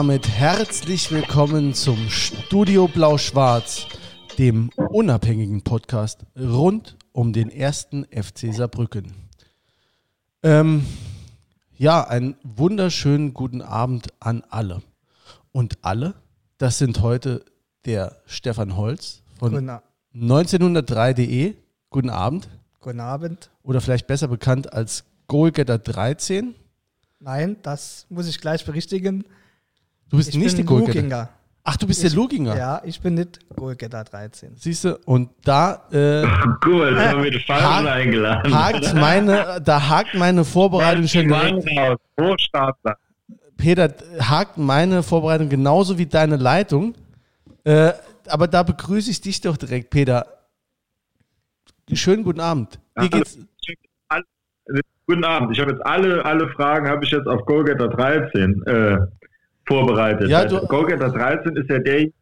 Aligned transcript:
Damit 0.00 0.26
herzlich 0.30 1.10
willkommen 1.12 1.74
zum 1.74 2.08
Studio 2.08 2.88
Blau-Schwarz, 2.88 3.84
dem 4.38 4.70
unabhängigen 4.88 5.60
Podcast 5.60 6.24
rund 6.38 6.96
um 7.12 7.34
den 7.34 7.50
ersten 7.50 8.06
FC 8.06 8.54
Saarbrücken. 8.54 9.12
Ähm, 10.42 10.86
ja, 11.76 12.02
einen 12.02 12.34
wunderschönen 12.44 13.34
guten 13.34 13.60
Abend 13.60 14.06
an 14.20 14.42
alle. 14.48 14.80
Und 15.52 15.76
alle, 15.82 16.14
das 16.56 16.78
sind 16.78 17.02
heute 17.02 17.44
der 17.84 18.22
Stefan 18.24 18.78
Holz 18.78 19.20
von 19.38 19.52
Guten, 19.52 19.68
A- 19.68 19.82
1903.de. 20.14 21.56
Guten 21.90 22.08
Abend. 22.08 22.48
guten 22.80 23.00
Abend. 23.00 23.50
Oder 23.62 23.82
vielleicht 23.82 24.06
besser 24.06 24.28
bekannt 24.28 24.72
als 24.72 25.04
Goalgetter 25.26 25.76
13. 25.76 26.54
Nein, 27.18 27.58
das 27.62 28.06
muss 28.08 28.26
ich 28.28 28.40
gleich 28.40 28.64
berichtigen. 28.64 29.26
Du 30.10 30.16
bist 30.16 30.30
Ich 30.30 30.36
nicht 30.36 30.56
bin 30.56 30.66
der. 30.66 30.76
Luginger. 30.86 31.28
Ach, 31.62 31.76
du 31.76 31.86
bist 31.86 32.02
Ich- 32.02 32.10
der 32.10 32.16
Luginger. 32.20 32.56
Ja, 32.56 32.82
ich 32.84 33.00
bin 33.00 33.14
nicht 33.14 33.38
Goalgetter 33.54 34.02
13. 34.02 34.52
Siehst 34.56 34.84
du? 34.84 34.98
Und 35.04 35.30
da 35.44 35.86
äh, 35.92 36.22
Cool, 36.66 36.90
jetzt 36.96 37.08
haben 37.08 37.22
wir 37.22 37.30
den 37.30 37.40
Falschen 37.40 37.66
Hakt- 37.68 37.86
eingeladen. 37.88 38.54
hakt 38.54 38.94
meine, 38.94 39.60
da 39.64 39.88
hakt 39.88 40.14
meine 40.14 40.44
Vorbereitung 40.44 41.06
schon 41.06 41.28
direkt. 41.28 41.66
Peter, 43.56 43.92
hakt 44.20 44.56
meine 44.56 45.02
Vorbereitung 45.02 45.48
genauso 45.48 45.98
wie 45.98 46.06
deine 46.06 46.36
Leitung. 46.36 46.94
Äh, 47.64 47.92
aber 48.26 48.48
da 48.48 48.62
begrüße 48.62 49.10
ich 49.10 49.20
dich 49.20 49.40
doch 49.42 49.56
direkt, 49.56 49.90
Peter. 49.90 50.26
Schönen 51.92 52.24
guten 52.24 52.40
Abend. 52.40 52.78
Wie 52.96 53.10
geht's? 53.10 53.38
Guten 55.06 55.24
Abend. 55.24 55.50
Ich 55.52 55.60
habe 55.60 55.72
jetzt 55.72 55.84
alle, 55.84 56.24
alle 56.24 56.48
Fragen 56.50 56.88
habe 56.88 57.04
ich 57.04 57.10
jetzt 57.10 57.26
auf 57.26 57.44
Goalgetter 57.44 57.88
13 57.88 58.62
äh, 58.64 58.98
vorbereitet. 59.66 60.28
Ja, 60.28 60.38
Also 60.40 60.60
du- 60.60 60.66
Goalgetter 60.66 61.10
13 61.10 61.56
ist 61.56 61.68
ja 61.70 61.78
derjenige, 61.78 62.12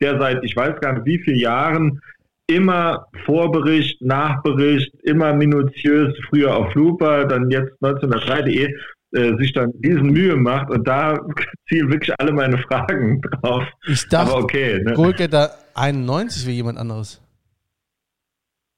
der 0.00 0.18
seit 0.18 0.44
ich 0.44 0.54
weiß 0.56 0.80
gar 0.80 0.92
nicht 0.94 1.04
wie 1.06 1.18
vielen 1.22 1.38
Jahren 1.40 2.00
immer 2.46 3.06
Vorbericht, 3.26 4.00
Nachbericht, 4.00 4.94
immer 5.02 5.34
minutiös, 5.34 6.14
früher 6.28 6.56
auf 6.56 6.72
Looper, 6.74 7.26
dann 7.26 7.50
jetzt 7.50 7.72
1903.de, 7.82 8.74
äh, 9.12 9.36
sich 9.38 9.52
dann 9.52 9.70
diesen 9.80 10.10
Mühe 10.12 10.34
macht 10.36 10.70
und 10.70 10.86
da 10.88 11.18
zielen 11.68 11.90
wirklich 11.90 12.14
alle 12.18 12.32
meine 12.32 12.56
Fragen 12.58 13.20
drauf. 13.42 13.64
Ich 13.86 14.08
dachte, 14.08 14.32
Aber 14.32 14.42
okay, 14.44 14.82
ne? 14.82 14.94
Goalgetter 14.94 15.50
91 15.74 16.46
wäre 16.46 16.54
jemand 16.56 16.78
anderes. 16.78 17.20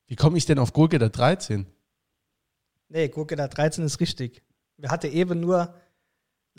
Wie 0.08 0.16
komme 0.16 0.36
ich 0.38 0.46
denn 0.46 0.58
auf 0.58 0.72
Goalgetter 0.72 1.08
13? 1.08 1.66
Nee, 2.88 3.08
Goalgetter 3.08 3.46
13 3.46 3.84
ist 3.84 4.00
richtig. 4.00 4.42
Wir 4.76 4.90
hatten 4.90 5.12
eben 5.12 5.38
nur 5.38 5.72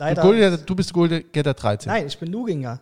leider. 0.01 0.21
Goalgetter, 0.21 0.57
du 0.57 0.75
bist 0.75 0.93
Goalgetter 0.93 1.53
13. 1.53 1.91
Nein, 1.91 2.07
ich 2.07 2.17
bin 2.17 2.31
Luginger. 2.31 2.81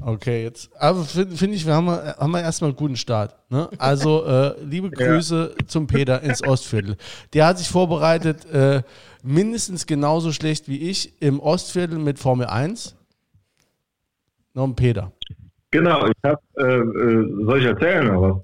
Okay, 0.00 0.44
jetzt. 0.44 0.70
Aber 0.80 1.02
finde 1.02 1.36
find 1.36 1.54
ich, 1.54 1.66
wir 1.66 1.74
haben, 1.74 1.88
haben 1.88 2.30
wir 2.30 2.40
erstmal 2.40 2.70
einen 2.70 2.76
guten 2.76 2.96
Start. 2.96 3.34
Ne? 3.50 3.68
Also, 3.78 4.24
äh, 4.26 4.54
liebe 4.62 4.90
Grüße 4.92 5.54
zum 5.66 5.86
Peter 5.88 6.22
ins 6.22 6.42
Ostviertel. 6.42 6.96
Der 7.32 7.46
hat 7.46 7.58
sich 7.58 7.68
vorbereitet, 7.68 8.44
äh, 8.46 8.82
mindestens 9.22 9.86
genauso 9.86 10.32
schlecht 10.32 10.68
wie 10.68 10.88
ich 10.88 11.20
im 11.20 11.40
Ostviertel 11.40 11.98
mit 11.98 12.18
Formel 12.18 12.46
1. 12.46 12.94
Noch 14.54 14.64
ein 14.64 14.76
Peter. 14.76 15.12
Genau, 15.70 16.06
ich 16.06 16.12
habe, 16.24 16.40
äh, 16.58 16.64
äh, 16.64 17.44
soll 17.44 17.58
ich 17.58 17.64
erzählen? 17.66 18.40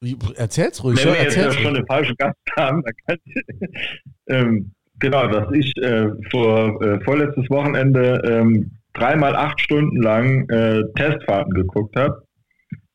Wie- 0.00 0.18
Erzähl's 0.34 0.82
ruhig. 0.82 0.98
Wenn 0.98 1.08
ja, 1.08 1.14
wir 1.14 1.22
jetzt 1.22 1.36
ja 1.36 1.52
schon 1.52 1.74
den 1.74 1.86
falschen 1.86 2.16
Gast 2.16 2.36
haben, 2.56 2.82
dann 2.82 2.94
kann 3.06 3.18
ich, 3.24 3.34
ähm, 4.26 4.72
genau, 5.00 5.26
dass 5.26 5.50
ich 5.52 5.76
äh, 5.78 6.08
vor 6.30 6.80
äh, 6.82 7.00
vorletztes 7.00 7.48
Wochenende 7.50 8.20
ähm, 8.24 8.70
dreimal 8.92 9.34
acht 9.34 9.60
Stunden 9.60 10.00
lang 10.02 10.48
äh, 10.48 10.82
Testfahrten 10.96 11.52
geguckt 11.54 11.96
habe. 11.96 12.22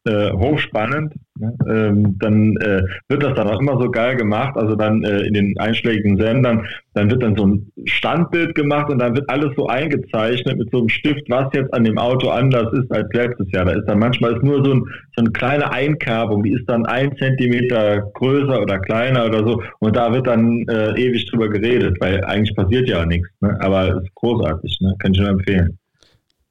Äh, 0.07 0.31
hochspannend. 0.33 1.15
Ne? 1.39 1.57
Ähm, 1.67 2.15
dann 2.19 2.55
äh, 2.57 2.83
wird 3.09 3.23
das 3.23 3.33
dann 3.33 3.49
auch 3.49 3.59
immer 3.59 3.81
so 3.81 3.89
geil 3.89 4.15
gemacht. 4.15 4.55
Also 4.55 4.75
dann 4.75 5.03
äh, 5.03 5.21
in 5.21 5.33
den 5.33 5.57
einschlägigen 5.57 6.19
Sendern, 6.19 6.63
dann 6.93 7.09
wird 7.09 7.23
dann 7.23 7.35
so 7.35 7.47
ein 7.47 7.71
Standbild 7.85 8.53
gemacht 8.53 8.91
und 8.91 8.99
dann 8.99 9.15
wird 9.15 9.27
alles 9.31 9.55
so 9.55 9.65
eingezeichnet 9.65 10.59
mit 10.59 10.69
so 10.69 10.77
einem 10.77 10.89
Stift, 10.89 11.27
was 11.27 11.51
jetzt 11.55 11.73
an 11.73 11.85
dem 11.85 11.97
Auto 11.97 12.29
anders 12.29 12.71
ist 12.73 12.91
als 12.91 13.11
letztes 13.13 13.51
Jahr. 13.51 13.65
Da 13.65 13.71
ist 13.71 13.87
dann 13.87 13.97
manchmal 13.97 14.35
ist 14.35 14.43
nur 14.43 14.63
so, 14.63 14.75
ein, 14.75 14.83
so 15.15 15.23
eine 15.23 15.31
kleine 15.31 15.71
Einkerbung, 15.71 16.43
die 16.43 16.53
ist 16.53 16.69
dann 16.69 16.85
ein 16.85 17.17
Zentimeter 17.17 18.01
größer 18.13 18.61
oder 18.61 18.77
kleiner 18.77 19.25
oder 19.25 19.39
so. 19.39 19.63
Und 19.79 19.95
da 19.95 20.13
wird 20.13 20.27
dann 20.27 20.67
äh, 20.67 20.91
ewig 21.01 21.25
drüber 21.31 21.49
geredet, 21.49 21.97
weil 21.99 22.23
eigentlich 22.25 22.55
passiert 22.55 22.87
ja 22.87 23.01
auch 23.01 23.07
nichts. 23.07 23.27
Ne? 23.41 23.57
Aber 23.59 23.89
es 23.89 24.03
ist 24.03 24.13
großartig, 24.13 24.77
ne? 24.81 24.95
kann 24.99 25.13
ich 25.13 25.19
nur 25.19 25.29
empfehlen. 25.29 25.79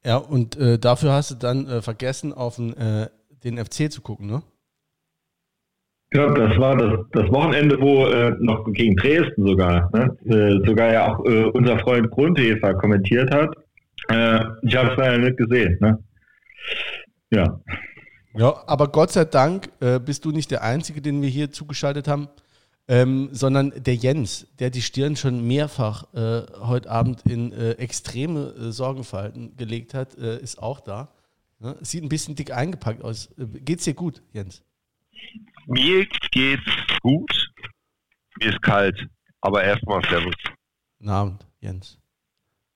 Ja, 0.05 0.17
und 0.17 0.55
äh, 0.57 0.77
dafür 0.77 1.13
hast 1.13 1.31
du 1.31 1.35
dann 1.35 1.67
äh, 1.67 1.81
vergessen, 1.81 2.31
auf 2.31 2.57
den, 2.57 2.77
äh, 2.77 3.07
den 3.45 3.63
FC 3.63 3.91
zu 3.91 4.01
gucken, 4.01 4.27
ne? 4.27 4.41
Genau, 6.11 6.33
das 6.33 6.57
war 6.57 6.77
das, 6.77 6.93
das 7.11 7.31
Wochenende, 7.31 7.79
wo 7.81 8.05
äh, 8.05 8.35
noch 8.39 8.63
gegen 8.71 8.95
Dresden 8.95 9.45
sogar, 9.45 9.89
ne? 9.93 10.15
äh, 10.25 10.65
sogar 10.65 10.93
ja 10.93 11.13
auch 11.13 11.25
äh, 11.25 11.45
unser 11.45 11.79
Freund 11.79 12.09
Grundhefer 12.11 12.73
kommentiert 12.75 13.33
hat. 13.33 13.55
Äh, 14.09 14.39
ich 14.61 14.75
habe 14.75 14.91
es 14.91 14.97
leider 14.97 15.17
nicht 15.17 15.37
gesehen. 15.37 15.77
Ne? 15.81 16.01
Ja, 17.31 17.59
Ja, 18.37 18.63
aber 18.67 18.87
Gott 18.89 19.11
sei 19.11 19.25
Dank 19.25 19.69
äh, 19.81 19.99
bist 19.99 20.23
du 20.25 20.31
nicht 20.31 20.51
der 20.51 20.63
Einzige, 20.63 21.01
den 21.01 21.21
wir 21.21 21.29
hier 21.29 21.51
zugeschaltet 21.51 22.07
haben, 22.07 22.29
ähm, 22.87 23.29
sondern 23.31 23.73
der 23.75 23.95
Jens, 23.95 24.47
der 24.59 24.69
die 24.69 24.83
Stirn 24.83 25.15
schon 25.15 25.45
mehrfach 25.45 26.13
äh, 26.13 26.43
heute 26.61 26.89
Abend 26.89 27.23
in 27.25 27.51
extreme 27.51 28.71
Sorgenfalten 28.71 29.57
gelegt 29.57 29.93
hat, 29.95 30.13
ist 30.13 30.61
auch 30.61 30.79
da. 30.79 31.09
Ne? 31.59 31.77
Sieht 31.81 32.03
ein 32.03 32.09
bisschen 32.09 32.35
dick 32.35 32.51
eingepackt 32.51 33.03
aus. 33.03 33.29
Geht's 33.37 33.85
dir 33.85 33.93
gut, 33.93 34.21
Jens? 34.33 34.61
Mir 35.67 36.05
geht's 36.31 36.63
gut. 37.01 37.51
Mir 38.39 38.49
ist 38.49 38.61
kalt. 38.61 39.07
Aber 39.41 39.63
erstmal 39.63 40.01
Servus. 40.09 40.33
Guten 40.97 41.09
Abend, 41.09 41.45
Jens. 41.59 41.97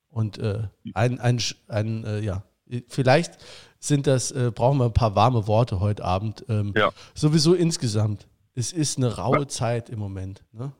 Und 0.08 0.38
äh, 0.38 0.68
ein, 0.94 1.20
ein, 1.20 1.40
ein 1.68 2.04
äh, 2.04 2.20
ja, 2.20 2.42
vielleicht 2.88 3.38
sind 3.78 4.06
das, 4.06 4.30
äh, 4.32 4.50
brauchen 4.54 4.78
wir 4.78 4.86
ein 4.86 4.92
paar 4.92 5.14
warme 5.14 5.46
Worte 5.46 5.80
heute 5.80 6.04
Abend. 6.04 6.44
Ähm, 6.48 6.72
Ja. 6.76 6.90
Sowieso 7.14 7.54
insgesamt. 7.54 8.28
Es 8.54 8.72
ist 8.72 8.98
eine 8.98 9.16
raue 9.16 9.46
Zeit 9.46 9.88
im 9.90 9.98
Moment. 9.98 10.42
Ne? 10.52 10.72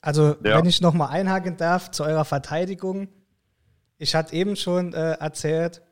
Also, 0.00 0.36
Ja. 0.44 0.58
wenn 0.58 0.66
ich 0.66 0.80
nochmal 0.80 1.08
einhaken 1.08 1.56
darf 1.56 1.90
zu 1.90 2.04
eurer 2.04 2.24
Verteidigung. 2.24 3.08
Ich 3.96 4.14
hatte 4.14 4.34
eben 4.34 4.56
schon 4.56 4.92
äh, 4.92 5.12
erzählt, 5.12 5.82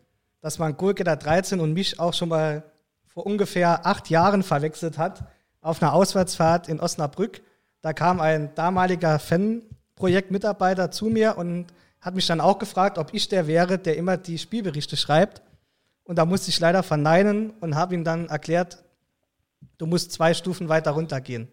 dass 0.42 0.58
man 0.58 0.76
Goalgetter 0.76 1.16
13 1.16 1.60
und 1.60 1.72
mich 1.72 1.98
auch 1.98 2.12
schon 2.12 2.28
mal 2.28 2.64
vor 3.06 3.24
ungefähr 3.24 3.86
acht 3.86 4.10
Jahren 4.10 4.42
verwechselt 4.42 4.98
hat 4.98 5.24
auf 5.62 5.80
einer 5.80 5.94
Auswärtsfahrt 5.94 6.68
in 6.68 6.80
Osnabrück. 6.80 7.40
Da 7.80 7.94
kam 7.94 8.20
ein 8.20 8.54
damaliger 8.54 9.18
Fanprojektmitarbeiter 9.18 10.90
zu 10.90 11.06
mir 11.06 11.38
und 11.38 11.66
hat 12.00 12.14
mich 12.14 12.26
dann 12.26 12.40
auch 12.40 12.58
gefragt, 12.58 12.98
ob 12.98 13.14
ich 13.14 13.28
der 13.28 13.46
wäre, 13.46 13.78
der 13.78 13.96
immer 13.96 14.18
die 14.18 14.38
Spielberichte 14.38 14.96
schreibt. 14.96 15.40
Und 16.04 16.16
da 16.16 16.26
musste 16.26 16.50
ich 16.50 16.60
leider 16.60 16.82
verneinen 16.82 17.50
und 17.60 17.76
habe 17.76 17.94
ihm 17.94 18.04
dann 18.04 18.28
erklärt, 18.28 18.82
du 19.78 19.86
musst 19.86 20.12
zwei 20.12 20.34
Stufen 20.34 20.68
weiter 20.68 20.90
runtergehen. 20.90 21.48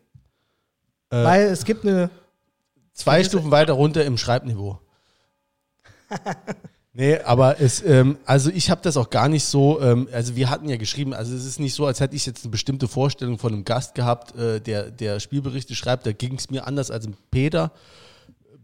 Äh, 1.12 1.24
Weil 1.24 1.42
es 1.44 1.64
gibt 1.64 1.86
eine 1.86 2.10
Zwei 3.00 3.24
Stufen 3.24 3.50
weiter 3.50 3.74
runter 3.74 4.04
im 4.04 4.18
Schreibniveau. 4.18 4.81
nee, 7.00 7.18
aber 7.19 7.60
es, 7.60 7.81
ähm, 7.84 8.18
also 8.25 8.51
ich 8.51 8.69
habe 8.69 8.81
das 8.84 8.98
auch 8.98 9.10
gar 9.10 9.30
nicht 9.30 9.46
so, 9.46 9.81
ähm, 9.81 10.07
also 10.12 10.36
wir 10.36 10.50
hatten 10.50 10.69
ja 10.69 10.78
geschrieben, 10.78 11.13
also 11.13 11.34
es 11.36 11.46
ist 11.46 11.60
nicht 11.60 11.74
so, 11.74 11.86
als 11.86 12.00
hätte 12.00 12.16
ich 12.16 12.25
jetzt 12.25 12.44
eine 12.44 12.51
bestimmte 12.51 12.88
Vorstellung 12.88 13.40
von 13.40 13.54
einem 13.54 13.63
Gast 13.63 13.96
gehabt, 13.96 14.36
äh, 14.36 14.60
der, 14.60 14.92
der 14.92 15.19
Spielberichte 15.19 15.75
schreibt, 15.75 16.06
da 16.06 16.12
ging 16.12 16.36
es 16.36 16.50
mir 16.50 16.68
anders 16.68 16.92
als 16.92 17.06
im 17.06 17.16
Peter. 17.31 17.72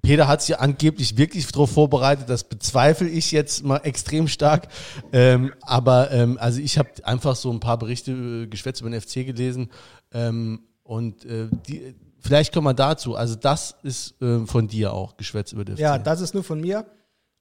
Peter 0.05 0.27
hat 0.27 0.41
sich 0.41 0.49
ja 0.49 0.59
angeblich 0.59 1.17
wirklich 1.17 1.47
darauf 1.47 1.71
vorbereitet, 1.71 2.29
das 2.29 2.43
bezweifle 2.43 3.09
ich 3.09 3.31
jetzt 3.31 3.63
mal 3.63 3.77
extrem 3.77 4.27
stark. 4.27 4.67
Ähm, 5.11 5.53
aber 5.61 6.11
ähm, 6.11 6.38
also 6.39 6.61
ich 6.61 6.77
habe 6.77 6.89
einfach 7.03 7.35
so 7.35 7.51
ein 7.51 7.59
paar 7.59 7.79
Berichte 7.79 8.11
äh, 8.11 8.47
geschwätzt 8.47 8.81
über 8.81 8.91
den 8.91 9.01
FC 9.01 9.25
gelesen 9.25 9.71
ähm, 10.13 10.59
und 10.83 11.25
äh, 11.25 11.47
die, 11.67 11.95
vielleicht 12.19 12.53
kommen 12.53 12.67
wir 12.67 12.75
dazu. 12.75 13.15
Also 13.15 13.35
das 13.35 13.77
ist 13.81 14.21
äh, 14.21 14.45
von 14.45 14.67
dir 14.67 14.93
auch 14.93 15.17
geschwätzt 15.17 15.53
über 15.53 15.65
den 15.65 15.75
FC. 15.75 15.81
Ja, 15.81 15.97
das 15.97 16.21
ist 16.21 16.35
nur 16.35 16.43
von 16.43 16.61
mir. 16.61 16.85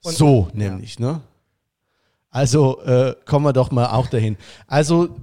Und- 0.04 0.14
so 0.14 0.48
nämlich, 0.52 0.98
ne? 0.98 1.20
Also 2.30 2.80
äh, 2.82 3.14
kommen 3.24 3.46
wir 3.46 3.52
doch 3.52 3.70
mal 3.70 3.86
auch 3.86 4.08
dahin. 4.08 4.36
Also 4.66 5.16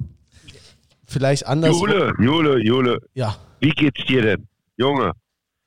vielleicht 1.05 1.45
anders. 1.45 1.77
Jule, 1.77 2.13
Jule, 2.19 2.63
Jule. 2.63 3.01
Ja. 3.13 3.35
Wie 3.59 3.71
geht's 3.71 4.05
dir 4.05 4.21
denn? 4.21 4.47
Junge, 4.77 5.11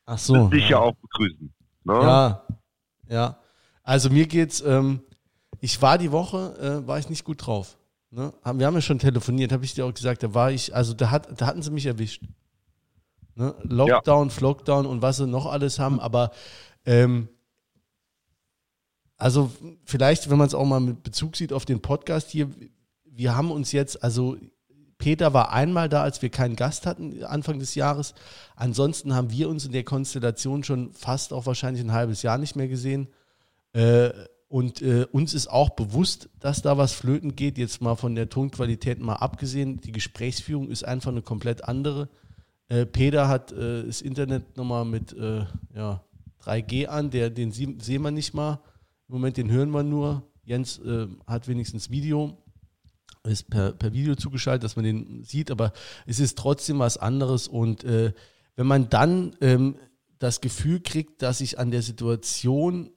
Ach 0.07 0.19
so. 0.19 0.49
dich 0.49 0.69
ja 0.71 0.79
auch 0.79 0.95
begrüßen. 0.95 1.53
Ne? 1.85 1.93
Ja, 1.93 2.43
ja. 3.09 3.37
Also 3.83 4.09
mir 4.11 4.27
geht's, 4.27 4.63
ähm, 4.63 5.01
ich 5.61 5.81
war 5.83 5.99
die 5.99 6.11
Woche, 6.11 6.83
äh, 6.83 6.87
war 6.89 6.99
ich 6.99 7.11
nicht 7.11 7.25
gut 7.25 7.47
drauf. 7.47 7.77
Ne? 8.11 8.33
Wir 8.55 8.67
haben 8.67 8.75
ja 8.75 8.81
schon 8.81 8.99
telefoniert, 8.99 9.53
habe 9.53 9.65
ich 9.65 9.75
dir 9.75 9.85
auch 9.85 9.93
gesagt, 9.93 10.23
da 10.23 10.33
war 10.33 10.51
ich, 10.51 10.75
also 10.75 10.95
da, 10.95 11.11
hat, 11.11 11.41
da 11.41 11.47
hatten 11.47 11.63
sie 11.63 11.71
mich 11.71 11.85
erwischt. 11.87 12.23
Ne? 13.35 13.55
Lockdown, 13.63 14.31
Flockdown 14.31 14.87
und 14.87 15.03
was 15.03 15.19
sie 15.19 15.27
noch 15.27 15.47
alles 15.47 15.79
haben, 15.79 16.01
aber 16.01 16.31
ähm, 16.87 17.29
Also 19.25 19.51
vielleicht, 19.87 20.29
wenn 20.29 20.37
man 20.37 20.49
es 20.49 20.55
auch 20.55 20.67
mal 20.67 20.81
mit 20.81 21.03
Bezug 21.03 21.35
sieht 21.35 21.55
auf 21.55 21.65
den 21.65 21.81
Podcast 21.81 22.29
hier, 22.31 22.51
wir 23.07 23.35
haben 23.35 23.51
uns 23.51 23.73
jetzt, 23.73 24.05
also 24.05 24.37
Peter 24.99 25.33
war 25.33 25.51
einmal 25.51 25.89
da, 25.89 26.03
als 26.03 26.21
wir 26.21 26.29
keinen 26.29 26.57
Gast 26.57 26.85
hatten, 26.85 27.25
Anfang 27.25 27.59
des 27.59 27.75
Jahres. 27.75 28.13
Ansonsten 28.55 29.15
haben 29.15 29.31
wir 29.31 29.49
uns 29.49 29.65
in 29.65 29.73
der 29.73 29.83
Konstellation 29.83 30.63
schon 30.63 30.93
fast 30.93 31.33
auch 31.33 31.47
wahrscheinlich 31.47 31.83
ein 31.83 31.93
halbes 31.93 32.21
Jahr 32.21 32.37
nicht 32.37 32.55
mehr 32.55 32.69
gesehen. 32.69 33.09
Äh, 33.73 34.11
und 34.49 34.83
äh, 34.83 35.07
uns 35.11 35.33
ist 35.33 35.51
auch 35.51 35.71
bewusst, 35.71 36.29
dass 36.39 36.61
da 36.61 36.77
was 36.77 36.93
flöten 36.93 37.35
geht. 37.35 37.57
Jetzt 37.57 37.81
mal 37.81 37.97
von 37.97 38.15
der 38.15 38.29
Tonqualität 38.29 39.01
mal 39.01 39.15
abgesehen. 39.15 39.81
Die 39.81 39.93
Gesprächsführung 39.93 40.69
ist 40.69 40.85
einfach 40.85 41.13
eine 41.13 41.23
komplett 41.23 41.65
andere. 41.65 42.11
Äh, 42.69 42.85
Peter 42.85 43.29
hat 43.29 43.53
äh, 43.53 43.85
das 43.85 44.03
Internet 44.03 44.59
nochmal 44.59 44.85
mit 44.85 45.15
äh, 45.15 45.47
ja, 45.75 46.05
3G 46.45 46.89
an. 46.89 47.09
Der, 47.09 47.31
den 47.31 47.53
sehen 47.53 48.03
wir 48.03 48.11
nicht 48.11 48.35
mal. 48.35 48.61
Im 49.09 49.15
Moment 49.15 49.37
den 49.37 49.51
hören 49.51 49.71
wir 49.71 49.83
nur. 49.83 50.23
Jens 50.45 50.79
äh, 50.79 51.09
hat 51.27 51.49
wenigstens 51.49 51.91
Video 51.91 52.39
ist 53.27 53.49
per, 53.49 53.73
per 53.73 53.93
Video 53.93 54.15
zugeschaltet, 54.15 54.65
dass 54.65 54.77
man 54.77 54.85
den 54.85 55.25
sieht, 55.25 55.51
aber 55.51 55.73
es 56.07 56.21
ist 56.21 56.37
trotzdem 56.37 56.79
was 56.79 56.99
anderes. 56.99 57.49
Und 57.49 57.85
äh, 57.85 58.13
wenn 58.57 58.67
man 58.67 58.91
dann 58.91 59.35
ähm, 59.41 59.77
das 60.19 60.41
Gefühl 60.41 60.81
kriegt, 60.81 61.23
dass 61.23 61.39
sich 61.39 61.59
an 61.59 61.71
der 61.71 61.83
Situation 61.83 62.91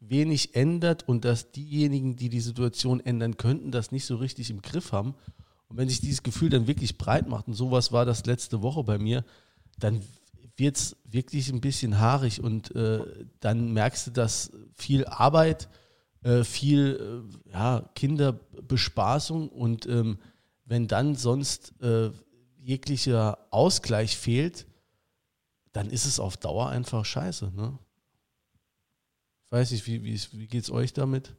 wenig 0.00 0.54
ändert 0.54 1.08
und 1.08 1.24
dass 1.24 1.52
diejenigen, 1.52 2.16
die 2.16 2.28
die 2.28 2.40
Situation 2.40 3.00
ändern 3.00 3.36
könnten, 3.36 3.70
das 3.70 3.92
nicht 3.92 4.04
so 4.04 4.16
richtig 4.16 4.50
im 4.50 4.62
Griff 4.62 4.92
haben. 4.92 5.14
Und 5.68 5.76
wenn 5.76 5.88
sich 5.88 6.00
dieses 6.00 6.22
Gefühl 6.22 6.50
dann 6.50 6.66
wirklich 6.66 6.98
breit 6.98 7.28
macht, 7.28 7.48
und 7.48 7.54
sowas 7.54 7.92
war 7.92 8.04
das 8.04 8.26
letzte 8.26 8.62
Woche 8.62 8.84
bei 8.84 8.98
mir, 8.98 9.24
dann 9.78 10.02
wird 10.56 10.76
es 10.76 10.96
wirklich 11.04 11.50
ein 11.50 11.60
bisschen 11.60 11.98
haarig 11.98 12.42
und 12.42 12.74
äh, 12.74 13.00
dann 13.40 13.72
merkst 13.72 14.08
du, 14.08 14.10
dass 14.10 14.52
viel 14.74 15.06
Arbeit 15.06 15.68
äh, 16.22 16.44
viel 16.44 17.24
äh, 17.48 17.52
ja, 17.52 17.90
Kinderbespaßung 17.94 19.48
und 19.48 19.86
ähm, 19.86 20.18
wenn 20.64 20.86
dann 20.86 21.16
sonst 21.16 21.74
äh, 21.82 22.10
jeglicher 22.58 23.38
Ausgleich 23.50 24.16
fehlt, 24.16 24.66
dann 25.72 25.90
ist 25.90 26.04
es 26.04 26.20
auf 26.20 26.36
Dauer 26.36 26.68
einfach 26.68 27.04
scheiße. 27.04 27.52
Ne? 27.56 27.78
Ich 29.46 29.52
weiß 29.52 29.72
nicht, 29.72 29.86
wie, 29.86 30.04
wie, 30.04 30.20
wie 30.32 30.46
geht 30.46 30.62
es 30.62 30.70
euch 30.70 30.92
damit? 30.92 31.34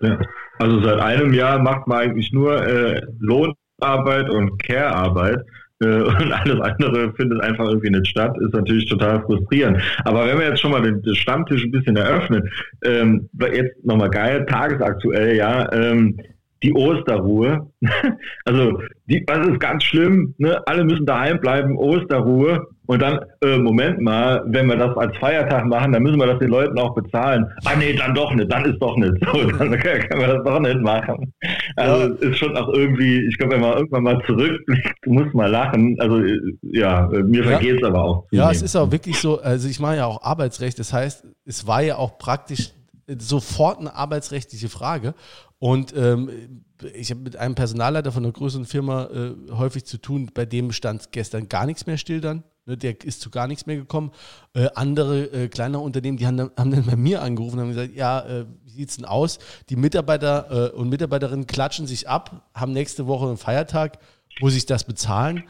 Ja. 0.00 0.18
Also 0.58 0.82
seit 0.82 0.98
einem 0.98 1.32
Jahr 1.32 1.58
macht 1.60 1.86
man 1.86 1.98
eigentlich 1.98 2.32
nur 2.32 2.60
äh, 2.66 3.00
Lohnarbeit 3.20 4.28
und 4.30 4.58
Care-Arbeit 4.62 5.44
und 5.80 6.32
alles 6.32 6.60
andere 6.60 7.12
findet 7.14 7.40
einfach 7.40 7.68
irgendwie 7.68 7.90
nicht 7.90 8.08
statt, 8.08 8.36
ist 8.40 8.52
natürlich 8.52 8.86
total 8.86 9.22
frustrierend. 9.22 9.80
Aber 10.04 10.26
wenn 10.26 10.38
wir 10.38 10.48
jetzt 10.48 10.60
schon 10.60 10.72
mal 10.72 10.82
den, 10.82 11.02
den 11.02 11.14
Stammtisch 11.14 11.64
ein 11.64 11.70
bisschen 11.70 11.96
eröffnen, 11.96 12.48
ähm, 12.84 13.28
jetzt 13.52 13.84
nochmal 13.84 14.10
geil, 14.10 14.44
tagesaktuell, 14.46 15.36
ja, 15.36 15.72
ähm, 15.72 16.18
die 16.62 16.72
Osterruhe. 16.72 17.70
also, 18.44 18.82
die, 19.06 19.24
das 19.24 19.46
ist 19.46 19.60
ganz 19.60 19.84
schlimm, 19.84 20.34
ne? 20.38 20.60
alle 20.66 20.84
müssen 20.84 21.06
daheim 21.06 21.40
bleiben, 21.40 21.76
Osterruhe. 21.76 22.66
Und 22.88 23.02
dann, 23.02 23.20
äh, 23.42 23.58
Moment 23.58 24.00
mal, 24.00 24.42
wenn 24.46 24.66
wir 24.66 24.76
das 24.76 24.96
als 24.96 25.14
Feiertag 25.18 25.66
machen, 25.66 25.92
dann 25.92 26.02
müssen 26.02 26.18
wir 26.18 26.26
das 26.26 26.38
den 26.38 26.48
Leuten 26.48 26.78
auch 26.78 26.94
bezahlen. 26.94 27.46
Ah 27.66 27.76
nee, 27.76 27.92
dann 27.92 28.14
doch 28.14 28.32
nicht, 28.32 28.50
dann 28.50 28.64
ist 28.64 28.78
doch 28.80 28.96
nicht 28.96 29.12
so, 29.26 29.44
dann 29.58 29.78
können 29.78 30.20
wir 30.20 30.26
das 30.26 30.42
doch 30.42 30.58
nicht 30.58 30.80
machen. 30.80 31.30
Also 31.76 32.14
ja. 32.14 32.30
ist 32.30 32.38
schon 32.38 32.56
auch 32.56 32.72
irgendwie, 32.72 33.28
ich 33.28 33.36
glaube, 33.36 33.56
wenn 33.56 33.60
man 33.60 33.76
irgendwann 33.76 34.04
mal 34.04 34.22
zurückblickt, 34.24 35.06
muss 35.06 35.30
man 35.34 35.50
lachen. 35.50 36.00
Also 36.00 36.18
ja, 36.62 37.06
mir 37.08 37.44
ja. 37.44 37.50
vergeht 37.50 37.82
es 37.82 37.84
aber 37.86 38.02
auch. 38.02 38.24
Ja, 38.30 38.50
es 38.50 38.62
ist 38.62 38.74
auch 38.74 38.90
wirklich 38.90 39.18
so, 39.18 39.38
also 39.38 39.68
ich 39.68 39.78
mache 39.80 39.96
ja 39.96 40.06
auch 40.06 40.22
Arbeitsrecht, 40.22 40.78
das 40.78 40.90
heißt, 40.90 41.26
es 41.44 41.66
war 41.66 41.82
ja 41.82 41.96
auch 41.96 42.16
praktisch 42.16 42.70
sofort 43.18 43.80
eine 43.80 43.94
arbeitsrechtliche 43.94 44.70
Frage. 44.70 45.14
Und 45.58 45.94
ähm, 45.96 46.62
ich 46.94 47.10
habe 47.10 47.20
mit 47.20 47.36
einem 47.36 47.54
Personalleiter 47.54 48.12
von 48.12 48.24
einer 48.24 48.32
größeren 48.32 48.66
Firma 48.66 49.06
äh, 49.06 49.34
häufig 49.52 49.84
zu 49.84 49.98
tun, 49.98 50.30
bei 50.32 50.46
dem 50.46 50.72
stand 50.72 51.10
gestern 51.12 51.48
gar 51.48 51.66
nichts 51.66 51.86
mehr 51.86 51.96
still 51.96 52.20
dann. 52.20 52.44
Ne, 52.68 52.76
der 52.76 53.02
ist 53.02 53.22
zu 53.22 53.30
gar 53.30 53.48
nichts 53.48 53.66
mehr 53.66 53.76
gekommen. 53.76 54.12
Äh, 54.54 54.68
andere 54.74 55.24
äh, 55.32 55.48
kleinere 55.48 55.80
Unternehmen, 55.80 56.18
die 56.18 56.26
haben 56.26 56.36
dann, 56.36 56.50
haben 56.56 56.70
dann, 56.70 56.84
bei 56.84 56.96
mir 56.96 57.22
angerufen 57.22 57.54
und 57.54 57.60
haben 57.62 57.74
gesagt, 57.74 57.96
ja, 57.96 58.20
äh, 58.20 58.46
wie 58.62 58.70
sieht 58.70 58.90
es 58.90 58.96
denn 58.96 59.06
aus? 59.06 59.38
Die 59.70 59.76
Mitarbeiter 59.76 60.72
äh, 60.74 60.76
und 60.76 60.90
Mitarbeiterinnen 60.90 61.46
klatschen 61.46 61.86
sich 61.86 62.08
ab, 62.08 62.48
haben 62.54 62.72
nächste 62.72 63.06
Woche 63.06 63.26
einen 63.26 63.38
Feiertag, 63.38 63.98
muss 64.40 64.54
ich 64.54 64.66
das 64.66 64.84
bezahlen? 64.84 65.44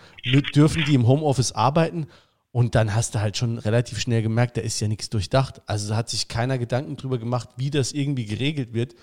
Dürfen 0.55 0.85
die 0.87 0.95
im 0.95 1.07
Homeoffice 1.07 1.53
arbeiten? 1.53 2.07
Und 2.53 2.75
dann 2.75 2.95
hast 2.95 3.15
du 3.15 3.21
halt 3.21 3.37
schon 3.37 3.59
relativ 3.59 3.99
schnell 3.99 4.23
gemerkt, 4.23 4.57
da 4.57 4.63
ist 4.63 4.81
ja 4.81 4.89
nichts 4.89 5.11
durchdacht. 5.11 5.61
Also 5.67 5.95
hat 5.95 6.09
sich 6.09 6.29
keiner 6.29 6.57
Gedanken 6.57 6.97
drüber 6.97 7.19
gemacht, 7.19 7.51
wie 7.57 7.71
das 7.71 7.93
irgendwie 7.93 8.25
geregelt 8.25 8.73
wird. 8.73 8.95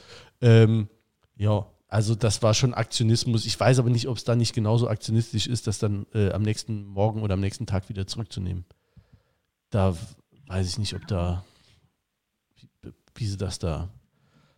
Ähm, 0.42 0.88
ja, 1.38 1.66
also 1.88 2.16
das 2.16 2.42
war 2.42 2.54
schon 2.54 2.74
Aktionismus. 2.74 3.46
Ich 3.46 3.60
weiß 3.60 3.80
aber 3.80 3.90
nicht, 3.90 4.08
ob 4.08 4.18
es 4.18 4.24
da 4.24 4.36
nicht 4.36 4.54
genauso 4.54 4.90
aktionistisch 4.90 5.48
ist, 5.48 5.68
das 5.68 5.80
dann 5.80 6.06
äh, 6.14 6.32
am 6.32 6.42
nächsten 6.42 6.86
Morgen 6.86 7.22
oder 7.22 7.36
am 7.36 7.40
nächsten 7.40 7.68
Tag 7.68 7.90
wieder 7.90 8.08
zurückzunehmen. 8.08 8.66
Da 9.70 9.96
weiß 10.48 10.68
ich 10.68 10.78
nicht, 10.78 10.96
ob 10.96 11.08
da, 11.08 11.46
wie, 12.82 12.92
wie 13.16 13.26
sie 13.26 13.38
das 13.38 13.60
da 13.60 13.90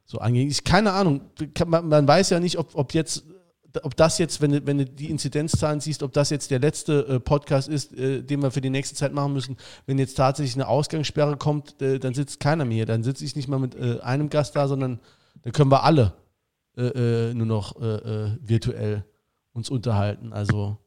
so 0.05 0.19
angehen. 0.19 0.49
Ich, 0.49 0.63
keine 0.63 0.93
Ahnung. 0.93 1.21
Man, 1.65 1.87
man, 1.89 2.07
weiß 2.07 2.29
ja 2.29 2.39
nicht, 2.39 2.57
ob, 2.57 2.75
ob 2.75 2.93
jetzt, 2.93 3.25
ob 3.83 3.95
das 3.97 4.17
jetzt, 4.19 4.41
wenn 4.41 4.51
du, 4.51 4.65
wenn 4.65 4.77
du 4.77 4.85
die 4.85 5.09
Inzidenzzahlen 5.09 5.81
siehst, 5.81 6.03
ob 6.03 6.13
das 6.13 6.29
jetzt 6.29 6.49
der 6.49 6.59
letzte 6.59 7.05
äh, 7.07 7.19
Podcast 7.19 7.67
ist, 7.67 7.93
äh, 7.93 8.23
den 8.23 8.41
wir 8.41 8.51
für 8.51 8.61
die 8.61 8.69
nächste 8.69 8.95
Zeit 8.95 9.13
machen 9.13 9.33
müssen. 9.33 9.57
Wenn 9.85 9.99
jetzt 9.99 10.15
tatsächlich 10.15 10.55
eine 10.55 10.67
Ausgangssperre 10.67 11.35
kommt, 11.35 11.81
äh, 11.81 11.99
dann 11.99 12.13
sitzt 12.13 12.39
keiner 12.39 12.63
mehr. 12.63 12.85
Dann 12.85 13.03
sitze 13.03 13.25
ich 13.25 13.35
nicht 13.35 13.49
mal 13.49 13.59
mit 13.59 13.75
äh, 13.75 13.99
einem 13.99 14.29
Gast 14.29 14.55
da, 14.55 14.67
sondern 14.67 15.01
dann 15.43 15.51
können 15.51 15.69
wir 15.69 15.83
alle 15.83 16.13
äh, 16.77 17.29
äh, 17.29 17.33
nur 17.33 17.45
noch 17.45 17.81
äh, 17.81 17.85
äh, 17.85 18.37
virtuell 18.41 19.03
uns 19.53 19.69
unterhalten. 19.69 20.31
Also 20.33 20.77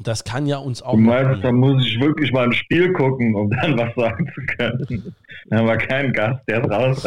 das 0.00 0.24
kann 0.24 0.46
ja 0.46 0.58
uns 0.58 0.82
auch. 0.82 0.92
Du 0.92 0.98
meinst, 0.98 1.44
da 1.44 1.52
muss 1.52 1.84
ich 1.86 2.00
wirklich 2.00 2.32
mal 2.32 2.44
ein 2.44 2.52
Spiel 2.52 2.92
gucken, 2.92 3.34
um 3.34 3.50
dann 3.50 3.78
was 3.78 3.94
sagen 3.94 4.30
zu 4.34 4.40
können. 4.56 5.14
Da 5.48 5.58
haben 5.58 5.66
wir 5.66 5.76
keinen 5.76 6.12
Gast, 6.12 6.40
der 6.48 6.64
raus. 6.64 7.06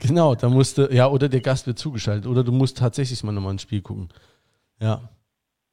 Genau, 0.00 0.34
da 0.34 0.48
musste, 0.48 0.90
ja, 0.92 1.08
oder 1.08 1.28
der 1.28 1.40
Gast 1.40 1.66
wird 1.66 1.78
zugeschaltet, 1.78 2.26
oder 2.26 2.44
du 2.44 2.52
musst 2.52 2.76
tatsächlich 2.76 3.22
mal 3.24 3.32
nochmal 3.32 3.54
ein 3.54 3.58
Spiel 3.58 3.80
gucken. 3.80 4.10
Ja. 4.80 5.08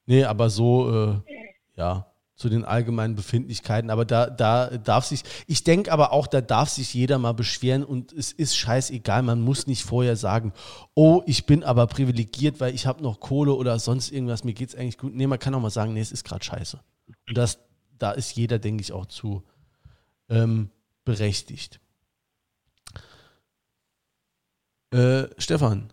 Nee, 0.06 0.24
aber 0.24 0.50
so, 0.50 1.22
äh, 1.26 1.34
ja 1.76 2.09
zu 2.40 2.48
den 2.48 2.64
allgemeinen 2.64 3.16
Befindlichkeiten. 3.16 3.90
Aber 3.90 4.06
da, 4.06 4.30
da 4.30 4.70
darf 4.78 5.04
sich, 5.04 5.24
ich 5.46 5.66
denke 5.66 5.92
aber 5.92 6.14
auch, 6.14 6.26
da 6.26 6.40
darf 6.40 6.70
sich 6.70 6.94
jeder 6.94 7.18
mal 7.18 7.34
beschweren 7.34 7.84
und 7.84 8.14
es 8.14 8.32
ist 8.32 8.56
scheißegal. 8.56 9.24
Man 9.24 9.42
muss 9.42 9.68
nicht 9.68 9.84
vorher 9.84 10.16
sagen, 10.16 10.54
oh, 10.94 11.22
ich 11.26 11.46
bin 11.46 11.66
aber 11.66 11.86
privilegiert, 11.88 12.62
weil 12.62 12.74
ich 12.74 12.88
habe 12.88 13.04
noch 13.04 13.20
Kohle 13.20 13.54
oder 13.54 13.78
sonst 13.78 14.10
irgendwas, 14.10 14.46
mir 14.46 14.54
geht 14.54 14.70
es 14.70 14.76
eigentlich 14.76 14.98
gut. 14.98 15.14
Nee, 15.14 15.28
man 15.28 15.38
kann 15.38 15.54
auch 15.54 15.60
mal 15.60 15.70
sagen, 15.70 15.94
nee, 15.94 16.00
es 16.00 16.14
ist 16.14 16.24
gerade 16.24 16.46
scheiße. 16.46 16.80
Und 17.28 17.38
das, 17.38 17.60
da 17.98 18.12
ist 18.12 18.34
jeder, 18.38 18.58
denke 18.58 18.84
ich, 18.84 18.94
auch 18.94 19.08
zu 19.08 19.44
ähm, 20.30 20.70
berechtigt. 21.04 21.82
Äh, 24.92 25.28
Stefan, 25.38 25.92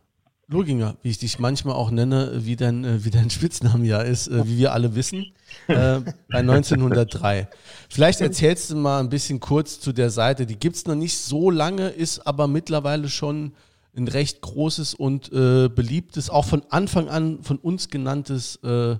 Loginger, 0.48 0.96
wie 1.02 1.10
ich 1.10 1.18
dich 1.18 1.40
manchmal 1.40 1.74
auch 1.74 1.90
nenne, 1.90 2.44
wie 2.44 2.54
dein, 2.54 2.84
äh, 2.84 3.04
wie 3.04 3.10
dein 3.10 3.30
Spitzname 3.30 3.84
ja 3.84 4.00
ist, 4.00 4.28
äh, 4.28 4.46
wie 4.46 4.58
wir 4.58 4.72
alle 4.72 4.94
wissen, 4.94 5.32
äh, 5.66 6.00
bei 6.30 6.42
1903. 6.42 7.48
Vielleicht 7.88 8.20
erzählst 8.20 8.70
du 8.70 8.76
mal 8.76 9.00
ein 9.00 9.08
bisschen 9.08 9.40
kurz 9.40 9.80
zu 9.80 9.92
der 9.92 10.10
Seite. 10.10 10.46
Die 10.46 10.56
gibt 10.56 10.76
es 10.76 10.86
noch 10.86 10.94
nicht 10.94 11.18
so 11.18 11.50
lange, 11.50 11.88
ist 11.88 12.28
aber 12.28 12.46
mittlerweile 12.46 13.08
schon 13.08 13.54
ein 13.96 14.06
recht 14.06 14.40
großes 14.40 14.94
und 14.94 15.32
äh, 15.32 15.68
beliebtes, 15.68 16.30
auch 16.30 16.44
von 16.44 16.62
Anfang 16.70 17.08
an 17.08 17.42
von 17.42 17.58
uns 17.58 17.88
genanntes, 17.88 18.60
äh, 18.62 18.96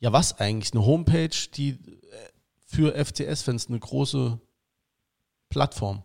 ja 0.00 0.12
was 0.12 0.38
eigentlich, 0.38 0.74
eine 0.74 0.84
Homepage, 0.84 1.30
die 1.54 1.78
für 2.66 2.92
FCS-Fans 3.02 3.68
eine 3.68 3.78
große 3.78 4.38
Plattform. 5.48 6.02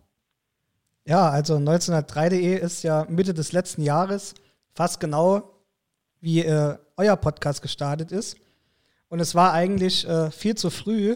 Ja, 1.05 1.29
also 1.29 1.55
1903.de 1.55 2.57
ist 2.57 2.83
ja 2.83 3.05
Mitte 3.09 3.33
des 3.33 3.51
letzten 3.51 3.81
Jahres 3.81 4.35
fast 4.73 4.99
genau 4.99 5.43
wie 6.19 6.41
äh, 6.41 6.77
euer 6.97 7.15
Podcast 7.15 7.61
gestartet 7.61 8.11
ist. 8.11 8.37
Und 9.09 9.19
es 9.19 9.35
war 9.35 9.53
eigentlich 9.53 10.07
äh, 10.07 10.31
viel 10.31 10.55
zu 10.55 10.69
früh, 10.69 11.15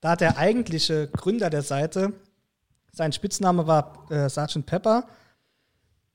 da 0.00 0.16
der 0.16 0.38
eigentliche 0.38 1.08
Gründer 1.08 1.50
der 1.50 1.62
Seite, 1.62 2.12
sein 2.92 3.12
Spitzname 3.12 3.66
war 3.66 4.10
äh, 4.10 4.28
Sergeant 4.28 4.66
Pepper, 4.66 5.06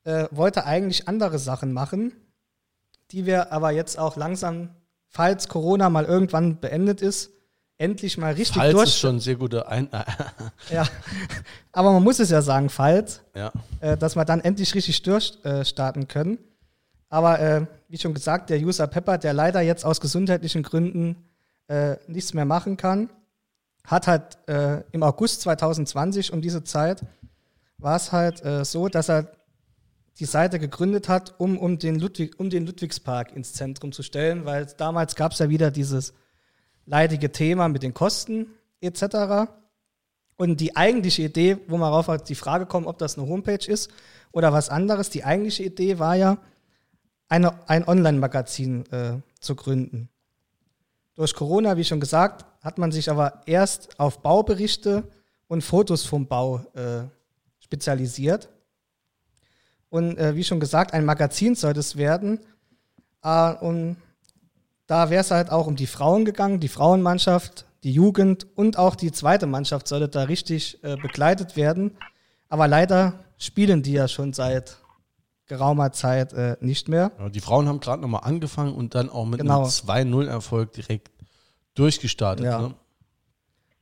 äh, 0.04 0.28
wollte 0.32 0.66
eigentlich 0.66 1.08
andere 1.08 1.40
Sachen 1.40 1.72
machen, 1.72 2.14
die 3.12 3.26
wir 3.26 3.52
aber 3.52 3.72
jetzt 3.72 3.98
auch 3.98 4.18
langsam, 4.18 4.70
falls 5.08 5.48
Corona 5.48 5.90
mal 5.90 6.06
irgendwann 6.06 6.60
beendet 6.60 7.02
ist, 7.02 7.32
endlich 7.78 8.18
mal 8.18 8.34
richtig 8.34 8.58
falls 8.58 8.74
durch. 8.74 8.90
ist 8.90 9.00
schon 9.00 9.20
sehr 9.20 9.36
guter 9.36 9.68
Ein 9.68 9.90
Ja, 10.70 10.88
aber 11.72 11.92
man 11.94 12.04
muss 12.04 12.20
es 12.20 12.30
ja 12.30 12.42
sagen, 12.42 12.70
falls, 12.70 13.22
ja. 13.36 13.52
Äh, 13.80 13.98
dass 13.98 14.16
wir 14.16 14.26
dann 14.26 14.42
endlich 14.42 14.76
richtig 14.76 15.02
durchstarten 15.04 16.08
können. 16.08 16.38
Aber 17.14 17.40
äh, 17.40 17.68
wie 17.90 18.00
schon 18.00 18.16
gesagt, 18.16 18.50
der 18.50 18.60
User 18.60 18.88
Pepper, 18.88 19.20
der 19.20 19.34
leider 19.34 19.62
jetzt 19.62 19.86
aus 19.86 20.02
gesundheitlichen 20.02 20.64
Gründen 20.64 21.16
äh, 21.68 21.98
nichts 22.08 22.34
mehr 22.34 22.44
machen 22.44 22.76
kann, 22.76 23.12
hat 23.86 24.08
halt 24.08 24.40
äh, 24.48 24.82
im 24.92 25.04
August 25.04 25.42
2020 25.42 26.34
um 26.34 26.42
diese 26.42 26.64
Zeit 26.64 27.06
war 27.78 27.98
es 27.98 28.12
halt 28.12 28.44
äh, 28.44 28.66
so, 28.66 28.88
dass 28.88 29.12
er 29.12 29.32
die 30.18 30.26
Seite 30.26 30.58
gegründet 30.58 31.08
hat, 31.08 31.36
um, 31.38 31.60
um, 31.60 31.78
den 31.78 32.00
Ludwig, 32.00 32.40
um 32.40 32.50
den 32.50 32.66
Ludwigspark 32.66 33.36
ins 33.36 33.54
Zentrum 33.54 33.92
zu 33.92 34.02
stellen, 34.02 34.46
weil 34.46 34.66
damals 34.78 35.16
gab 35.16 35.34
es 35.34 35.38
ja 35.38 35.50
wieder 35.50 35.70
dieses 35.70 36.16
leidige 36.88 37.32
Thema 37.32 37.70
mit 37.70 37.84
den 37.84 37.94
Kosten 37.94 38.48
etc. 38.82 39.52
Und 40.36 40.60
die 40.60 40.76
eigentliche 40.76 41.22
Idee, 41.22 41.58
wo 41.68 41.78
man 41.78 41.92
darauf 41.92 42.24
die 42.24 42.34
Frage 42.34 42.66
kommt, 42.66 42.88
ob 42.88 42.98
das 42.98 43.20
eine 43.20 43.28
Homepage 43.28 43.72
ist 43.72 43.92
oder 44.32 44.52
was 44.52 44.70
anderes, 44.70 45.12
die 45.12 45.24
eigentliche 45.24 45.62
Idee 45.62 46.00
war 46.00 46.16
ja, 46.16 46.40
eine, 47.30 47.68
ein 47.68 47.88
Online-Magazin 47.88 48.86
äh, 48.92 49.14
zu 49.40 49.56
gründen. 49.56 50.10
Durch 51.16 51.36
Corona, 51.36 51.78
wie 51.78 51.84
schon 51.84 52.00
gesagt, 52.00 52.46
hat 52.62 52.78
man 52.78 52.92
sich 52.92 53.10
aber 53.10 53.42
erst 53.46 54.00
auf 54.00 54.22
Bauberichte 54.22 55.04
und 55.48 55.64
Fotos 55.64 56.06
vom 56.06 56.28
Bau 56.28 56.58
äh, 56.74 57.04
spezialisiert. 57.60 58.50
Und 59.90 60.18
äh, 60.18 60.36
wie 60.36 60.44
schon 60.44 60.60
gesagt, 60.60 60.94
ein 60.94 61.06
Magazin 61.06 61.54
soll 61.56 61.78
es 61.78 61.98
werden. 61.98 62.40
Äh, 63.24 63.54
und 63.54 63.98
da 64.88 65.10
wäre 65.10 65.22
es 65.22 65.32
halt 65.32 65.52
auch 65.52 65.68
um 65.68 65.76
die 65.76 65.88
Frauen 65.88 66.26
gegangen, 66.26 66.60
die 66.60 66.68
Frauenmannschaft, 66.68 67.66
die 67.84 67.92
Jugend 67.92 68.48
und 68.56 68.78
auch 68.78 68.96
die 68.96 69.12
zweite 69.12 69.46
Mannschaft 69.46 69.88
sollte 69.88 70.08
da 70.08 70.24
richtig 70.24 70.84
äh, 70.84 70.96
begleitet 70.96 71.56
werden. 71.56 71.98
Aber 72.50 72.68
leider 72.68 73.20
spielen 73.38 73.84
die 73.84 73.94
ja 73.94 74.08
schon 74.08 74.34
seit 74.34 74.78
geraumer 75.48 75.92
Zeit 75.92 76.34
äh, 76.34 76.58
nicht 76.62 76.88
mehr. 76.88 77.12
Ja, 77.20 77.30
die 77.30 77.40
Frauen 77.40 77.68
haben 77.68 77.80
gerade 77.80 78.02
nochmal 78.02 78.22
angefangen 78.24 78.74
und 78.74 78.96
dann 78.96 79.10
auch 79.10 79.26
mit 79.26 79.40
genau. 79.40 79.62
einem 79.62 79.70
2-0-Erfolg 79.70 80.72
direkt 80.74 81.12
durchgestartet. 81.76 82.46
Ja. 82.46 82.62
Ne? 82.62 82.76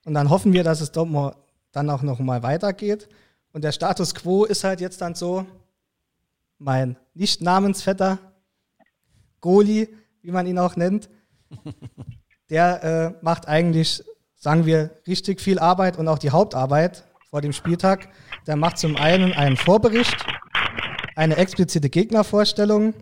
Und 0.06 0.14
dann 0.14 0.30
hoffen 0.30 0.54
wir, 0.54 0.64
dass 0.64 0.82
es 0.82 0.92
dann 0.92 1.90
auch 1.90 2.02
noch 2.02 2.20
mal 2.20 2.44
weitergeht. 2.44 3.08
Und 3.54 3.64
der 3.64 3.72
Status 3.72 4.16
quo 4.16 4.46
ist 4.46 4.64
halt 4.64 4.82
jetzt 4.82 5.02
dann 5.02 5.14
so, 5.14 5.46
mein 6.58 6.96
Nicht-Namensvetter, 7.14 8.20
Goli, 9.42 9.90
wie 10.22 10.32
man 10.32 10.46
ihn 10.46 10.60
auch 10.60 10.76
nennt, 10.76 11.10
der 12.50 12.84
äh, 12.84 13.24
macht 13.24 13.48
eigentlich, 13.48 14.04
sagen 14.36 14.66
wir, 14.66 14.92
richtig 15.08 15.42
viel 15.42 15.60
Arbeit 15.60 15.98
und 15.98 16.08
auch 16.08 16.20
die 16.20 16.30
Hauptarbeit 16.30 17.04
vor 17.30 17.42
dem 17.42 17.54
Spieltag. 17.54 18.10
Der 18.48 18.56
macht 18.56 18.78
zum 18.78 18.96
einen 18.96 19.34
einen 19.34 19.58
Vorbericht, 19.58 20.16
eine 21.16 21.38
explizite 21.38 21.90
Gegnervorstellung, 21.90 22.94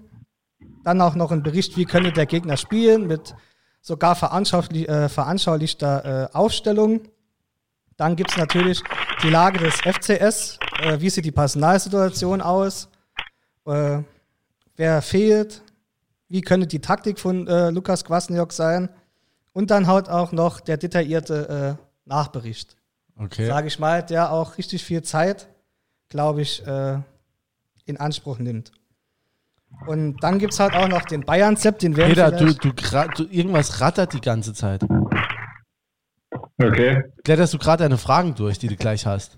dann 0.83 1.01
auch 1.01 1.15
noch 1.15 1.31
einen 1.31 1.43
Bericht, 1.43 1.77
wie 1.77 1.85
könnte 1.85 2.11
der 2.11 2.25
Gegner 2.25 2.57
spielen, 2.57 3.07
mit 3.07 3.35
sogar 3.81 4.15
veranschaulich, 4.15 4.87
äh, 4.89 5.09
veranschaulichter 5.09 6.29
äh, 6.31 6.35
Aufstellung. 6.35 7.01
Dann 7.97 8.15
gibt 8.15 8.31
es 8.31 8.37
natürlich 8.37 8.81
die 9.23 9.29
Lage 9.29 9.59
des 9.59 9.75
FCS, 9.75 10.59
äh, 10.81 10.99
wie 10.99 11.09
sieht 11.09 11.25
die 11.25 11.31
Personalsituation 11.31 12.41
aus, 12.41 12.89
äh, 13.65 13.99
wer 14.75 15.01
fehlt, 15.01 15.61
wie 16.27 16.41
könnte 16.41 16.67
die 16.67 16.79
Taktik 16.79 17.19
von 17.19 17.47
äh, 17.47 17.69
Lukas 17.69 18.05
Kwasniok 18.05 18.53
sein 18.53 18.89
und 19.53 19.71
dann 19.71 19.87
haut 19.87 20.09
auch 20.09 20.31
noch 20.31 20.59
der 20.59 20.77
detaillierte 20.77 21.77
äh, 21.79 21.83
Nachbericht. 22.05 22.75
Okay. 23.17 23.47
Sage 23.47 23.67
ich 23.67 23.79
mal, 23.79 24.03
der 24.03 24.31
auch 24.31 24.57
richtig 24.57 24.83
viel 24.85 25.01
Zeit, 25.01 25.49
glaube 26.07 26.41
ich, 26.41 26.63
in 27.89 27.97
Anspruch 27.97 28.39
nimmt. 28.39 28.71
Und 29.85 30.17
dann 30.23 30.39
gibt 30.39 30.53
es 30.53 30.59
halt 30.59 30.73
auch 30.73 30.87
noch 30.87 31.03
den 31.03 31.21
Bayern-Sepp, 31.21 31.79
den 31.79 31.95
werden 31.95 32.09
Peter, 32.09 32.31
du, 32.31 32.53
du, 32.53 32.71
du, 32.71 33.23
irgendwas 33.31 33.81
rattert 33.81 34.13
die 34.13 34.21
ganze 34.21 34.53
Zeit. 34.53 34.83
Okay. 36.61 37.03
Kletterst 37.23 37.53
du 37.53 37.57
gerade 37.57 37.83
deine 37.83 37.97
Fragen 37.97 38.35
durch, 38.35 38.59
die 38.59 38.67
du 38.67 38.75
gleich 38.75 39.05
hast? 39.05 39.37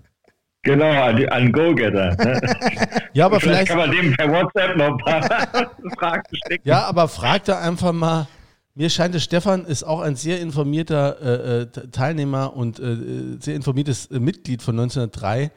Genau, 0.64 0.90
an, 0.90 1.28
an 1.28 1.52
Go-Getter. 1.52 2.16
Ne? 2.16 2.40
ja, 3.12 3.26
aber 3.26 3.40
vielleicht, 3.40 3.68
vielleicht, 3.68 3.68
kann 3.68 3.78
man 3.78 3.90
dem 3.90 4.14
per 4.14 4.30
WhatsApp 4.30 4.76
noch 4.76 4.90
ein 4.90 4.98
paar 4.98 5.22
Fragen 5.98 6.36
stecken. 6.44 6.68
Ja, 6.68 6.84
aber 6.84 7.08
frag 7.08 7.44
da 7.44 7.58
einfach 7.60 7.92
mal. 7.92 8.28
Mir 8.74 8.88
scheint 8.88 9.14
es, 9.14 9.24
Stefan 9.24 9.66
ist 9.66 9.82
auch 9.82 10.00
ein 10.00 10.16
sehr 10.16 10.40
informierter 10.40 11.20
äh, 11.20 11.62
äh 11.62 11.66
Teilnehmer 11.90 12.56
und 12.56 12.78
äh, 12.78 13.36
sehr 13.38 13.54
informiertes 13.54 14.06
äh, 14.06 14.18
Mitglied 14.18 14.62
von 14.62 14.78
1903. 14.78 15.50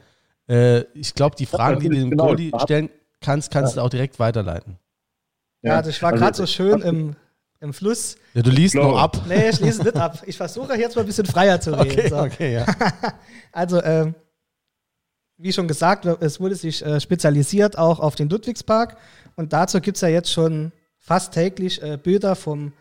Äh, 0.48 0.80
ich 0.94 1.14
glaube, 1.14 1.36
die 1.36 1.46
Fragen, 1.46 1.80
die 1.80 1.88
du 1.88 1.94
dem 1.96 2.10
genau 2.10 2.28
Goli 2.28 2.52
stellen 2.62 2.90
kannst, 3.20 3.50
kannst 3.50 3.74
ja. 3.74 3.82
du 3.82 3.86
auch 3.86 3.90
direkt 3.90 4.18
weiterleiten. 4.18 4.78
Ja, 5.62 5.82
das 5.82 6.00
war 6.02 6.12
gerade 6.12 6.26
also, 6.26 6.44
so 6.44 6.46
schön 6.46 6.80
im, 6.82 7.16
im 7.60 7.72
Fluss. 7.72 8.16
Ja, 8.34 8.42
du 8.42 8.50
liest 8.50 8.74
nur 8.74 9.00
ab. 9.00 9.20
Nee, 9.26 9.50
ich 9.50 9.60
lese 9.60 9.82
nicht 9.82 9.96
ab. 9.96 10.22
Ich 10.26 10.36
versuche 10.36 10.76
jetzt 10.76 10.94
mal 10.94 11.02
ein 11.02 11.06
bisschen 11.06 11.26
freier 11.26 11.60
zu 11.60 11.72
reden. 11.72 11.90
Okay, 11.90 12.08
so. 12.08 12.18
okay, 12.18 12.54
ja. 12.54 12.66
also, 13.52 13.82
ähm, 13.82 14.14
wie 15.38 15.52
schon 15.52 15.68
gesagt, 15.68 16.06
es 16.06 16.40
wurde 16.40 16.54
sich 16.54 16.84
äh, 16.84 17.00
spezialisiert 17.00 17.76
auch 17.76 18.00
auf 18.00 18.14
den 18.14 18.28
Ludwigspark. 18.28 18.96
Und 19.34 19.52
dazu 19.52 19.80
gibt 19.80 19.96
es 19.96 20.00
ja 20.00 20.08
jetzt 20.08 20.32
schon 20.32 20.72
fast 20.98 21.34
täglich 21.34 21.82
äh, 21.82 21.98
Bilder 22.02 22.36
vom 22.36 22.72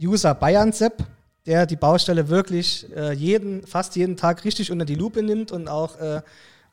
User 0.00 0.34
Bayern 0.34 0.72
Sepp, 0.72 1.04
der 1.46 1.66
die 1.66 1.76
Baustelle 1.76 2.28
wirklich 2.28 2.86
äh, 2.94 3.12
jeden, 3.12 3.66
fast 3.66 3.96
jeden 3.96 4.16
Tag 4.16 4.44
richtig 4.44 4.70
unter 4.70 4.84
die 4.84 4.94
Lupe 4.94 5.22
nimmt 5.22 5.50
und 5.50 5.68
auch 5.68 5.98
äh, 5.98 6.22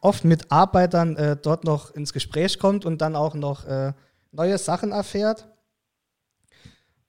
oft 0.01 0.23
mit 0.23 0.51
Arbeitern 0.51 1.15
äh, 1.17 1.35
dort 1.35 1.63
noch 1.63 1.91
ins 1.91 2.13
Gespräch 2.13 2.59
kommt 2.59 2.85
und 2.85 3.01
dann 3.01 3.15
auch 3.15 3.35
noch 3.35 3.65
äh, 3.65 3.93
neue 4.31 4.57
Sachen 4.57 4.91
erfährt. 4.91 5.47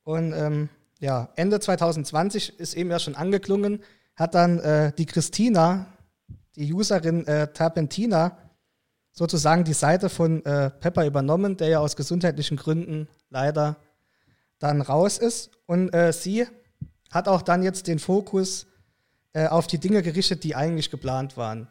Und 0.02 0.32
ähm, 0.32 0.68
ja, 0.98 1.30
Ende 1.36 1.60
2020 1.60 2.58
ist 2.58 2.74
eben 2.74 2.90
ja 2.90 2.98
schon 2.98 3.14
angeklungen, 3.14 3.82
hat 4.16 4.34
dann 4.34 4.58
äh, 4.58 4.92
die 4.92 5.06
Christina, 5.06 5.86
die 6.56 6.72
Userin 6.72 7.26
äh, 7.26 7.52
Terpentina, 7.52 8.36
sozusagen 9.12 9.64
die 9.64 9.72
Seite 9.72 10.08
von 10.08 10.44
äh, 10.44 10.70
Pepper 10.70 11.06
übernommen, 11.06 11.56
der 11.56 11.68
ja 11.68 11.78
aus 11.78 11.96
gesundheitlichen 11.96 12.56
Gründen 12.56 13.08
leider 13.28 13.76
dann 14.58 14.82
raus 14.82 15.18
ist. 15.18 15.50
Und 15.66 15.94
äh, 15.94 16.12
sie 16.12 16.46
hat 17.10 17.28
auch 17.28 17.42
dann 17.42 17.62
jetzt 17.62 17.86
den 17.86 17.98
Fokus 17.98 18.66
äh, 19.32 19.46
auf 19.46 19.66
die 19.66 19.78
Dinge 19.78 20.02
gerichtet, 20.02 20.44
die 20.44 20.54
eigentlich 20.54 20.90
geplant 20.90 21.36
waren 21.36 21.68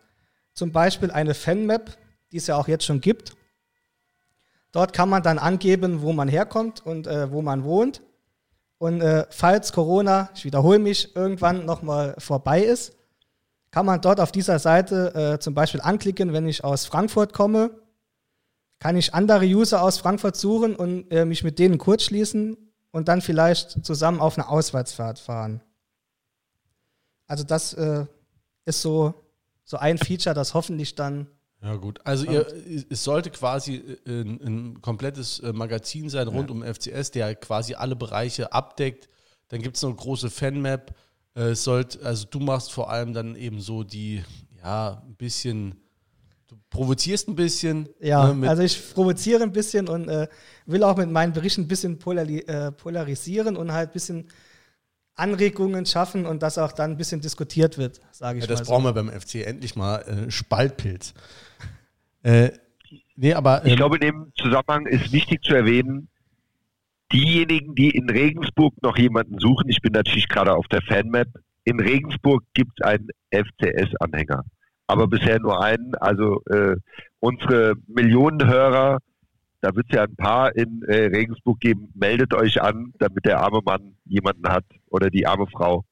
zum 0.60 0.74
Beispiel 0.74 1.10
eine 1.10 1.34
Fanmap, 1.34 1.98
die 2.32 2.38
es 2.38 2.48
ja 2.48 2.58
auch 2.58 2.68
jetzt 2.68 2.84
schon 2.84 3.00
gibt. 3.00 3.34
Dort 4.74 4.92
kann 4.94 5.10
man 5.10 5.24
dann 5.24 5.40
angeben, 5.40 6.02
wo 6.02 6.12
man 6.12 6.28
herkommt 6.28 6.86
und 6.86 7.08
äh, 7.08 7.32
wo 7.32 7.42
man 7.42 7.64
wohnt. 7.64 8.02
Und 8.78 9.02
äh, 9.02 9.26
falls 9.30 9.72
Corona, 9.72 10.30
ich 10.36 10.44
wiederhole 10.44 10.78
mich, 10.78 11.16
irgendwann 11.16 11.66
nochmal 11.66 12.14
vorbei 12.18 12.62
ist, 12.62 12.94
kann 13.72 13.86
man 13.86 14.02
dort 14.02 14.20
auf 14.20 14.34
dieser 14.34 14.60
Seite 14.60 15.16
äh, 15.16 15.40
zum 15.40 15.54
Beispiel 15.54 15.80
anklicken, 15.80 16.34
wenn 16.34 16.46
ich 16.46 16.64
aus 16.64 16.86
Frankfurt 16.86 17.32
komme, 17.34 17.72
kann 18.80 18.98
ich 18.98 19.14
andere 19.14 19.46
User 19.46 19.82
aus 19.82 19.98
Frankfurt 19.98 20.36
suchen 20.36 20.76
und 20.76 21.10
äh, 21.12 21.24
mich 21.24 21.44
mit 21.44 21.58
denen 21.58 21.78
kurzschließen 21.78 22.58
und 22.92 23.08
dann 23.08 23.22
vielleicht 23.22 23.86
zusammen 23.86 24.20
auf 24.20 24.38
eine 24.38 24.50
Auswärtsfahrt 24.50 25.20
fahren. 25.20 25.62
Also 27.28 27.46
das 27.46 27.74
äh, 27.74 28.06
ist 28.66 28.82
so 28.82 29.14
so 29.70 29.78
ein 29.78 30.00
Feature, 30.00 30.34
das 30.34 30.56
hoffentlich 30.56 30.96
dann. 30.96 31.28
Ja, 31.62 31.76
gut. 31.76 32.00
Also, 32.04 32.26
ihr, 32.26 32.48
es 32.90 33.04
sollte 33.04 33.30
quasi 33.30 33.84
ein, 34.08 34.42
ein 34.42 34.82
komplettes 34.82 35.42
äh, 35.42 35.54
Magazin 35.54 36.10
sein 36.10 36.28
rund 36.28 36.50
ja. 36.50 36.56
um 36.56 36.64
FCS, 36.64 37.12
der 37.12 37.36
quasi 37.36 37.76
alle 37.76 37.96
Bereiche 37.96 38.52
abdeckt. 38.52 39.10
Dann 39.50 39.62
gibt 39.62 39.76
es 39.76 39.84
noch 39.84 39.90
eine 39.90 39.98
große 39.98 40.32
Fanmap. 40.32 40.96
Äh, 41.36 41.54
sollt, 41.54 42.02
also, 42.02 42.26
du 42.32 42.40
machst 42.40 42.72
vor 42.72 42.90
allem 42.90 43.14
dann 43.14 43.36
eben 43.36 43.62
so 43.62 43.84
die, 43.84 44.24
ja, 44.64 45.04
ein 45.06 45.16
bisschen. 45.16 45.76
Du 46.48 46.56
provozierst 46.72 47.28
ein 47.28 47.36
bisschen. 47.36 47.90
Ja, 48.00 48.34
ne, 48.34 48.50
also 48.50 48.64
ich 48.64 48.94
provoziere 48.96 49.44
ein 49.44 49.52
bisschen 49.52 49.88
und 49.88 50.10
äh, 50.10 50.28
will 50.66 50.84
auch 50.84 50.98
mit 50.98 51.12
meinen 51.12 51.32
Berichten 51.32 51.62
ein 51.62 51.68
bisschen 51.68 52.00
polari 52.00 52.40
äh, 52.40 52.72
polarisieren 52.72 53.56
und 53.56 53.72
halt 53.72 53.92
ein 53.92 53.94
bisschen 53.94 54.30
Anregungen 55.20 55.86
schaffen 55.86 56.26
und 56.26 56.42
das 56.44 56.58
auch 56.58 56.72
dann 56.72 56.92
ein 56.92 56.98
bisschen 56.98 57.22
diskutiert 57.22 57.78
wird, 57.78 58.02
sage 58.12 58.40
ich 58.40 58.46
ja, 58.46 58.48
das 58.48 58.60
mal. 58.60 58.62
Das 58.62 58.68
brauchen 58.70 58.84
wir 58.86 58.94
beim 58.94 59.10
FC 59.10 59.46
endlich 59.46 59.76
mal 59.76 60.00
äh, 60.02 60.32
Spaltpilz. 60.32 61.14
äh, 62.24 62.50
nee, 63.16 63.34
aber, 63.34 63.64
ähm, 63.64 63.68
ich 63.68 63.76
glaube, 63.76 63.98
in 63.98 64.02
dem 64.02 64.32
Zusammenhang 64.36 64.86
ist 64.86 65.12
wichtig 65.12 65.44
zu 65.44 65.54
erwähnen, 65.54 66.10
diejenigen, 67.12 67.76
die 67.76 67.90
in 67.90 68.10
Regensburg 68.10 68.74
noch 68.82 68.98
jemanden 68.98 69.40
suchen, 69.40 69.70
ich 69.70 69.82
bin 69.82 69.94
natürlich 69.94 70.28
gerade 70.28 70.54
auf 70.54 70.68
der 70.68 70.82
Fanmap, 70.82 71.28
in 71.64 71.80
Regensburg 71.80 72.44
gibt 72.54 72.80
es 72.80 72.86
einen 72.86 73.10
FCS-Anhänger. 73.32 74.44
Aber 74.88 75.08
bisher 75.08 75.40
nur 75.40 75.64
einen. 75.64 75.94
Also 75.96 76.42
äh, 76.46 76.76
unsere 77.20 77.76
Millionen 77.88 78.48
Hörer 78.48 79.00
da 79.62 79.76
wird 79.76 79.88
es 79.90 79.96
ja 79.96 80.04
ein 80.04 80.16
paar 80.16 80.56
in 80.56 80.84
äh, 80.84 81.06
Regensburg 81.06 81.60
geben. 81.60 81.92
Meldet 81.94 82.34
euch 82.34 82.62
an, 82.62 82.94
damit 83.00 83.26
der 83.26 83.40
arme 83.42 83.62
Mann 83.64 83.96
jemanden 84.06 84.48
hat 84.48 84.66
oder 84.90 85.10
die 85.10 85.28
arme 85.28 85.48
Frau. 85.48 85.86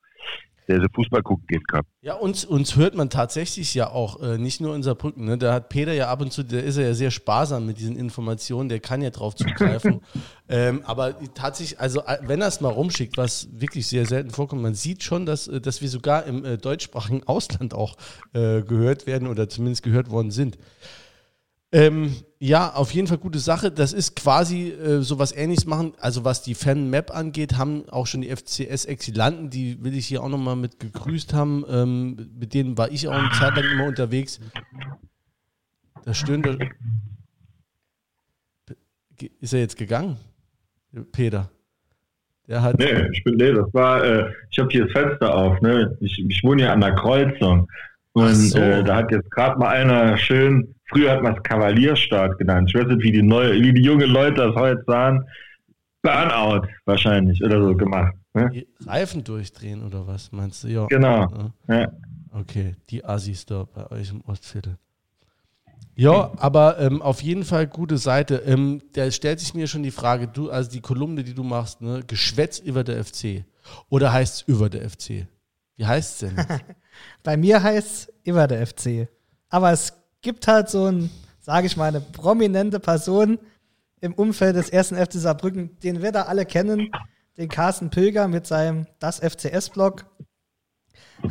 der 0.67 0.81
sie 0.81 0.87
Fußball 0.93 1.23
gucken 1.23 1.45
gehen 1.47 1.63
kann. 1.63 1.83
Ja, 2.01 2.15
uns, 2.15 2.43
uns 2.43 2.75
hört 2.75 2.93
man 2.93 3.09
tatsächlich 3.09 3.73
ja 3.73 3.89
auch, 3.89 4.21
äh, 4.21 4.37
nicht 4.37 4.59
nur 4.59 4.75
in 4.75 4.83
Saarbrücken. 4.83 5.23
Ne? 5.23 5.37
Da 5.37 5.53
hat 5.53 5.69
Peter 5.69 5.93
ja 5.93 6.09
ab 6.09 6.19
und 6.19 6.33
zu, 6.33 6.43
der 6.43 6.63
ist 6.63 6.77
ja 6.77 6.93
sehr 6.93 7.09
sparsam 7.09 7.65
mit 7.65 7.79
diesen 7.79 7.95
Informationen, 7.95 8.67
der 8.67 8.81
kann 8.81 9.01
ja 9.01 9.09
drauf 9.09 9.33
zugreifen. 9.33 10.01
ähm, 10.49 10.81
aber 10.85 11.15
tatsächlich, 11.35 11.79
also 11.79 12.01
äh, 12.01 12.17
wenn 12.23 12.41
er 12.41 12.47
es 12.47 12.59
mal 12.59 12.67
rumschickt, 12.67 13.15
was 13.15 13.47
wirklich 13.53 13.87
sehr 13.87 14.05
selten 14.05 14.31
vorkommt, 14.31 14.61
man 14.61 14.73
sieht 14.73 15.03
schon, 15.03 15.25
dass, 15.25 15.47
äh, 15.47 15.61
dass 15.61 15.81
wir 15.81 15.87
sogar 15.87 16.25
im 16.25 16.43
äh, 16.43 16.57
deutschsprachigen 16.57 17.23
Ausland 17.25 17.73
auch 17.73 17.95
äh, 18.33 18.61
gehört 18.61 19.07
werden 19.07 19.29
oder 19.29 19.47
zumindest 19.47 19.83
gehört 19.83 20.09
worden 20.09 20.31
sind. 20.31 20.57
Ähm, 21.71 22.15
ja, 22.39 22.73
auf 22.73 22.91
jeden 22.91 23.07
Fall 23.07 23.17
gute 23.17 23.39
Sache. 23.39 23.71
Das 23.71 23.91
ist 23.91 24.15
quasi 24.15 24.69
äh, 24.69 25.01
so 25.01 25.19
was 25.19 25.33
ähnliches 25.33 25.65
machen. 25.65 25.93
Also 25.99 26.23
was 26.23 26.41
die 26.41 26.55
Fan-Map 26.55 27.11
angeht, 27.13 27.57
haben 27.57 27.89
auch 27.89 28.07
schon 28.07 28.21
die 28.21 28.33
FCS-Exilanten, 28.33 29.49
die 29.49 29.83
will 29.83 29.95
ich 29.95 30.07
hier 30.07 30.23
auch 30.23 30.29
nochmal 30.29 30.55
mit 30.55 30.79
gegrüßt 30.79 31.33
haben. 31.33 31.65
Ähm, 31.69 32.29
mit 32.39 32.53
denen 32.53 32.77
war 32.77 32.89
ich 32.91 33.07
auch 33.07 33.13
eine 33.13 33.31
Zeit 33.31 33.55
lang 33.55 33.65
immer 33.69 33.85
unterwegs. 33.85 34.39
Da 36.05 36.13
stöhnt 36.13 36.45
der. 36.45 36.57
Ist 39.41 39.53
er 39.53 39.59
jetzt 39.59 39.77
gegangen? 39.77 40.17
Peter. 41.11 41.49
Der 42.47 42.61
hat. 42.61 42.79
Nee, 42.79 43.09
ich 43.11 43.23
bin, 43.25 43.35
nee, 43.35 43.51
das 43.51 43.73
war, 43.73 44.03
äh, 44.05 44.31
ich 44.51 44.59
habe 44.59 44.69
hier 44.71 44.85
das 44.85 44.93
Fenster 44.93 45.35
auf, 45.35 45.59
ne? 45.61 45.97
Ich, 45.99 46.23
ich 46.29 46.43
wohne 46.43 46.61
hier 46.63 46.71
an 46.71 46.79
der 46.79 46.95
Kreuzung. 46.95 47.67
Und 48.13 48.35
so. 48.35 48.57
äh, 48.57 48.83
da 48.83 48.95
hat 48.95 49.11
jetzt 49.11 49.29
gerade 49.31 49.59
mal 49.59 49.69
einer 49.69 50.17
schön 50.17 50.73
Früher 50.89 51.11
hat 51.11 51.21
man 51.21 51.35
es 51.35 51.43
Kavalierstart 51.43 52.37
genannt. 52.37 52.71
Ich 52.73 52.79
weiß 52.79 52.87
nicht, 52.87 53.03
wie 53.03 53.11
die, 53.11 53.21
neue, 53.21 53.53
wie 53.61 53.73
die 53.73 53.81
jungen 53.81 54.09
Leute 54.09 54.47
das 54.47 54.55
heute 54.55 54.83
sagen. 54.87 55.25
Burnout 56.01 56.67
wahrscheinlich 56.85 57.43
oder 57.43 57.61
so 57.61 57.75
gemacht. 57.75 58.13
Ne? 58.33 58.65
Reifen 58.85 59.23
durchdrehen 59.23 59.83
oder 59.83 60.07
was 60.07 60.31
meinst 60.31 60.63
du? 60.63 60.67
Ja. 60.69 60.85
Genau. 60.87 61.51
Ja. 61.67 61.91
Okay, 62.31 62.75
die 62.89 63.03
Assis 63.03 63.45
da 63.45 63.65
bei 63.65 63.89
euch 63.91 64.11
im 64.11 64.21
Ostviertel. 64.21 64.77
Ja, 65.95 66.31
aber 66.37 66.79
ähm, 66.79 67.01
auf 67.01 67.23
jeden 67.23 67.43
Fall 67.43 67.65
gute 67.65 67.97
Seite. 67.97 68.35
Ähm, 68.45 68.83
da 68.93 69.09
stellt 69.09 69.39
sich 69.39 69.55
mir 69.55 69.65
schon 69.65 69.81
die 69.81 69.91
Frage, 69.91 70.27
du, 70.27 70.51
also 70.51 70.69
die 70.69 70.79
Kolumne, 70.79 71.23
die 71.23 71.33
du 71.33 71.43
machst, 71.43 71.81
ne, 71.81 72.03
Geschwätz 72.05 72.59
über 72.59 72.83
der 72.83 73.03
FC. 73.03 73.43
Oder 73.89 74.13
heißt 74.13 74.35
es 74.35 74.41
über 74.43 74.69
der 74.69 74.87
FC? 74.87 75.27
Wie 75.75 75.85
heißt 75.85 76.23
es 76.23 76.29
denn? 76.29 76.45
bei 77.23 77.35
mir 77.35 77.63
heißt 77.63 78.09
es 78.09 78.13
über 78.23 78.45
der 78.45 78.67
FC. 78.67 79.09
Aber 79.49 79.71
es 79.71 79.93
gibt 80.27 80.45
halt 80.45 80.67
so 80.67 80.91
ein, 80.91 81.09
sage 81.39 81.67
ich 81.67 81.77
mal, 81.77 81.85
eine 81.85 82.01
prominente 82.01 82.81
Person 82.81 83.39
im 84.01 84.13
Umfeld 84.13 84.57
des 84.57 84.69
ersten 84.69 84.97
FC 84.97 85.13
Saarbrücken, 85.13 85.79
den 85.79 86.01
wir 86.01 86.11
da 86.11 86.23
alle 86.23 86.45
kennen, 86.45 86.91
den 87.37 87.47
Carsten 87.47 87.89
Pilger 87.89 88.27
mit 88.27 88.45
seinem 88.45 88.87
Das 88.99 89.19
FCS-Blog. 89.19 90.05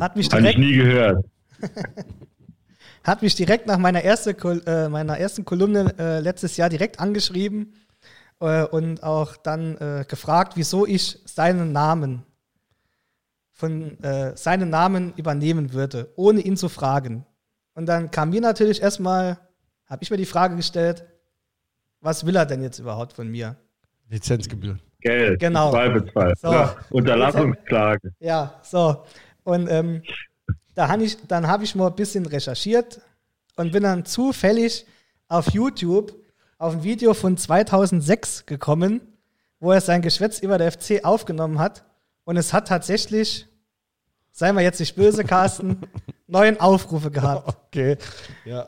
Hat 0.01 0.17
mich 0.17 0.31
direkt. 0.31 0.47
Hab 0.47 0.53
ich 0.53 0.59
nie 0.59 0.77
gehört. 0.77 1.27
hat 3.05 3.21
mich 3.21 3.35
direkt 3.35 3.67
nach 3.67 3.77
meiner, 3.77 4.01
erste, 4.01 4.31
äh, 4.67 4.89
meiner 4.89 5.19
ersten 5.19 5.45
Kolumne 5.45 5.95
äh, 5.99 6.21
letztes 6.21 6.57
Jahr 6.57 6.71
direkt 6.71 6.99
angeschrieben 6.99 7.75
äh, 8.41 8.65
und 8.65 9.03
auch 9.03 9.37
dann 9.37 9.77
äh, 9.77 10.07
gefragt, 10.09 10.55
wieso 10.57 10.87
ich 10.87 11.19
seinen 11.27 11.73
Namen 11.73 12.23
von 13.53 14.03
äh, 14.03 14.35
seinen 14.39 14.71
Namen 14.71 15.13
übernehmen 15.17 15.75
würde, 15.75 16.15
ohne 16.17 16.41
ihn 16.41 16.57
zu 16.57 16.71
fragen. 16.71 17.27
Und 17.77 17.87
dann 17.87 18.11
kam 18.11 18.31
mir 18.31 18.41
natürlich 18.41 18.83
erstmal, 18.83 19.39
habe 19.87 20.03
ich 20.03 20.11
mir 20.11 20.17
die 20.17 20.27
Frage 20.27 20.57
gestellt, 20.57 21.05
was 22.01 22.27
will 22.27 22.35
er 22.35 22.47
denn 22.47 22.63
jetzt 22.63 22.79
überhaupt 22.79 23.13
von 23.13 23.29
mir? 23.29 23.57
Lizenzgebühren. 24.09 24.81
Geld. 25.01 25.39
Genau. 25.39 25.71
Zweifelsfall. 25.71 26.35
So. 26.37 26.51
Ja, 26.51 26.77
Unterlassungsklage. 26.91 28.13
Ja, 28.19 28.61
so. 28.63 29.05
Und 29.45 29.69
ähm, 29.71 30.03
da 30.75 30.89
hab 30.89 31.01
ich, 31.01 31.17
dann 31.29 31.47
habe 31.47 31.65
ich 31.65 31.75
mal 31.75 31.89
ein 31.89 31.95
bisschen 31.95 32.27
recherchiert 32.27 33.01
und 33.57 33.73
bin 33.73 33.83
dann 33.83 34.05
zufällig 34.05 34.87
auf 35.29 35.51
YouTube 35.51 36.15
auf 36.59 36.75
ein 36.75 36.83
Video 36.83 37.13
von 37.13 37.37
2006 37.37 38.47
gekommen, 38.47 39.01
wo 39.61 39.73
er 39.73 39.83
sein 39.83 40.01
Geschwätz 40.01 40.39
über 40.39 40.57
der 40.57 40.73
FC 40.73 41.05
aufgenommen 41.05 41.59
hat. 41.59 41.85
Und 42.25 42.39
es 42.39 42.55
hat 42.55 42.69
tatsächlich, 42.69 43.47
seien 44.37 44.55
wir 44.55 44.63
jetzt 44.63 44.79
nicht 44.79 44.95
böse, 44.95 45.25
Carsten, 45.25 45.79
neun 46.27 46.61
Aufrufe 46.61 47.11
gehabt. 47.11 47.57
Okay. 47.69 47.97
Ja. 48.45 48.67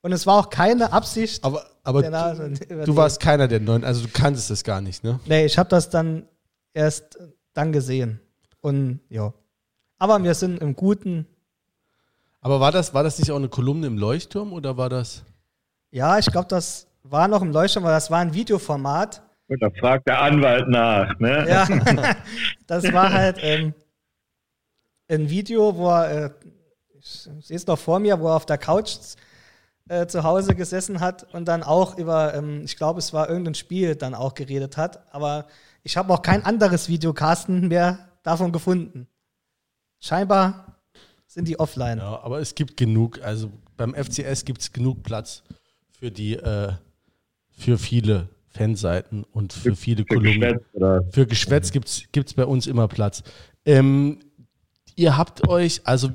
Und 0.00 0.12
es 0.12 0.26
war 0.26 0.38
auch 0.38 0.50
keine 0.50 0.92
Absicht. 0.92 1.44
Aber, 1.44 1.64
aber 1.82 2.02
du, 2.02 2.84
du, 2.84 2.96
warst 2.96 3.20
keiner 3.20 3.46
der 3.46 3.60
neun, 3.60 3.84
also 3.84 4.06
du 4.06 4.12
kanntest 4.12 4.50
das 4.50 4.64
gar 4.64 4.80
nicht, 4.80 5.04
ne? 5.04 5.20
Nee, 5.26 5.44
ich 5.44 5.58
habe 5.58 5.68
das 5.68 5.90
dann 5.90 6.26
erst 6.72 7.18
dann 7.52 7.72
gesehen. 7.72 8.20
Und 8.60 9.00
ja. 9.08 9.32
Aber 9.98 10.22
wir 10.22 10.34
sind 10.34 10.60
im 10.60 10.74
Guten. 10.74 11.26
Aber 12.40 12.60
war 12.60 12.72
das, 12.72 12.92
war 12.92 13.02
das 13.02 13.18
nicht 13.18 13.30
auch 13.30 13.36
eine 13.36 13.48
Kolumne 13.48 13.86
im 13.86 13.98
Leuchtturm 13.98 14.52
oder 14.52 14.76
war 14.76 14.88
das? 14.88 15.24
Ja, 15.90 16.18
ich 16.18 16.26
glaube, 16.26 16.48
das 16.48 16.86
war 17.02 17.28
noch 17.28 17.42
im 17.42 17.52
Leuchtturm, 17.52 17.84
weil 17.84 17.92
das 17.92 18.10
war 18.10 18.20
ein 18.20 18.34
Videoformat. 18.34 19.22
Und 19.48 19.62
da 19.62 19.68
fragt 19.78 20.06
der 20.08 20.20
Anwalt 20.22 20.68
nach, 20.68 21.18
ne? 21.18 21.46
Ja, 21.48 21.66
das 22.66 22.90
war 22.92 23.12
halt 23.12 23.38
ähm, 23.40 23.74
ein 25.08 25.28
Video, 25.28 25.76
wo 25.76 25.90
er, 25.90 26.26
äh, 26.26 26.30
ich 26.98 27.28
sehe 27.40 27.56
es 27.56 27.66
noch 27.66 27.78
vor 27.78 27.98
mir, 27.98 28.18
wo 28.20 28.28
er 28.28 28.36
auf 28.36 28.46
der 28.46 28.58
Couch 28.58 28.96
äh, 29.88 30.06
zu 30.06 30.22
Hause 30.22 30.54
gesessen 30.54 31.00
hat 31.00 31.34
und 31.34 31.46
dann 31.46 31.62
auch 31.62 31.98
über, 31.98 32.34
ähm, 32.34 32.62
ich 32.64 32.76
glaube, 32.76 32.98
es 32.98 33.12
war 33.12 33.28
irgendein 33.28 33.54
Spiel, 33.54 33.96
dann 33.96 34.14
auch 34.14 34.34
geredet 34.34 34.76
hat. 34.76 35.12
Aber 35.12 35.46
ich 35.82 35.96
habe 35.96 36.12
auch 36.12 36.22
kein 36.22 36.44
anderes 36.44 36.88
Video, 36.88 37.12
Carsten, 37.12 37.68
mehr 37.68 38.08
davon 38.22 38.52
gefunden. 38.52 39.06
Scheinbar 40.00 40.78
sind 41.26 41.48
die 41.48 41.58
offline. 41.58 41.98
Ja, 41.98 42.20
aber 42.22 42.40
es 42.40 42.54
gibt 42.54 42.76
genug, 42.76 43.20
also 43.22 43.50
beim 43.76 43.94
FCS 43.94 44.44
gibt 44.44 44.60
es 44.60 44.72
genug 44.72 45.02
Platz 45.02 45.42
für 45.90 46.10
die, 46.10 46.34
äh, 46.34 46.72
für 47.50 47.76
viele 47.78 48.28
Fanseiten 48.48 49.24
und 49.24 49.52
für, 49.52 49.70
für 49.70 49.76
viele 49.76 50.04
für 50.08 50.14
Kolumnen. 50.14 50.60
Geschwätz, 50.72 51.14
für 51.14 51.26
Geschwätz 51.26 51.72
gibt 51.72 52.28
es 52.28 52.34
bei 52.34 52.46
uns 52.46 52.66
immer 52.66 52.88
Platz. 52.88 53.22
Ähm, 53.66 54.20
ihr 54.96 55.16
habt 55.16 55.48
euch, 55.48 55.80
also 55.84 56.10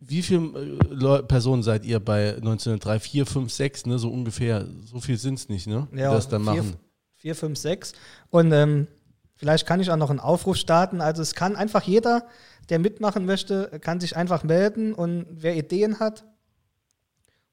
wie 0.00 0.22
viele 0.22 0.68
äh, 0.90 1.22
Personen 1.22 1.62
seid 1.62 1.84
ihr 1.84 2.00
bei 2.00 2.34
1903? 2.34 3.00
Vier, 3.00 3.26
fünf, 3.26 3.52
sechs, 3.52 3.86
ne? 3.86 3.98
So 3.98 4.10
ungefähr. 4.10 4.66
So 4.84 5.00
viel 5.00 5.16
sind 5.16 5.38
es 5.38 5.48
nicht, 5.48 5.66
ne? 5.66 5.86
Ja, 5.94 6.12
das 6.12 6.28
dann 6.28 6.42
machen. 6.42 6.76
Vier, 7.16 7.36
fünf, 7.36 7.58
sechs. 7.58 7.92
Und 8.30 8.52
ähm, 8.52 8.88
vielleicht 9.36 9.66
kann 9.66 9.80
ich 9.80 9.90
auch 9.90 9.96
noch 9.96 10.10
einen 10.10 10.20
Aufruf 10.20 10.56
starten. 10.56 11.00
Also 11.00 11.22
es 11.22 11.34
kann 11.34 11.54
einfach 11.54 11.82
jeder, 11.82 12.26
der 12.68 12.80
mitmachen 12.80 13.26
möchte, 13.26 13.78
kann 13.80 14.00
sich 14.00 14.16
einfach 14.16 14.42
melden 14.42 14.92
und 14.92 15.26
wer 15.30 15.56
Ideen 15.56 16.00
hat 16.00 16.24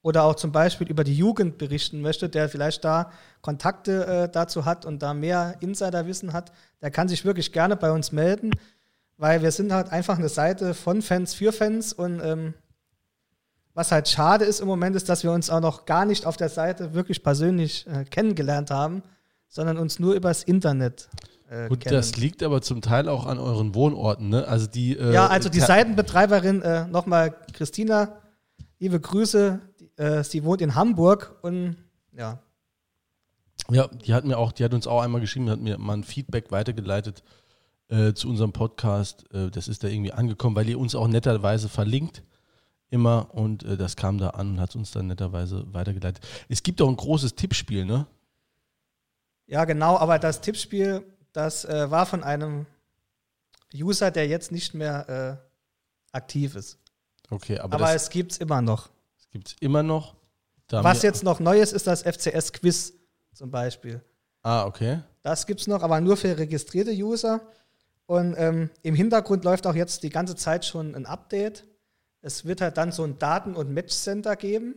oder 0.01 0.23
auch 0.23 0.35
zum 0.35 0.51
Beispiel 0.51 0.87
über 0.87 1.03
die 1.03 1.15
Jugend 1.15 1.57
berichten 1.57 2.01
möchte, 2.01 2.29
der 2.29 2.49
vielleicht 2.49 2.85
da 2.85 3.11
Kontakte 3.41 4.05
äh, 4.05 4.29
dazu 4.29 4.65
hat 4.65 4.85
und 4.85 5.01
da 5.01 5.13
mehr 5.13 5.57
Insiderwissen 5.59 6.31
hat, 6.33 6.51
der 6.81 6.89
kann 6.89 7.09
sich 7.09 7.25
wirklich 7.25 7.51
gerne 7.51 7.75
bei 7.75 7.91
uns 7.91 8.11
melden 8.11 8.51
weil 9.19 9.41
wir 9.41 9.51
sind 9.51 9.73
halt 9.73 9.91
einfach 9.91 10.17
eine 10.17 10.29
Seite 10.29 10.73
von 10.73 11.01
Fans 11.01 11.33
für 11.33 11.51
Fans 11.51 11.91
und 11.91 12.21
ähm, 12.23 12.53
was 13.73 13.91
halt 13.91 14.07
schade 14.07 14.45
ist 14.45 14.61
im 14.61 14.67
Moment 14.67 14.95
ist, 14.95 15.09
dass 15.09 15.23
wir 15.23 15.31
uns 15.33 15.49
auch 15.49 15.59
noch 15.59 15.85
gar 15.85 16.05
nicht 16.05 16.25
auf 16.25 16.37
der 16.37 16.49
Seite 16.49 16.93
wirklich 16.93 17.21
persönlich 17.21 17.85
äh, 17.87 18.05
kennengelernt 18.05 18.71
haben, 18.71 19.03
sondern 19.49 19.77
uns 19.77 19.99
nur 19.99 20.13
übers 20.13 20.43
Internet 20.43 21.09
äh, 21.49 21.67
Gut, 21.67 21.81
kennen. 21.81 21.95
das 21.95 22.15
liegt 22.15 22.41
aber 22.43 22.61
zum 22.61 22.81
Teil 22.81 23.09
auch 23.09 23.25
an 23.25 23.39
euren 23.39 23.75
Wohnorten, 23.75 24.29
ne? 24.29 24.47
Also 24.47 24.67
die 24.67 24.97
äh, 24.97 25.13
Ja, 25.13 25.27
also 25.27 25.49
die 25.49 25.59
Seitenbetreiberin 25.59 26.61
äh, 26.61 26.87
nochmal 26.87 27.35
Christina, 27.51 28.21
liebe 28.79 29.01
Grüße, 29.01 29.59
die, 29.81 30.01
äh, 30.01 30.23
sie 30.23 30.45
wohnt 30.45 30.61
in 30.61 30.75
Hamburg 30.75 31.35
und 31.41 31.75
ja. 32.13 32.39
Ja, 33.69 33.87
die 33.87 34.13
hat 34.13 34.23
mir 34.23 34.37
auch, 34.37 34.53
die 34.53 34.63
hat 34.63 34.73
uns 34.73 34.87
auch 34.87 35.01
einmal 35.01 35.19
geschrieben, 35.19 35.49
hat 35.49 35.59
mir 35.59 35.77
mal 35.77 35.97
ein 35.97 36.03
Feedback 36.05 36.51
weitergeleitet 36.51 37.21
äh, 37.89 38.13
zu 38.13 38.29
unserem 38.29 38.53
Podcast. 38.53 39.25
Äh, 39.33 39.51
das 39.51 39.67
ist 39.67 39.83
da 39.83 39.87
irgendwie 39.87 40.13
angekommen, 40.13 40.55
weil 40.55 40.69
ihr 40.69 40.79
uns 40.79 40.95
auch 40.95 41.07
netterweise 41.07 41.69
verlinkt 41.69 42.23
immer 42.89 43.33
und 43.33 43.63
äh, 43.63 43.77
das 43.77 43.95
kam 43.95 44.17
da 44.17 44.31
an 44.31 44.51
und 44.51 44.59
hat 44.59 44.75
uns 44.75 44.91
dann 44.91 45.07
netterweise 45.07 45.65
weitergeleitet. 45.73 46.25
Es 46.47 46.63
gibt 46.63 46.81
auch 46.81 46.89
ein 46.89 46.95
großes 46.95 47.35
Tippspiel, 47.35 47.85
ne? 47.85 48.07
Ja, 49.45 49.65
genau, 49.65 49.97
aber 49.97 50.19
das 50.19 50.41
Tippspiel, 50.41 51.03
das 51.33 51.65
äh, 51.65 51.89
war 51.89 52.05
von 52.05 52.23
einem 52.23 52.65
User, 53.73 54.11
der 54.11 54.27
jetzt 54.27 54.51
nicht 54.51 54.73
mehr 54.73 55.41
äh, 56.11 56.15
aktiv 56.15 56.55
ist. 56.55 56.77
Okay, 57.29 57.59
aber, 57.59 57.75
aber 57.75 57.93
es 57.93 58.09
gibt 58.09 58.33
es 58.33 58.37
immer 58.39 58.61
noch. 58.61 58.89
Es 59.19 59.29
gibt 59.29 59.49
es 59.49 59.55
immer 59.59 59.83
noch. 59.83 60.15
Was 60.71 61.01
jetzt 61.01 61.23
noch 61.23 61.39
neu 61.39 61.59
ist, 61.59 61.73
ist 61.73 61.87
das 61.87 62.03
FCS-Quiz 62.03 62.93
zum 63.33 63.49
Beispiel. 63.49 64.03
Ah, 64.43 64.65
okay. 64.65 65.01
Das 65.23 65.47
gibt 65.47 65.61
es 65.61 65.67
noch, 65.67 65.81
aber 65.81 65.99
nur 65.99 66.15
für 66.15 66.37
registrierte 66.37 66.91
User. 66.91 67.41
Und 68.09 68.33
ähm, 68.39 68.71
im 68.81 68.95
Hintergrund 68.95 69.43
läuft 69.43 69.67
auch 69.67 69.75
jetzt 69.75 70.01
die 70.01 70.09
ganze 70.09 70.35
Zeit 70.35 70.65
schon 70.65 70.95
ein 70.95 71.05
Update. 71.05 71.65
Es 72.23 72.43
wird 72.43 72.59
halt 72.59 72.75
dann 72.77 72.91
so 72.91 73.03
ein 73.03 73.19
Daten- 73.19 73.53
und 73.53 73.71
Matchcenter 73.71 74.35
geben, 74.35 74.73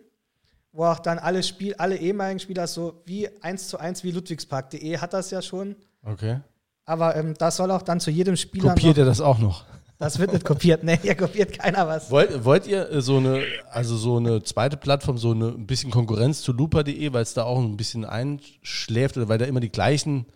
wo 0.71 0.85
auch 0.85 0.99
dann 0.99 1.19
alle 1.19 1.43
Spiel, 1.43 1.73
alle 1.77 1.97
ehemaligen 1.97 2.41
Spieler 2.41 2.67
so 2.67 3.01
wie 3.07 3.31
eins 3.41 3.69
zu 3.69 3.79
eins 3.79 4.05
wie 4.05 4.11
Ludwigspark.de 4.11 4.99
hat 4.99 5.15
das 5.15 5.31
ja 5.31 5.41
schon. 5.41 5.77
Okay. 6.05 6.41
Aber 6.85 7.17
ähm, 7.17 7.33
das 7.39 7.57
soll 7.57 7.71
auch 7.71 7.81
dann 7.81 8.01
zu 8.01 8.11
jedem 8.11 8.37
Spieler. 8.37 8.75
Kopiert 8.75 8.99
er 8.99 9.07
das 9.07 9.23
auch 9.23 9.39
noch? 9.39 9.65
Das 9.97 10.19
wird 10.19 10.35
nicht 10.35 10.45
kopiert. 10.45 10.85
Nee, 10.85 10.99
hier 11.01 11.15
kopiert 11.15 11.59
keiner 11.59 11.89
was. 11.89 12.11
Wollt, 12.11 12.45
wollt 12.45 12.67
ihr 12.67 12.91
äh, 12.91 13.01
so 13.01 13.17
eine, 13.17 13.43
also 13.71 13.97
so 13.97 14.19
eine 14.19 14.43
zweite 14.43 14.77
Plattform, 14.77 15.17
so 15.17 15.31
eine 15.31 15.47
ein 15.47 15.67
bisschen 15.67 15.91
Konkurrenz 15.91 16.43
zu 16.43 16.53
Lupa.de, 16.53 17.15
weil 17.15 17.23
es 17.23 17.33
da 17.33 17.45
auch 17.45 17.59
ein 17.59 17.79
bisschen 17.79 18.05
einschläft 18.05 19.17
oder 19.17 19.31
weil 19.31 19.39
da 19.39 19.47
immer 19.47 19.61
die 19.61 19.73
gleichen 19.73 20.27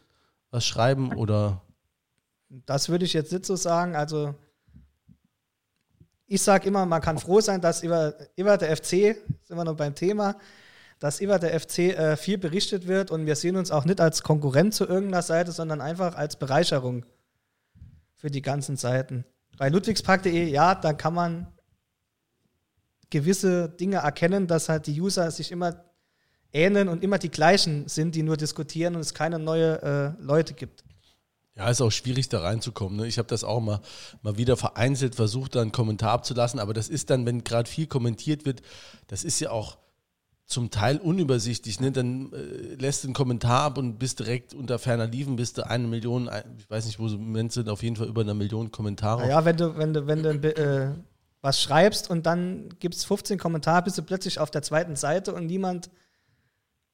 was 0.51 0.65
schreiben 0.65 1.13
oder? 1.13 1.61
Das 2.49 2.89
würde 2.89 3.05
ich 3.05 3.13
jetzt 3.13 3.33
nicht 3.33 3.47
so 3.47 3.57
sagen. 3.57 3.97
Also 3.97 4.35
ich 6.27 6.43
sage 6.43 6.69
immer, 6.69 6.87
man 6.87 7.01
kann 7.01 7.19
froh 7.19 7.41
sein, 7.41 7.61
dass 7.61 7.83
über, 7.83 8.15
über 8.37 8.57
der 8.57 8.77
FC, 8.77 9.17
sind 9.43 9.57
wir 9.57 9.65
noch 9.65 9.77
beim 9.77 9.95
Thema, 9.95 10.37
dass 10.99 11.21
über 11.21 11.39
der 11.39 11.59
FC 11.59 11.79
äh, 11.79 12.17
viel 12.17 12.39
berichtet 12.39 12.87
wird 12.87 13.11
und 13.11 13.27
wir 13.27 13.37
sehen 13.37 13.57
uns 13.57 13.71
auch 13.71 13.85
nicht 13.85 14.01
als 14.01 14.23
Konkurrent 14.23 14.75
zu 14.75 14.87
irgendeiner 14.87 15.23
Seite, 15.23 15.53
sondern 15.53 15.81
einfach 15.81 16.15
als 16.17 16.37
Bereicherung 16.37 17.05
für 18.15 18.31
die 18.31 18.43
ganzen 18.43 18.77
Seiten. 18.77 19.25
Bei 19.59 19.69
ludwigspark.de, 19.69 20.49
ja, 20.49 20.75
da 20.75 20.93
kann 20.93 21.15
man 21.15 21.47
gewisse 23.11 23.69
Dinge 23.69 23.99
erkennen, 23.99 24.47
dass 24.47 24.69
halt 24.69 24.87
die 24.87 25.01
User 25.01 25.31
sich 25.31 25.53
immer 25.53 25.85
ähneln 26.53 26.89
und 26.89 27.05
immer 27.05 27.19
die 27.19 27.31
gleichen 27.31 27.89
sind, 27.89 28.15
die 28.15 28.23
nur 28.23 28.37
diskutieren 28.37 28.95
und 28.95 29.01
es 29.03 29.15
keine 29.15 29.39
neue 29.39 29.83
äh, 29.83 30.23
Leute 30.23 30.55
gibt. 30.55 30.83
Ja, 31.57 31.71
ist 31.71 31.81
auch 31.81 31.91
schwierig 31.91 32.29
da 32.29 32.41
reinzukommen. 32.41 32.99
Ne? 32.99 33.07
Ich 33.07 33.17
habe 33.19 33.29
das 33.29 33.43
auch 33.43 33.61
mal, 33.61 33.81
mal 34.23 34.37
wieder 34.37 34.57
vereinzelt 34.57 35.15
versucht, 35.15 35.55
da 35.55 35.63
einen 35.63 35.73
Kommentar 35.73 36.13
abzulassen, 36.13 36.61
aber 36.61 36.75
das 36.75 36.89
ist 36.89 37.09
dann, 37.09 37.25
wenn 37.25 37.45
gerade 37.45 37.69
viel 37.69 37.87
kommentiert 37.87 38.45
wird, 38.45 38.61
das 39.07 39.25
ist 39.25 39.41
ja 39.41 39.51
auch 39.51 39.79
zum 40.45 40.71
Teil 40.71 40.99
unübersichtlich. 40.99 41.81
Ne? 41.81 41.93
Dann 41.93 42.33
äh, 42.33 42.75
lässt 42.75 43.05
du 43.05 43.09
einen 43.09 43.15
Kommentar 43.15 43.63
ab 43.63 43.79
und 43.79 43.99
bist 43.99 44.21
direkt 44.21 44.53
unter 44.53 44.79
ferner 44.79 45.07
Liefen, 45.07 45.37
bist 45.37 45.57
du 45.57 45.67
eine 45.67 45.89
Million, 45.89 46.31
ich 46.59 46.71
weiß 46.71 46.87
nicht, 46.87 46.99
wo 46.99 47.09
sie 47.09 47.17
im 47.17 47.25
Moment 47.25 47.53
sind, 47.53 47.69
auf 47.71 47.83
jeden 47.83 47.97
Fall 47.97 48.07
über 48.07 48.21
eine 48.21 48.35
Million 48.35 48.71
Kommentare. 48.71 49.27
Ja, 49.29 49.45
wenn 49.45 49.57
du, 49.57 49.77
wenn 49.79 49.95
du, 49.95 50.07
wenn 50.07 50.23
du 50.23 50.31
äh, 50.31 50.93
was 51.41 51.63
schreibst 51.63 52.11
und 52.11 52.27
dann 52.27 52.69
gibt 52.81 52.95
es 52.95 53.05
15 53.05 53.39
Kommentare, 53.39 53.83
bist 53.83 53.97
du 53.97 54.03
plötzlich 54.03 54.39
auf 54.39 54.51
der 54.51 54.63
zweiten 54.63 54.95
Seite 54.95 55.33
und 55.33 55.47
niemand, 55.47 55.91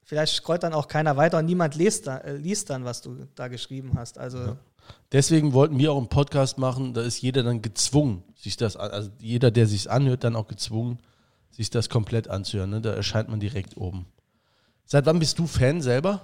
vielleicht 0.04 0.34
scrollt 0.34 0.62
dann 0.62 0.72
auch 0.72 0.88
keiner 0.88 1.16
weiter 1.16 1.38
und 1.38 1.46
niemand 1.46 1.74
liest, 1.74 2.06
da, 2.06 2.18
äh, 2.18 2.36
liest 2.36 2.70
dann, 2.70 2.84
was 2.84 3.02
du 3.02 3.26
da 3.34 3.48
geschrieben 3.48 3.92
hast. 3.94 4.18
Also 4.18 4.38
ja. 4.38 4.56
Deswegen 5.12 5.52
wollten 5.52 5.78
wir 5.78 5.92
auch 5.92 5.98
einen 5.98 6.08
Podcast 6.08 6.58
machen, 6.58 6.92
da 6.94 7.02
ist 7.02 7.20
jeder 7.20 7.42
dann 7.42 7.60
gezwungen, 7.62 8.22
sich 8.34 8.56
das, 8.56 8.76
also 8.76 9.10
jeder, 9.18 9.50
der 9.50 9.66
sich 9.66 9.90
anhört, 9.90 10.22
dann 10.24 10.36
auch 10.36 10.48
gezwungen, 10.48 11.00
sich 11.50 11.68
das 11.70 11.90
komplett 11.90 12.28
anzuhören. 12.28 12.70
Ne? 12.70 12.80
Da 12.80 12.94
erscheint 12.94 13.28
man 13.28 13.38
direkt 13.38 13.76
oben. 13.76 14.06
Seit 14.86 15.04
wann 15.06 15.18
bist 15.18 15.38
du 15.38 15.46
Fan 15.46 15.82
selber? 15.82 16.22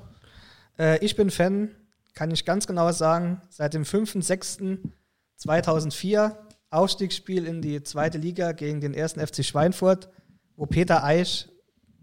Äh, 0.79 1.05
ich 1.05 1.17
bin 1.17 1.31
Fan, 1.31 1.71
kann 2.15 2.31
ich 2.31 2.47
ganz 2.47 2.67
genau 2.67 2.91
sagen, 2.93 3.43
seit 3.51 3.75
dem 3.75 3.85
5.6.2004, 3.85 6.35
Aufstiegsspiel 6.71 7.47
in 7.47 7.63
die 7.63 7.83
zweite 7.83 8.19
Liga 8.19 8.53
gegen 8.53 8.81
den 8.81 8.95
ersten 8.95 9.27
FC 9.27 9.45
Schweinfurt, 9.45 10.09
wo 10.57 10.67
Peter 10.67 11.03
Eisch 11.05 11.49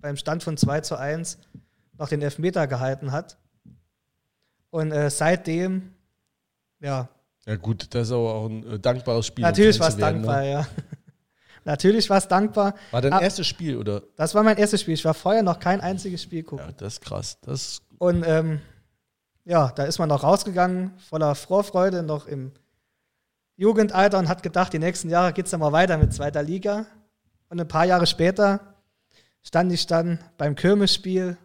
beim 0.02 0.18
Stand 0.18 0.44
von 0.44 0.58
2 0.58 0.82
zu 0.82 0.98
1 0.98 1.38
noch 1.98 2.10
den 2.10 2.22
Elfmeter 2.22 2.68
gehalten 2.68 3.12
hat. 3.12 3.38
Und 4.70 4.92
äh, 4.92 5.10
seitdem, 5.10 5.94
ja. 6.80 7.10
Ja, 7.46 7.56
gut, 7.56 7.94
das 7.94 8.08
ist 8.08 8.12
aber 8.12 8.34
auch 8.34 8.48
ein 8.48 8.66
äh, 8.66 8.80
dankbares 8.80 9.26
Spiel. 9.26 9.44
Natürlich 9.44 9.78
um 9.78 9.82
war 9.82 9.90
es 9.90 9.98
dankbar, 9.98 10.42
ne? 10.42 10.52
ja. 10.52 10.68
Natürlich 11.64 12.10
war 12.10 12.18
es 12.18 12.28
dankbar. 12.28 12.76
War 12.92 13.02
dein 13.02 13.14
erstes 13.14 13.48
Spiel, 13.48 13.78
oder? 13.78 14.04
Das 14.16 14.36
war 14.36 14.44
mein 14.44 14.58
erstes 14.58 14.82
Spiel. 14.82 14.94
Ich 14.94 15.04
war 15.04 15.16
vorher 15.16 15.42
noch 15.42 15.60
kein 15.60 15.82
einziges 15.82 16.22
Spiel 16.22 16.44
gucken. 16.44 16.68
Ja, 16.68 16.72
das 16.74 16.94
ist 16.94 17.02
krass. 17.02 17.40
Das 17.42 17.82
und 17.98 18.24
ähm, 18.28 18.62
ja, 19.46 19.72
da 19.76 19.84
ist 19.84 19.98
man 19.98 20.10
noch 20.10 20.24
rausgegangen, 20.24 20.94
voller 21.10 21.34
Vorfreude, 21.34 22.04
noch 22.04 22.28
im 22.28 22.52
Jugendalter 23.56 24.20
und 24.20 24.28
hat 24.28 24.44
gedacht, 24.44 24.74
die 24.74 24.80
nächsten 24.80 25.10
Jahre 25.10 25.34
geht 25.34 25.46
es 25.46 25.52
dann 25.52 25.60
mal 25.60 25.72
weiter 25.72 25.98
mit 25.98 26.14
zweiter 26.14 26.44
Liga. 26.44 26.86
Und 27.50 27.60
ein 27.60 27.68
paar 27.68 27.86
Jahre 27.86 28.06
später 28.06 28.76
stand 29.42 29.72
ich 29.72 29.88
dann 29.88 30.20
beim 30.38 30.56
Kirmesspiel 30.56 31.38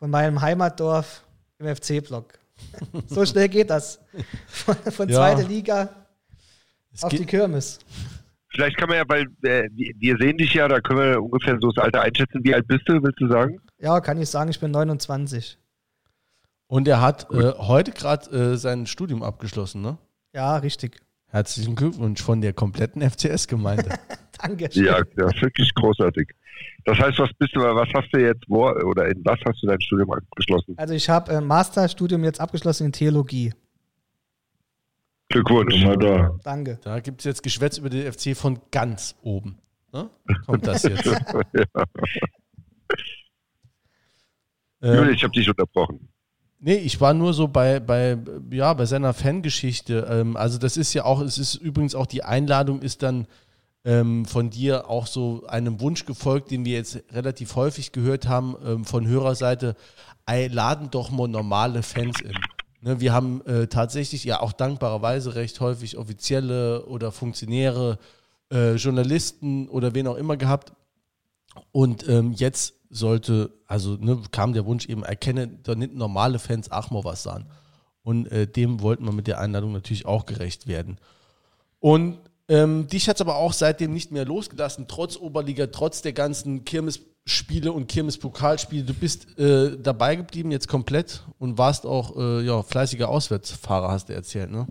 von 0.00 0.10
meinem 0.10 0.40
Heimatdorf 0.40 1.24
im 1.58 1.76
FC-Block. 1.76 2.32
so 3.06 3.24
schnell 3.24 3.48
geht 3.48 3.70
das. 3.70 4.00
Von, 4.48 4.74
von 4.74 5.08
ja. 5.08 5.16
zweiter 5.16 5.46
Liga 5.46 5.90
es 6.92 7.04
auf 7.04 7.10
die 7.10 7.24
Kirmes. 7.24 7.78
Vielleicht 8.48 8.76
kann 8.76 8.88
man 8.88 8.98
ja, 8.98 9.04
weil 9.06 9.26
äh, 9.42 9.68
wir 9.74 10.16
sehen 10.16 10.36
dich 10.36 10.54
ja, 10.54 10.66
da 10.66 10.80
können 10.80 10.98
wir 10.98 11.22
ungefähr 11.22 11.56
so 11.60 11.70
das 11.70 11.84
Alter 11.84 12.00
einschätzen. 12.02 12.42
Wie 12.42 12.52
alt 12.52 12.66
bist 12.66 12.82
du, 12.86 13.00
willst 13.02 13.20
du 13.20 13.28
sagen? 13.28 13.60
Ja, 13.78 14.00
kann 14.00 14.20
ich 14.20 14.28
sagen, 14.28 14.50
ich 14.50 14.58
bin 14.58 14.72
29. 14.72 15.56
Und 16.66 16.88
er 16.88 17.00
hat 17.00 17.30
äh, 17.32 17.52
heute 17.58 17.92
gerade 17.92 18.30
äh, 18.30 18.56
sein 18.56 18.86
Studium 18.86 19.22
abgeschlossen, 19.22 19.82
ne? 19.82 19.98
Ja, 20.34 20.56
richtig. 20.56 21.00
Herzlichen 21.26 21.76
Glückwunsch 21.76 22.22
von 22.22 22.40
der 22.40 22.52
kompletten 22.52 23.08
FCS-Gemeinde. 23.08 23.90
Danke. 24.42 24.68
Ja, 24.72 24.98
ja, 24.98 25.42
wirklich 25.42 25.72
großartig. 25.74 26.34
Das 26.84 26.98
heißt, 26.98 27.18
was 27.18 27.30
bist 27.38 27.54
du, 27.54 27.60
was 27.60 27.88
hast 27.94 28.08
du 28.12 28.18
jetzt 28.18 28.44
wo, 28.48 28.68
oder 28.68 29.06
in 29.06 29.24
was 29.24 29.38
hast 29.44 29.62
du 29.62 29.66
dein 29.66 29.80
Studium 29.80 30.12
abgeschlossen? 30.12 30.74
Also 30.76 30.94
ich 30.94 31.08
habe 31.08 31.30
ein 31.32 31.42
äh, 31.42 31.46
Masterstudium 31.46 32.24
jetzt 32.24 32.40
abgeschlossen 32.40 32.86
in 32.86 32.92
Theologie. 32.92 33.52
Glückwunsch. 35.28 35.84
Mal 35.84 35.96
da. 35.96 36.36
Danke. 36.42 36.78
Da 36.82 37.00
gibt 37.00 37.20
es 37.20 37.24
jetzt 37.24 37.42
Geschwätz 37.42 37.78
über 37.78 37.88
den 37.88 38.10
FC 38.12 38.36
von 38.36 38.58
ganz 38.70 39.14
oben. 39.22 39.58
Ne? 39.92 40.10
Kommt 40.46 40.66
das 40.66 40.82
jetzt? 40.84 41.04
ja. 41.06 41.64
ähm, 44.82 45.10
ich 45.10 45.22
habe 45.22 45.32
dich 45.32 45.48
unterbrochen. 45.48 46.08
Nee, 46.62 46.76
ich 46.76 47.00
war 47.00 47.14
nur 47.14 47.32
so 47.32 47.48
bei, 47.48 47.80
bei, 47.80 48.18
ja, 48.50 48.74
bei 48.74 48.84
seiner 48.84 49.14
Fangeschichte. 49.14 50.06
Ähm, 50.10 50.36
also 50.36 50.58
das 50.58 50.76
ist 50.76 50.92
ja 50.92 51.04
auch, 51.04 51.20
es 51.22 51.38
ist 51.38 51.54
übrigens 51.54 51.94
auch 51.94 52.06
die 52.06 52.22
Einladung 52.22 52.82
ist 52.82 53.02
dann 53.02 53.26
ähm, 53.84 54.24
von 54.26 54.50
dir 54.50 54.88
auch 54.88 55.06
so 55.06 55.44
einem 55.46 55.80
Wunsch 55.80 56.04
gefolgt, 56.04 56.50
den 56.50 56.64
wir 56.64 56.74
jetzt 56.74 57.02
relativ 57.12 57.56
häufig 57.56 57.92
gehört 57.92 58.28
haben 58.28 58.56
ähm, 58.64 58.84
von 58.84 59.06
Hörerseite, 59.06 59.76
ey, 60.26 60.48
laden 60.48 60.90
doch 60.90 61.10
mal 61.10 61.28
normale 61.28 61.82
Fans 61.82 62.20
in. 62.20 62.34
Ne, 62.82 63.00
wir 63.00 63.12
haben 63.12 63.44
äh, 63.44 63.66
tatsächlich 63.66 64.24
ja 64.24 64.40
auch 64.40 64.52
dankbarerweise 64.52 65.34
recht 65.34 65.60
häufig 65.60 65.98
offizielle 65.98 66.86
oder 66.86 67.12
Funktionäre, 67.12 67.98
äh, 68.50 68.74
Journalisten 68.74 69.68
oder 69.68 69.94
wen 69.94 70.06
auch 70.06 70.16
immer 70.16 70.36
gehabt. 70.36 70.72
Und 71.72 72.08
ähm, 72.08 72.32
jetzt 72.32 72.74
sollte, 72.90 73.50
also 73.66 73.96
ne, 73.96 74.22
kam 74.30 74.52
der 74.52 74.66
Wunsch 74.66 74.86
eben, 74.86 75.02
erkenne 75.02 75.46
doch 75.48 75.74
nicht 75.74 75.94
normale 75.94 76.38
Fans 76.38 76.70
auch 76.70 76.90
mal 76.90 77.04
was 77.04 77.22
sagen. 77.22 77.46
Und 78.02 78.26
äh, 78.32 78.46
dem 78.46 78.80
wollten 78.80 79.04
wir 79.04 79.12
mit 79.12 79.26
der 79.26 79.40
Einladung 79.40 79.72
natürlich 79.72 80.06
auch 80.06 80.24
gerecht 80.24 80.66
werden. 80.66 80.98
Und 81.80 82.18
ähm, 82.50 82.88
dich 82.88 83.08
hat 83.08 83.16
es 83.16 83.20
aber 83.20 83.36
auch 83.36 83.52
seitdem 83.52 83.92
nicht 83.92 84.10
mehr 84.10 84.24
losgelassen, 84.24 84.86
trotz 84.88 85.16
Oberliga, 85.16 85.68
trotz 85.68 86.02
der 86.02 86.12
ganzen 86.12 86.64
Kirmes 86.64 87.00
Spiele 87.24 87.72
und 87.72 87.86
Kirmes-Pokalspiele. 87.86 88.84
Du 88.84 88.92
bist 88.92 89.38
äh, 89.38 89.78
dabei 89.78 90.16
geblieben 90.16 90.50
jetzt 90.50 90.66
komplett 90.66 91.22
und 91.38 91.58
warst 91.58 91.86
auch 91.86 92.16
äh, 92.16 92.40
ja, 92.40 92.62
fleißiger 92.62 93.08
Auswärtsfahrer, 93.08 93.90
hast 93.90 94.08
du 94.08 94.14
erzählt, 94.14 94.50
ne? 94.50 94.66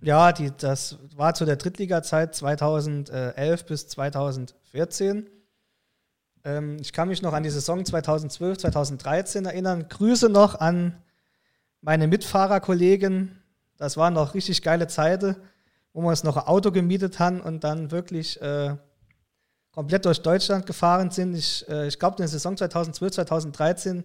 Ja, 0.00 0.32
die, 0.32 0.50
das 0.56 0.96
war 1.14 1.34
zu 1.34 1.44
der 1.44 1.56
Drittliga-Zeit 1.56 2.34
2011 2.34 3.66
bis 3.66 3.88
2014. 3.88 5.28
Ähm, 6.44 6.78
ich 6.80 6.94
kann 6.94 7.08
mich 7.08 7.20
noch 7.20 7.34
an 7.34 7.42
die 7.42 7.50
Saison 7.50 7.84
2012, 7.84 8.58
2013 8.58 9.44
erinnern. 9.44 9.86
Grüße 9.90 10.30
noch 10.30 10.58
an 10.58 10.96
meine 11.82 12.08
Mitfahrerkollegen. 12.08 13.42
Das 13.76 13.98
waren 13.98 14.14
noch 14.14 14.32
richtig 14.32 14.62
geile 14.62 14.86
Zeiten, 14.88 15.36
wo 15.92 16.02
wir 16.02 16.08
uns 16.08 16.24
noch 16.24 16.36
ein 16.36 16.46
Auto 16.46 16.70
gemietet 16.70 17.18
haben 17.18 17.40
und 17.40 17.64
dann 17.64 17.90
wirklich 17.90 18.40
äh, 18.40 18.76
komplett 19.72 20.04
durch 20.04 20.22
Deutschland 20.22 20.66
gefahren 20.66 21.10
sind. 21.10 21.34
Ich, 21.34 21.68
äh, 21.68 21.88
ich 21.88 21.98
glaube, 21.98 22.14
in 22.14 22.22
der 22.22 22.28
Saison 22.28 22.56
2012, 22.56 23.12
2013 23.12 24.04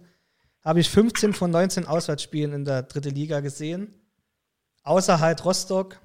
habe 0.64 0.80
ich 0.80 0.90
15 0.90 1.32
von 1.32 1.50
19 1.50 1.86
Auswärtsspielen 1.86 2.52
in 2.52 2.64
der 2.64 2.82
dritten 2.82 3.14
Liga 3.14 3.40
gesehen. 3.40 3.94
Außer 4.82 5.20
halt 5.20 5.44
Rostock 5.44 6.00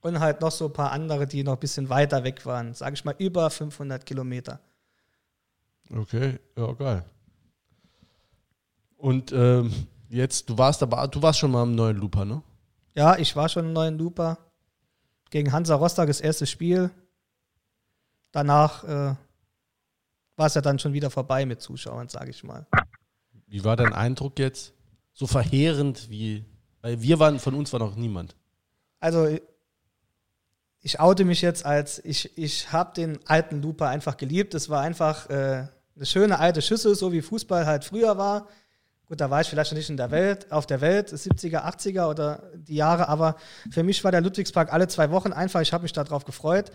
und 0.00 0.20
halt 0.20 0.40
noch 0.40 0.50
so 0.50 0.66
ein 0.66 0.72
paar 0.72 0.92
andere, 0.92 1.26
die 1.26 1.42
noch 1.42 1.54
ein 1.54 1.60
bisschen 1.60 1.88
weiter 1.88 2.24
weg 2.24 2.44
waren. 2.44 2.74
Sage 2.74 2.94
ich 2.94 3.04
mal 3.04 3.14
über 3.18 3.48
500 3.48 4.04
Kilometer. 4.04 4.60
Okay, 5.90 6.38
ja, 6.56 6.72
geil. 6.72 7.04
Und 8.96 9.32
ähm, 9.32 9.70
jetzt, 10.08 10.48
du 10.48 10.56
warst 10.56 10.82
aber, 10.82 11.06
du 11.08 11.20
warst 11.20 11.38
schon 11.38 11.50
mal 11.50 11.62
im 11.62 11.74
neuen 11.74 11.96
Looper, 11.96 12.24
ne? 12.24 12.42
Ja, 12.94 13.16
ich 13.18 13.34
war 13.34 13.48
schon 13.48 13.66
im 13.66 13.72
neuen 13.72 13.98
Looper. 13.98 14.38
Gegen 15.34 15.50
Hansa 15.50 15.74
Rostock 15.74 16.06
das 16.06 16.20
erste 16.20 16.46
Spiel 16.46 16.92
danach 18.30 18.84
äh, 18.84 19.16
war 20.36 20.46
es 20.46 20.54
ja 20.54 20.60
dann 20.60 20.78
schon 20.78 20.92
wieder 20.92 21.10
vorbei 21.10 21.44
mit 21.44 21.60
Zuschauern, 21.60 22.08
sage 22.08 22.30
ich 22.30 22.44
mal. 22.44 22.68
Wie 23.48 23.64
war 23.64 23.74
dein 23.74 23.92
Eindruck 23.92 24.38
jetzt? 24.38 24.74
So 25.12 25.26
verheerend 25.26 26.08
wie, 26.08 26.44
weil 26.82 27.02
wir 27.02 27.18
waren, 27.18 27.40
von 27.40 27.54
uns 27.54 27.72
war 27.72 27.80
noch 27.80 27.96
niemand. 27.96 28.36
Also 29.00 29.36
ich 30.78 31.00
oute 31.00 31.24
mich 31.24 31.42
jetzt 31.42 31.66
als, 31.66 31.98
ich, 32.04 32.38
ich 32.38 32.70
habe 32.70 32.94
den 32.94 33.18
alten 33.26 33.60
Looper 33.60 33.88
einfach 33.88 34.16
geliebt. 34.16 34.54
Es 34.54 34.68
war 34.68 34.82
einfach 34.82 35.28
äh, 35.30 35.66
eine 35.96 36.06
schöne 36.06 36.38
alte 36.38 36.62
Schüssel, 36.62 36.94
so 36.94 37.12
wie 37.12 37.22
Fußball 37.22 37.66
halt 37.66 37.84
früher 37.84 38.16
war. 38.18 38.46
Gut, 39.06 39.20
da 39.20 39.30
war 39.30 39.42
ich 39.42 39.48
vielleicht 39.48 39.70
noch 39.70 39.76
nicht 39.76 39.90
in 39.90 39.98
der 39.98 40.10
Welt, 40.10 40.50
auf 40.50 40.66
der 40.66 40.80
Welt, 40.80 41.12
70er, 41.12 41.62
80er 41.64 42.08
oder 42.08 42.50
die 42.54 42.76
Jahre, 42.76 43.08
aber 43.08 43.36
für 43.70 43.82
mich 43.82 44.02
war 44.02 44.10
der 44.10 44.22
Ludwigspark 44.22 44.72
alle 44.72 44.88
zwei 44.88 45.10
Wochen 45.10 45.32
einfach, 45.32 45.60
ich 45.60 45.74
habe 45.74 45.82
mich 45.82 45.92
darauf 45.92 46.24
gefreut, 46.24 46.70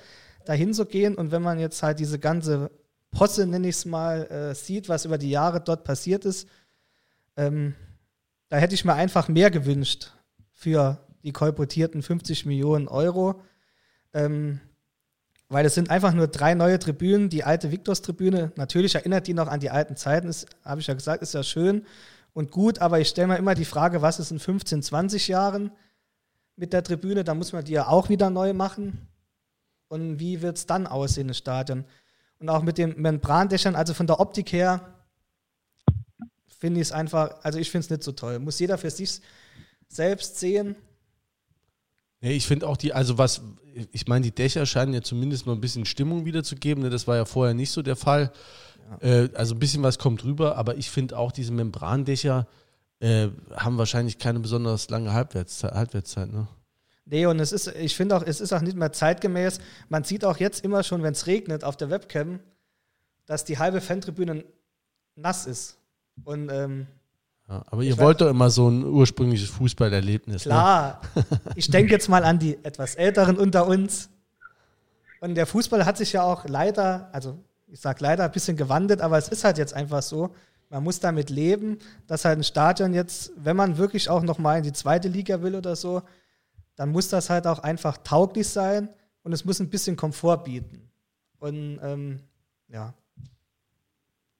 dahin 0.45 0.73
zu 0.73 0.85
gehen. 0.85 1.15
Und 1.15 1.31
wenn 1.31 1.41
man 1.41 1.59
jetzt 1.59 1.81
halt 1.81 1.99
diese 1.99 2.19
ganze 2.19 2.69
Posse, 3.11 3.47
nenne 3.47 3.67
ich 3.67 3.77
es 3.77 3.85
mal, 3.85 4.27
äh, 4.27 4.55
sieht, 4.55 4.89
was 4.89 5.05
über 5.05 5.17
die 5.17 5.31
Jahre 5.31 5.59
dort 5.59 5.83
passiert 5.83 6.23
ist, 6.25 6.47
ähm, 7.35 7.73
da 8.49 8.57
hätte 8.57 8.75
ich 8.75 8.85
mir 8.85 8.93
einfach 8.93 9.27
mehr 9.27 9.49
gewünscht 9.49 10.11
für 10.53 10.99
die 11.23 11.31
kolportierten 11.31 12.01
50 12.01 12.45
Millionen 12.45 12.87
Euro. 12.87 13.41
Ähm, 14.13 14.59
weil 15.49 15.65
es 15.65 15.73
sind 15.73 15.89
einfach 15.89 16.13
nur 16.13 16.27
drei 16.27 16.53
neue 16.53 16.77
Tribünen. 16.77 17.29
Die 17.29 17.43
alte 17.43 17.71
Victors-Tribüne, 17.71 18.51
natürlich 18.55 18.93
erinnert 18.93 19.25
die 19.25 19.33
noch 19.33 19.47
an 19.47 19.59
die 19.59 19.71
alten 19.71 19.95
Zeiten, 19.95 20.31
habe 20.63 20.79
ich 20.79 20.87
ja 20.87 20.93
gesagt, 20.93 21.23
ist 21.23 21.33
ja 21.33 21.41
schön 21.41 21.85
und 22.39 22.51
gut, 22.51 22.79
aber 22.79 23.01
ich 23.01 23.09
stelle 23.09 23.27
mir 23.27 23.37
immer 23.37 23.53
die 23.53 23.65
Frage, 23.65 24.01
was 24.01 24.17
ist 24.17 24.31
in 24.31 24.39
15, 24.39 24.81
20 24.81 25.27
Jahren 25.27 25.73
mit 26.55 26.71
der 26.71 26.85
Tribüne? 26.85 27.25
Da 27.25 27.33
muss 27.33 27.51
man 27.51 27.65
die 27.65 27.73
ja 27.73 27.89
auch 27.89 28.07
wieder 28.07 28.29
neu 28.29 28.53
machen. 28.53 29.09
Und 29.89 30.21
wie 30.21 30.41
wird 30.41 30.55
es 30.55 30.65
dann 30.65 30.87
aussehen, 30.87 31.27
das 31.27 31.37
Stadion? 31.37 31.83
Und 32.39 32.47
auch 32.47 32.63
mit 32.63 32.77
den 32.77 32.95
Membrandächern, 32.95 33.75
also 33.75 33.93
von 33.93 34.07
der 34.07 34.21
Optik 34.21 34.53
her, 34.53 34.87
finde 36.47 36.79
ich 36.79 36.87
es 36.87 36.91
einfach, 36.93 37.43
also 37.43 37.59
ich 37.59 37.69
finde 37.71 37.83
es 37.83 37.89
nicht 37.89 38.03
so 38.03 38.13
toll. 38.13 38.39
Muss 38.39 38.57
jeder 38.57 38.77
für 38.77 38.89
sich 38.89 39.19
selbst 39.89 40.39
sehen. 40.39 40.77
Nee, 42.21 42.37
ich 42.37 42.47
finde 42.47 42.69
auch 42.69 42.77
die, 42.77 42.93
also 42.93 43.17
was, 43.17 43.41
ich 43.91 44.07
meine, 44.07 44.23
die 44.23 44.31
Dächer 44.31 44.65
scheinen 44.65 44.93
ja 44.93 45.01
zumindest 45.01 45.45
mal 45.45 45.55
ein 45.55 45.61
bisschen 45.61 45.85
Stimmung 45.85 46.23
wiederzugeben. 46.23 46.83
Ne? 46.83 46.89
Das 46.89 47.05
war 47.05 47.17
ja 47.17 47.25
vorher 47.25 47.53
nicht 47.53 47.71
so 47.71 47.81
der 47.81 47.97
Fall. 47.97 48.31
Äh, 49.01 49.29
also 49.33 49.55
ein 49.55 49.59
bisschen 49.59 49.83
was 49.83 49.99
kommt 49.99 50.23
rüber, 50.23 50.57
aber 50.57 50.77
ich 50.77 50.89
finde 50.89 51.17
auch 51.17 51.31
diese 51.31 51.51
Membrandächer 51.51 52.47
äh, 52.99 53.29
haben 53.55 53.77
wahrscheinlich 53.77 54.17
keine 54.17 54.39
besonders 54.39 54.89
lange 54.89 55.13
Halbwertszeit. 55.13 55.73
Halbwertszeit 55.73 56.31
ne? 56.31 56.47
Nee, 57.05 57.25
und 57.25 57.39
es 57.39 57.51
ist, 57.51 57.67
ich 57.67 57.95
finde 57.95 58.15
auch, 58.15 58.23
es 58.23 58.39
ist 58.39 58.53
auch 58.53 58.61
nicht 58.61 58.77
mehr 58.77 58.91
zeitgemäß. 58.91 59.59
Man 59.89 60.03
sieht 60.03 60.23
auch 60.23 60.37
jetzt 60.37 60.63
immer 60.63 60.83
schon, 60.83 61.01
wenn 61.01 61.13
es 61.13 61.25
regnet 61.25 61.63
auf 61.63 61.75
der 61.75 61.89
Webcam, 61.89 62.39
dass 63.25 63.45
die 63.45 63.57
halbe 63.57 63.81
Fantribüne 63.81 64.43
nass 65.15 65.47
ist. 65.47 65.77
Und 66.23 66.51
ähm, 66.51 66.85
ja, 67.47 67.63
aber 67.71 67.81
ihr 67.81 67.97
wollt 67.97 68.21
doch 68.21 68.29
immer 68.29 68.51
so 68.51 68.69
ein 68.69 68.83
ursprüngliches 68.83 69.49
Fußballerlebnis. 69.49 70.45
Ne? 70.45 70.51
Klar. 70.51 71.01
Ne? 71.15 71.23
ich 71.55 71.71
denke 71.71 71.91
jetzt 71.91 72.09
mal 72.09 72.23
an 72.23 72.37
die 72.37 72.63
etwas 72.63 72.93
Älteren 72.93 73.37
unter 73.37 73.65
uns. 73.65 74.09
Und 75.19 75.33
der 75.35 75.47
Fußball 75.47 75.85
hat 75.85 75.97
sich 75.97 76.13
ja 76.13 76.21
auch 76.23 76.45
leider, 76.47 77.09
also 77.11 77.39
ich 77.71 77.79
sage 77.79 77.99
leider 78.01 78.25
ein 78.25 78.31
bisschen 78.31 78.57
gewandelt, 78.57 79.01
aber 79.01 79.17
es 79.17 79.29
ist 79.29 79.43
halt 79.43 79.57
jetzt 79.57 79.73
einfach 79.73 80.01
so. 80.01 80.33
Man 80.69 80.83
muss 80.83 80.99
damit 80.99 81.29
leben, 81.29 81.79
dass 82.07 82.25
halt 82.25 82.39
ein 82.39 82.43
Stadion 82.43 82.93
jetzt, 82.93 83.31
wenn 83.35 83.55
man 83.55 83.77
wirklich 83.77 84.09
auch 84.09 84.21
nochmal 84.21 84.59
in 84.59 84.63
die 84.63 84.73
zweite 84.73 85.07
Liga 85.07 85.41
will 85.41 85.55
oder 85.55 85.75
so, 85.75 86.03
dann 86.75 86.91
muss 86.91 87.09
das 87.09 87.29
halt 87.29 87.47
auch 87.47 87.59
einfach 87.59 87.97
tauglich 88.03 88.47
sein 88.47 88.89
und 89.23 89.33
es 89.33 89.45
muss 89.45 89.59
ein 89.59 89.69
bisschen 89.69 89.95
Komfort 89.95 90.43
bieten. 90.43 90.89
Und 91.39 91.79
ähm, 91.81 92.19
ja, 92.67 92.93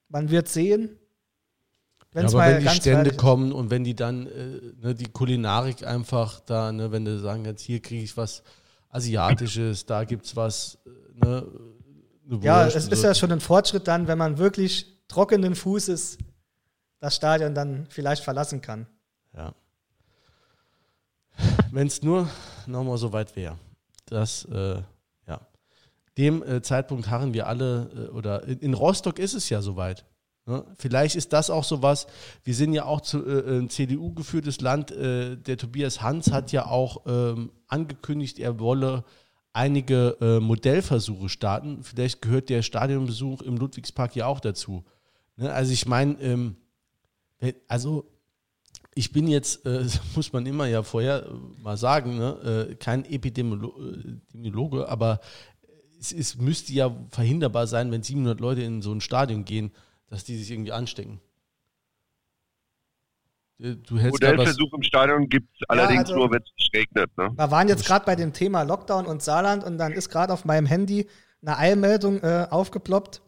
man 0.08 0.30
wird 0.30 0.48
sehen. 0.48 0.98
Ja, 2.14 2.24
aber 2.24 2.40
wenn 2.40 2.62
die 2.62 2.70
Stände 2.70 3.12
kommen 3.12 3.52
und 3.52 3.70
wenn 3.70 3.84
die 3.84 3.96
dann 3.96 4.26
äh, 4.28 4.62
ne, 4.82 4.96
die 4.96 5.12
Kulinarik 5.12 5.86
einfach 5.86 6.40
da, 6.40 6.72
ne, 6.72 6.92
wenn 6.92 7.06
du 7.06 7.20
sagen 7.20 7.46
jetzt 7.46 7.62
hier 7.62 7.82
kriege 7.82 8.04
ich 8.04 8.18
was 8.18 8.44
Asiatisches, 8.90 9.86
da 9.86 10.04
gibt 10.04 10.26
es 10.26 10.36
was, 10.36 10.80
äh, 10.86 11.26
ne, 11.26 11.48
ja, 12.42 12.68
es 12.68 12.88
ist 12.88 13.04
ja 13.04 13.14
schon 13.16 13.32
ein 13.32 13.40
Fortschritt 13.40 13.88
dann, 13.88 14.08
wenn 14.08 14.18
man 14.18 14.38
wirklich 14.38 15.00
trockenen 15.08 15.56
Fußes 15.56 16.18
das 17.00 17.16
Stadion 17.16 17.56
dann 17.56 17.88
vielleicht 17.90 18.24
verlassen 18.24 18.62
kann. 18.62 18.88
Ja. 19.36 19.54
Wenn 21.72 21.88
es 21.88 22.04
nur 22.04 22.30
nochmal 22.68 22.98
so 22.98 23.14
weit 23.14 23.36
wäre. 23.36 23.58
Das, 24.06 24.46
äh, 24.46 24.82
ja. 25.28 25.42
Dem 26.18 26.44
äh, 26.44 26.62
Zeitpunkt 26.62 27.10
harren 27.10 27.34
wir 27.34 27.48
alle, 27.48 27.90
äh, 27.96 28.12
oder 28.12 28.44
in, 28.44 28.60
in, 28.60 28.74
Rostock 28.74 29.20
ist 29.20 29.34
es 29.34 29.50
ja 29.50 29.62
soweit. 29.62 30.06
Ne? 30.46 30.66
Vielleicht 30.78 31.16
ist 31.16 31.32
das 31.32 31.50
auch 31.50 31.64
so 31.64 31.82
was. 31.82 32.08
Wir 32.44 32.56
sind 32.56 32.74
ja 32.74 32.86
auch 32.86 33.02
zu, 33.02 33.26
äh, 33.26 33.60
ein 33.60 33.70
CDU-geführtes 33.70 34.62
Land. 34.62 34.92
Äh, 34.92 35.38
der 35.38 35.58
Tobias 35.58 36.02
Hans 36.02 36.32
hat 36.32 36.52
ja 36.52 36.66
auch 36.66 37.06
ähm, 37.06 37.52
angekündigt, 37.68 38.40
er 38.40 38.60
wolle 38.60 39.06
einige 39.54 40.18
äh, 40.22 40.40
Modellversuche 40.40 41.30
starten. 41.30 41.84
Vielleicht 41.84 42.22
gehört 42.22 42.50
der 42.50 42.62
Stadionbesuch 42.62 43.42
im 43.42 43.58
Ludwigspark 43.58 44.16
ja 44.16 44.28
auch 44.28 44.40
dazu. 44.40 44.84
Ne? 45.38 45.52
Also 45.52 45.72
ich 45.74 45.86
meine, 45.86 46.20
ähm, 46.22 46.56
also 47.68 48.06
ich 48.96 49.12
bin 49.12 49.28
jetzt, 49.28 49.66
äh, 49.66 49.86
muss 50.16 50.34
man 50.34 50.46
immer 50.46 50.68
ja 50.68 50.84
vorher 50.84 51.26
äh, 51.26 51.62
mal 51.62 51.78
sagen, 51.78 52.18
ne? 52.18 52.68
äh, 52.70 52.76
kein 52.76 53.06
Epidemiolo 53.06 53.74
Epidemiologe, 53.80 54.88
aber 54.88 55.20
es, 56.00 56.12
es 56.12 56.38
müsste 56.38 56.74
ja 56.74 56.96
verhinderbar 57.10 57.68
sein, 57.68 57.92
wenn 57.92 58.04
700 58.04 58.40
Leute 58.40 58.62
in 58.62 58.82
so 58.82 58.92
ein 58.94 59.02
Stadion 59.02 59.46
gehen, 59.46 59.72
dass 60.08 60.24
die 60.24 60.38
sich 60.38 60.52
irgendwie 60.52 60.72
anstecken. 60.72 61.20
Äh, 63.62 63.76
Modellversuch 63.90 64.74
im 64.74 64.84
Stadion 64.84 65.28
gibt 65.28 65.50
es 65.54 65.70
allerdings 65.70 66.02
also, 66.02 66.16
nur, 66.16 66.32
wenn 66.32 66.42
es 66.42 66.52
nicht 66.58 66.74
regnet. 66.74 67.18
Ne? 67.18 67.30
Wir 67.36 67.52
waren 67.52 67.68
jetzt 67.68 67.86
gerade 67.86 68.06
bei 68.06 68.16
dem 68.16 68.34
Thema 68.34 68.64
Lockdown 68.64 69.06
und 69.06 69.22
Saarland 69.22 69.64
und 69.64 69.78
dann 69.78 69.92
ist 69.92 70.10
gerade 70.10 70.32
auf 70.32 70.46
meinem 70.46 70.66
Handy 70.66 71.08
eine 71.42 71.58
Eilmeldung 71.58 72.22
äh, 72.22 72.48
aufgeploppt, 72.50 73.22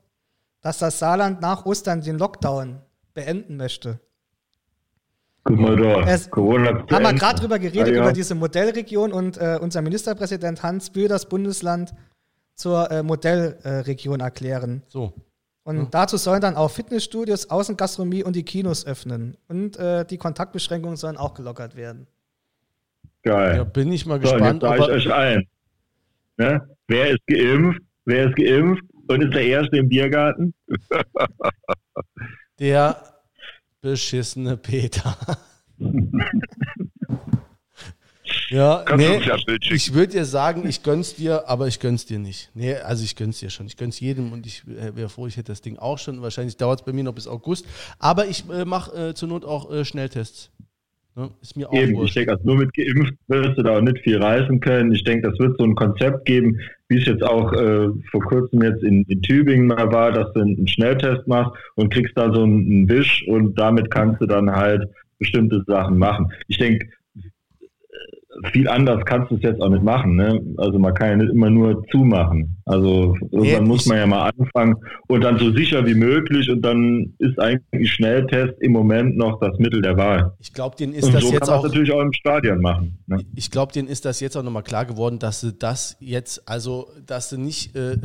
dass 0.62 0.80
das 0.80 1.00
Saarland 1.00 1.42
nach 1.42 1.66
Ostern 1.66 2.02
den 2.02 2.18
Lockdown 2.18 2.82
beenden 3.14 3.58
möchte. 3.58 4.00
Guck 5.44 5.60
mal 5.60 5.76
da. 5.76 6.02
Es, 6.08 6.30
Corona 6.30 6.86
haben 6.90 7.04
wir 7.04 7.14
gerade 7.14 7.40
drüber 7.40 7.58
geredet, 7.58 7.90
ah, 7.90 7.96
ja. 7.96 8.02
über 8.04 8.14
diese 8.14 8.36
Modellregion 8.36 9.12
und 9.12 9.38
äh, 9.38 9.58
unser 9.60 9.82
Ministerpräsident 9.82 10.62
Hans 10.62 10.92
Böhl 10.92 11.08
das 11.08 11.28
Bundesland 11.28 11.94
zur 12.56 12.92
äh, 12.92 13.02
Modellregion 13.02 14.20
erklären. 14.20 14.84
So. 14.88 15.14
Und 15.64 15.78
ja. 15.78 15.88
dazu 15.92 16.18
sollen 16.18 16.42
dann 16.42 16.56
auch 16.56 16.70
Fitnessstudios, 16.72 17.50
Außengastronomie 17.50 18.24
und 18.24 18.36
die 18.36 18.44
Kinos 18.44 18.86
öffnen. 18.86 19.38
Und 19.48 19.78
äh, 19.78 20.06
die 20.06 20.18
Kontaktbeschränkungen 20.18 20.98
sollen 20.98 21.18
auch 21.18 21.34
gelockert 21.34 21.76
werden. 21.76 22.08
Geil. 23.24 23.58
Ja, 23.58 23.64
bin 23.64 23.92
ich 23.92 24.06
mal 24.06 24.20
gespannt. 24.20 24.64
So, 24.64 24.74
jetzt 24.74 24.88
ich 24.88 25.08
euch 25.08 25.14
ein. 25.14 25.48
Ne? 26.38 26.68
Wer 26.88 27.12
ist 27.12 27.28
geimpft? 27.28 27.82
Wer 28.06 28.30
ist 28.30 28.36
geimpft 28.36 28.84
und 29.08 29.22
ist 29.22 29.34
der 29.34 29.46
Erste 29.46 29.78
im 29.78 29.90
Biergarten? 29.90 30.54
der 32.60 32.98
beschissene 33.82 34.58
Peter. 34.58 35.16
Ja, 38.52 38.84
nee, 38.98 39.22
ich 39.62 39.94
würde 39.94 40.12
dir 40.12 40.26
sagen, 40.26 40.68
ich 40.68 40.84
gönn's 40.84 41.16
dir, 41.16 41.48
aber 41.48 41.68
ich 41.68 41.80
gönn's 41.80 42.06
dir 42.06 42.20
nicht. 42.20 42.52
Nee, 42.54 42.76
also 42.76 43.02
ich 43.02 43.16
gönn's 43.16 43.40
dir 43.40 43.50
schon. 43.50 43.66
Ich 43.66 43.78
gönn's 43.78 44.02
jedem 44.02 44.34
und 44.34 44.46
ich 44.46 44.64
äh, 44.68 44.94
wäre 44.94 45.08
froh, 45.08 45.26
ich 45.28 45.38
hätte 45.38 45.54
das 45.54 45.62
Ding 45.62 45.78
auch 45.78 45.98
schon. 45.98 46.22
Wahrscheinlich 46.22 46.58
dauert 46.58 46.82
es 46.82 46.86
bei 46.86 46.92
mir 46.92 47.06
noch 47.06 47.14
bis 47.16 47.28
August. 47.28 47.66
Aber 47.98 48.26
ich 48.26 48.44
äh, 48.50 48.66
mache 48.66 49.10
äh, 49.10 49.14
zur 49.14 49.30
Not 49.30 49.46
auch 49.46 49.72
äh, 49.72 49.86
Schnelltests. 49.86 50.52
Ne? 51.16 51.30
Ist 51.42 51.56
mir 51.56 51.70
auch 51.70 51.74
Eben, 51.74 52.04
ich 52.04 52.14
denke, 52.14 52.34
also 52.34 52.44
nur 52.46 52.58
mit 52.58 52.74
geimpft 52.74 53.14
wirst 53.28 53.58
du 53.58 53.64
da 53.64 53.78
auch 53.78 53.82
nicht 53.82 54.00
viel 54.00 54.22
reisen 54.22 54.60
können. 54.60 54.94
Ich 54.94 55.06
denke, 55.06 55.30
das 55.30 55.40
wird 55.40 55.58
so 55.58 55.64
ein 55.64 55.76
Konzept 55.76 56.26
geben, 56.26 56.60
wie 56.90 56.98
es 56.98 57.06
jetzt 57.06 57.24
auch 57.24 57.54
äh, 57.54 57.88
vor 58.12 58.22
kurzem 58.22 58.64
jetzt 58.64 58.84
in, 58.84 59.04
in, 59.04 59.22
Tübingen 59.22 59.68
mal 59.68 59.90
war, 59.94 60.12
dass 60.12 60.32
du 60.34 60.42
einen 60.42 60.68
Schnelltest 60.68 61.26
machst 61.26 61.54
und 61.76 61.94
kriegst 61.94 62.18
da 62.18 62.34
so 62.34 62.44
einen, 62.44 62.66
einen 62.66 62.90
Wisch 62.90 63.24
und 63.28 63.58
damit 63.58 63.90
kannst 63.92 64.22
du 64.22 64.26
dann 64.26 64.52
halt 64.52 64.90
bestimmte 65.20 65.64
Sachen 65.68 65.98
machen. 65.98 66.34
Ich 66.48 66.58
denke, 66.58 66.90
viel 68.52 68.68
anders 68.68 69.04
kannst 69.06 69.32
du 69.32 69.36
es 69.36 69.42
jetzt 69.42 69.62
auch 69.62 69.70
nicht 69.70 69.84
machen. 69.84 70.16
Ne? 70.16 70.42
Also 70.58 70.80
man 70.80 70.94
kann 70.94 71.10
ja 71.10 71.16
nicht 71.18 71.32
immer 71.32 71.50
nur 71.50 71.84
zumachen. 71.92 72.58
Also 72.66 73.16
irgendwann 73.32 73.46
ja, 73.46 73.62
muss 73.62 73.86
man 73.86 73.98
ja 73.98 74.08
mal 74.08 74.32
anfangen 74.38 74.76
und 75.08 75.22
dann 75.22 75.38
so 75.38 75.52
sicher 75.52 75.86
wie 75.86 75.94
möglich 75.94 76.50
und 76.50 76.62
dann 76.62 77.14
ist 77.20 77.40
eigentlich 77.40 77.92
Schnelltest 77.92 78.54
im 78.62 78.72
Moment 78.72 79.18
noch 79.18 79.40
das 79.40 79.58
Mittel 79.60 79.82
der 79.82 79.98
Wahl. 79.98 80.34
Ich 80.40 80.54
glaube, 80.54 80.76
denen 80.78 80.94
ist 80.94 81.06
und 81.06 81.14
das 81.14 81.24
so 81.24 81.34
jetzt 81.34 81.50
auch 81.50 81.64
natürlich 81.64 81.92
auch 81.92 82.02
im 82.02 82.14
Stadion 82.14 82.62
machen. 82.62 82.98
Ne? 83.08 83.24
Ich 83.36 83.52
glaube, 83.52 83.74
denen 83.74 83.88
ist 83.88 84.06
das 84.06 84.20
jetzt 84.20 84.38
auch 84.38 84.44
nochmal 84.44 84.64
klar 84.64 84.86
geworden, 84.86 85.20
dass 85.20 85.42
du 85.42 85.52
das 85.52 85.98
jetzt, 86.00 86.48
also 86.48 86.88
dass 87.06 87.30
du 87.30 87.38
nicht 87.38 87.76
äh, 87.76 87.98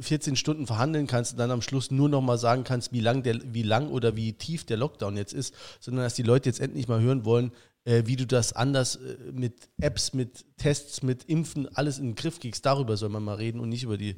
14 0.00 0.32
äh, 0.32 0.36
Stunden 0.36 0.66
verhandeln 0.66 1.06
kannst 1.06 1.32
und 1.32 1.38
dann 1.38 1.50
am 1.50 1.62
Schluss 1.62 1.90
nur 1.90 2.08
nochmal 2.08 2.38
sagen 2.38 2.64
kannst, 2.64 2.92
wie 2.92 3.00
lang 3.00 3.22
der, 3.22 3.36
wie 3.52 3.62
lang 3.62 3.88
oder 3.88 4.16
wie 4.16 4.32
tief 4.32 4.64
der 4.64 4.76
Lockdown 4.76 5.16
jetzt 5.16 5.34
ist, 5.34 5.54
sondern 5.78 6.04
dass 6.04 6.14
die 6.14 6.22
Leute 6.22 6.48
jetzt 6.48 6.60
endlich 6.60 6.88
mal 6.88 7.00
hören 7.00 7.24
wollen, 7.24 7.52
äh, 7.90 8.06
wie 8.06 8.14
du 8.14 8.26
das 8.26 8.52
anders 8.52 8.96
äh, 8.96 9.16
mit 9.32 9.68
Apps, 9.80 10.14
mit 10.14 10.44
Tests, 10.56 11.02
mit 11.02 11.24
Impfen, 11.24 11.68
alles 11.76 11.98
in 11.98 12.10
den 12.10 12.14
Griff 12.14 12.38
kriegst. 12.38 12.64
Darüber 12.64 12.96
soll 12.96 13.08
man 13.08 13.24
mal 13.24 13.34
reden 13.34 13.58
und 13.58 13.68
nicht 13.68 13.82
über 13.82 13.96
die 13.96 14.16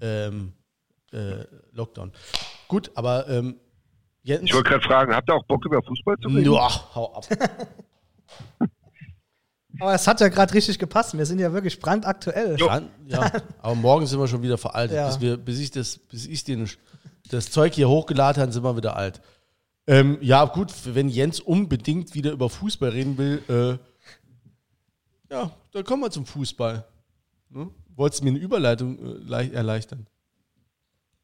ähm, 0.00 0.52
äh, 1.12 1.44
Lockdown. 1.72 2.12
Gut, 2.68 2.92
aber 2.94 3.28
ähm, 3.28 3.56
Jens, 4.22 4.44
Ich 4.44 4.54
wollte 4.54 4.70
gerade 4.70 4.84
fragen, 4.84 5.14
habt 5.14 5.28
ihr 5.28 5.34
auch 5.34 5.44
Bock 5.46 5.64
über 5.64 5.82
Fußball 5.82 6.16
zu 6.22 6.28
reden? 6.28 6.52
Ja, 6.52 6.94
hau 6.94 7.12
ab. 7.14 7.26
aber 9.80 9.94
es 9.94 10.06
hat 10.06 10.20
ja 10.20 10.28
gerade 10.28 10.54
richtig 10.54 10.78
gepasst. 10.78 11.16
Wir 11.16 11.26
sind 11.26 11.40
ja 11.40 11.52
wirklich 11.52 11.80
brandaktuell. 11.80 12.56
Brand, 12.56 12.90
ja, 13.06 13.32
aber 13.60 13.74
morgen 13.74 14.06
sind 14.06 14.20
wir 14.20 14.28
schon 14.28 14.42
wieder 14.42 14.58
veraltet. 14.58 14.96
Ja. 14.96 15.08
Bis, 15.08 15.20
wir, 15.20 15.36
bis 15.38 15.58
ich, 15.58 15.72
das, 15.72 15.98
bis 15.98 16.26
ich 16.26 16.44
den, 16.44 16.68
das 17.30 17.50
Zeug 17.50 17.74
hier 17.74 17.88
hochgeladen 17.88 18.40
habe, 18.42 18.52
sind 18.52 18.62
wir 18.62 18.76
wieder 18.76 18.96
alt. 18.96 19.20
Ähm, 19.88 20.18
ja, 20.20 20.44
gut, 20.44 20.70
wenn 20.84 21.08
Jens 21.08 21.40
unbedingt 21.40 22.14
wieder 22.14 22.32
über 22.32 22.50
Fußball 22.50 22.90
reden 22.90 23.16
will, 23.16 23.42
äh, 23.48 25.32
ja, 25.34 25.50
dann 25.72 25.84
kommen 25.84 26.02
wir 26.02 26.10
zum 26.10 26.26
Fußball. 26.26 26.84
Ne? 27.48 27.70
Wolltest 27.96 28.20
du 28.20 28.26
mir 28.26 28.30
eine 28.32 28.38
Überleitung 28.38 28.98
äh, 29.30 29.48
erleichtern? 29.50 30.06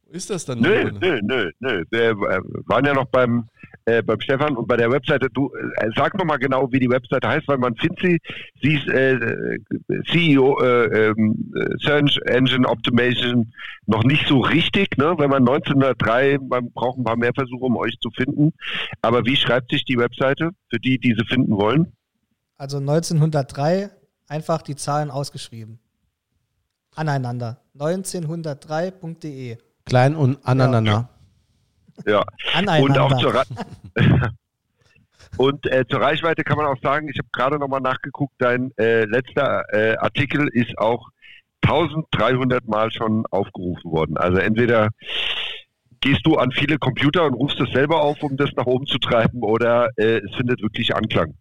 Ist 0.08 0.30
das 0.30 0.46
dann? 0.46 0.60
Nö, 0.60 0.90
nö, 0.92 1.20
nö, 1.22 1.50
nö. 1.58 1.84
Wir 1.90 2.10
äh, 2.10 2.14
waren 2.66 2.86
ja 2.86 2.94
noch 2.94 3.04
beim, 3.06 3.48
äh, 3.86 4.02
beim 4.02 4.20
Stefan 4.20 4.56
und 4.56 4.66
bei 4.66 4.76
der 4.76 4.90
Webseite. 4.90 5.28
Du 5.30 5.50
äh, 5.54 5.90
sag 5.96 6.14
noch 6.14 6.24
mal 6.24 6.38
genau, 6.38 6.70
wie 6.72 6.80
die 6.80 6.88
Webseite 6.88 7.28
heißt, 7.28 7.46
weil 7.48 7.58
man 7.58 7.74
findet 7.76 8.00
sie. 8.00 8.18
Sie 8.62 8.74
ist 8.76 8.88
äh, 8.88 9.58
CEO 10.10 10.60
äh, 10.60 11.08
ähm, 11.08 11.52
Search 11.82 12.18
Engine 12.26 12.66
Optimization 12.68 13.52
noch 13.86 14.04
nicht 14.04 14.26
so 14.26 14.40
richtig. 14.40 14.96
Ne? 14.96 15.14
Wenn 15.18 15.30
man 15.30 15.42
1903, 15.42 16.38
man 16.48 16.70
braucht 16.72 16.98
ein 16.98 17.04
paar 17.04 17.16
mehr 17.16 17.34
Versuche, 17.34 17.64
um 17.64 17.76
euch 17.76 17.94
zu 18.00 18.10
finden. 18.10 18.52
Aber 19.02 19.24
wie 19.26 19.36
schreibt 19.36 19.70
sich 19.70 19.84
die 19.84 19.98
Webseite 19.98 20.50
für 20.70 20.78
die, 20.78 20.98
die 20.98 21.14
sie 21.18 21.24
finden 21.26 21.56
wollen? 21.56 21.92
Also 22.56 22.78
1903 22.78 23.90
einfach 24.28 24.62
die 24.62 24.76
Zahlen 24.76 25.10
ausgeschrieben. 25.10 25.78
Aneinander. 26.94 27.60
1903.de. 27.78 29.58
Klein 29.84 30.14
und 30.14 30.38
aneinander. 30.46 30.92
Ja. 30.92 31.13
Ja. 32.06 32.24
Und 32.80 32.98
auch 32.98 33.18
zur, 33.18 33.42
und 35.36 35.66
äh, 35.66 35.84
zur 35.88 36.00
Reichweite 36.00 36.44
kann 36.44 36.56
man 36.56 36.66
auch 36.66 36.80
sagen, 36.82 37.08
ich 37.08 37.18
habe 37.18 37.28
gerade 37.32 37.58
nochmal 37.58 37.80
nachgeguckt, 37.80 38.34
dein 38.38 38.72
äh, 38.78 39.04
letzter 39.04 39.64
äh, 39.72 39.96
Artikel 39.96 40.48
ist 40.48 40.76
auch 40.78 41.08
1300 41.62 42.66
Mal 42.68 42.90
schon 42.90 43.24
aufgerufen 43.30 43.90
worden. 43.90 44.16
Also 44.16 44.38
entweder 44.38 44.90
gehst 46.00 46.20
du 46.24 46.36
an 46.36 46.52
viele 46.52 46.78
Computer 46.78 47.24
und 47.24 47.34
rufst 47.34 47.58
es 47.60 47.70
selber 47.72 48.02
auf, 48.02 48.22
um 48.22 48.36
das 48.36 48.50
nach 48.56 48.66
oben 48.66 48.86
zu 48.86 48.98
treiben, 48.98 49.42
oder 49.42 49.88
äh, 49.96 50.18
es 50.18 50.34
findet 50.36 50.60
wirklich 50.60 50.94
Anklang. 50.94 51.34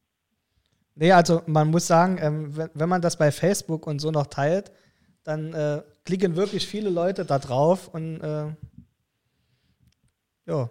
Nee, 0.96 1.12
also 1.12 1.42
man 1.48 1.70
muss 1.70 1.88
sagen, 1.88 2.18
ähm, 2.22 2.56
wenn, 2.56 2.70
wenn, 2.74 2.90
man 2.90 3.02
das 3.02 3.18
bei 3.18 3.32
Facebook 3.32 3.88
und 3.88 4.00
so 4.00 4.12
noch 4.12 4.28
teilt, 4.28 4.72
dann 5.24 5.54
äh, 5.54 5.82
klicken 6.06 6.36
wirklich 6.36 6.68
viele 6.68 6.90
Leute 6.90 7.26
da 7.26 7.40
drauf 7.40 7.90
und 7.90 8.22
äh, 8.22 8.46
ja, 10.46 10.70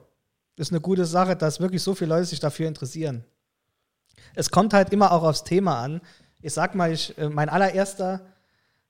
ist 0.56 0.70
eine 0.70 0.80
gute 0.80 1.04
Sache, 1.04 1.36
dass 1.36 1.60
wirklich 1.60 1.82
so 1.82 1.94
viele 1.94 2.10
Leute 2.10 2.26
sich 2.26 2.40
dafür 2.40 2.68
interessieren. 2.68 3.24
Es 4.34 4.50
kommt 4.50 4.74
halt 4.74 4.92
immer 4.92 5.12
auch 5.12 5.22
aufs 5.22 5.44
Thema 5.44 5.80
an. 5.80 6.00
Ich 6.40 6.52
sag 6.52 6.74
mal, 6.74 6.92
ich, 6.92 7.16
äh, 7.18 7.28
mein 7.28 7.48
allererster, 7.48 8.20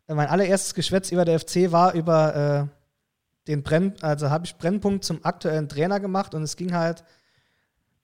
äh, 0.08 0.14
mein 0.14 0.28
allererstes 0.28 0.74
Geschwätz 0.74 1.10
über 1.10 1.24
der 1.24 1.40
FC 1.40 1.72
war 1.72 1.94
über 1.94 2.34
äh, 2.34 3.48
den 3.48 3.62
Brenn, 3.62 3.94
also 4.02 4.30
habe 4.30 4.44
ich 4.44 4.56
Brennpunkt 4.56 5.04
zum 5.04 5.24
aktuellen 5.24 5.68
Trainer 5.68 6.00
gemacht 6.00 6.34
und 6.34 6.42
es 6.42 6.56
ging 6.56 6.74
halt, 6.74 7.04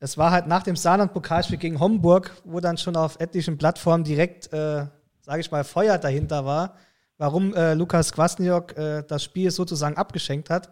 es 0.00 0.18
war 0.18 0.30
halt 0.30 0.46
nach 0.46 0.62
dem 0.62 0.76
Saarland-Pokalspiel 0.76 1.58
gegen 1.58 1.80
Homburg, 1.80 2.30
wo 2.44 2.60
dann 2.60 2.78
schon 2.78 2.96
auf 2.96 3.20
etlichen 3.20 3.58
Plattformen 3.58 4.04
direkt, 4.04 4.52
äh, 4.52 4.86
sage 5.20 5.40
ich 5.40 5.50
mal, 5.50 5.64
Feuer 5.64 5.98
dahinter 5.98 6.44
war 6.44 6.74
warum 7.18 7.52
äh, 7.54 7.74
Lukas 7.74 8.12
Kwasniok 8.12 8.76
äh, 8.78 9.02
das 9.06 9.24
Spiel 9.24 9.50
sozusagen 9.50 9.96
abgeschenkt 9.96 10.48
hat. 10.48 10.70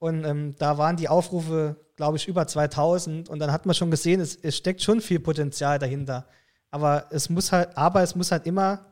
Und 0.00 0.24
ähm, 0.24 0.56
da 0.58 0.78
waren 0.78 0.96
die 0.96 1.10
Aufrufe, 1.10 1.76
glaube 1.94 2.16
ich, 2.16 2.26
über 2.26 2.46
2000. 2.46 3.28
Und 3.28 3.38
dann 3.38 3.52
hat 3.52 3.66
man 3.66 3.74
schon 3.74 3.90
gesehen, 3.90 4.20
es, 4.20 4.34
es, 4.34 4.56
steckt 4.56 4.82
schon 4.82 5.02
viel 5.02 5.20
Potenzial 5.20 5.78
dahinter. 5.78 6.26
Aber 6.70 7.06
es 7.10 7.28
muss 7.28 7.52
halt, 7.52 7.76
aber 7.76 8.02
es 8.02 8.14
muss 8.14 8.32
halt 8.32 8.46
immer 8.46 8.86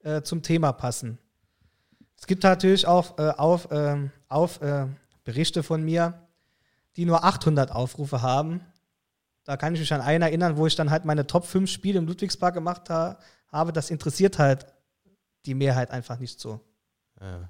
äh, 0.00 0.20
zum 0.20 0.42
Thema 0.42 0.72
passen. 0.72 1.18
Es 2.18 2.26
gibt 2.26 2.42
natürlich 2.42 2.86
auch 2.86 3.18
äh, 3.18 3.30
auf, 3.30 3.68
ähm, 3.70 4.10
auf 4.28 4.60
äh, 4.60 4.86
Berichte 5.24 5.62
von 5.62 5.82
mir, 5.82 6.28
die 6.96 7.06
nur 7.06 7.24
800 7.24 7.72
Aufrufe 7.72 8.20
haben. 8.20 8.60
Da 9.44 9.56
kann 9.56 9.72
ich 9.72 9.80
mich 9.80 9.94
an 9.94 10.02
einen 10.02 10.22
erinnern, 10.22 10.58
wo 10.58 10.66
ich 10.66 10.76
dann 10.76 10.90
halt 10.90 11.06
meine 11.06 11.26
Top 11.26 11.46
5 11.46 11.70
Spiele 11.70 11.98
im 11.98 12.06
Ludwigspark 12.06 12.52
gemacht 12.52 12.90
ha 12.90 13.18
habe. 13.48 13.72
Das 13.72 13.88
interessiert 13.88 14.38
halt 14.38 14.66
die 15.46 15.54
Mehrheit 15.54 15.90
einfach 15.90 16.18
nicht 16.18 16.38
so. 16.38 16.60
Ja. 17.18 17.48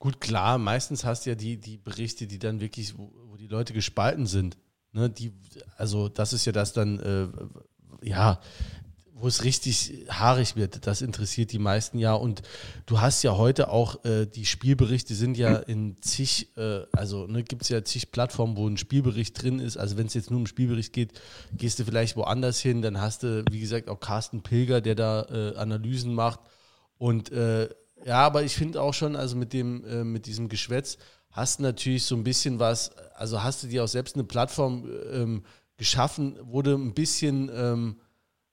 Gut, 0.00 0.18
klar, 0.18 0.56
meistens 0.56 1.04
hast 1.04 1.26
du 1.26 1.30
ja 1.30 1.36
die, 1.36 1.58
die 1.58 1.76
Berichte, 1.76 2.26
die 2.26 2.38
dann 2.38 2.60
wirklich, 2.60 2.96
wo, 2.96 3.12
wo 3.26 3.36
die 3.36 3.46
Leute 3.46 3.74
gespalten 3.74 4.24
sind. 4.26 4.56
Ne, 4.92 5.10
die, 5.10 5.30
also 5.76 6.08
das 6.08 6.32
ist 6.32 6.46
ja 6.46 6.52
das 6.52 6.72
dann, 6.72 6.98
äh, 6.98 7.28
ja, 8.02 8.40
wo 9.12 9.28
es 9.28 9.44
richtig 9.44 10.06
haarig 10.08 10.56
wird. 10.56 10.86
Das 10.86 11.02
interessiert 11.02 11.52
die 11.52 11.58
meisten 11.58 11.98
ja. 11.98 12.14
Und 12.14 12.40
du 12.86 13.02
hast 13.02 13.22
ja 13.22 13.36
heute 13.36 13.68
auch, 13.68 14.02
äh, 14.06 14.24
die 14.24 14.46
Spielberichte 14.46 15.14
sind 15.14 15.36
ja 15.36 15.56
in 15.56 16.00
zig, 16.00 16.56
äh, 16.56 16.86
also 16.92 17.26
ne, 17.26 17.42
gibt 17.42 17.60
es 17.60 17.68
ja 17.68 17.84
zig 17.84 18.10
Plattformen, 18.10 18.56
wo 18.56 18.66
ein 18.66 18.78
Spielbericht 18.78 19.40
drin 19.42 19.60
ist. 19.60 19.76
Also 19.76 19.98
wenn 19.98 20.06
es 20.06 20.14
jetzt 20.14 20.30
nur 20.30 20.40
um 20.40 20.46
Spielbericht 20.46 20.94
geht, 20.94 21.12
gehst 21.52 21.78
du 21.78 21.84
vielleicht 21.84 22.16
woanders 22.16 22.58
hin. 22.58 22.80
Dann 22.80 23.02
hast 23.02 23.22
du, 23.22 23.44
wie 23.50 23.60
gesagt, 23.60 23.90
auch 23.90 24.00
Carsten 24.00 24.42
Pilger, 24.42 24.80
der 24.80 24.94
da 24.94 25.26
äh, 25.30 25.56
Analysen 25.56 26.14
macht. 26.14 26.40
Und 26.96 27.30
äh, 27.32 27.68
ja, 28.04 28.18
aber 28.18 28.42
ich 28.42 28.54
finde 28.54 28.80
auch 28.80 28.94
schon, 28.94 29.16
also 29.16 29.36
mit 29.36 29.52
dem, 29.52 29.84
äh, 29.84 30.04
mit 30.04 30.26
diesem 30.26 30.48
Geschwätz 30.48 30.98
hast 31.30 31.58
du 31.58 31.62
natürlich 31.62 32.04
so 32.04 32.16
ein 32.16 32.24
bisschen 32.24 32.58
was, 32.58 32.90
also 33.14 33.42
hast 33.42 33.62
du 33.62 33.68
dir 33.68 33.84
auch 33.84 33.88
selbst 33.88 34.16
eine 34.16 34.24
Plattform 34.24 34.88
ähm, 35.12 35.44
geschaffen, 35.76 36.38
wo 36.42 36.62
du 36.62 36.74
ein 36.74 36.94
bisschen 36.94 37.50
ähm, 37.54 38.00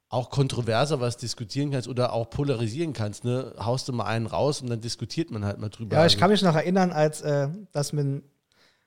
auch 0.09 0.29
kontroverser 0.29 1.01
was 1.01 1.17
diskutieren 1.17 1.71
kannst 1.71 1.87
oder 1.87 2.13
auch 2.13 2.29
polarisieren 2.29 2.93
kannst. 2.93 3.25
Ne? 3.25 3.53
Haust 3.59 3.87
du 3.87 3.93
mal 3.93 4.05
einen 4.05 4.25
raus 4.25 4.61
und 4.61 4.69
dann 4.69 4.79
diskutiert 4.79 5.31
man 5.31 5.43
halt 5.43 5.59
mal 5.59 5.69
drüber. 5.69 5.97
Ja, 5.97 6.05
ich 6.05 6.17
kann 6.17 6.31
mich 6.31 6.41
noch 6.41 6.55
erinnern, 6.55 6.91
als 6.91 7.21
äh, 7.21 7.49
das 7.73 7.91
mit 7.91 8.23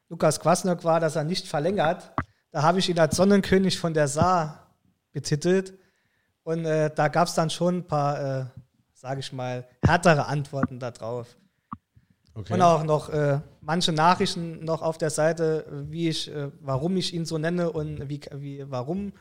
Lukas 0.09 0.41
Kwasniok 0.41 0.83
war, 0.85 0.99
dass 1.01 1.17
er 1.17 1.25
nicht 1.25 1.47
verlängert. 1.47 2.13
Da 2.51 2.63
habe 2.63 2.79
ich 2.79 2.89
ihn 2.89 2.99
als 2.99 3.17
Sonnenkönig 3.17 3.79
von 3.79 3.95
der 3.95 4.09
Saar 4.09 4.75
betitelt. 5.13 5.75
Und 6.43 6.65
äh, 6.65 6.91
da 6.93 7.09
gab 7.09 7.29
es 7.29 7.35
dann 7.35 7.51
schon 7.51 7.79
ein 7.79 7.87
paar 7.87 8.41
äh, 8.41 8.45
sage 9.01 9.21
ich 9.21 9.33
mal, 9.33 9.67
härtere 9.83 10.27
Antworten 10.27 10.79
darauf. 10.79 11.27
Okay. 12.35 12.53
Und 12.53 12.63
auch 12.63 12.85
noch 12.85 13.09
äh, 13.09 13.41
manche 13.63 13.93
Nachrichten 13.93 14.63
noch 14.63 14.83
auf 14.83 14.99
der 14.99 15.09
Seite, 15.09 15.65
wie 15.89 16.11
ich, 16.11 16.31
äh, 16.31 16.51
warum 16.61 16.97
ich 16.99 17.15
ihn 17.15 17.25
so 17.25 17.39
nenne 17.39 17.73
und 17.73 18.09
wie, 18.11 18.21
wie 18.35 18.71
warum 18.71 19.13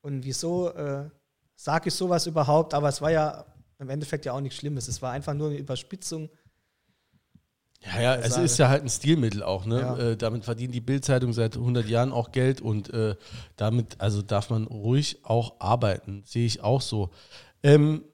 und 0.00 0.24
wieso 0.24 0.70
äh, 0.70 1.10
sage 1.56 1.88
ich 1.88 1.94
sowas 1.94 2.26
überhaupt. 2.26 2.72
Aber 2.72 2.88
es 2.88 3.02
war 3.02 3.10
ja 3.10 3.44
im 3.80 3.90
Endeffekt 3.90 4.26
ja 4.26 4.32
auch 4.32 4.40
nichts 4.40 4.58
Schlimmes. 4.58 4.86
Es 4.86 5.02
war 5.02 5.10
einfach 5.10 5.34
nur 5.34 5.48
eine 5.48 5.58
Überspitzung. 5.58 6.30
Ja, 7.84 8.00
ja, 8.00 8.14
es 8.14 8.36
ist 8.36 8.58
ja 8.58 8.68
halt 8.68 8.82
ein 8.84 8.88
Stilmittel 8.88 9.42
auch, 9.42 9.66
ne? 9.66 9.80
Ja. 9.80 9.98
Äh, 9.98 10.16
damit 10.16 10.44
verdient 10.44 10.74
die 10.74 10.80
Bildzeitung 10.80 11.32
seit 11.32 11.56
100 11.56 11.86
Jahren 11.86 12.12
auch 12.12 12.30
Geld 12.30 12.60
und 12.60 12.92
äh, 12.94 13.16
damit, 13.56 14.00
also 14.00 14.22
darf 14.22 14.50
man 14.50 14.66
ruhig 14.66 15.18
auch 15.24 15.60
arbeiten, 15.60 16.22
sehe 16.24 16.46
ich 16.46 16.62
auch 16.62 16.80
so. 16.80 17.10
Ähm, 17.62 18.04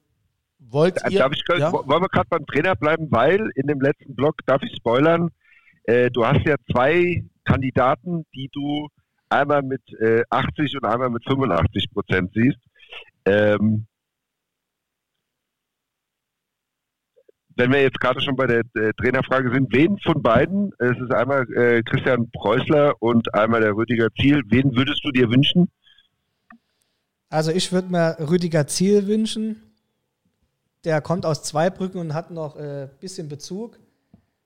Wollt 0.69 0.97
ihr, 1.09 1.19
darf 1.19 1.33
ich, 1.33 1.43
ja? 1.57 1.71
Wollen 1.71 1.87
wir 1.87 2.09
gerade 2.09 2.27
beim 2.29 2.45
Trainer 2.45 2.75
bleiben, 2.75 3.07
weil 3.11 3.49
in 3.55 3.67
dem 3.67 3.81
letzten 3.81 4.15
Blog, 4.15 4.35
darf 4.45 4.61
ich 4.63 4.75
spoilern, 4.75 5.29
äh, 5.83 6.09
du 6.09 6.25
hast 6.25 6.45
ja 6.45 6.55
zwei 6.71 7.23
Kandidaten, 7.43 8.25
die 8.33 8.49
du 8.51 8.87
einmal 9.29 9.61
mit 9.61 9.81
äh, 9.99 10.23
80 10.29 10.75
und 10.77 10.85
einmal 10.85 11.09
mit 11.09 11.23
85 11.25 11.91
Prozent 11.91 12.31
siehst. 12.33 12.59
Ähm, 13.25 13.87
wenn 17.55 17.71
wir 17.71 17.81
jetzt 17.81 17.99
gerade 17.99 18.21
schon 18.21 18.35
bei 18.35 18.47
der 18.47 18.63
äh, 18.75 18.93
Trainerfrage 18.97 19.51
sind, 19.51 19.71
wen 19.73 19.97
von 19.99 20.21
beiden, 20.21 20.71
es 20.79 20.97
ist 20.97 21.13
einmal 21.13 21.45
äh, 21.53 21.83
Christian 21.83 22.29
Preußler 22.31 22.95
und 22.99 23.33
einmal 23.33 23.61
der 23.61 23.75
Rüdiger 23.75 24.09
Ziel, 24.19 24.41
wen 24.47 24.75
würdest 24.75 25.03
du 25.03 25.11
dir 25.11 25.29
wünschen? 25.29 25.69
Also 27.29 27.51
ich 27.51 27.71
würde 27.71 27.89
mir 27.89 28.17
Rüdiger 28.19 28.67
Ziel 28.67 29.07
wünschen, 29.07 29.72
der 30.83 31.01
kommt 31.01 31.25
aus 31.25 31.43
Zweibrücken 31.43 31.99
und 31.99 32.13
hat 32.13 32.31
noch 32.31 32.55
ein 32.55 32.65
äh, 32.65 32.89
bisschen 32.99 33.29
Bezug 33.29 33.79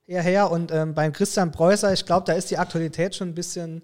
hierher. 0.05 0.51
Und 0.51 0.71
ähm, 0.71 0.93
beim 0.93 1.13
Christian 1.13 1.51
Preußer, 1.51 1.93
ich 1.93 2.05
glaube, 2.05 2.25
da 2.25 2.33
ist 2.33 2.51
die 2.51 2.57
Aktualität 2.57 3.15
schon 3.15 3.29
ein 3.29 3.35
bisschen 3.35 3.81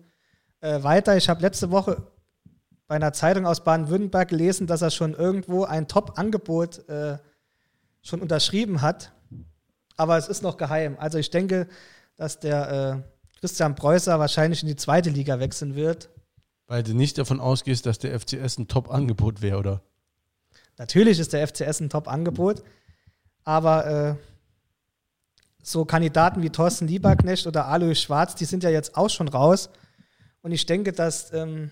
äh, 0.62 0.82
weiter. 0.84 1.18
Ich 1.18 1.30
habe 1.30 1.42
letzte 1.42 1.72
Woche 1.72 2.08
bei 2.88 2.96
einer 2.96 3.14
Zeitung 3.14 3.46
aus 3.46 3.64
Baden-Württemberg 3.64 4.30
gelesen, 4.30 4.68
dass 4.68 4.82
er 4.82 4.92
schon 4.92 5.14
irgendwo 5.14 5.64
ein 5.64 5.88
Top-Angebot 5.88 6.88
äh, 6.90 7.18
schon 8.02 8.22
unterschrieben 8.22 8.82
hat. 8.82 9.14
Aber 9.98 10.18
es 10.18 10.28
ist 10.28 10.44
noch 10.44 10.58
geheim. 10.58 10.98
Also 11.00 11.18
ich 11.18 11.30
denke, 11.30 11.68
dass 12.16 12.40
der 12.40 13.04
äh, 13.04 13.40
Christian 13.40 13.76
Preußer 13.76 14.20
wahrscheinlich 14.20 14.62
in 14.62 14.68
die 14.68 14.76
zweite 14.76 15.10
Liga 15.10 15.40
wechseln 15.40 15.76
wird. 15.76 16.10
Weil 16.68 16.84
du 16.84 16.94
nicht 16.94 17.18
davon 17.18 17.40
ausgehst, 17.40 17.86
dass 17.86 18.00
der 18.00 18.20
FCS 18.20 18.58
ein 18.58 18.68
Top-Angebot 18.68 19.42
wäre, 19.42 19.58
oder? 19.58 19.82
Natürlich 20.78 21.20
ist 21.20 21.34
der 21.34 21.48
FCS 21.48 21.82
ein 21.82 21.90
Top-Angebot, 21.90 22.64
aber 23.44 23.86
äh, 23.86 24.16
so 25.62 25.86
Kandidaten 25.86 26.42
wie 26.42 26.50
Thorsten 26.50 26.88
Lieberknecht 26.88 27.48
oder 27.48 27.68
Alois 27.68 27.96
Schwarz, 27.96 28.36
die 28.36 28.46
sind 28.46 28.64
ja 28.64 28.70
jetzt 28.70 28.98
auch 28.98 29.10
schon 29.10 29.28
raus. 29.28 29.70
Und 30.42 30.52
ich 30.52 30.66
denke, 30.66 30.92
dass 30.92 31.32
ähm, 31.34 31.72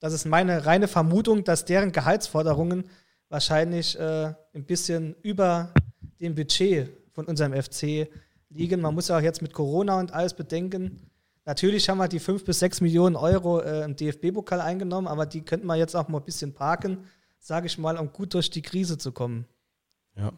das 0.00 0.12
ist 0.12 0.26
meine 0.26 0.66
reine 0.66 0.88
Vermutung, 0.88 1.44
dass 1.44 1.64
deren 1.64 1.92
Gehaltsforderungen 1.92 2.84
wahrscheinlich 3.28 3.98
äh, 3.98 4.34
ein 4.54 4.64
bisschen 4.64 5.14
über 5.22 5.72
dem 6.20 6.34
Budget 6.34 6.90
von 7.12 7.26
unserem 7.26 7.54
FC 7.54 8.08
liegen. 8.50 8.80
Man 8.80 8.94
muss 8.94 9.08
ja 9.08 9.16
auch 9.16 9.22
jetzt 9.22 9.40
mit 9.40 9.52
Corona 9.52 9.98
und 9.98 10.12
alles 10.12 10.34
bedenken, 10.34 11.10
Natürlich 11.46 11.88
haben 11.88 11.98
wir 11.98 12.08
die 12.08 12.18
5 12.18 12.44
bis 12.44 12.58
6 12.58 12.80
Millionen 12.80 13.14
Euro 13.14 13.60
äh, 13.60 13.84
im 13.84 13.94
DFB-Pokal 13.94 14.60
eingenommen, 14.60 15.06
aber 15.06 15.26
die 15.26 15.42
könnten 15.42 15.68
wir 15.68 15.76
jetzt 15.76 15.94
auch 15.94 16.08
mal 16.08 16.18
ein 16.18 16.24
bisschen 16.24 16.52
parken, 16.52 17.04
sage 17.46 17.68
ich 17.68 17.78
mal, 17.78 17.96
um 17.96 18.12
gut 18.12 18.34
durch 18.34 18.50
die 18.50 18.62
Krise 18.62 18.98
zu 18.98 19.12
kommen. 19.12 19.46
Ja, 20.16 20.32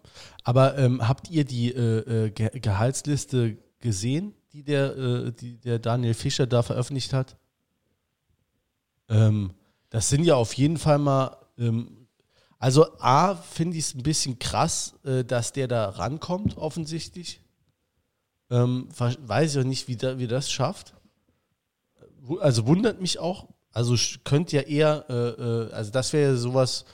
aber 0.45 0.77
ähm, 0.77 1.07
habt 1.07 1.31
ihr 1.31 1.45
die 1.45 1.73
äh, 1.73 2.27
äh 2.27 2.31
Ge 2.31 2.61
Gehaltsliste 2.61 3.57
gesehen, 3.81 4.35
die 4.53 4.63
der, 4.63 4.97
äh, 4.97 5.33
die 5.33 5.59
der 5.59 5.79
Daniel 5.79 6.15
Fischer 6.15 6.47
da 6.47 6.63
veröffentlicht 6.63 7.15
hat? 7.15 7.37
Ähm, 9.09 9.55
das 9.89 10.11
sind 10.11 10.25
ja 10.25 10.35
auf 10.35 10.53
jeden 10.53 10.77
Fall 10.77 10.99
mal, 10.99 11.39
ähm, 11.57 12.09
also 12.59 12.99
A, 12.99 13.37
finde 13.37 13.79
ich 13.79 13.85
es 13.85 13.95
ein 13.95 14.03
bisschen 14.03 14.39
krass, 14.39 14.95
äh, 15.05 15.25
dass 15.25 15.53
der 15.53 15.67
da 15.69 15.89
rankommt, 15.89 16.59
offensichtlich. 16.59 17.41
Ähm, 18.51 18.89
weiß 18.91 19.55
ich 19.55 19.61
auch 19.61 19.67
nicht, 19.67 19.89
wie, 19.89 19.97
da, 19.97 20.19
wie 20.19 20.27
das 20.27 20.51
schafft. 20.51 20.95
Also 22.41 22.67
wundert 22.67 23.01
mich 23.01 23.19
auch. 23.19 23.49
Also 23.73 23.95
könnte 24.25 24.57
ja 24.57 24.63
eher, 24.63 25.05
äh, 25.09 25.15
äh, 25.15 25.73
also 25.73 25.91
das 25.91 26.13
wäre 26.13 26.33
ja 26.33 26.37
sowas 26.37 26.85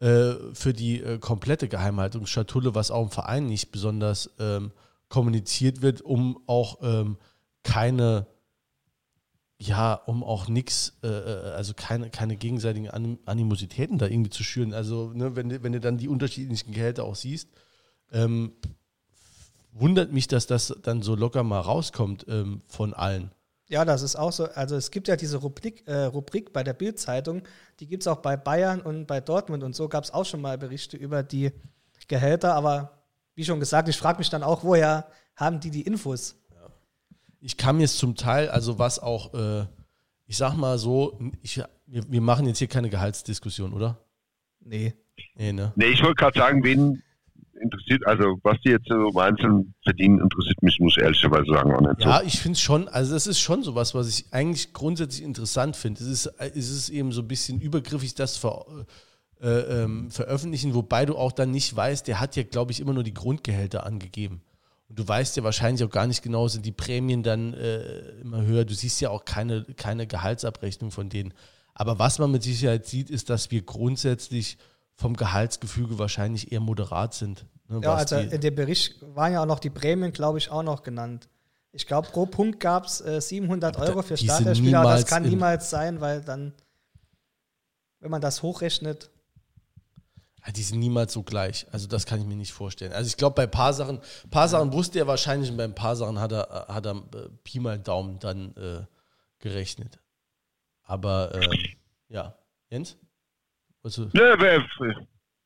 äh, 0.00 0.34
für 0.52 0.72
die 0.72 1.00
äh, 1.00 1.18
komplette 1.18 1.68
Geheimhaltungsschatulle, 1.68 2.74
was 2.74 2.90
auch 2.90 3.04
im 3.04 3.10
Verein 3.10 3.46
nicht 3.46 3.72
besonders 3.72 4.30
ähm, 4.38 4.72
kommuniziert 5.08 5.82
wird, 5.82 6.02
um 6.02 6.42
auch 6.46 6.78
ähm, 6.82 7.16
keine 7.62 8.26
ja, 9.60 9.94
um 9.94 10.22
auch 10.22 10.48
nichts, 10.48 10.98
äh, 11.02 11.08
äh, 11.08 11.50
also 11.50 11.74
keine, 11.74 12.10
keine 12.10 12.36
gegenseitigen 12.36 12.90
Anim 12.90 13.18
Animositäten 13.26 13.98
da 13.98 14.06
irgendwie 14.06 14.30
zu 14.30 14.44
schüren. 14.44 14.72
Also, 14.72 15.12
ne, 15.14 15.34
wenn, 15.34 15.62
wenn 15.62 15.72
du 15.72 15.80
dann 15.80 15.98
die 15.98 16.08
unterschiedlichen 16.08 16.72
Gehälter 16.72 17.04
auch 17.04 17.16
siehst, 17.16 17.48
ähm, 18.12 18.52
wundert 19.72 20.12
mich, 20.12 20.28
dass 20.28 20.46
das 20.46 20.78
dann 20.82 21.02
so 21.02 21.16
locker 21.16 21.42
mal 21.42 21.60
rauskommt 21.60 22.24
ähm, 22.28 22.62
von 22.68 22.94
allen. 22.94 23.32
Ja, 23.68 23.84
das 23.84 24.02
ist 24.02 24.16
auch 24.16 24.32
so. 24.32 24.44
Also 24.46 24.76
es 24.76 24.90
gibt 24.90 25.08
ja 25.08 25.16
diese 25.16 25.38
Rubrik, 25.38 25.86
äh, 25.86 26.04
Rubrik 26.04 26.52
bei 26.52 26.62
der 26.62 26.72
Bild-Zeitung, 26.72 27.42
die 27.80 27.86
gibt 27.86 28.02
es 28.02 28.06
auch 28.06 28.18
bei 28.18 28.36
Bayern 28.36 28.80
und 28.80 29.06
bei 29.06 29.20
Dortmund 29.20 29.62
und 29.62 29.76
so 29.76 29.88
gab 29.88 30.04
es 30.04 30.10
auch 30.10 30.24
schon 30.24 30.40
mal 30.40 30.56
Berichte 30.56 30.96
über 30.96 31.22
die 31.22 31.52
Gehälter, 32.08 32.54
aber 32.54 32.98
wie 33.34 33.44
schon 33.44 33.60
gesagt, 33.60 33.88
ich 33.88 33.96
frage 33.96 34.18
mich 34.18 34.30
dann 34.30 34.42
auch, 34.42 34.64
woher 34.64 35.06
haben 35.36 35.60
die 35.60 35.70
die 35.70 35.82
Infos? 35.82 36.34
ich 37.40 37.56
kann 37.56 37.76
mir 37.76 37.84
es 37.84 37.96
zum 37.96 38.14
Teil, 38.14 38.48
also 38.48 38.78
was 38.78 38.98
auch, 38.98 39.34
äh, 39.34 39.66
ich 40.26 40.36
sag 40.36 40.54
mal 40.56 40.78
so, 40.78 41.18
ich, 41.42 41.62
wir, 41.86 42.02
wir, 42.10 42.20
machen 42.20 42.46
jetzt 42.46 42.58
hier 42.58 42.68
keine 42.68 42.90
Gehaltsdiskussion, 42.90 43.72
oder? 43.72 43.98
Nee. 44.60 44.94
Nee, 45.34 45.52
ne? 45.52 45.72
nee 45.76 45.86
ich 45.86 46.02
wollte 46.02 46.16
gerade 46.16 46.38
sagen, 46.38 46.62
wen 46.64 47.02
interessiert, 47.60 48.06
also 48.06 48.38
was 48.42 48.56
die 48.64 48.70
jetzt 48.70 48.88
so 48.88 49.08
im 49.08 49.16
Einzelnen 49.16 49.74
verdienen, 49.82 50.20
interessiert 50.20 50.62
mich, 50.62 50.78
muss 50.80 50.96
ich 50.96 51.02
ehrlicherweise 51.02 51.46
sagen, 51.52 51.72
auch 51.74 51.80
nicht 51.80 52.04
Ja, 52.04 52.18
so. 52.20 52.26
ich 52.26 52.40
finde 52.40 52.54
es 52.54 52.60
schon, 52.60 52.88
also 52.88 53.14
das 53.14 53.26
ist 53.26 53.40
schon 53.40 53.62
sowas, 53.62 53.94
was 53.94 54.08
ich 54.08 54.26
eigentlich 54.32 54.72
grundsätzlich 54.72 55.24
interessant 55.24 55.76
finde. 55.76 56.02
Es 56.02 56.08
ist, 56.08 56.26
es 56.38 56.70
ist 56.70 56.88
eben 56.88 57.12
so 57.12 57.22
ein 57.22 57.28
bisschen 57.28 57.60
übergriffig, 57.60 58.14
das 58.14 58.36
ver, 58.36 58.64
äh, 59.40 59.48
ähm, 59.48 60.10
veröffentlichen, 60.10 60.74
wobei 60.74 61.06
du 61.06 61.16
auch 61.16 61.32
dann 61.32 61.50
nicht 61.50 61.74
weißt, 61.74 62.08
der 62.08 62.20
hat 62.20 62.36
ja, 62.36 62.42
glaube 62.42 62.72
ich, 62.72 62.80
immer 62.80 62.92
nur 62.92 63.04
die 63.04 63.14
Grundgehälter 63.14 63.86
angegeben. 63.86 64.42
Und 64.88 64.98
du 64.98 65.06
weißt 65.06 65.36
ja 65.36 65.44
wahrscheinlich 65.44 65.84
auch 65.84 65.90
gar 65.90 66.06
nicht 66.06 66.22
genau, 66.22 66.48
sind 66.48 66.64
die 66.64 66.72
Prämien 66.72 67.22
dann 67.22 67.54
äh, 67.54 68.20
immer 68.22 68.42
höher. 68.42 68.64
Du 68.64 68.74
siehst 68.74 69.00
ja 69.00 69.10
auch 69.10 69.24
keine, 69.24 69.64
keine 69.76 70.06
Gehaltsabrechnung 70.06 70.90
von 70.90 71.08
denen. 71.08 71.34
Aber 71.74 71.98
was 71.98 72.18
man 72.18 72.32
mit 72.32 72.42
Sicherheit 72.42 72.86
sieht, 72.86 73.10
ist, 73.10 73.30
dass 73.30 73.50
wir 73.50 73.62
grundsätzlich 73.62 74.58
vom 74.98 75.16
Gehaltsgefüge 75.16 75.98
wahrscheinlich 75.98 76.50
eher 76.50 76.58
moderat 76.60 77.14
sind. 77.14 77.46
Ne, 77.68 77.80
ja, 77.82 77.94
also 77.94 78.16
in 78.16 78.40
dem 78.40 78.54
Bericht 78.56 78.96
waren 79.14 79.32
ja 79.32 79.42
auch 79.42 79.46
noch 79.46 79.60
die 79.60 79.70
Prämien, 79.70 80.12
glaube 80.12 80.38
ich, 80.38 80.50
auch 80.50 80.64
noch 80.64 80.82
genannt. 80.82 81.28
Ich 81.70 81.86
glaube, 81.86 82.08
pro 82.08 82.26
Punkt 82.26 82.58
gab 82.58 82.86
es 82.86 83.00
äh, 83.00 83.20
700 83.20 83.78
Euro 83.78 84.02
für 84.02 84.16
Starterspieler. 84.16 84.82
Das 84.82 85.06
kann 85.06 85.22
niemals 85.22 85.70
sein, 85.70 86.00
weil 86.00 86.22
dann, 86.22 86.52
wenn 88.00 88.10
man 88.10 88.20
das 88.20 88.42
hochrechnet, 88.42 89.10
die 90.56 90.62
sind 90.62 90.78
niemals 90.78 91.12
so 91.12 91.22
gleich. 91.22 91.66
Also 91.72 91.86
das 91.86 92.06
kann 92.06 92.20
ich 92.20 92.26
mir 92.26 92.36
nicht 92.36 92.52
vorstellen. 92.52 92.92
Also 92.92 93.06
ich 93.06 93.18
glaube, 93.18 93.34
bei 93.34 93.42
ein 93.42 93.50
paar 93.50 93.74
Sachen, 93.74 94.00
paar 94.30 94.48
Sachen 94.48 94.72
wusste 94.72 94.98
er 94.98 95.06
wahrscheinlich 95.06 95.50
und 95.50 95.58
bei 95.58 95.64
ein 95.64 95.74
paar 95.74 95.94
Sachen 95.94 96.18
hat 96.18 96.32
er, 96.32 96.66
hat 96.68 96.86
er 96.86 96.96
äh, 96.96 97.28
Pi 97.44 97.60
mal 97.60 97.78
Daumen 97.78 98.18
dann 98.18 98.56
äh, 98.56 98.86
gerechnet. 99.40 100.00
Aber 100.82 101.34
ähm, 101.34 101.52
ja, 102.08 102.34
Jens? 102.70 102.96
Also, 103.82 104.08
ja, 104.12 104.36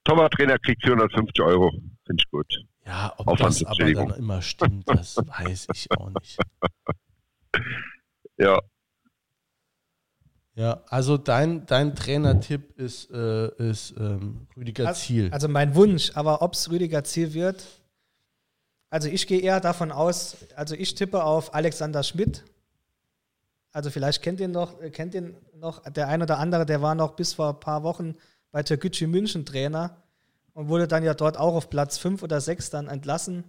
Torwarttrainer 0.05 0.59
kriegt 0.59 0.83
450 0.85 1.41
Euro. 1.43 1.71
Finde 2.07 2.23
ich 2.23 2.31
gut. 2.31 2.53
Ja, 2.85 3.15
ob 3.19 3.37
das 3.39 3.65
aber 3.65 3.93
dann 3.93 4.11
immer 4.15 4.43
stimmt, 4.43 4.89
das 4.89 5.17
weiß 5.17 5.69
ich 5.75 5.91
auch 5.93 6.11
nicht. 6.11 6.39
Ja, 8.39 8.59
ja, 10.55 10.83
also 10.89 11.17
dein, 11.17 11.65
dein 11.65 11.95
Trainertipp 11.95 12.79
ist, 12.79 13.11
äh, 13.11 13.49
ist 13.71 13.95
ähm, 13.99 14.47
Rüdiger 14.55 14.89
also, 14.89 15.01
Ziel. 15.01 15.31
Also 15.33 15.49
mein 15.49 15.75
Wunsch, 15.75 16.13
aber 16.15 16.43
ob 16.43 16.53
es 16.53 16.71
Rüdiger 16.71 17.05
Ziel 17.05 17.33
wird, 17.33 17.65
also 18.91 19.09
ich 19.09 19.27
gehe 19.27 19.41
eher 19.41 19.61
davon 19.61 19.91
aus, 19.91 20.37
also 20.55 20.75
ich 20.75 20.95
tippe 20.95 21.25
auf 21.25 21.55
Alexander 21.55 22.03
Schmidt. 22.03 22.45
Also 23.73 23.89
vielleicht 23.89 24.21
kennt 24.21 24.41
ihn 24.41 24.51
noch, 24.51 24.79
kennt 24.93 25.15
ihn 25.15 25.35
noch 25.63 25.81
der 25.85 26.09
ein 26.09 26.21
oder 26.21 26.39
andere, 26.39 26.67
der 26.67 26.83
war 26.83 26.95
noch 26.95 27.15
bis 27.15 27.35
vor 27.35 27.51
ein 27.51 27.61
paar 27.61 27.85
Wochen 27.85 28.17
bei 28.51 28.63
Türkgücü 28.63 29.07
München 29.07 29.47
Trainer 29.47 29.97
und 30.53 30.69
wurde 30.69 30.89
dann 30.89 31.05
ja 31.05 31.15
dort 31.15 31.39
auch 31.39 31.55
auf 31.55 31.71
Platz 31.71 31.97
5 31.99 32.23
oder 32.23 32.41
6 32.41 32.71
dann 32.71 32.89
entlassen. 32.89 33.45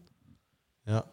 Ja. 0.85 1.05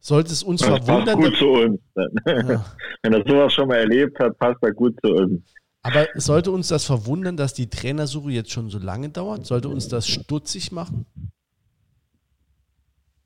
Sollte 0.00 0.32
es 0.32 0.42
uns 0.42 0.60
das 0.60 0.68
verwundern. 0.68 1.20
Passt 1.20 1.30
gut 1.30 1.38
zu 1.38 1.48
uns. 1.48 1.80
Ja. 2.26 2.64
Wenn 3.02 3.12
er 3.12 3.24
sowas 3.26 3.52
schon 3.52 3.68
mal 3.68 3.76
erlebt 3.76 4.18
hat, 4.18 4.36
passt 4.38 4.60
er 4.62 4.72
gut 4.72 4.98
zu 5.02 5.12
uns. 5.12 5.40
Aber 5.82 6.06
sollte 6.14 6.50
uns 6.50 6.68
das 6.68 6.84
verwundern, 6.84 7.36
dass 7.36 7.54
die 7.54 7.70
Trainersuche 7.70 8.32
jetzt 8.32 8.50
schon 8.50 8.70
so 8.70 8.78
lange 8.78 9.08
dauert? 9.08 9.46
Sollte 9.46 9.68
uns 9.68 9.88
das 9.88 10.08
stutzig 10.08 10.72
machen? 10.72 11.06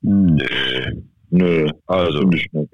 Nee. 0.01 1.03
Nö, 1.29 1.69
also 1.87 2.21
nicht. 2.21 2.53
nicht. 2.53 2.73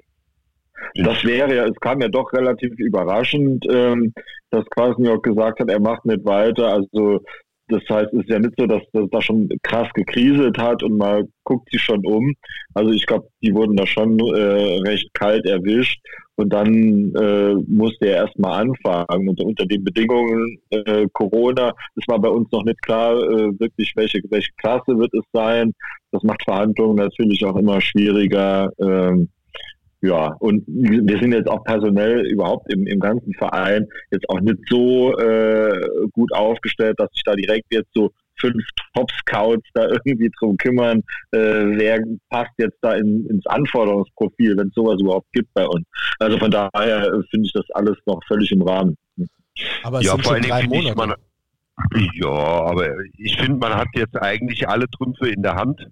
Das 0.94 1.24
wäre 1.24 1.54
ja, 1.54 1.64
es 1.66 1.78
kam 1.80 2.00
ja 2.00 2.08
doch 2.08 2.32
relativ 2.32 2.72
überraschend, 2.78 3.64
ähm, 3.70 4.12
dass 4.50 4.64
Kwasniok 4.66 5.22
gesagt 5.22 5.60
hat, 5.60 5.70
er 5.70 5.80
macht 5.80 6.04
nicht 6.04 6.24
weiter. 6.24 6.68
Also 6.68 7.20
das 7.68 7.82
heißt, 7.88 8.12
es 8.12 8.20
ist 8.20 8.28
ja 8.28 8.38
nicht 8.38 8.54
so, 8.58 8.66
dass 8.66 8.82
das 8.92 9.08
da 9.10 9.22
schon 9.22 9.48
krass 9.62 9.88
gekriselt 9.94 10.58
hat 10.58 10.82
und 10.82 10.98
man 10.98 11.26
guckt 11.44 11.70
sich 11.70 11.80
schon 11.80 12.04
um. 12.04 12.34
Also 12.74 12.92
ich 12.92 13.06
glaube, 13.06 13.28
die 13.42 13.54
wurden 13.54 13.76
da 13.76 13.86
schon 13.86 14.18
äh, 14.18 14.80
recht 14.86 15.12
kalt 15.14 15.46
erwischt 15.46 15.98
und 16.36 16.52
dann 16.52 17.14
äh, 17.14 17.54
musste 17.66 18.06
er 18.06 18.26
erstmal 18.26 18.66
anfangen. 18.66 19.28
Und 19.28 19.40
unter 19.40 19.64
den 19.64 19.82
Bedingungen 19.82 20.58
äh, 20.70 21.06
Corona, 21.14 21.72
es 21.96 22.06
war 22.06 22.20
bei 22.20 22.28
uns 22.28 22.50
noch 22.52 22.64
nicht 22.64 22.82
klar, 22.82 23.16
äh, 23.16 23.58
wirklich 23.58 23.92
welche, 23.96 24.20
welche 24.28 24.52
Klasse 24.58 24.98
wird 24.98 25.14
es 25.14 25.24
sein. 25.32 25.72
Das 26.10 26.22
macht 26.22 26.44
Verhandlungen 26.44 26.96
natürlich 26.96 27.42
auch 27.46 27.56
immer 27.56 27.80
schwieriger. 27.80 28.70
Ähm, 28.78 29.30
ja, 30.04 30.34
und 30.40 30.64
wir 30.66 31.18
sind 31.18 31.32
jetzt 31.32 31.48
auch 31.48 31.64
personell 31.64 32.26
überhaupt 32.26 32.70
im, 32.72 32.86
im 32.86 33.00
ganzen 33.00 33.32
Verein 33.34 33.86
jetzt 34.10 34.28
auch 34.28 34.40
nicht 34.40 34.58
so 34.68 35.16
äh, 35.18 35.80
gut 36.12 36.32
aufgestellt, 36.34 36.96
dass 36.98 37.10
sich 37.12 37.22
da 37.24 37.34
direkt 37.34 37.72
jetzt 37.72 37.88
so 37.94 38.10
fünf 38.38 38.62
Top-Scouts 38.94 39.66
da 39.74 39.88
irgendwie 39.88 40.30
drum 40.38 40.56
kümmern, 40.56 40.98
äh, 41.30 41.38
wer 41.38 42.02
passt 42.28 42.52
jetzt 42.58 42.76
da 42.82 42.94
in, 42.94 43.26
ins 43.28 43.46
Anforderungsprofil, 43.46 44.56
wenn 44.56 44.68
es 44.68 44.74
sowas 44.74 45.00
überhaupt 45.00 45.32
gibt 45.32 45.52
bei 45.54 45.66
uns. 45.66 45.86
Also 46.18 46.38
von 46.38 46.50
daher 46.50 47.22
finde 47.30 47.46
ich 47.46 47.52
das 47.52 47.64
alles 47.70 47.96
noch 48.06 48.20
völlig 48.26 48.50
im 48.52 48.62
Rahmen. 48.62 48.96
Aber 49.84 50.00
es 50.00 50.06
ja, 50.06 50.12
sind 50.12 50.24
schon 50.24 50.42
drei 50.42 50.66
Monate. 50.66 50.96
Man, 50.96 51.14
ja, 52.14 52.28
aber 52.28 52.88
ich 53.16 53.36
finde, 53.38 53.58
man 53.58 53.74
hat 53.74 53.88
jetzt 53.94 54.16
eigentlich 54.20 54.68
alle 54.68 54.88
Trümpfe 54.90 55.28
in 55.28 55.42
der 55.42 55.54
Hand. 55.54 55.88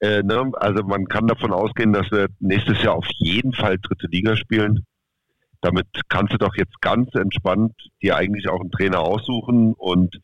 Äh, 0.00 0.22
ne? 0.22 0.50
Also 0.54 0.82
man 0.82 1.06
kann 1.06 1.26
davon 1.26 1.52
ausgehen, 1.52 1.92
dass 1.92 2.10
wir 2.10 2.28
nächstes 2.40 2.82
Jahr 2.82 2.94
auf 2.94 3.06
jeden 3.18 3.52
Fall 3.52 3.78
dritte 3.78 4.06
Liga 4.08 4.36
spielen. 4.36 4.86
Damit 5.62 5.86
kannst 6.08 6.32
du 6.32 6.38
doch 6.38 6.56
jetzt 6.56 6.80
ganz 6.80 7.14
entspannt 7.14 7.74
dir 8.02 8.16
eigentlich 8.16 8.48
auch 8.48 8.60
einen 8.60 8.70
Trainer 8.70 9.00
aussuchen 9.00 9.74
und 9.74 10.18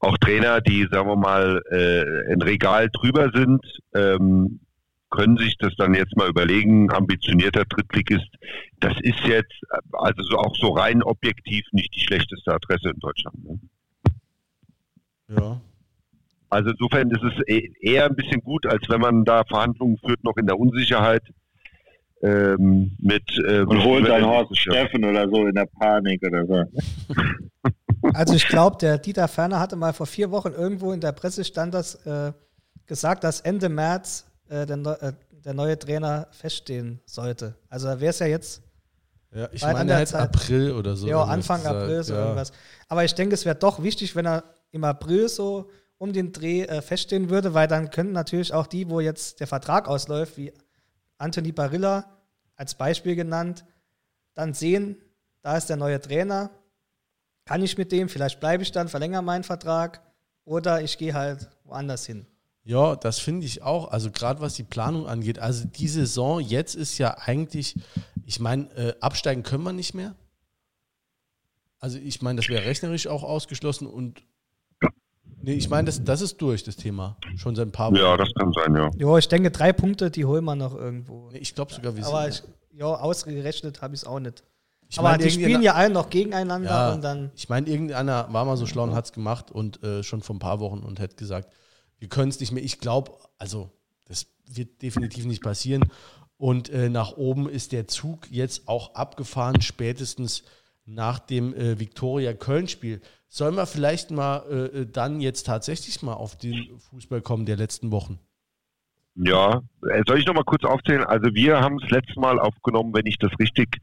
auch 0.00 0.16
Trainer, 0.16 0.62
die, 0.62 0.88
sagen 0.90 1.08
wir 1.08 1.16
mal, 1.16 1.62
äh, 1.70 2.32
ein 2.32 2.40
Regal 2.40 2.88
drüber 2.90 3.30
sind, 3.34 3.60
ähm, 3.94 4.60
können 5.10 5.36
sich 5.36 5.58
das 5.58 5.74
dann 5.76 5.92
jetzt 5.94 6.16
mal 6.16 6.28
überlegen, 6.28 6.90
ambitionierter 6.90 7.64
Drittligist, 7.64 8.28
das 8.78 8.94
ist 9.02 9.20
jetzt 9.26 9.60
also 9.92 10.22
so 10.22 10.38
auch 10.38 10.56
so 10.56 10.68
rein 10.68 11.02
objektiv 11.02 11.66
nicht 11.72 11.94
die 11.94 12.00
schlechteste 12.00 12.54
Adresse 12.54 12.90
in 12.90 13.00
Deutschland. 13.00 13.44
Ne? 13.44 13.60
Ja, 15.28 15.60
also 16.50 16.70
insofern 16.70 17.10
ist 17.10 17.22
es 17.22 17.48
e-, 17.48 17.72
eher 17.80 18.06
ein 18.06 18.16
bisschen 18.16 18.42
gut, 18.42 18.66
als 18.66 18.82
wenn 18.88 19.00
man 19.00 19.24
da 19.24 19.44
Verhandlungen 19.44 19.98
führt, 19.98 20.22
noch 20.24 20.36
in 20.36 20.46
der 20.46 20.58
Unsicherheit. 20.58 21.22
Ähm, 22.22 22.94
mit 22.98 23.22
äh, 23.48 23.60
und 23.60 23.82
holt 23.82 24.06
dann 24.06 24.26
Horst 24.26 24.54
Steffen 24.54 25.02
oder 25.06 25.26
so 25.26 25.46
in 25.46 25.54
der 25.54 25.64
Panik 25.64 26.22
oder 26.22 26.46
so. 26.46 26.64
Also 28.14 28.34
ich 28.34 28.48
glaube, 28.48 28.78
der 28.78 28.98
Dieter 28.98 29.28
Ferner 29.28 29.60
hatte 29.60 29.76
mal 29.76 29.92
vor 29.92 30.06
vier 30.06 30.30
Wochen 30.30 30.52
irgendwo 30.52 30.92
in 30.92 31.00
der 31.00 31.12
Presse 31.12 31.44
stand 31.44 31.74
das 31.74 31.94
äh, 32.06 32.32
gesagt, 32.86 33.24
dass 33.24 33.40
Ende 33.40 33.68
März 33.68 34.26
äh, 34.48 34.64
der, 34.66 34.78
äh, 35.02 35.12
der, 35.44 35.54
neue 35.54 35.78
Trainer 35.78 36.26
feststehen 36.30 37.00
sollte. 37.04 37.56
Also 37.68 37.88
wäre 37.88 38.06
es 38.06 38.18
ja 38.18 38.26
jetzt 38.26 38.62
Ja, 39.34 39.48
ich 39.52 39.62
meine 39.62 39.86
der 39.86 39.96
halt 39.96 40.08
Zeit- 40.08 40.34
April 40.34 40.72
oder 40.72 40.96
so. 40.96 41.06
ja, 41.06 41.22
Anfang 41.22 41.64
April 41.66 42.02
so 42.02 42.14
ja. 42.14 42.20
irgendwas. 42.20 42.52
Aber 42.88 43.04
ich 43.04 43.14
denke, 43.14 43.34
es 43.34 43.44
wäre 43.44 43.56
doch 43.56 43.82
wichtig, 43.82 44.16
wenn 44.16 44.26
er 44.26 44.44
im 44.72 44.84
April 44.84 45.28
so 45.28 45.70
um 46.00 46.14
den 46.14 46.32
Dreh 46.32 46.62
äh, 46.62 46.80
feststehen 46.80 47.28
würde, 47.28 47.52
weil 47.52 47.68
dann 47.68 47.90
könnten 47.90 48.14
natürlich 48.14 48.54
auch 48.54 48.66
die, 48.66 48.88
wo 48.88 49.00
jetzt 49.00 49.38
der 49.38 49.46
Vertrag 49.46 49.86
ausläuft, 49.86 50.38
wie 50.38 50.50
Anthony 51.18 51.52
Barilla 51.52 52.16
als 52.56 52.74
Beispiel 52.74 53.14
genannt, 53.14 53.66
dann 54.32 54.54
sehen, 54.54 54.96
da 55.42 55.58
ist 55.58 55.66
der 55.66 55.76
neue 55.76 56.00
Trainer, 56.00 56.50
kann 57.44 57.62
ich 57.62 57.76
mit 57.76 57.92
dem, 57.92 58.08
vielleicht 58.08 58.40
bleibe 58.40 58.62
ich 58.62 58.72
dann, 58.72 58.88
verlängere 58.88 59.22
meinen 59.22 59.44
Vertrag 59.44 60.00
oder 60.46 60.80
ich 60.80 60.96
gehe 60.96 61.12
halt 61.12 61.50
woanders 61.64 62.06
hin. 62.06 62.26
Ja, 62.64 62.96
das 62.96 63.18
finde 63.18 63.44
ich 63.44 63.62
auch. 63.62 63.88
Also 63.88 64.10
gerade 64.10 64.40
was 64.40 64.54
die 64.54 64.62
Planung 64.62 65.06
angeht. 65.06 65.38
Also 65.38 65.66
die 65.66 65.88
Saison 65.88 66.40
jetzt 66.40 66.76
ist 66.76 66.96
ja 66.96 67.18
eigentlich, 67.18 67.76
ich 68.24 68.40
meine, 68.40 68.70
äh, 68.74 68.94
absteigen 69.00 69.42
können 69.42 69.64
wir 69.64 69.74
nicht 69.74 69.92
mehr. 69.92 70.14
Also 71.78 71.98
ich 71.98 72.22
meine, 72.22 72.40
das 72.40 72.48
wäre 72.48 72.64
rechnerisch 72.64 73.06
auch 73.06 73.22
ausgeschlossen 73.22 73.86
und 73.86 74.22
nee, 75.42 75.54
ich 75.54 75.68
meine, 75.68 75.86
das, 75.86 76.02
das 76.02 76.20
ist 76.20 76.40
durch, 76.40 76.64
das 76.64 76.76
Thema. 76.76 77.16
Schon 77.36 77.54
seit 77.56 77.68
ein 77.68 77.72
paar 77.72 77.90
Wochen. 77.90 78.00
Ja, 78.00 78.16
das 78.16 78.28
kann 78.34 78.52
sein, 78.52 78.74
ja. 78.74 78.90
Jo, 78.96 79.16
ich 79.18 79.28
denke, 79.28 79.50
drei 79.50 79.72
Punkte, 79.72 80.10
die 80.10 80.24
holen 80.24 80.44
wir 80.44 80.54
noch 80.54 80.74
irgendwo. 80.74 81.30
Nee, 81.30 81.38
ich 81.38 81.54
glaube 81.54 81.72
sogar, 81.72 81.96
wir 81.96 82.06
Aber 82.06 82.28
ich, 82.28 82.36
sind. 82.36 82.48
ja, 82.72 82.86
ausgerechnet 82.86 83.82
habe 83.82 83.94
ich 83.94 84.02
es 84.02 84.06
auch 84.06 84.20
nicht. 84.20 84.42
Ich 84.88 84.98
Aber 84.98 85.10
mein, 85.10 85.20
die 85.20 85.30
spielen 85.30 85.62
ja 85.62 85.74
alle 85.74 85.90
noch 85.92 86.10
gegeneinander 86.10 86.68
Ja, 86.68 86.92
und 86.92 87.02
dann. 87.04 87.30
ich 87.36 87.48
meine, 87.48 87.68
irgendeiner 87.68 88.26
war 88.32 88.44
mal 88.44 88.56
so 88.56 88.66
schlau 88.66 88.82
und 88.82 88.94
hat 88.94 89.04
es 89.04 89.12
gemacht 89.12 89.50
und 89.52 89.82
äh, 89.84 90.02
schon 90.02 90.20
vor 90.20 90.34
ein 90.34 90.40
paar 90.40 90.58
Wochen 90.58 90.80
und 90.80 90.98
hat 90.98 91.16
gesagt, 91.16 91.52
wir 91.98 92.08
können 92.08 92.30
es 92.30 92.40
nicht 92.40 92.50
mehr. 92.50 92.64
Ich 92.64 92.80
glaube, 92.80 93.12
also 93.38 93.70
das 94.06 94.26
wird 94.46 94.82
definitiv 94.82 95.26
nicht 95.26 95.42
passieren. 95.42 95.84
Und 96.36 96.70
äh, 96.70 96.88
nach 96.88 97.12
oben 97.16 97.48
ist 97.48 97.72
der 97.72 97.86
Zug 97.86 98.30
jetzt 98.30 98.66
auch 98.66 98.94
abgefahren, 98.94 99.60
spätestens 99.60 100.42
nach 100.86 101.18
dem 101.20 101.54
äh, 101.54 101.78
Viktoria-Köln-Spiel. 101.78 103.00
Sollen 103.32 103.54
wir 103.54 103.66
vielleicht 103.66 104.10
mal 104.10 104.38
äh, 104.74 104.86
dann 104.86 105.20
jetzt 105.20 105.44
tatsächlich 105.44 106.02
mal 106.02 106.14
auf 106.14 106.36
den 106.36 106.80
Fußball 106.90 107.22
kommen 107.22 107.46
der 107.46 107.56
letzten 107.56 107.92
Wochen? 107.92 108.18
Ja, 109.14 109.62
äh, 109.88 110.02
soll 110.04 110.18
ich 110.18 110.26
noch 110.26 110.34
mal 110.34 110.42
kurz 110.42 110.64
aufzählen? 110.64 111.04
Also 111.04 111.32
wir 111.32 111.60
haben 111.60 111.78
es 111.80 111.88
letztes 111.90 112.16
Mal 112.16 112.40
aufgenommen, 112.40 112.92
wenn 112.92 113.06
ich 113.06 113.18
das 113.18 113.30
richtig 113.38 113.78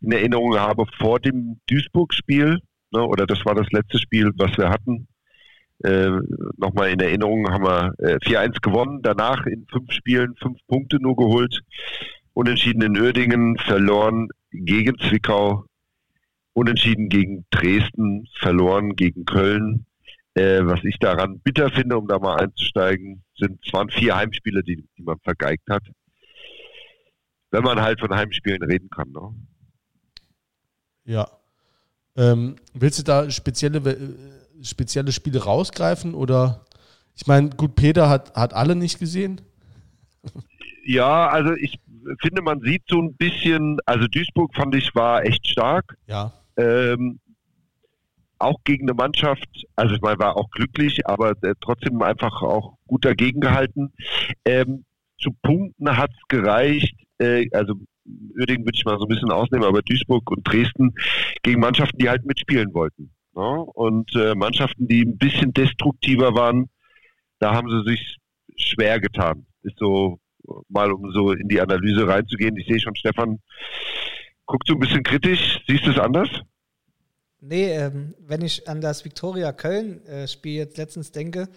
in 0.00 0.10
Erinnerung 0.10 0.58
habe, 0.58 0.86
vor 0.98 1.20
dem 1.20 1.60
Duisburg-Spiel, 1.68 2.58
ne, 2.90 3.06
oder 3.06 3.26
das 3.26 3.44
war 3.44 3.54
das 3.54 3.70
letzte 3.70 4.00
Spiel, 4.00 4.32
was 4.36 4.58
wir 4.58 4.68
hatten. 4.70 5.06
Äh, 5.84 6.10
Nochmal 6.56 6.90
in 6.90 6.98
Erinnerung 6.98 7.48
haben 7.48 7.64
wir 7.64 7.94
äh, 7.98 8.16
4-1 8.16 8.60
gewonnen, 8.60 9.02
danach 9.02 9.46
in 9.46 9.68
fünf 9.70 9.92
Spielen 9.92 10.34
fünf 10.42 10.58
Punkte 10.66 10.96
nur 11.00 11.14
geholt, 11.14 11.60
unentschieden 12.34 12.82
in 12.82 13.00
Uerdingen, 13.00 13.56
verloren 13.56 14.30
gegen 14.50 14.98
Zwickau, 14.98 15.64
unentschieden 16.60 17.08
gegen 17.08 17.46
Dresden, 17.50 18.28
verloren 18.38 18.94
gegen 18.94 19.24
Köln. 19.24 19.86
Äh, 20.34 20.60
was 20.64 20.80
ich 20.84 20.96
daran 20.98 21.40
bitter 21.40 21.70
finde, 21.70 21.96
um 21.98 22.06
da 22.06 22.18
mal 22.18 22.36
einzusteigen, 22.36 23.24
sind 23.36 23.58
es 23.66 23.72
waren 23.72 23.88
vier 23.88 24.14
Heimspiele, 24.14 24.62
die, 24.62 24.86
die 24.96 25.02
man 25.02 25.18
vergeigt 25.24 25.68
hat. 25.68 25.82
Wenn 27.50 27.64
man 27.64 27.80
halt 27.80 27.98
von 27.98 28.14
Heimspielen 28.14 28.62
reden 28.62 28.90
kann. 28.90 29.10
Ne? 29.10 29.34
Ja. 31.04 31.28
Ähm, 32.16 32.56
willst 32.74 32.98
du 32.98 33.02
da 33.02 33.30
spezielle, 33.30 33.78
äh, 33.78 34.64
spezielle 34.64 35.12
Spiele 35.12 35.42
rausgreifen 35.42 36.14
oder? 36.14 36.66
Ich 37.16 37.26
meine, 37.26 37.50
gut, 37.50 37.74
Peter 37.74 38.08
hat, 38.08 38.34
hat 38.34 38.52
alle 38.54 38.76
nicht 38.76 38.98
gesehen. 38.98 39.40
Ja, 40.84 41.28
also 41.28 41.52
ich 41.52 41.78
finde, 42.20 42.42
man 42.42 42.60
sieht 42.60 42.82
so 42.88 43.00
ein 43.00 43.14
bisschen, 43.14 43.78
also 43.84 44.06
Duisburg 44.06 44.54
fand 44.54 44.74
ich 44.74 44.94
war 44.94 45.24
echt 45.24 45.46
stark. 45.46 45.96
Ja. 46.06 46.32
Ähm, 46.56 47.20
auch 48.38 48.58
gegen 48.64 48.88
eine 48.88 48.94
Mannschaft, 48.94 49.66
also 49.76 49.94
ich 49.94 50.00
meine, 50.00 50.18
war 50.18 50.36
auch 50.36 50.50
glücklich, 50.50 51.06
aber 51.06 51.32
äh, 51.42 51.54
trotzdem 51.60 52.00
einfach 52.02 52.42
auch 52.42 52.78
gut 52.86 53.04
dagegen 53.04 53.40
gehalten. 53.40 53.92
Ähm, 54.44 54.84
zu 55.18 55.30
Punkten 55.42 55.96
hat 55.96 56.10
es 56.10 56.28
gereicht, 56.28 56.94
äh, 57.18 57.48
also 57.52 57.74
Uerdingen 58.38 58.64
würde 58.64 58.76
ich 58.76 58.84
mal 58.84 58.98
so 58.98 59.04
ein 59.04 59.08
bisschen 59.08 59.30
ausnehmen, 59.30 59.66
aber 59.66 59.82
Duisburg 59.82 60.30
und 60.30 60.42
Dresden 60.44 60.94
gegen 61.42 61.60
Mannschaften, 61.60 61.98
die 61.98 62.08
halt 62.08 62.24
mitspielen 62.24 62.72
wollten. 62.72 63.10
Ne? 63.34 63.42
Und 63.42 64.14
äh, 64.16 64.34
Mannschaften, 64.34 64.88
die 64.88 65.02
ein 65.02 65.18
bisschen 65.18 65.52
destruktiver 65.52 66.34
waren, 66.34 66.70
da 67.38 67.54
haben 67.54 67.68
sie 67.68 67.90
sich 67.90 68.16
schwer 68.56 69.00
getan. 69.00 69.46
Ist 69.62 69.78
so 69.78 70.18
mal, 70.68 70.90
um 70.92 71.10
so 71.12 71.32
in 71.32 71.48
die 71.48 71.60
Analyse 71.60 72.08
reinzugehen. 72.08 72.56
Ich 72.56 72.66
sehe 72.66 72.80
schon, 72.80 72.96
Stefan 72.96 73.38
guckt 74.50 74.66
so 74.66 74.74
ein 74.74 74.80
bisschen 74.80 75.04
kritisch. 75.04 75.62
Siehst 75.66 75.86
du 75.86 75.90
es 75.90 75.98
anders? 75.98 76.28
Nee, 77.40 77.72
ähm, 77.72 78.14
wenn 78.18 78.42
ich 78.42 78.68
an 78.68 78.80
das 78.80 79.04
Viktoria 79.04 79.52
Köln-Spiel 79.52 80.54
jetzt 80.54 80.76
letztens 80.76 81.12
denke, 81.12 81.48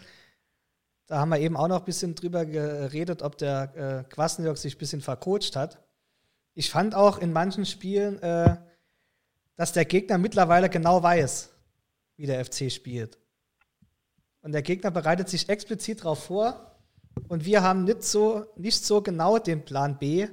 da 1.07 1.19
haben 1.19 1.29
wir 1.29 1.39
eben 1.39 1.57
auch 1.57 1.67
noch 1.67 1.79
ein 1.79 1.85
bisschen 1.85 2.15
drüber 2.15 2.45
geredet, 2.45 3.21
ob 3.21 3.37
der 3.37 4.05
äh, 4.07 4.13
Kwasniok 4.13 4.57
sich 4.57 4.75
ein 4.75 4.77
bisschen 4.77 5.01
vercoacht 5.01 5.55
hat. 5.55 5.79
Ich 6.53 6.69
fand 6.69 6.95
auch 6.95 7.17
in 7.17 7.33
manchen 7.33 7.65
Spielen, 7.65 8.21
äh, 8.21 8.57
dass 9.55 9.73
der 9.73 9.85
Gegner 9.85 10.17
mittlerweile 10.17 10.69
genau 10.69 11.01
weiß, 11.01 11.49
wie 12.17 12.27
der 12.27 12.45
FC 12.45 12.71
spielt. 12.71 13.17
Und 14.41 14.51
der 14.51 14.61
Gegner 14.61 14.91
bereitet 14.91 15.29
sich 15.29 15.49
explizit 15.49 16.01
darauf 16.01 16.25
vor. 16.25 16.77
Und 17.27 17.43
wir 17.45 17.63
haben 17.63 17.85
nicht 17.85 18.03
so, 18.03 18.45
nicht 18.55 18.85
so 18.85 19.01
genau 19.01 19.39
den 19.39 19.65
Plan 19.65 19.97
B, 19.97 20.27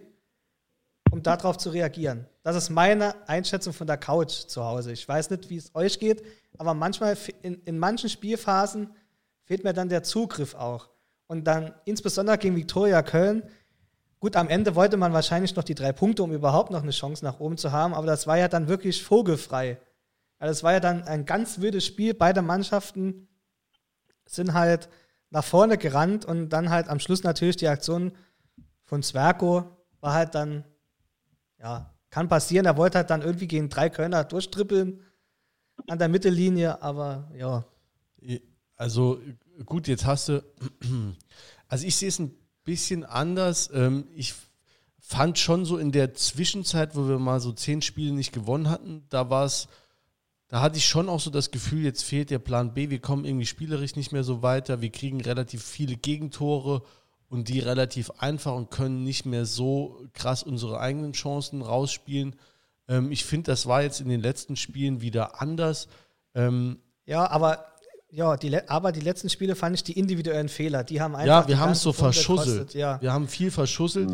um 1.10 1.22
darauf 1.22 1.58
zu 1.58 1.70
reagieren. 1.70 2.26
Das 2.42 2.56
ist 2.56 2.70
meine 2.70 3.14
Einschätzung 3.28 3.72
von 3.72 3.86
der 3.86 3.96
Couch 3.96 4.46
zu 4.46 4.64
Hause. 4.64 4.92
Ich 4.92 5.06
weiß 5.06 5.30
nicht, 5.30 5.50
wie 5.50 5.56
es 5.56 5.74
euch 5.74 5.98
geht, 5.98 6.24
aber 6.58 6.74
manchmal 6.74 7.16
in, 7.42 7.60
in 7.64 7.78
manchen 7.78 8.08
Spielphasen 8.08 8.90
fehlt 9.44 9.64
mir 9.64 9.72
dann 9.72 9.88
der 9.88 10.02
Zugriff 10.02 10.54
auch. 10.54 10.88
Und 11.26 11.44
dann 11.44 11.74
insbesondere 11.84 12.38
gegen 12.38 12.56
Viktoria 12.56 13.02
Köln. 13.02 13.42
Gut, 14.18 14.36
am 14.36 14.48
Ende 14.48 14.74
wollte 14.74 14.96
man 14.96 15.12
wahrscheinlich 15.12 15.54
noch 15.56 15.64
die 15.64 15.74
drei 15.74 15.92
Punkte, 15.92 16.22
um 16.22 16.32
überhaupt 16.32 16.70
noch 16.70 16.82
eine 16.82 16.90
Chance 16.90 17.24
nach 17.24 17.40
oben 17.40 17.56
zu 17.56 17.72
haben, 17.72 17.94
aber 17.94 18.06
das 18.06 18.26
war 18.26 18.36
ja 18.36 18.48
dann 18.48 18.68
wirklich 18.68 19.02
vogelfrei. 19.02 19.78
Also 20.38 20.52
es 20.52 20.62
war 20.62 20.72
ja 20.72 20.80
dann 20.80 21.04
ein 21.04 21.24
ganz 21.24 21.60
wildes 21.60 21.86
Spiel. 21.86 22.14
Beide 22.14 22.42
Mannschaften 22.42 23.28
sind 24.26 24.54
halt 24.54 24.88
nach 25.30 25.44
vorne 25.44 25.78
gerannt 25.78 26.24
und 26.24 26.48
dann 26.48 26.70
halt 26.70 26.88
am 26.88 26.98
Schluss 26.98 27.22
natürlich 27.22 27.56
die 27.56 27.68
Aktion 27.68 28.12
von 28.84 29.02
Zwerko 29.02 29.64
war 30.00 30.14
halt 30.14 30.34
dann, 30.34 30.64
ja, 31.60 31.94
kann 32.10 32.28
passieren. 32.28 32.66
Er 32.66 32.76
wollte 32.76 32.98
halt 32.98 33.10
dann 33.10 33.22
irgendwie 33.22 33.48
gegen 33.48 33.68
drei 33.68 33.90
Kölner 33.90 34.24
durchtrippeln 34.24 35.00
an 35.86 35.98
der 35.98 36.08
Mittellinie, 36.08 36.82
aber 36.82 37.30
ja. 37.36 37.64
Also 38.76 39.20
gut, 39.64 39.88
jetzt 39.88 40.06
hast 40.06 40.28
du, 40.28 40.42
also 41.68 41.86
ich 41.86 41.96
sehe 41.96 42.08
es 42.08 42.18
ein 42.18 42.34
bisschen 42.64 43.04
anders. 43.04 43.70
Ähm, 43.72 44.08
Ich 44.14 44.34
fand 44.98 45.38
schon 45.38 45.64
so 45.64 45.76
in 45.76 45.92
der 45.92 46.14
Zwischenzeit, 46.14 46.94
wo 46.94 47.08
wir 47.08 47.18
mal 47.18 47.40
so 47.40 47.52
zehn 47.52 47.82
Spiele 47.82 48.12
nicht 48.12 48.32
gewonnen 48.32 48.70
hatten, 48.70 49.04
da 49.08 49.28
war 49.28 49.44
es, 49.44 49.66
da 50.46 50.60
hatte 50.60 50.78
ich 50.78 50.86
schon 50.86 51.08
auch 51.08 51.18
so 51.18 51.30
das 51.30 51.50
Gefühl, 51.50 51.82
jetzt 51.82 52.04
fehlt 52.04 52.30
der 52.30 52.38
Plan 52.38 52.74
B, 52.74 52.90
wir 52.90 53.00
kommen 53.00 53.24
irgendwie 53.24 53.46
spielerisch 53.46 53.96
nicht 53.96 54.12
mehr 54.12 54.22
so 54.22 54.42
weiter, 54.42 54.82
wir 54.82 54.90
kriegen 54.90 55.20
relativ 55.20 55.64
viele 55.64 55.96
Gegentore 55.96 56.82
und 57.30 57.48
die 57.48 57.60
relativ 57.60 58.10
einfach 58.18 58.54
und 58.54 58.70
können 58.70 59.04
nicht 59.04 59.24
mehr 59.24 59.46
so 59.46 60.04
krass 60.12 60.42
unsere 60.42 60.78
eigenen 60.80 61.12
Chancen 61.12 61.62
rausspielen. 61.62 62.36
Ähm, 62.88 63.10
Ich 63.10 63.24
finde, 63.24 63.50
das 63.52 63.66
war 63.66 63.82
jetzt 63.82 64.00
in 64.00 64.08
den 64.08 64.20
letzten 64.20 64.56
Spielen 64.56 65.00
wieder 65.00 65.40
anders. 65.40 65.88
Ähm, 66.34 66.80
Ja, 67.06 67.30
aber 67.30 67.64
ja, 68.10 68.36
die, 68.36 68.68
aber 68.68 68.90
die 68.92 69.00
letzten 69.00 69.28
Spiele 69.30 69.54
fand 69.54 69.76
ich 69.76 69.84
die 69.84 69.96
individuellen 69.98 70.48
Fehler. 70.48 70.82
Die 70.82 71.00
haben 71.00 71.14
einfach. 71.14 71.42
Ja, 71.42 71.48
wir 71.48 71.60
haben 71.60 71.72
es 71.72 71.80
so 71.82 71.92
verschusselt. 71.92 72.74
Ja. 72.74 73.00
Wir 73.00 73.12
haben 73.12 73.28
viel 73.28 73.52
verschusselt. 73.52 74.10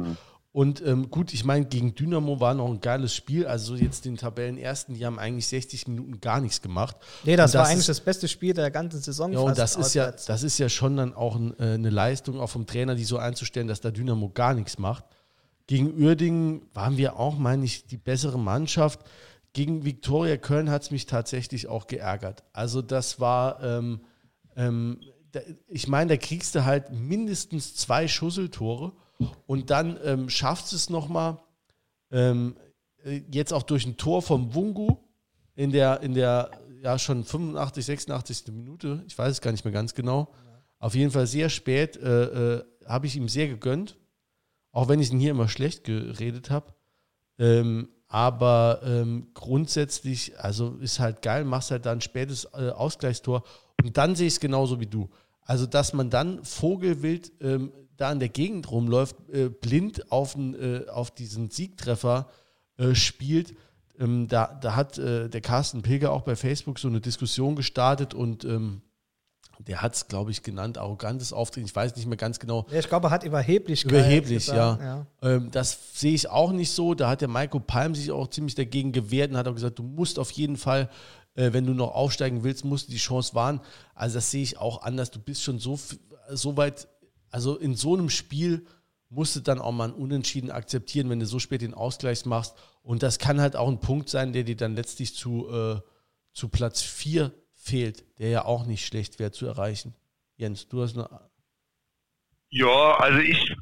Und 0.56 0.80
ähm, 0.86 1.10
gut, 1.10 1.34
ich 1.34 1.44
meine, 1.44 1.66
gegen 1.66 1.94
Dynamo 1.94 2.40
war 2.40 2.54
noch 2.54 2.70
ein 2.70 2.80
geiles 2.80 3.14
Spiel. 3.14 3.46
Also 3.46 3.74
jetzt 3.74 4.06
den 4.06 4.16
Tabellenersten, 4.16 4.94
die 4.94 5.04
haben 5.04 5.18
eigentlich 5.18 5.46
60 5.48 5.86
Minuten 5.86 6.18
gar 6.18 6.40
nichts 6.40 6.62
gemacht. 6.62 6.96
Nee, 7.24 7.36
das, 7.36 7.54
Und 7.54 7.60
war 7.60 7.66
eigentlich 7.66 7.80
ist, 7.80 7.90
das 7.90 8.00
beste 8.00 8.26
Spiel 8.26 8.54
der 8.54 8.70
ganzen 8.70 9.02
Saison. 9.02 9.34
Ja, 9.34 9.40
und 9.40 9.58
das 9.58 9.76
ist 9.76 9.92
ja, 9.92 10.10
das 10.12 10.42
ist 10.42 10.56
ja 10.56 10.70
schon 10.70 10.96
dann 10.96 11.12
auch 11.12 11.36
ein, 11.36 11.52
äh, 11.60 11.74
eine 11.74 11.90
Leistung 11.90 12.40
auch 12.40 12.48
vom 12.48 12.64
Trainer, 12.64 12.94
die 12.94 13.04
so 13.04 13.18
einzustellen, 13.18 13.68
dass 13.68 13.82
da 13.82 13.90
Dynamo 13.90 14.30
gar 14.30 14.54
nichts 14.54 14.78
macht. 14.78 15.04
Gegen 15.66 15.92
Uerdingen 16.02 16.62
waren 16.72 16.96
wir 16.96 17.18
auch, 17.18 17.36
meine 17.36 17.66
ich, 17.66 17.86
die 17.86 17.98
bessere 17.98 18.38
Mannschaft. 18.38 19.00
Gegen 19.52 19.84
Viktoria 19.84 20.38
Köln 20.38 20.70
hat 20.70 20.84
es 20.84 20.90
mich 20.90 21.04
tatsächlich 21.04 21.66
auch 21.66 21.86
geärgert. 21.86 22.44
Also 22.54 22.80
das 22.80 23.20
war, 23.20 23.62
ähm, 23.62 24.00
ähm, 24.56 25.00
da, 25.32 25.40
ich 25.68 25.86
meine, 25.86 26.08
da 26.08 26.16
kriegst 26.16 26.54
du 26.54 26.64
halt 26.64 26.92
mindestens 26.92 27.74
zwei 27.74 28.08
Schusseltore 28.08 28.94
und 29.46 29.70
dann 29.70 29.98
ähm, 30.04 30.28
schaffst 30.28 30.72
du 30.72 30.76
es 30.76 30.90
nochmal, 30.90 31.38
ähm, 32.10 32.56
äh, 33.04 33.22
jetzt 33.32 33.52
auch 33.52 33.62
durch 33.62 33.86
ein 33.86 33.96
Tor 33.96 34.22
vom 34.22 34.54
Wungu 34.54 34.96
in 35.54 35.72
der, 35.72 36.00
in 36.02 36.14
der 36.14 36.50
ja 36.82 36.98
schon 36.98 37.24
85, 37.24 37.84
86. 37.84 38.44
Minute, 38.52 39.02
ich 39.06 39.16
weiß 39.16 39.32
es 39.32 39.40
gar 39.40 39.52
nicht 39.52 39.64
mehr 39.64 39.72
ganz 39.72 39.94
genau. 39.94 40.32
Auf 40.78 40.94
jeden 40.94 41.10
Fall 41.10 41.26
sehr 41.26 41.48
spät 41.48 41.96
äh, 41.96 42.56
äh, 42.56 42.64
habe 42.86 43.06
ich 43.06 43.16
ihm 43.16 43.28
sehr 43.28 43.48
gegönnt, 43.48 43.96
auch 44.72 44.88
wenn 44.88 45.00
ich 45.00 45.10
ihn 45.10 45.18
hier 45.18 45.30
immer 45.30 45.48
schlecht 45.48 45.84
geredet 45.84 46.50
habe. 46.50 46.74
Ähm, 47.38 47.88
aber 48.08 48.80
ähm, 48.84 49.28
grundsätzlich, 49.34 50.38
also 50.38 50.76
ist 50.76 51.00
halt 51.00 51.22
geil, 51.22 51.44
machst 51.44 51.70
halt 51.70 51.86
dann 51.86 51.98
ein 51.98 52.02
spätes 52.02 52.44
äh, 52.52 52.70
Ausgleichstor 52.70 53.42
und 53.82 53.96
dann 53.96 54.14
sehe 54.14 54.28
ich 54.28 54.34
es 54.34 54.40
genauso 54.40 54.78
wie 54.80 54.86
du. 54.86 55.08
Also, 55.40 55.66
dass 55.66 55.92
man 55.92 56.10
dann 56.10 56.44
Vogelwild 56.44 57.32
ähm, 57.40 57.72
da 57.96 58.12
in 58.12 58.18
der 58.18 58.28
Gegend 58.28 58.70
rumläuft, 58.70 59.16
äh, 59.30 59.48
blind 59.48 60.10
auf, 60.12 60.36
äh, 60.36 60.88
auf 60.88 61.10
diesen 61.10 61.50
Siegtreffer 61.50 62.28
äh, 62.76 62.94
spielt, 62.94 63.54
ähm, 63.98 64.28
da, 64.28 64.58
da 64.60 64.76
hat 64.76 64.98
äh, 64.98 65.28
der 65.28 65.40
Carsten 65.40 65.82
Pilger 65.82 66.12
auch 66.12 66.22
bei 66.22 66.36
Facebook 66.36 66.78
so 66.78 66.88
eine 66.88 67.00
Diskussion 67.00 67.56
gestartet 67.56 68.14
und 68.14 68.44
ähm, 68.44 68.82
der 69.58 69.80
hat 69.80 69.94
es, 69.94 70.08
glaube 70.08 70.30
ich, 70.30 70.42
genannt, 70.42 70.76
arrogantes 70.76 71.32
Auftreten. 71.32 71.66
Ich 71.66 71.74
weiß 71.74 71.96
nicht 71.96 72.06
mehr 72.06 72.18
ganz 72.18 72.38
genau. 72.38 72.66
Ja, 72.70 72.78
ich 72.78 72.88
glaube, 72.88 73.08
er 73.08 73.10
hat 73.10 73.24
überheblich 73.24 73.84
Überheblich, 73.84 74.48
ja. 74.48 74.78
ja. 74.80 75.06
Ähm, 75.22 75.50
das 75.50 75.98
sehe 75.98 76.12
ich 76.12 76.28
auch 76.28 76.52
nicht 76.52 76.72
so. 76.72 76.94
Da 76.94 77.08
hat 77.08 77.22
der 77.22 77.28
Michael 77.28 77.60
Palm 77.60 77.94
sich 77.94 78.10
auch 78.10 78.28
ziemlich 78.28 78.54
dagegen 78.54 78.92
gewehrt 78.92 79.30
und 79.30 79.38
hat 79.38 79.48
auch 79.48 79.54
gesagt, 79.54 79.78
du 79.78 79.82
musst 79.82 80.18
auf 80.18 80.30
jeden 80.32 80.58
Fall, 80.58 80.90
äh, 81.34 81.52
wenn 81.54 81.64
du 81.64 81.72
noch 81.72 81.94
aufsteigen 81.94 82.44
willst, 82.44 82.66
musst 82.66 82.88
du 82.88 82.92
die 82.92 82.98
Chance 82.98 83.34
wahren. 83.34 83.60
Also 83.94 84.16
das 84.16 84.30
sehe 84.30 84.42
ich 84.42 84.58
auch 84.58 84.82
anders. 84.82 85.10
Du 85.10 85.20
bist 85.20 85.42
schon 85.42 85.58
so, 85.58 85.78
so 86.28 86.56
weit, 86.58 86.86
also 87.30 87.56
in 87.56 87.74
so 87.74 87.94
einem 87.94 88.10
Spiel 88.10 88.66
musst 89.08 89.36
du 89.36 89.40
dann 89.40 89.60
auch 89.60 89.72
mal 89.72 89.88
ein 89.88 89.94
Unentschieden 89.94 90.50
akzeptieren, 90.50 91.08
wenn 91.10 91.20
du 91.20 91.26
so 91.26 91.38
spät 91.38 91.62
den 91.62 91.74
Ausgleich 91.74 92.26
machst. 92.26 92.56
Und 92.82 93.02
das 93.02 93.18
kann 93.18 93.40
halt 93.40 93.56
auch 93.56 93.68
ein 93.68 93.80
Punkt 93.80 94.08
sein, 94.08 94.32
der 94.32 94.44
dir 94.44 94.56
dann 94.56 94.74
letztlich 94.74 95.14
zu, 95.14 95.48
äh, 95.48 95.80
zu 96.32 96.48
Platz 96.48 96.82
4 96.82 97.32
fehlt, 97.54 98.04
der 98.18 98.30
ja 98.30 98.44
auch 98.44 98.66
nicht 98.66 98.86
schlecht 98.86 99.18
wäre 99.18 99.32
zu 99.32 99.46
erreichen. 99.46 99.94
Jens, 100.36 100.68
du 100.68 100.82
hast 100.82 100.96
eine. 100.96 101.08
Ja, 102.50 102.96
also 102.98 103.18
ich 103.18 103.54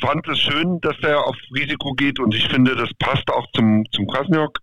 fand 0.00 0.26
es 0.28 0.38
schön, 0.38 0.80
dass 0.80 0.96
der 0.98 1.24
auf 1.24 1.36
Risiko 1.54 1.94
geht 1.94 2.18
und 2.18 2.34
ich 2.34 2.46
finde, 2.48 2.76
das 2.76 2.90
passt 2.98 3.30
auch 3.30 3.46
zum, 3.54 3.84
zum 3.92 4.06
Krasniok, 4.06 4.60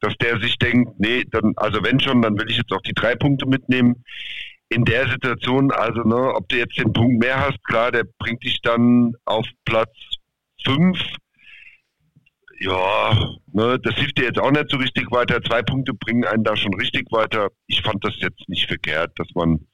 dass 0.00 0.14
der 0.18 0.38
sich 0.40 0.58
denkt, 0.58 0.98
nee, 0.98 1.24
dann, 1.30 1.54
also 1.56 1.82
wenn 1.82 2.00
schon, 2.00 2.20
dann 2.22 2.38
will 2.38 2.50
ich 2.50 2.58
jetzt 2.58 2.72
auch 2.72 2.82
die 2.82 2.92
drei 2.92 3.14
Punkte 3.14 3.46
mitnehmen. 3.46 4.04
In 4.68 4.84
der 4.84 5.08
Situation, 5.08 5.70
also, 5.70 6.02
ne, 6.02 6.34
ob 6.34 6.48
du 6.48 6.56
jetzt 6.56 6.76
den 6.78 6.92
Punkt 6.92 7.20
mehr 7.20 7.40
hast, 7.40 7.62
klar, 7.64 7.92
der 7.92 8.04
bringt 8.18 8.42
dich 8.42 8.60
dann 8.62 9.14
auf 9.24 9.46
Platz 9.64 9.94
fünf 10.64 10.98
ja, 12.58 13.36
ne, 13.52 13.78
das 13.82 13.94
hilft 13.96 14.18
dir 14.18 14.24
jetzt 14.24 14.38
auch 14.38 14.50
nicht 14.50 14.70
so 14.70 14.76
richtig 14.78 15.10
weiter. 15.10 15.42
Zwei 15.42 15.62
Punkte 15.62 15.92
bringen 15.94 16.24
einen 16.24 16.44
da 16.44 16.56
schon 16.56 16.74
richtig 16.74 17.10
weiter. 17.10 17.48
Ich 17.66 17.82
fand 17.82 18.04
das 18.04 18.14
jetzt 18.18 18.48
nicht 18.48 18.66
verkehrt, 18.66 19.12
dass 19.16 19.28
man 19.34 19.66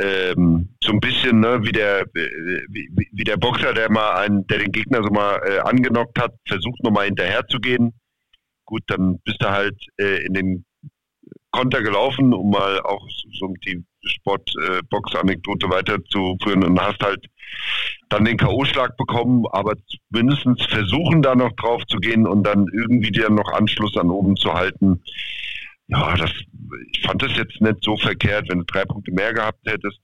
ähm, 0.00 0.70
so 0.82 0.92
ein 0.92 1.00
bisschen 1.00 1.40
ne, 1.40 1.60
wie 1.62 1.72
der 1.72 2.06
wie, 2.14 2.88
wie, 3.12 3.24
der 3.24 3.36
Boxer, 3.36 3.74
der 3.74 3.90
mal 3.90 4.14
einen, 4.14 4.46
der 4.46 4.58
den 4.58 4.72
Gegner 4.72 5.02
so 5.02 5.10
mal 5.10 5.40
äh, 5.44 5.58
angenockt 5.58 6.18
hat, 6.20 6.34
versucht 6.46 6.82
nochmal 6.82 7.06
hinterher 7.06 7.46
zu 7.48 7.58
gehen. 7.58 7.92
Gut, 8.64 8.82
dann 8.86 9.18
bist 9.24 9.42
du 9.42 9.50
halt 9.50 9.76
äh, 9.98 10.24
in 10.24 10.34
den 10.34 10.64
Konter 11.50 11.82
gelaufen, 11.82 12.32
um 12.32 12.50
mal 12.50 12.80
auch 12.80 13.06
so 13.38 13.52
die 13.66 13.84
Sportbox-Anekdote 14.08 15.66
äh, 15.66 15.70
weiterzuführen 15.70 16.64
und 16.64 16.80
hast 16.80 17.00
halt 17.02 17.26
dann 18.08 18.24
den 18.24 18.36
K.O.-Schlag 18.36 18.96
bekommen, 18.96 19.44
aber 19.52 19.74
mindestens 20.10 20.64
versuchen 20.66 21.22
da 21.22 21.34
noch 21.34 21.52
drauf 21.52 21.84
zu 21.86 21.98
gehen 21.98 22.26
und 22.26 22.44
dann 22.44 22.66
irgendwie 22.72 23.10
dir 23.10 23.30
noch 23.30 23.52
Anschluss 23.52 23.96
an 23.96 24.10
oben 24.10 24.36
zu 24.36 24.52
halten. 24.52 25.02
Ja, 25.88 26.14
das, 26.16 26.30
ich 26.92 27.02
fand 27.02 27.22
das 27.22 27.36
jetzt 27.36 27.60
nicht 27.60 27.78
so 27.82 27.96
verkehrt. 27.96 28.46
Wenn 28.48 28.58
du 28.58 28.64
drei 28.64 28.84
Punkte 28.84 29.12
mehr 29.12 29.32
gehabt 29.32 29.60
hättest, 29.66 30.00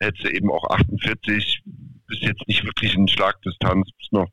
hättest 0.00 0.24
du 0.24 0.30
eben 0.30 0.50
auch 0.50 0.68
48, 0.70 1.62
bist 2.06 2.22
jetzt 2.22 2.46
nicht 2.48 2.64
wirklich 2.64 2.94
in 2.94 3.08
Schlagdistanz, 3.08 3.88
bist 3.98 4.12
noch 4.12 4.28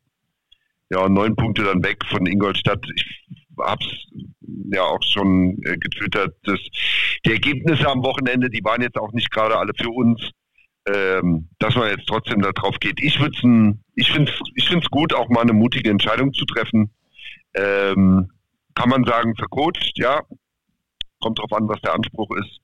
ja, 0.89 1.07
neun 1.07 1.35
Punkte 1.35 1.63
dann 1.63 1.83
weg 1.83 2.03
von 2.05 2.25
Ingolstadt. 2.25 2.85
Ich 2.95 3.05
hab's 3.61 3.87
ja 4.71 4.83
auch 4.83 5.01
schon 5.03 5.61
äh, 5.63 5.77
getwittert. 5.77 6.35
Dass 6.43 6.59
die 7.25 7.31
Ergebnisse 7.31 7.87
am 7.89 8.03
Wochenende, 8.03 8.49
die 8.49 8.63
waren 8.63 8.81
jetzt 8.81 8.97
auch 8.97 9.11
nicht 9.13 9.31
gerade 9.31 9.57
alle 9.57 9.73
für 9.77 9.89
uns 9.89 10.31
ähm, 10.87 11.47
dass 11.59 11.75
man 11.75 11.89
jetzt 11.89 12.07
trotzdem 12.07 12.41
darauf 12.41 12.79
geht. 12.79 13.01
Ich 13.01 13.19
ich 13.95 14.11
finde 14.11 14.31
es 14.31 14.39
ich 14.55 14.67
find's 14.67 14.89
gut, 14.89 15.13
auch 15.13 15.29
mal 15.29 15.41
eine 15.41 15.53
mutige 15.53 15.89
Entscheidung 15.89 16.33
zu 16.33 16.45
treffen. 16.45 16.89
Ähm, 17.53 18.31
kann 18.75 18.89
man 18.89 19.03
sagen, 19.03 19.35
vercoacht, 19.35 19.91
ja. 19.95 20.21
Kommt 21.19 21.37
darauf 21.37 21.53
an, 21.53 21.67
was 21.67 21.81
der 21.81 21.93
Anspruch 21.93 22.35
ist. 22.37 22.59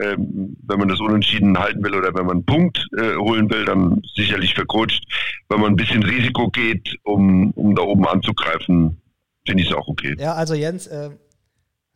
Ähm, 0.00 0.56
wenn 0.66 0.78
man 0.78 0.88
das 0.88 1.00
unentschieden 1.00 1.58
halten 1.58 1.84
will 1.84 1.94
oder 1.94 2.14
wenn 2.14 2.24
man 2.24 2.36
einen 2.38 2.46
Punkt 2.46 2.86
äh, 2.96 3.16
holen 3.16 3.50
will, 3.50 3.66
dann 3.66 4.00
sicherlich 4.14 4.54
vercoacht. 4.54 5.02
Wenn 5.50 5.60
man 5.60 5.72
ein 5.72 5.76
bisschen 5.76 6.02
Risiko 6.02 6.48
geht, 6.48 6.96
um, 7.02 7.50
um 7.50 7.74
da 7.74 7.82
oben 7.82 8.06
anzugreifen, 8.06 9.02
finde 9.46 9.62
ich 9.62 9.70
es 9.70 9.76
auch 9.76 9.88
okay. 9.88 10.16
Ja, 10.18 10.34
also 10.34 10.54
Jens, 10.54 10.86
äh, 10.86 11.10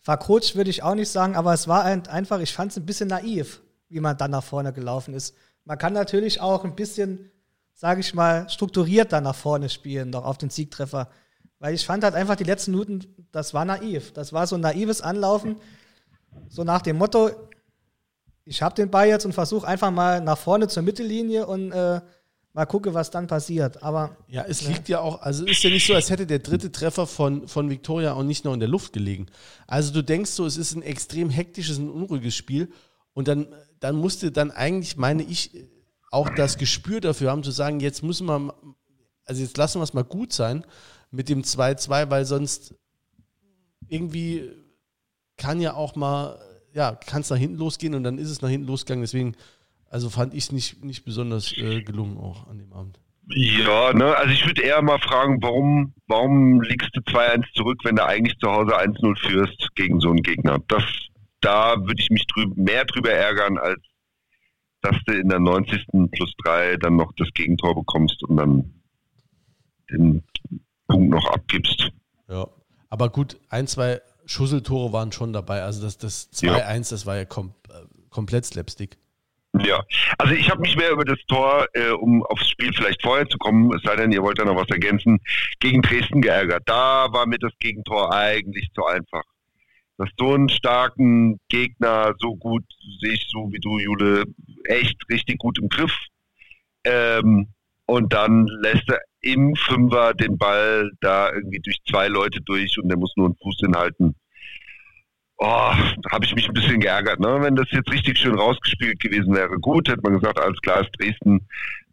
vercoacht 0.01 0.55
würde 0.55 0.71
ich 0.71 0.83
auch 0.83 0.95
nicht 0.95 1.09
sagen, 1.09 1.35
aber 1.35 1.55
es 1.55 1.67
war 1.67 1.85
ein, 1.85 2.07
einfach, 2.09 2.41
ich 2.41 2.53
fand 2.53 2.71
es 2.73 2.77
ein 2.77 2.87
bisschen 2.87 3.09
naiv, 3.09 3.63
wie 3.89 4.01
man 4.01 4.17
dann 4.17 4.31
nach 4.31 4.45
vorne 4.45 4.73
gelaufen 4.73 5.15
ist. 5.15 5.35
Man 5.65 5.79
kann 5.79 5.95
natürlich 5.95 6.41
auch 6.41 6.65
ein 6.65 6.75
bisschen, 6.75 7.31
sage 7.75 8.01
ich 8.01 8.15
mal, 8.15 8.49
strukturierter 8.51 9.21
nach 9.21 9.35
vorne 9.35 9.69
spielen, 9.69 10.11
noch 10.11 10.25
auf 10.25 10.37
den 10.37 10.51
Siegtreffer. 10.51 11.09
Weil 11.59 11.75
ich 11.75 11.87
fand 11.87 12.05
halt 12.05 12.15
einfach 12.15 12.37
die 12.37 12.45
letzten 12.45 12.73
Minuten, 12.73 13.27
das 13.33 13.55
war 13.55 13.65
naiv. 13.65 14.13
Das 14.13 14.35
war 14.35 14.47
so 14.47 14.57
ein 14.57 14.61
naives 14.61 15.01
Anlaufen, 15.01 15.57
so 16.49 16.65
nach 16.65 16.83
dem 16.83 16.99
Motto, 16.99 17.31
ich 18.45 18.61
habe 18.61 18.75
den 18.75 18.91
Ball 18.91 19.09
jetzt 19.09 19.25
und 19.25 19.33
versuche 19.33 19.67
einfach 19.67 19.91
mal 19.91 20.21
nach 20.21 20.37
vorne 20.37 20.69
zur 20.69 20.83
Mittellinie 20.83 21.47
und 21.47 21.73
äh, 21.73 22.01
mal 22.55 22.65
gucke, 22.65 22.95
was 22.95 23.11
dann 23.11 23.27
passiert. 23.27 23.83
Aber 23.83 24.17
ja, 24.29 24.45
es 24.49 24.63
ne. 24.63 24.69
liegt 24.69 24.89
ja 24.89 25.01
auch, 25.01 25.21
also 25.21 25.45
ist 25.45 25.63
ja 25.63 25.69
nicht 25.69 25.87
so, 25.87 25.95
als 25.95 26.09
hätte 26.09 26.27
der 26.27 26.39
dritte 26.39 26.73
Treffer 26.73 27.07
von, 27.07 27.47
von 27.47 27.69
Victoria 27.69 28.15
auch 28.15 28.23
nicht 28.23 28.47
noch 28.47 28.55
in 28.55 28.61
der 28.61 28.69
Luft 28.69 28.95
gelegen. 28.95 29.27
Also 29.67 29.93
du 29.93 30.03
denkst 30.03 30.31
so, 30.31 30.47
es 30.47 30.57
ist 30.57 30.75
ein 30.75 30.83
extrem 30.83 31.29
hektisches 31.29 31.79
und 31.79 31.91
unruhiges 31.91 32.35
Spiel 32.35 32.73
und 33.13 33.29
dann 33.29 33.49
dann 33.85 33.97
musste 33.97 34.33
dann 34.33 34.51
eigentlich, 34.51 34.97
meine 34.97 35.23
ich, 35.23 35.51
auch 36.11 36.31
das 36.31 36.57
Gespür 36.57 37.03
dafür 37.03 37.31
haben, 37.31 37.43
zu 37.43 37.51
sagen, 37.51 37.81
jetzt 37.81 38.03
müssen 38.03 38.27
wir, 38.27 38.55
also 39.27 39.43
jetzt 39.43 39.59
lassen 39.59 39.79
wir 39.79 39.83
es 39.83 39.93
mal 39.93 40.05
gut 40.05 40.33
sein 40.33 40.65
mit 41.11 41.29
dem 41.29 41.43
2-2, 41.43 42.09
weil 42.09 42.25
sonst 42.25 42.75
irgendwie 43.87 44.51
kann 45.37 45.61
ja 45.61 45.75
auch 45.75 45.97
mal, 45.97 46.41
ja, 46.73 46.95
kann 46.95 47.21
es 47.21 47.29
nach 47.29 47.37
hinten 47.37 47.59
losgehen 47.59 47.95
und 47.95 48.05
dann 48.05 48.17
ist 48.17 48.31
es 48.31 48.41
nach 48.41 48.49
hinten 48.49 48.69
losgegangen. 48.69 49.03
Deswegen, 49.03 49.37
also 49.95 50.11
fand 50.11 50.35
ich 50.35 50.45
es 50.47 50.53
nicht, 50.53 50.85
nicht 50.85 51.05
besonders 51.05 51.57
äh, 51.57 51.81
gelungen 51.83 52.19
auch 52.19 52.49
an 52.49 52.59
dem 52.59 52.73
Abend. 52.73 52.99
Ja, 53.29 53.93
ne, 53.93 54.17
also 54.17 54.33
ich 54.33 54.45
würde 54.45 54.61
eher 54.61 54.83
mal 54.83 54.99
fragen, 54.99 55.41
warum, 55.41 55.95
warum 56.09 56.61
liegst 56.63 56.91
du 56.95 57.01
2-1 57.01 57.45
zurück, 57.55 57.79
wenn 57.85 57.95
du 57.95 58.05
eigentlich 58.05 58.37
zu 58.41 58.51
Hause 58.51 58.77
1-0 58.77 59.17
führst 59.25 59.69
gegen 59.77 60.01
so 60.01 60.09
einen 60.09 60.25
Gegner? 60.25 60.59
Das, 60.67 60.83
da 61.41 61.77
würde 61.77 62.03
ich 62.03 62.11
mich 62.11 62.27
drüber, 62.27 62.53
mehr 62.57 62.85
drüber 62.87 63.13
ärgern, 63.13 63.57
als 63.57 63.81
dass 64.81 64.97
du 65.07 65.13
in 65.17 65.29
der 65.29 65.39
90. 65.39 65.87
plus 66.11 66.35
3 66.45 66.77
dann 66.79 66.97
noch 66.97 67.13
das 67.17 67.29
Gegentor 67.33 67.77
bekommst 67.77 68.21
und 68.25 68.37
dann 68.37 68.75
den 69.93 70.25
Punkt 70.89 71.09
noch 71.09 71.31
abgibst. 71.31 71.93
Ja, 72.29 72.49
aber 72.91 73.11
gut, 73.11 73.39
ein, 73.49 73.69
zwei 73.69 74.03
Schusseltore 74.27 74.93
waren 74.93 75.13
schon 75.13 75.33
dabei. 75.33 75.63
Also 75.63 75.83
das, 75.83 75.99
das 75.99 76.33
2-1, 76.33 76.47
ja. 76.47 76.79
das 76.79 77.07
war 77.07 77.17
ja 77.17 77.25
kom 77.25 77.55
äh, 77.69 77.75
komplett 78.11 78.45
Slapstick. 78.45 78.99
Ja, 79.61 79.85
also 80.19 80.35
ich 80.35 80.51
habe 80.51 80.63
mich 80.63 80.77
mehr 80.77 80.91
über 80.91 81.05
das 81.05 81.19
Tor, 81.29 81.67
äh, 81.75 81.91
um 81.91 82.25
aufs 82.25 82.49
Spiel 82.49 82.73
vielleicht 82.75 83.03
vorher 83.03 83.29
zu 83.29 83.39
kommen, 83.39 83.73
es 83.73 83.83
sei 83.83 83.95
denn, 83.95 84.11
ihr 84.11 84.23
wollt 84.23 84.39
da 84.39 84.45
noch 84.45 84.57
was 84.57 84.69
ergänzen, 84.69 85.21
gegen 85.61 85.81
Dresden 85.81 86.21
geärgert. 86.21 86.63
Da 86.67 87.07
war 87.13 87.27
mir 87.27 87.39
das 87.39 87.53
Gegentor 87.61 88.13
eigentlich 88.13 88.69
zu 88.75 88.85
einfach 88.85 89.23
dass 89.97 90.09
so 90.19 90.35
einen 90.35 90.49
starken 90.49 91.39
Gegner 91.49 92.15
so 92.19 92.35
gut, 92.37 92.65
sehe 93.01 93.13
ich 93.13 93.27
so 93.29 93.51
wie 93.53 93.61
du, 93.61 93.79
Jule, 93.79 94.25
echt 94.65 94.97
richtig 95.11 95.39
gut 95.39 95.59
im 95.59 95.69
Griff. 95.69 95.97
Ähm, 96.85 97.49
und 97.87 98.13
dann 98.13 98.47
lässt 98.47 98.89
er 98.89 99.01
im 99.21 99.55
Fünfer 99.57 100.15
den 100.15 100.37
Ball 100.39 100.91
da 101.01 101.33
irgendwie 101.33 101.61
durch 101.61 101.79
zwei 101.89 102.09
Leute 102.09 102.41
durch 102.41 102.79
und 102.79 102.89
der 102.89 102.99
muss 102.99 103.15
nur 103.17 103.27
einen 103.27 103.37
Fuß 103.37 103.57
hinhalten. 103.61 104.15
Oh, 105.47 105.75
habe 106.11 106.25
ich 106.25 106.35
mich 106.35 106.49
ein 106.49 106.55
bisschen 106.55 106.81
geärgert. 106.81 107.21
Ne? 107.21 107.39
Wenn 107.43 107.55
das 107.55 107.67
jetzt 107.71 107.91
richtig 107.91 108.17
schön 108.17 108.35
rausgespielt 108.35 108.99
gewesen 108.99 109.35
wäre, 109.35 109.59
gut, 109.59 109.89
hätte 109.91 110.01
man 110.01 110.15
gesagt, 110.19 110.41
alles 110.41 110.59
klar, 110.63 110.81
ist 110.81 110.91
Dresden. 110.99 111.47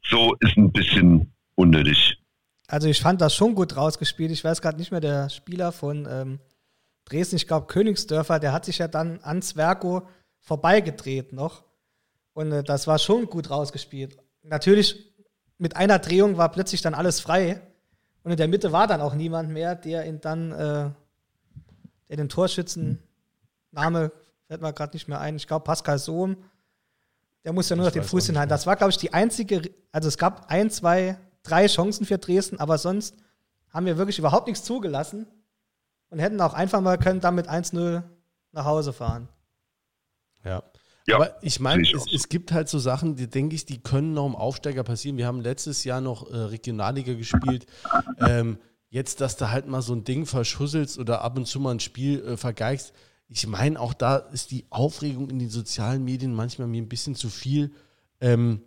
So 0.06 0.36
ist 0.40 0.56
ein 0.56 0.72
bisschen 0.72 1.34
unnötig. 1.56 2.18
Also 2.68 2.88
ich 2.88 3.02
fand 3.02 3.20
das 3.20 3.36
schon 3.36 3.54
gut 3.54 3.76
rausgespielt. 3.76 4.32
Ich 4.32 4.46
weiß 4.46 4.62
gerade 4.62 4.78
nicht 4.78 4.92
mehr 4.92 5.02
der 5.02 5.28
Spieler 5.28 5.74
von 5.74 6.08
ähm, 6.10 6.40
Dresden, 7.04 7.36
ich 7.36 7.46
glaube 7.46 7.68
Königsdörfer, 7.68 8.40
der 8.40 8.54
hat 8.54 8.64
sich 8.64 8.78
ja 8.78 8.88
dann 8.88 9.20
an 9.22 9.42
Zwergo 9.42 10.08
vorbeigedreht 10.40 11.34
noch. 11.34 11.66
Und 12.32 12.54
äh, 12.54 12.64
das 12.64 12.88
war 12.88 13.00
schon 13.00 13.26
gut 13.26 13.50
rausgespielt. 13.50 14.18
Natürlich, 14.44 15.14
mit 15.58 15.76
einer 15.76 16.00
Drehung 16.00 16.38
war 16.38 16.50
plötzlich 16.54 16.82
dann 16.82 16.94
alles 16.94 17.20
frei. 17.20 17.60
Und 18.24 18.32
in 18.32 18.38
der 18.38 18.48
Mitte 18.48 18.72
war 18.72 18.88
dann 18.88 19.02
auch 19.02 19.14
niemand 19.14 19.50
mehr, 19.50 19.76
der 19.76 20.08
ihn 20.08 20.22
dann, 20.22 20.54
äh, 20.54 20.90
der 22.08 22.18
den 22.18 22.30
Torschützen, 22.30 23.04
Name 23.72 24.12
fällt 24.48 24.62
mir 24.62 24.74
gerade 24.74 24.96
nicht 24.96 25.08
mehr 25.08 25.20
ein, 25.20 25.36
ich 25.36 25.48
glaube 25.48 25.64
Pascal 25.64 26.00
Sohm, 26.00 26.38
der 27.44 27.54
muss 27.54 27.70
ja 27.70 27.76
nur 27.76 27.86
noch 27.86 27.92
den 27.92 28.04
Fuß 28.04 28.28
hinhalten. 28.28 28.50
Das 28.50 28.68
war, 28.68 28.76
glaube 28.76 28.92
ich, 28.92 28.98
die 28.98 29.14
einzige, 29.14 29.72
also 29.92 30.08
es 30.08 30.18
gab 30.18 30.50
ein, 30.50 30.70
zwei, 30.70 31.18
drei 31.44 31.68
Chancen 31.68 32.06
für 32.06 32.18
Dresden, 32.18 32.60
aber 32.60 32.78
sonst 32.78 33.16
haben 33.70 33.86
wir 33.86 33.98
wirklich 33.98 34.20
überhaupt 34.20 34.48
nichts 34.48 34.64
zugelassen. 34.64 35.28
und 36.10 36.20
hätten 36.20 36.42
auch 36.42 36.54
einfach 36.54 36.82
mal 36.82 36.98
können 36.98 37.22
damit 37.22 37.50
1-0 37.50 38.04
nach 38.52 38.66
Hause 38.66 38.94
fahren. 38.94 39.30
Ja. 40.44 40.64
Ja, 41.08 41.16
Aber 41.16 41.36
ich 41.42 41.60
meine, 41.60 41.82
es, 41.90 42.06
es 42.14 42.30
gibt 42.30 42.52
halt 42.52 42.70
so 42.70 42.78
Sachen, 42.78 43.16
die 43.16 43.28
denke 43.28 43.56
ich, 43.56 43.66
die 43.66 43.82
können 43.82 44.14
noch 44.14 44.28
im 44.28 44.36
Aufsteiger 44.36 44.84
passieren. 44.84 45.18
Wir 45.18 45.26
haben 45.26 45.42
letztes 45.42 45.84
Jahr 45.84 46.00
noch 46.00 46.30
äh, 46.30 46.36
Regionalliga 46.36 47.14
gespielt. 47.14 47.66
Ähm, 48.20 48.60
jetzt, 48.90 49.20
dass 49.20 49.36
du 49.36 49.50
halt 49.50 49.68
mal 49.68 49.82
so 49.82 49.94
ein 49.94 50.04
Ding 50.04 50.28
verschusselst 50.28 51.00
oder 51.00 51.22
ab 51.22 51.38
und 51.38 51.48
zu 51.48 51.60
mal 51.60 51.72
ein 51.72 51.80
Spiel 51.80 52.24
äh, 52.24 52.38
vergeigst. 52.38 52.94
Ich 53.34 53.48
meine, 53.48 53.80
auch 53.80 53.94
da 53.94 54.18
ist 54.18 54.52
die 54.52 54.66
Aufregung 54.70 55.30
in 55.30 55.40
den 55.40 55.50
sozialen 55.50 56.04
Medien 56.04 56.36
manchmal 56.36 56.68
mir 56.68 56.82
ein 56.82 56.90
bisschen 56.90 57.16
zu 57.16 57.30
viel. 57.30 57.72
Ähm, 58.20 58.62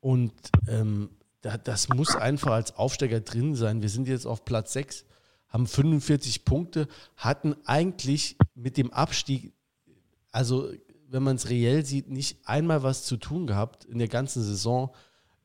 und 0.00 0.32
ähm, 0.68 1.08
da, 1.40 1.56
das 1.56 1.88
muss 1.88 2.14
einfach 2.14 2.52
als 2.52 2.76
Aufsteiger 2.76 3.20
drin 3.20 3.54
sein. 3.54 3.80
Wir 3.80 3.88
sind 3.88 4.06
jetzt 4.06 4.26
auf 4.26 4.44
Platz 4.44 4.74
6, 4.74 5.06
haben 5.48 5.66
45 5.66 6.44
Punkte, 6.44 6.88
hatten 7.16 7.56
eigentlich 7.64 8.36
mit 8.54 8.76
dem 8.76 8.92
Abstieg, 8.92 9.54
also 10.30 10.68
wenn 11.08 11.22
man 11.22 11.36
es 11.36 11.48
reell 11.48 11.82
sieht, 11.86 12.10
nicht 12.10 12.46
einmal 12.46 12.82
was 12.82 13.04
zu 13.04 13.16
tun 13.16 13.46
gehabt 13.46 13.86
in 13.86 13.98
der 13.98 14.08
ganzen 14.08 14.42
Saison. 14.42 14.94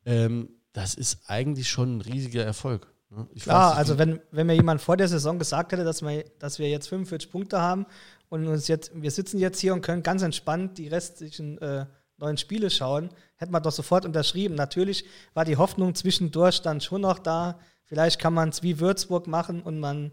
Ähm, 0.06 0.50
das 0.74 0.94
ist 0.94 1.22
eigentlich 1.28 1.70
schon 1.70 1.98
ein 1.98 2.02
riesiger 2.02 2.44
Erfolg. 2.44 2.94
ne? 3.10 3.28
Weiß 3.34 3.46
nicht, 3.46 3.50
also 3.50 3.98
wenn, 3.98 4.20
wenn 4.32 4.46
mir 4.46 4.56
jemand 4.56 4.82
vor 4.82 4.98
der 4.98 5.08
Saison 5.08 5.40
gesagt 5.40 5.72
hätte, 5.72 5.86
dass 5.86 6.02
wir, 6.02 6.26
dass 6.38 6.60
wir 6.60 6.70
jetzt 6.70 6.90
45 6.90 7.32
Punkte 7.32 7.62
haben 7.62 7.86
und 8.30 8.48
uns 8.48 8.68
jetzt, 8.68 8.92
wir 8.94 9.12
sitzen 9.12 9.40
jetzt 9.40 9.60
hier 9.60 9.74
und 9.74 9.82
können 9.82 10.04
ganz 10.04 10.22
entspannt 10.22 10.78
die 10.78 10.88
restlichen 10.88 11.58
äh, 11.60 11.86
neuen 12.18 12.38
Spiele 12.38 12.70
schauen, 12.70 13.10
hätte 13.36 13.52
man 13.52 13.64
doch 13.64 13.72
sofort 13.72 14.06
unterschrieben. 14.06 14.56
Natürlich 14.56 15.06
war 15.34 15.46
die 15.46 15.58
Hoffnung 15.58 15.96
zwischendurch 15.96 16.62
dann 16.62 16.82
schon 16.82 17.02
noch 17.02 17.20
da. 17.20 17.60
Vielleicht 17.84 18.20
kann 18.20 18.34
man 18.34 18.50
es 18.50 18.64
wie 18.64 18.80
Würzburg 18.80 19.28
machen 19.28 19.62
und 19.62 19.80
man 19.80 20.12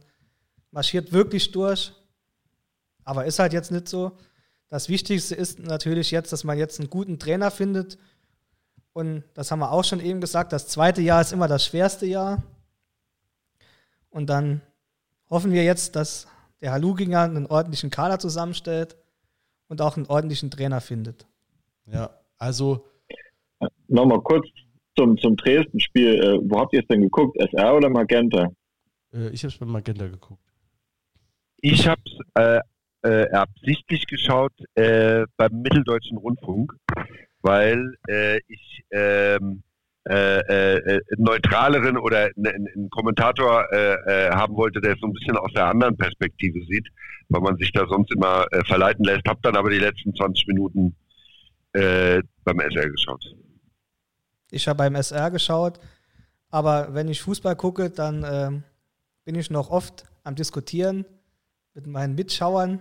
marschiert 0.71 1.13
wirklich 1.13 1.53
durch. 1.53 1.93
Aber 3.05 3.25
ist 3.25 3.39
halt 3.39 3.53
jetzt 3.53 3.71
nicht 3.71 3.89
so. 3.89 4.19
Das 4.69 4.89
Wichtigste 4.89 5.35
ist 5.35 5.59
natürlich 5.59 6.11
jetzt, 6.11 6.33
dass 6.33 6.45
man 6.45 6.59
jetzt 6.59 6.81
einen 6.81 6.91
guten 6.91 7.19
Trainer 7.19 7.51
findet. 7.51 7.99
Und 8.93 9.25
das 9.35 9.51
haben 9.51 9.61
wir 9.61 9.71
auch 9.71 9.85
schon 9.85 10.01
eben 10.01 10.21
gesagt, 10.21 10.53
das 10.53 10.69
zweite 10.69 11.01
Jahr 11.01 11.21
ist 11.21 11.33
immer 11.33 11.49
das 11.49 11.65
schwerste 11.65 12.07
Jahr. 12.07 12.43
Und 14.11 14.29
dann 14.29 14.61
hoffen 15.31 15.53
wir 15.53 15.65
jetzt, 15.65 15.97
dass 15.97 16.27
der 16.63 16.73
Haluginger 16.73 17.23
einen 17.23 17.47
ordentlichen 17.47 17.91
Kader 17.91 18.19
zusammenstellt 18.19 18.97
und 19.69 19.83
auch 19.83 19.97
einen 19.97 20.07
ordentlichen 20.07 20.51
Trainer 20.51 20.81
findet. 20.81 21.27
ja, 21.87 22.11
also 22.39 22.87
Nochmal 23.89 24.21
kurz 24.23 24.47
zum, 24.97 25.17
zum 25.19 25.37
Dresden-Spiel. 25.37 26.15
Äh, 26.15 26.51
wo 26.51 26.61
habt 26.61 26.73
ihr 26.73 26.81
es 26.81 26.87
denn 26.89 27.03
geguckt? 27.03 27.37
SR 27.39 27.77
oder 27.77 27.89
Magenta? 27.89 28.49
äh, 29.13 29.29
ich 29.29 29.43
habe 29.43 29.53
es 29.53 29.59
bei 29.59 29.67
Magenta 29.67 30.07
geguckt. 30.07 30.43
Ich 31.59 31.87
habe 31.87 32.01
es 32.05 32.19
äh, 32.35 32.61
äh, 33.03 33.31
absichtlich 33.31 34.07
geschaut 34.07 34.53
äh, 34.75 35.25
beim 35.37 35.63
Mitteldeutschen 35.63 36.19
Rundfunk, 36.19 36.75
weil 37.43 37.95
äh, 38.09 38.39
ich 38.49 38.83
ähm, 38.91 39.63
äh, 40.09 40.41
äh, 40.41 40.83
einen 40.85 41.25
neutraleren 41.25 41.97
oder 41.97 42.31
einen, 42.37 42.91
Kommentator 42.91 43.73
äh, 43.73 43.95
äh, 43.95 44.31
haben 44.31 44.57
wollte, 44.57 44.81
der 44.81 44.95
es 44.95 45.01
so 45.01 45.07
ein 45.07 45.13
bisschen 45.13 45.37
aus 45.37 45.53
der 45.55 45.67
anderen 45.67 45.97
Perspektive 45.97 46.59
sieht, 46.67 46.89
weil 47.29 47.41
man 47.41 47.57
sich 47.57 47.71
da 47.73 47.87
sonst 47.89 48.13
immer 48.13 48.47
äh, 48.51 48.65
verleiten 48.65 49.05
lässt. 49.05 49.29
Hab 49.29 49.41
dann 49.43 49.57
aber 49.57 49.71
die 49.71 49.79
letzten 49.79 50.13
20 50.15 50.49
Minuten 50.49 50.97
äh, 51.73 52.21
beim 52.45 52.59
SR 52.59 52.91
geschaut. 52.91 53.25
Ich 54.51 54.67
habe 54.67 54.79
beim 54.79 54.97
SR 54.97 55.31
geschaut, 55.31 55.79
aber 56.51 56.93
wenn 56.95 57.09
ich 57.09 57.23
Fußball 57.23 57.55
gucke, 57.55 57.89
dann 57.89 58.25
ähm, 58.29 58.65
bin 59.25 59.37
ich 59.37 59.51
noch 59.51 59.71
oft 59.71 60.05
am 60.25 60.35
Diskutieren 60.35 61.05
mit 61.75 61.87
meinen 61.87 62.15
Mitschauern. 62.17 62.81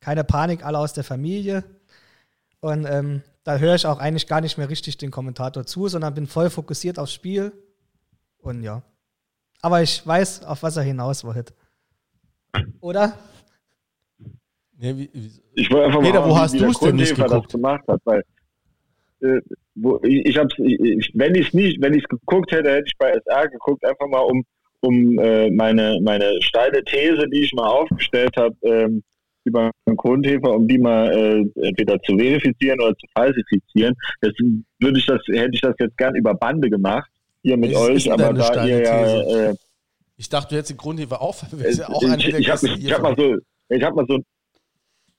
Keine 0.00 0.24
Panik, 0.24 0.64
alle 0.64 0.78
aus 0.78 0.94
der 0.94 1.04
Familie. 1.04 1.64
Und 2.60 2.86
ähm, 2.86 3.22
da 3.44 3.58
höre 3.58 3.74
ich 3.74 3.86
auch 3.86 3.98
eigentlich 3.98 4.26
gar 4.26 4.40
nicht 4.40 4.58
mehr 4.58 4.70
richtig 4.70 4.96
den 4.96 5.10
Kommentator 5.10 5.64
zu, 5.64 5.86
sondern 5.88 6.14
bin 6.14 6.26
voll 6.26 6.50
fokussiert 6.50 6.98
aufs 6.98 7.12
Spiel. 7.12 7.52
Und 8.38 8.62
ja. 8.62 8.82
Aber 9.60 9.82
ich 9.82 10.06
weiß, 10.06 10.44
auf 10.44 10.62
was 10.62 10.76
er 10.76 10.82
hinaus 10.82 11.24
wollte. 11.24 11.52
Oder? 12.80 13.18
Ja, 14.78 14.96
wie, 14.96 15.10
wie, 15.12 15.30
Ich 15.54 15.70
wollte 15.70 15.86
einfach 15.86 16.00
Peter, 16.00 16.20
mal, 16.20 16.30
wo 16.30 16.38
hast 16.38 16.54
der 16.54 16.62
du's 16.66 16.80
denn 16.80 16.96
nicht 16.96 17.14
geguckt? 17.14 17.52
gemacht 17.52 17.84
hat, 17.86 18.00
weil 18.04 18.22
äh, 19.20 19.40
wo, 19.74 20.00
ich, 20.02 20.26
ich 20.26 20.38
hab's, 20.38 20.54
ich, 20.58 21.10
wenn 21.14 21.34
ich 21.34 21.52
nicht, 21.52 21.80
wenn 21.80 21.94
ich 21.94 22.02
es 22.02 22.08
geguckt 22.08 22.50
hätte, 22.52 22.70
hätte 22.70 22.86
ich 22.86 22.98
bei 22.98 23.10
SR 23.10 23.48
geguckt, 23.48 23.84
einfach 23.84 24.08
mal 24.08 24.20
um 24.20 24.44
um 24.80 25.18
äh, 25.18 25.50
meine 25.50 25.98
meine 26.02 26.40
steile 26.42 26.84
These, 26.84 27.26
die 27.30 27.44
ich 27.44 27.52
mal 27.54 27.66
aufgestellt 27.66 28.36
habe 28.36 28.54
ähm, 28.62 29.02
über 29.44 29.70
den 29.88 29.96
Grundhefer, 29.96 30.54
um 30.54 30.66
die 30.66 30.78
mal 30.78 31.10
äh, 31.12 31.66
entweder 31.66 32.00
zu 32.02 32.16
verifizieren 32.16 32.80
oder 32.80 32.94
zu 32.96 33.06
falsifizieren. 33.14 33.94
Deswegen 34.22 34.64
würde 34.80 34.98
ich 34.98 35.06
das, 35.06 35.20
hätte 35.28 35.54
ich 35.54 35.60
das 35.60 35.74
jetzt 35.78 35.96
gern 35.96 36.14
über 36.14 36.34
Bande 36.34 36.70
gemacht 36.70 37.10
hier 37.42 37.56
mit 37.56 37.72
ist 37.72 37.76
euch, 37.76 38.10
aber 38.10 38.32
da 38.32 38.66
ihr 38.66 38.82
ja 38.82 39.50
äh, 39.50 39.54
ich 40.16 40.28
dachte, 40.28 40.50
du 40.50 40.56
hättest 40.56 40.70
den 40.70 40.76
Grund 40.76 40.98
hier 40.98 41.10
auch, 41.20 41.36
ja 41.42 41.88
auch 41.88 42.02
ich, 42.02 42.28
ich 42.28 42.50
habe 42.50 42.68
hab 42.68 43.02
mal 43.02 43.16
so, 43.16 43.36
ich 43.68 43.82
habe 43.82 43.96
mal 43.96 44.06
so 44.08 44.20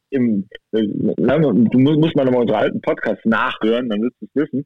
im, 0.09 0.47
äh, 0.71 0.81
du 0.81 1.79
musst, 1.79 1.99
musst 1.99 2.15
mal 2.15 2.23
nochmal 2.23 2.41
unseren 2.41 2.59
alten 2.59 2.81
Podcast 2.81 3.25
nachhören, 3.25 3.89
dann 3.89 4.01
wirst 4.01 4.15
du 4.21 4.25
es 4.25 4.43
wissen, 4.43 4.65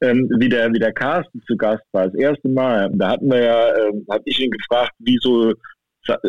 ähm, 0.00 0.28
wie 0.38 0.48
der, 0.48 0.72
wie 0.72 0.78
der 0.78 0.92
Carsten 0.92 1.40
zu 1.46 1.56
Gast 1.56 1.84
war, 1.92 2.06
das 2.06 2.14
erste 2.14 2.48
Mal. 2.48 2.90
Da 2.94 3.10
hatten 3.10 3.30
wir 3.30 3.40
ja, 3.40 3.76
ähm, 3.76 4.04
habe 4.10 4.22
ich 4.24 4.40
ihn 4.40 4.50
gefragt, 4.50 4.92
wieso 4.98 5.52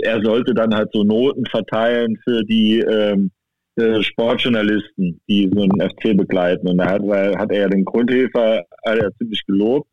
er 0.01 0.21
sollte 0.21 0.53
dann 0.53 0.73
halt 0.75 0.89
so 0.91 1.03
Noten 1.03 1.45
verteilen 1.45 2.17
für 2.23 2.43
die 2.43 2.79
ähm, 2.79 3.31
äh, 3.75 4.03
Sportjournalisten, 4.03 5.21
die 5.29 5.49
so 5.53 5.61
einen 5.61 5.89
FC 5.89 6.17
begleiten. 6.17 6.67
Und 6.67 6.77
da 6.79 6.85
hat, 6.85 7.01
hat 7.01 7.51
er 7.51 7.61
ja 7.61 7.67
den 7.69 7.85
Grundhefer 7.85 8.65
hat 8.85 8.97
er 8.97 9.15
ziemlich 9.17 9.45
gelobt. 9.45 9.87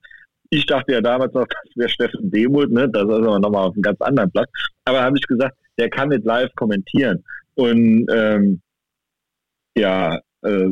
Ich 0.50 0.66
dachte 0.66 0.92
ja 0.92 1.00
damals 1.00 1.32
noch, 1.34 1.46
das 1.64 1.76
wäre 1.76 1.88
Steffen 1.88 2.30
Demuth, 2.30 2.70
ne? 2.70 2.88
das 2.88 3.04
ist 3.04 3.10
aber 3.10 3.38
nochmal 3.38 3.68
auf 3.68 3.74
einem 3.74 3.82
ganz 3.82 4.00
anderen 4.00 4.30
Platz. 4.30 4.50
Aber 4.84 5.02
habe 5.02 5.16
ich 5.18 5.26
gesagt, 5.26 5.56
der 5.78 5.90
kann 5.90 6.08
nicht 6.08 6.24
live 6.24 6.52
kommentieren. 6.56 7.22
Und 7.54 8.06
ähm, 8.10 8.60
ja, 9.76 10.18
äh, 10.42 10.70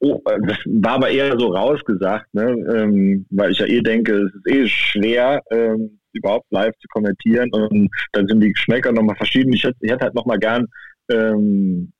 oh, 0.00 0.20
das 0.46 0.58
war 0.66 0.94
aber 0.94 1.10
eher 1.10 1.38
so 1.38 1.48
rausgesagt, 1.48 2.32
ne? 2.34 2.50
ähm, 2.74 3.26
weil 3.30 3.52
ich 3.52 3.58
ja 3.58 3.66
eh 3.66 3.80
denke, 3.80 4.14
es 4.14 4.34
ist 4.34 4.46
eh 4.46 4.66
schwer, 4.66 5.42
ähm, 5.50 6.00
überhaupt 6.12 6.46
live 6.50 6.74
zu 6.80 6.88
kommentieren 6.88 7.50
und 7.52 7.88
dann 8.12 8.26
sind 8.26 8.40
die 8.40 8.52
Geschmäcker 8.52 8.92
nochmal 8.92 9.16
verschieden. 9.16 9.52
Ich 9.52 9.62
hätte, 9.62 9.76
ich 9.80 9.90
hätte 9.90 10.06
halt 10.06 10.14
nochmal 10.14 10.38
gern, 10.38 10.66
ähm, 11.10 11.92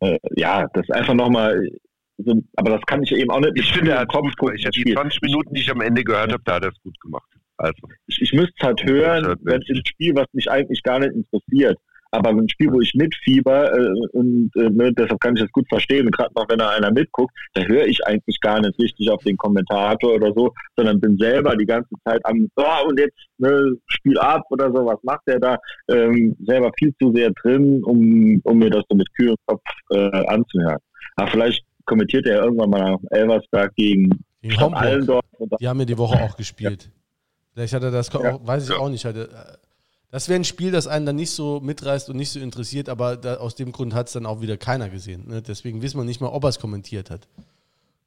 äh, 0.00 0.18
ja, 0.36 0.66
das 0.74 0.88
einfach 0.90 1.14
nochmal, 1.14 1.66
so, 2.18 2.42
aber 2.56 2.72
das 2.72 2.82
kann 2.86 3.02
ich 3.02 3.12
eben 3.12 3.30
auch 3.30 3.40
nicht. 3.40 3.58
Ich 3.58 3.72
finde, 3.72 3.92
er 3.92 4.00
hat 4.00 4.08
Kopf. 4.08 4.28
Ich 4.54 4.64
die 4.70 4.80
Spiel. 4.80 4.94
20 4.94 5.22
Minuten, 5.22 5.54
die 5.54 5.60
ich 5.60 5.70
am 5.70 5.80
Ende 5.80 6.04
gehört 6.04 6.32
habe, 6.32 6.42
da 6.44 6.56
hat 6.56 6.64
er 6.64 6.70
es 6.70 6.82
gut 6.82 6.98
gemacht. 7.00 7.28
Also, 7.56 7.88
ich, 8.06 8.20
ich 8.20 8.32
müsste 8.32 8.52
es 8.58 8.66
halt 8.66 8.84
hören, 8.84 9.36
wenn 9.42 9.62
es 9.62 9.68
ein 9.68 9.82
Spiel, 9.86 10.14
was 10.14 10.26
mich 10.32 10.50
eigentlich 10.50 10.82
gar 10.82 10.98
nicht 10.98 11.12
interessiert. 11.12 11.78
Aber 12.14 12.30
ein 12.30 12.48
Spiel, 12.48 12.72
wo 12.72 12.80
ich 12.80 12.94
mitfieber 12.94 13.72
äh, 13.76 13.88
und 14.12 14.50
äh, 14.56 14.70
ne, 14.70 14.92
deshalb 14.92 15.20
kann 15.20 15.34
ich 15.34 15.42
das 15.42 15.50
gut 15.50 15.66
verstehen, 15.68 16.08
gerade 16.12 16.32
noch 16.36 16.48
wenn 16.48 16.58
da 16.58 16.70
einer 16.70 16.92
mitguckt, 16.92 17.34
da 17.54 17.62
höre 17.62 17.86
ich 17.86 18.06
eigentlich 18.06 18.38
gar 18.40 18.60
nicht 18.60 18.78
richtig 18.78 19.10
auf 19.10 19.22
den 19.24 19.36
Kommentator 19.36 20.14
oder 20.14 20.32
so, 20.32 20.52
sondern 20.76 21.00
bin 21.00 21.18
selber 21.18 21.56
die 21.56 21.66
ganze 21.66 21.94
Zeit 22.04 22.24
am, 22.24 22.48
oh, 22.56 22.88
und 22.88 23.00
jetzt 23.00 23.18
ne, 23.38 23.72
Spiel 23.86 24.16
ab 24.18 24.42
oder 24.50 24.68
so, 24.68 24.86
was 24.86 25.02
macht 25.02 25.22
der 25.26 25.40
da? 25.40 25.58
Ähm, 25.88 26.36
selber 26.46 26.70
viel 26.78 26.94
zu 27.00 27.12
sehr 27.12 27.30
drin, 27.42 27.82
um, 27.82 28.40
um 28.44 28.58
mir 28.58 28.70
das 28.70 28.84
so 28.88 28.96
mit 28.96 29.12
kühlem 29.16 29.36
Kopf 29.46 29.62
äh, 29.90 30.26
anzuhören. 30.26 30.78
Aber 31.16 31.28
vielleicht 31.30 31.64
kommentiert 31.84 32.26
er 32.26 32.44
irgendwann 32.44 32.70
mal 32.70 32.92
nach 32.92 32.98
Elversberg 33.10 33.74
gegen. 33.74 34.10
Allendorf 34.58 35.24
Die 35.60 35.66
haben 35.66 35.80
ja 35.80 35.84
die 35.84 35.98
Woche 35.98 36.22
auch 36.22 36.36
gespielt. 36.36 36.90
Vielleicht 37.54 37.74
hat 37.74 37.82
er 37.82 37.90
das, 37.90 38.12
Ja. 38.12 38.38
weiß 38.46 38.64
ich 38.64 38.70
Ja. 38.70 38.76
auch 38.76 38.88
nicht. 38.88 39.04
Hat 39.04 39.16
äh, 39.16 39.26
das 40.14 40.28
wäre 40.28 40.38
ein 40.38 40.44
Spiel, 40.44 40.70
das 40.70 40.86
einen 40.86 41.06
dann 41.06 41.16
nicht 41.16 41.32
so 41.32 41.58
mitreißt 41.58 42.08
und 42.08 42.16
nicht 42.16 42.30
so 42.30 42.38
interessiert, 42.38 42.88
aber 42.88 43.16
da, 43.16 43.38
aus 43.38 43.56
dem 43.56 43.72
Grund 43.72 43.94
hat 43.94 44.06
es 44.06 44.12
dann 44.12 44.26
auch 44.26 44.40
wieder 44.40 44.56
keiner 44.56 44.88
gesehen. 44.88 45.26
Ne? 45.26 45.42
Deswegen 45.42 45.82
wissen 45.82 45.98
wir 45.98 46.04
nicht 46.04 46.20
mal, 46.20 46.28
ob 46.28 46.44
er 46.44 46.50
es 46.50 46.60
kommentiert 46.60 47.10
hat. 47.10 47.26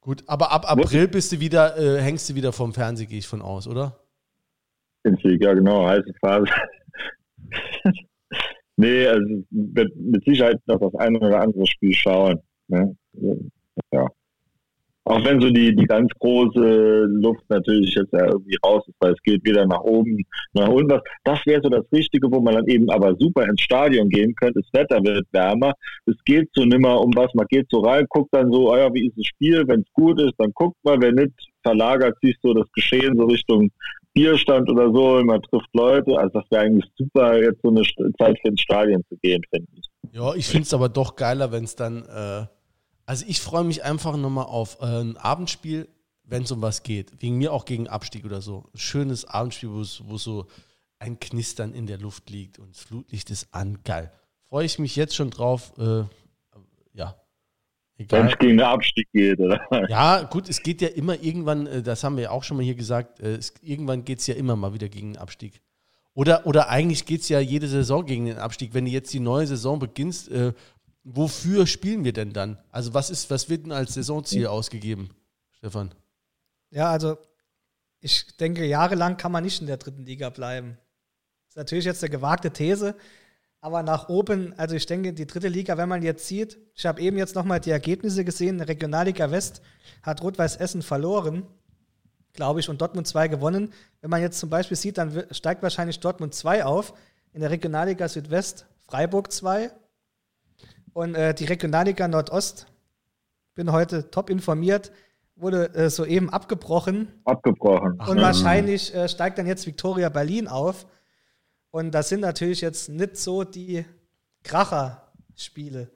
Gut, 0.00 0.24
aber 0.26 0.50
ab 0.50 0.64
April 0.70 1.06
bist 1.06 1.32
du 1.32 1.40
wieder, 1.40 1.76
äh, 1.76 2.00
hängst 2.00 2.30
du 2.30 2.34
wieder 2.34 2.54
vom 2.54 2.72
Fernseher, 2.72 3.04
gehe 3.04 3.18
ich 3.18 3.26
von 3.26 3.42
aus, 3.42 3.68
oder? 3.68 3.98
Ja 5.04 5.52
genau, 5.52 5.86
heiße 5.86 6.10
Phase. 6.18 6.46
nee, 8.76 9.06
also 9.06 9.44
mit, 9.50 9.94
mit 9.94 10.24
Sicherheit 10.24 10.62
noch 10.64 10.80
das 10.80 10.94
eine 10.94 11.20
oder 11.20 11.42
andere 11.42 11.66
Spiel 11.66 11.92
schauen. 11.92 12.40
Ne? 12.68 12.96
Ja. 13.92 14.08
Auch 15.08 15.24
wenn 15.24 15.40
so 15.40 15.48
die, 15.48 15.74
die 15.74 15.86
ganz 15.86 16.10
große 16.18 17.06
Luft 17.08 17.42
natürlich 17.48 17.94
jetzt 17.94 18.12
ja 18.12 18.26
irgendwie 18.26 18.58
raus 18.64 18.84
ist, 18.86 18.96
weil 19.00 19.12
es 19.12 19.22
geht 19.22 19.42
wieder 19.44 19.66
nach 19.66 19.80
oben, 19.80 20.18
nach 20.52 20.68
unten. 20.68 21.00
Das 21.24 21.40
wäre 21.46 21.62
so 21.62 21.70
das 21.70 21.84
Richtige, 21.92 22.30
wo 22.30 22.40
man 22.40 22.54
dann 22.54 22.66
eben 22.66 22.90
aber 22.90 23.14
super 23.18 23.44
ins 23.44 23.62
Stadion 23.62 24.10
gehen 24.10 24.34
könnte. 24.34 24.60
Das 24.60 24.80
Wetter 24.80 25.02
wird 25.02 25.26
wärmer. 25.32 25.72
Es 26.04 26.16
geht 26.26 26.50
so 26.52 26.64
nimmer 26.64 27.00
um 27.00 27.10
was. 27.14 27.32
Man 27.32 27.46
geht 27.48 27.66
so 27.70 27.80
rein, 27.80 28.04
guckt 28.10 28.28
dann 28.32 28.52
so, 28.52 28.70
oh 28.70 28.76
ja, 28.76 28.92
wie 28.92 29.06
ist 29.06 29.16
das 29.16 29.26
Spiel? 29.26 29.66
Wenn 29.66 29.80
es 29.80 29.92
gut 29.94 30.20
ist, 30.20 30.34
dann 30.36 30.52
guckt 30.52 30.76
man. 30.82 31.00
Wenn 31.00 31.14
nicht, 31.14 31.32
verlagert 31.62 32.16
sich 32.22 32.36
so 32.42 32.52
das 32.52 32.70
Geschehen 32.72 33.16
so 33.16 33.24
Richtung 33.24 33.70
Bierstand 34.12 34.68
oder 34.70 34.92
so, 34.92 35.22
man 35.24 35.40
trifft 35.42 35.68
Leute. 35.72 36.18
Also 36.18 36.40
das 36.40 36.50
wäre 36.50 36.64
eigentlich 36.64 36.90
super, 36.96 37.40
jetzt 37.40 37.60
so 37.62 37.68
eine 37.68 37.82
Zeit 38.18 38.38
für 38.42 38.48
ins 38.48 38.60
Stadion 38.60 39.02
zu 39.08 39.16
gehen, 39.22 39.42
finde 39.50 39.68
ich. 39.76 39.86
Ja, 40.12 40.34
ich 40.34 40.46
finde 40.46 40.62
es 40.62 40.74
aber 40.74 40.88
doch 40.88 41.16
geiler, 41.16 41.52
wenn 41.52 41.64
es 41.64 41.76
dann, 41.76 42.02
äh, 42.02 42.46
also 43.08 43.24
ich 43.26 43.40
freue 43.40 43.64
mich 43.64 43.84
einfach 43.84 44.16
nochmal 44.18 44.44
auf 44.44 44.82
äh, 44.82 45.00
ein 45.00 45.16
Abendspiel, 45.16 45.88
wenn 46.24 46.42
es 46.42 46.52
um 46.52 46.60
was 46.60 46.82
geht. 46.82 47.22
Wegen 47.22 47.38
mir 47.38 47.54
auch 47.54 47.64
gegen 47.64 47.88
Abstieg 47.88 48.26
oder 48.26 48.42
so. 48.42 48.66
Ein 48.74 48.78
schönes 48.78 49.24
Abendspiel, 49.24 49.70
wo 49.70 50.18
so 50.18 50.46
ein 50.98 51.18
Knistern 51.18 51.72
in 51.72 51.86
der 51.86 51.96
Luft 51.96 52.28
liegt 52.28 52.58
und 52.58 52.74
das 52.74 52.82
Flutlicht 52.82 53.30
ist 53.30 53.48
an. 53.54 53.78
Geil. 53.82 54.12
Freue 54.50 54.66
ich 54.66 54.78
mich 54.78 54.94
jetzt 54.94 55.16
schon 55.16 55.30
drauf. 55.30 55.72
Äh, 55.78 56.04
ja. 56.92 57.16
Wenn 57.96 58.26
es 58.26 58.38
gegen 58.38 58.58
den 58.58 58.66
Abstieg 58.66 59.08
geht, 59.10 59.40
oder? 59.40 59.58
Ja, 59.88 60.24
gut, 60.24 60.46
es 60.50 60.62
geht 60.62 60.82
ja 60.82 60.88
immer 60.88 61.18
irgendwann, 61.18 61.66
äh, 61.66 61.82
das 61.82 62.04
haben 62.04 62.16
wir 62.16 62.24
ja 62.24 62.30
auch 62.30 62.44
schon 62.44 62.58
mal 62.58 62.62
hier 62.62 62.74
gesagt, 62.74 63.20
äh, 63.20 63.36
es, 63.36 63.54
irgendwann 63.62 64.04
geht 64.04 64.18
es 64.18 64.26
ja 64.26 64.34
immer 64.34 64.54
mal 64.54 64.74
wieder 64.74 64.90
gegen 64.90 65.14
den 65.14 65.18
Abstieg. 65.18 65.62
Oder, 66.12 66.46
oder 66.46 66.68
eigentlich 66.68 67.06
geht 67.06 67.22
es 67.22 67.30
ja 67.30 67.40
jede 67.40 67.68
Saison 67.68 68.04
gegen 68.04 68.26
den 68.26 68.38
Abstieg. 68.38 68.74
Wenn 68.74 68.84
du 68.84 68.90
jetzt 68.90 69.14
die 69.14 69.20
neue 69.20 69.46
Saison 69.46 69.78
beginnst, 69.78 70.28
äh, 70.30 70.52
wofür 71.14 71.66
spielen 71.66 72.04
wir 72.04 72.12
denn 72.12 72.32
dann? 72.32 72.58
Also 72.70 72.94
was 72.94 73.10
ist, 73.10 73.30
was 73.30 73.48
wird 73.48 73.64
denn 73.64 73.72
als 73.72 73.94
Saisonziel 73.94 74.42
ja. 74.42 74.50
ausgegeben, 74.50 75.10
Stefan? 75.52 75.94
Ja, 76.70 76.90
also 76.90 77.18
ich 78.00 78.36
denke, 78.36 78.64
jahrelang 78.64 79.16
kann 79.16 79.32
man 79.32 79.44
nicht 79.44 79.60
in 79.60 79.66
der 79.66 79.78
dritten 79.78 80.04
Liga 80.04 80.30
bleiben. 80.30 80.78
Das 81.46 81.52
ist 81.52 81.56
natürlich 81.56 81.84
jetzt 81.84 82.02
eine 82.02 82.10
gewagte 82.10 82.50
These, 82.50 82.94
aber 83.60 83.82
nach 83.82 84.08
oben, 84.08 84.52
also 84.56 84.74
ich 84.74 84.86
denke, 84.86 85.12
die 85.12 85.26
dritte 85.26 85.48
Liga, 85.48 85.76
wenn 85.76 85.88
man 85.88 86.02
jetzt 86.02 86.26
sieht, 86.26 86.58
ich 86.74 86.86
habe 86.86 87.00
eben 87.00 87.16
jetzt 87.16 87.34
nochmal 87.34 87.60
die 87.60 87.70
Ergebnisse 87.70 88.24
gesehen, 88.24 88.60
Regionalliga 88.60 89.30
West 89.30 89.62
hat 90.02 90.22
Rot-Weiß 90.22 90.56
Essen 90.56 90.82
verloren 90.82 91.46
glaube 92.38 92.60
ich, 92.60 92.68
und 92.68 92.80
Dortmund 92.80 93.06
2 93.06 93.26
gewonnen. 93.26 93.72
Wenn 94.00 94.10
man 94.10 94.20
jetzt 94.20 94.38
zum 94.38 94.48
Beispiel 94.48 94.76
sieht, 94.76 94.96
dann 94.96 95.24
steigt 95.32 95.60
wahrscheinlich 95.62 95.98
Dortmund 95.98 96.34
2 96.34 96.64
auf. 96.64 96.94
In 97.32 97.40
der 97.40 97.50
Regionalliga 97.50 98.08
Südwest 98.08 98.66
Freiburg 98.86 99.32
2. 99.32 99.72
Und 100.98 101.14
äh, 101.14 101.32
die 101.32 101.44
Regionalliga 101.44 102.08
Nordost, 102.08 102.66
bin 103.54 103.70
heute 103.70 104.10
top 104.10 104.30
informiert, 104.30 104.90
wurde 105.36 105.72
äh, 105.72 105.90
soeben 105.90 106.28
abgebrochen. 106.28 107.06
Abgebrochen. 107.24 108.00
Und 108.00 108.20
wahrscheinlich 108.20 108.92
äh, 108.92 109.08
steigt 109.08 109.38
dann 109.38 109.46
jetzt 109.46 109.64
Viktoria 109.64 110.08
Berlin 110.08 110.48
auf. 110.48 110.88
Und 111.70 111.92
das 111.92 112.08
sind 112.08 112.18
natürlich 112.18 112.62
jetzt 112.62 112.88
nicht 112.88 113.16
so 113.16 113.44
die 113.44 113.84
Kracher-Spiele, 114.42 115.88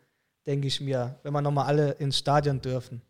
denke 0.46 0.68
ich 0.68 0.80
mir, 0.80 1.18
wenn 1.24 1.32
wir 1.32 1.42
nochmal 1.42 1.66
alle 1.66 1.90
ins 1.94 2.18
Stadion 2.18 2.60
dürfen. 2.60 3.02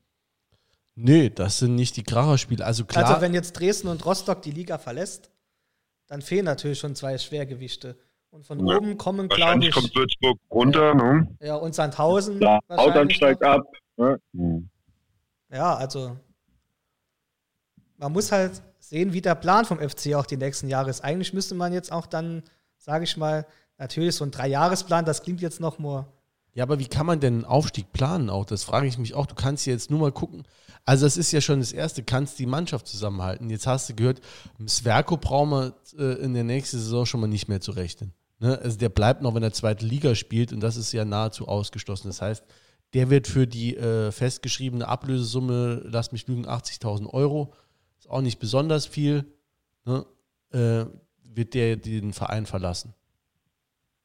Nee, 0.95 1.29
das 1.29 1.59
sind 1.59 1.75
nicht 1.75 1.99
die 1.99 2.05
Kracherspiele. 2.05 2.65
Also 2.65 2.87
klar. 2.87 3.05
Also 3.05 3.21
wenn 3.21 3.35
jetzt 3.35 3.53
Dresden 3.53 3.89
und 3.89 4.03
Rostock 4.07 4.41
die 4.41 4.53
Liga 4.53 4.79
verlässt, 4.79 5.31
dann 6.07 6.23
fehlen 6.23 6.47
natürlich 6.47 6.79
schon 6.79 6.95
zwei 6.95 7.19
Schwergewichte. 7.19 7.99
Und 8.33 8.47
von 8.47 8.67
ja. 8.67 8.77
oben 8.77 8.97
kommen, 8.97 9.29
glaube 9.29 9.67
ich. 9.67 9.75
kommt 9.75 9.95
Würzburg 9.95 10.39
runter, 10.51 10.95
ne? 10.95 11.29
Ja, 11.41 11.57
und 11.57 11.75
Sandhausen. 11.75 12.41
Ja, 12.41 12.59
Hautern 12.71 13.11
steigt 13.11 13.45
ab. 13.45 13.63
Ne? 13.99 14.19
Ja, 15.51 15.77
also. 15.77 16.17
Man 17.99 18.11
muss 18.11 18.33
halt 18.33 18.63
sehen, 18.79 19.13
wie 19.13 19.21
der 19.21 19.35
Plan 19.35 19.67
vom 19.67 19.79
FC 19.79 20.15
auch 20.15 20.25
die 20.25 20.39
nächsten 20.39 20.67
Jahre 20.69 20.89
ist. 20.89 21.05
Eigentlich 21.05 21.35
müsste 21.35 21.55
man 21.55 21.75
jetzt 21.75 21.93
auch 21.93 22.07
dann, 22.07 22.43
sage 22.79 23.05
ich 23.05 23.19
mal, 23.19 23.47
natürlich 23.77 24.17
so 24.17 24.25
ein 24.25 24.31
Dreijahresplan, 24.31 25.05
das 25.05 25.23
klingt 25.23 25.43
jetzt 25.43 25.61
noch 25.61 25.79
nur 25.79 26.07
ja, 26.55 26.65
aber 26.65 26.79
wie 26.79 26.87
kann 26.87 27.07
man 27.07 27.19
denn 27.19 27.35
einen 27.35 27.45
Aufstieg 27.47 27.93
planen 27.93 28.29
auch? 28.29 28.45
Das 28.45 28.63
frage 28.63 28.87
ich 28.87 28.99
mich 28.99 29.15
auch. 29.15 29.25
Du 29.25 29.35
kannst 29.35 29.65
jetzt 29.67 29.91
nur 29.91 30.01
mal 30.01 30.13
gucken. 30.13 30.43
Also 30.85 31.07
das 31.07 31.17
ist 31.17 31.33
ja 31.33 31.41
schon 31.41 31.61
das 31.61 31.73
Erste, 31.73 32.03
kannst 32.03 32.39
die 32.39 32.47
Mannschaft 32.47 32.87
zusammenhalten. 32.89 33.49
Jetzt 33.49 33.67
hast 33.67 33.89
du 33.89 33.95
gehört, 33.95 34.21
Sverko 34.67 35.17
brauchen 35.17 35.51
wir 35.51 35.75
äh, 35.99 36.23
in 36.23 36.35
der 36.35 36.45
nächsten 36.45 36.79
Saison 36.79 37.07
schon 37.07 37.21
mal 37.21 37.27
nicht 37.27 37.49
mehr 37.49 37.63
zu 37.63 37.71
rechnen. 37.73 38.13
Ne? 38.43 38.59
Also 38.59 38.77
der 38.77 38.89
bleibt 38.89 39.23
noch, 39.23 39.35
wenn 39.35 39.43
er 39.43 39.53
zweite 39.53 39.87
Liga 39.87 40.15
spielt 40.17 40.53
und 40.53 40.61
das 40.61 40.77
ist 40.77 40.93
ja 40.93 41.05
nahezu 41.05 41.47
ausgeschlossen. 41.47 42.09
Das 42.09 42.21
heißt, 42.21 42.45
der 42.93 43.09
wird 43.09 43.29
für 43.29 43.47
die 43.47 43.77
äh, 43.77 44.11
festgeschriebene 44.11 44.87
Ablösesumme, 44.87 45.83
lass 45.85 46.11
mich 46.11 46.27
lügen, 46.27 46.47
80.000 46.47 47.09
Euro, 47.09 47.55
ist 47.99 48.11
auch 48.11 48.21
nicht 48.21 48.41
besonders 48.41 48.87
viel, 48.87 49.25
ne? 49.85 50.05
äh, 50.51 50.85
wird 51.23 51.55
der 51.55 51.77
den 51.77 52.13
Verein 52.13 52.45
verlassen. 52.45 52.93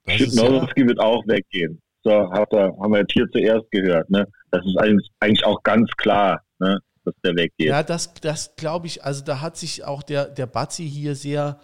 Schipnowski 0.07 0.81
ja, 0.81 0.87
wird 0.87 0.99
auch 0.99 1.27
weggehen. 1.27 1.81
So, 2.03 2.31
hat 2.31 2.53
er, 2.53 2.77
haben 2.79 2.91
wir 2.91 2.99
jetzt 2.99 3.11
hier 3.11 3.27
zuerst 3.31 3.69
gehört. 3.71 4.09
Ne? 4.09 4.25
Das 4.51 4.63
ist 4.65 4.77
eigentlich 5.19 5.43
auch 5.45 5.61
ganz 5.63 5.89
klar, 5.97 6.43
ne? 6.59 6.79
dass 7.03 7.15
der 7.23 7.35
weggeht. 7.35 7.67
Ja, 7.67 7.81
das, 7.81 8.13
das 8.13 8.55
glaube 8.55 8.85
ich, 8.85 9.03
also 9.03 9.25
da 9.25 9.41
hat 9.41 9.57
sich 9.57 9.83
auch 9.83 10.03
der, 10.03 10.25
der 10.25 10.45
Bazzi 10.45 10.87
hier 10.87 11.15
sehr, 11.15 11.59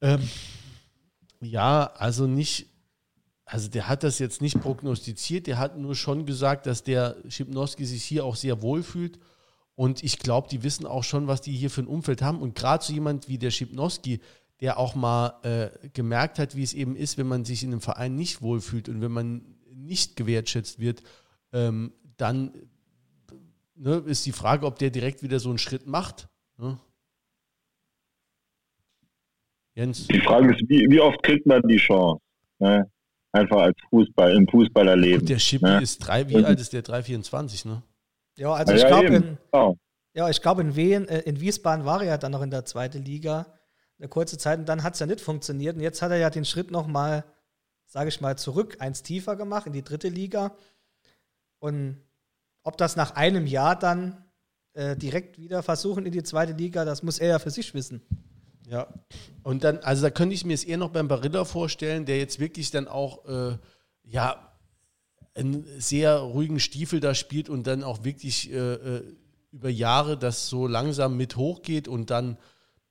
ähm, 0.00 0.20
ja, 1.50 1.92
also 1.94 2.26
nicht, 2.26 2.66
also 3.44 3.68
der 3.68 3.88
hat 3.88 4.02
das 4.02 4.18
jetzt 4.18 4.40
nicht 4.40 4.60
prognostiziert, 4.60 5.46
der 5.46 5.58
hat 5.58 5.78
nur 5.78 5.94
schon 5.94 6.26
gesagt, 6.26 6.66
dass 6.66 6.82
der 6.82 7.16
Schipnowski 7.28 7.84
sich 7.84 8.04
hier 8.04 8.24
auch 8.24 8.36
sehr 8.36 8.62
wohl 8.62 8.82
fühlt. 8.82 9.18
Und 9.74 10.02
ich 10.02 10.18
glaube, 10.18 10.48
die 10.48 10.62
wissen 10.62 10.86
auch 10.86 11.04
schon, 11.04 11.26
was 11.26 11.42
die 11.42 11.52
hier 11.52 11.70
für 11.70 11.82
ein 11.82 11.86
Umfeld 11.86 12.22
haben. 12.22 12.40
Und 12.40 12.54
gerade 12.54 12.82
so 12.82 12.92
jemand 12.92 13.28
wie 13.28 13.38
der 13.38 13.50
Schipnowski, 13.50 14.20
der 14.60 14.78
auch 14.78 14.94
mal 14.94 15.38
äh, 15.42 15.88
gemerkt 15.90 16.38
hat, 16.38 16.56
wie 16.56 16.62
es 16.62 16.72
eben 16.72 16.96
ist, 16.96 17.18
wenn 17.18 17.28
man 17.28 17.44
sich 17.44 17.62
in 17.62 17.72
einem 17.72 17.82
Verein 17.82 18.16
nicht 18.16 18.40
wohlfühlt 18.40 18.88
und 18.88 19.02
wenn 19.02 19.12
man 19.12 19.42
nicht 19.70 20.16
gewertschätzt 20.16 20.78
wird, 20.78 21.02
ähm, 21.52 21.92
dann 22.16 22.52
ne, 23.74 23.96
ist 24.06 24.24
die 24.24 24.32
Frage, 24.32 24.64
ob 24.64 24.78
der 24.78 24.90
direkt 24.90 25.22
wieder 25.22 25.40
so 25.40 25.50
einen 25.50 25.58
Schritt 25.58 25.86
macht. 25.86 26.28
Ne? 26.56 26.78
Jens? 29.76 30.06
Die 30.08 30.20
Frage 30.20 30.54
ist, 30.54 30.62
wie, 30.68 30.86
wie 30.88 31.00
oft 31.00 31.22
kriegt 31.22 31.46
man 31.46 31.60
die 31.68 31.76
Chance? 31.76 32.20
Ne? 32.58 32.90
Einfach 33.32 33.58
als 33.58 33.76
Fußball, 33.90 34.34
im 34.34 34.48
Fußballerleben. 34.48 35.20
Und 35.20 35.28
der 35.28 35.38
Schippi 35.38 35.66
ne? 35.66 35.82
ist 35.82 35.98
drei, 35.98 36.26
wie 36.28 36.42
alt 36.42 36.58
ist 36.58 36.72
der? 36.72 36.80
324, 36.80 37.66
ne? 37.66 37.82
Ja, 38.36 38.54
also 38.54 38.72
ja, 38.72 38.78
ich 38.78 38.86
glaube 38.86 39.14
in, 39.14 39.38
oh. 39.52 39.76
ja, 40.14 40.30
ich 40.30 40.40
glaube 40.40 40.62
in 40.62 40.76
Wien, 40.76 41.06
äh, 41.08 41.20
in 41.20 41.40
Wiesbaden 41.40 41.84
war 41.84 42.00
er 42.00 42.08
ja 42.08 42.18
dann 42.18 42.32
noch 42.32 42.42
in 42.42 42.50
der 42.50 42.64
zweiten 42.64 43.04
Liga 43.04 43.46
eine 43.98 44.08
kurze 44.08 44.38
Zeit 44.38 44.58
und 44.58 44.68
dann 44.68 44.82
hat 44.82 44.94
es 44.94 45.00
ja 45.00 45.06
nicht 45.06 45.20
funktioniert. 45.20 45.76
Und 45.76 45.82
jetzt 45.82 46.00
hat 46.00 46.10
er 46.10 46.18
ja 46.18 46.30
den 46.30 46.44
Schritt 46.44 46.70
nochmal, 46.70 47.24
sage 47.86 48.08
ich 48.08 48.20
mal, 48.20 48.36
zurück, 48.36 48.76
eins 48.78 49.02
tiefer 49.02 49.36
gemacht 49.36 49.66
in 49.66 49.72
die 49.72 49.84
dritte 49.84 50.08
Liga. 50.08 50.56
Und 51.58 52.02
ob 52.62 52.78
das 52.78 52.96
nach 52.96 53.14
einem 53.14 53.46
Jahr 53.46 53.78
dann 53.78 54.24
äh, 54.72 54.96
direkt 54.96 55.38
wieder 55.38 55.62
versuchen 55.62 56.06
in 56.06 56.12
die 56.12 56.22
zweite 56.22 56.52
Liga, 56.52 56.84
das 56.84 57.02
muss 57.02 57.18
er 57.18 57.28
ja 57.28 57.38
für 57.38 57.50
sich 57.50 57.72
wissen. 57.74 58.02
Ja, 58.68 58.88
und 59.44 59.62
dann, 59.62 59.78
also 59.78 60.02
da 60.02 60.10
könnte 60.10 60.34
ich 60.34 60.44
mir 60.44 60.54
es 60.54 60.64
eher 60.64 60.76
noch 60.76 60.90
beim 60.90 61.06
Barilla 61.06 61.44
vorstellen, 61.44 62.04
der 62.04 62.18
jetzt 62.18 62.40
wirklich 62.40 62.70
dann 62.70 62.88
auch, 62.88 63.24
äh, 63.26 63.58
ja, 64.02 64.52
einen 65.34 65.64
sehr 65.78 66.16
ruhigen 66.16 66.58
Stiefel 66.58 66.98
da 66.98 67.14
spielt 67.14 67.48
und 67.48 67.66
dann 67.66 67.84
auch 67.84 68.04
wirklich 68.04 68.50
äh, 68.52 68.74
äh 68.74 69.02
über 69.52 69.70
Jahre 69.70 70.18
das 70.18 70.48
so 70.48 70.66
langsam 70.66 71.16
mit 71.16 71.36
hochgeht 71.36 71.88
und 71.88 72.10
dann 72.10 72.36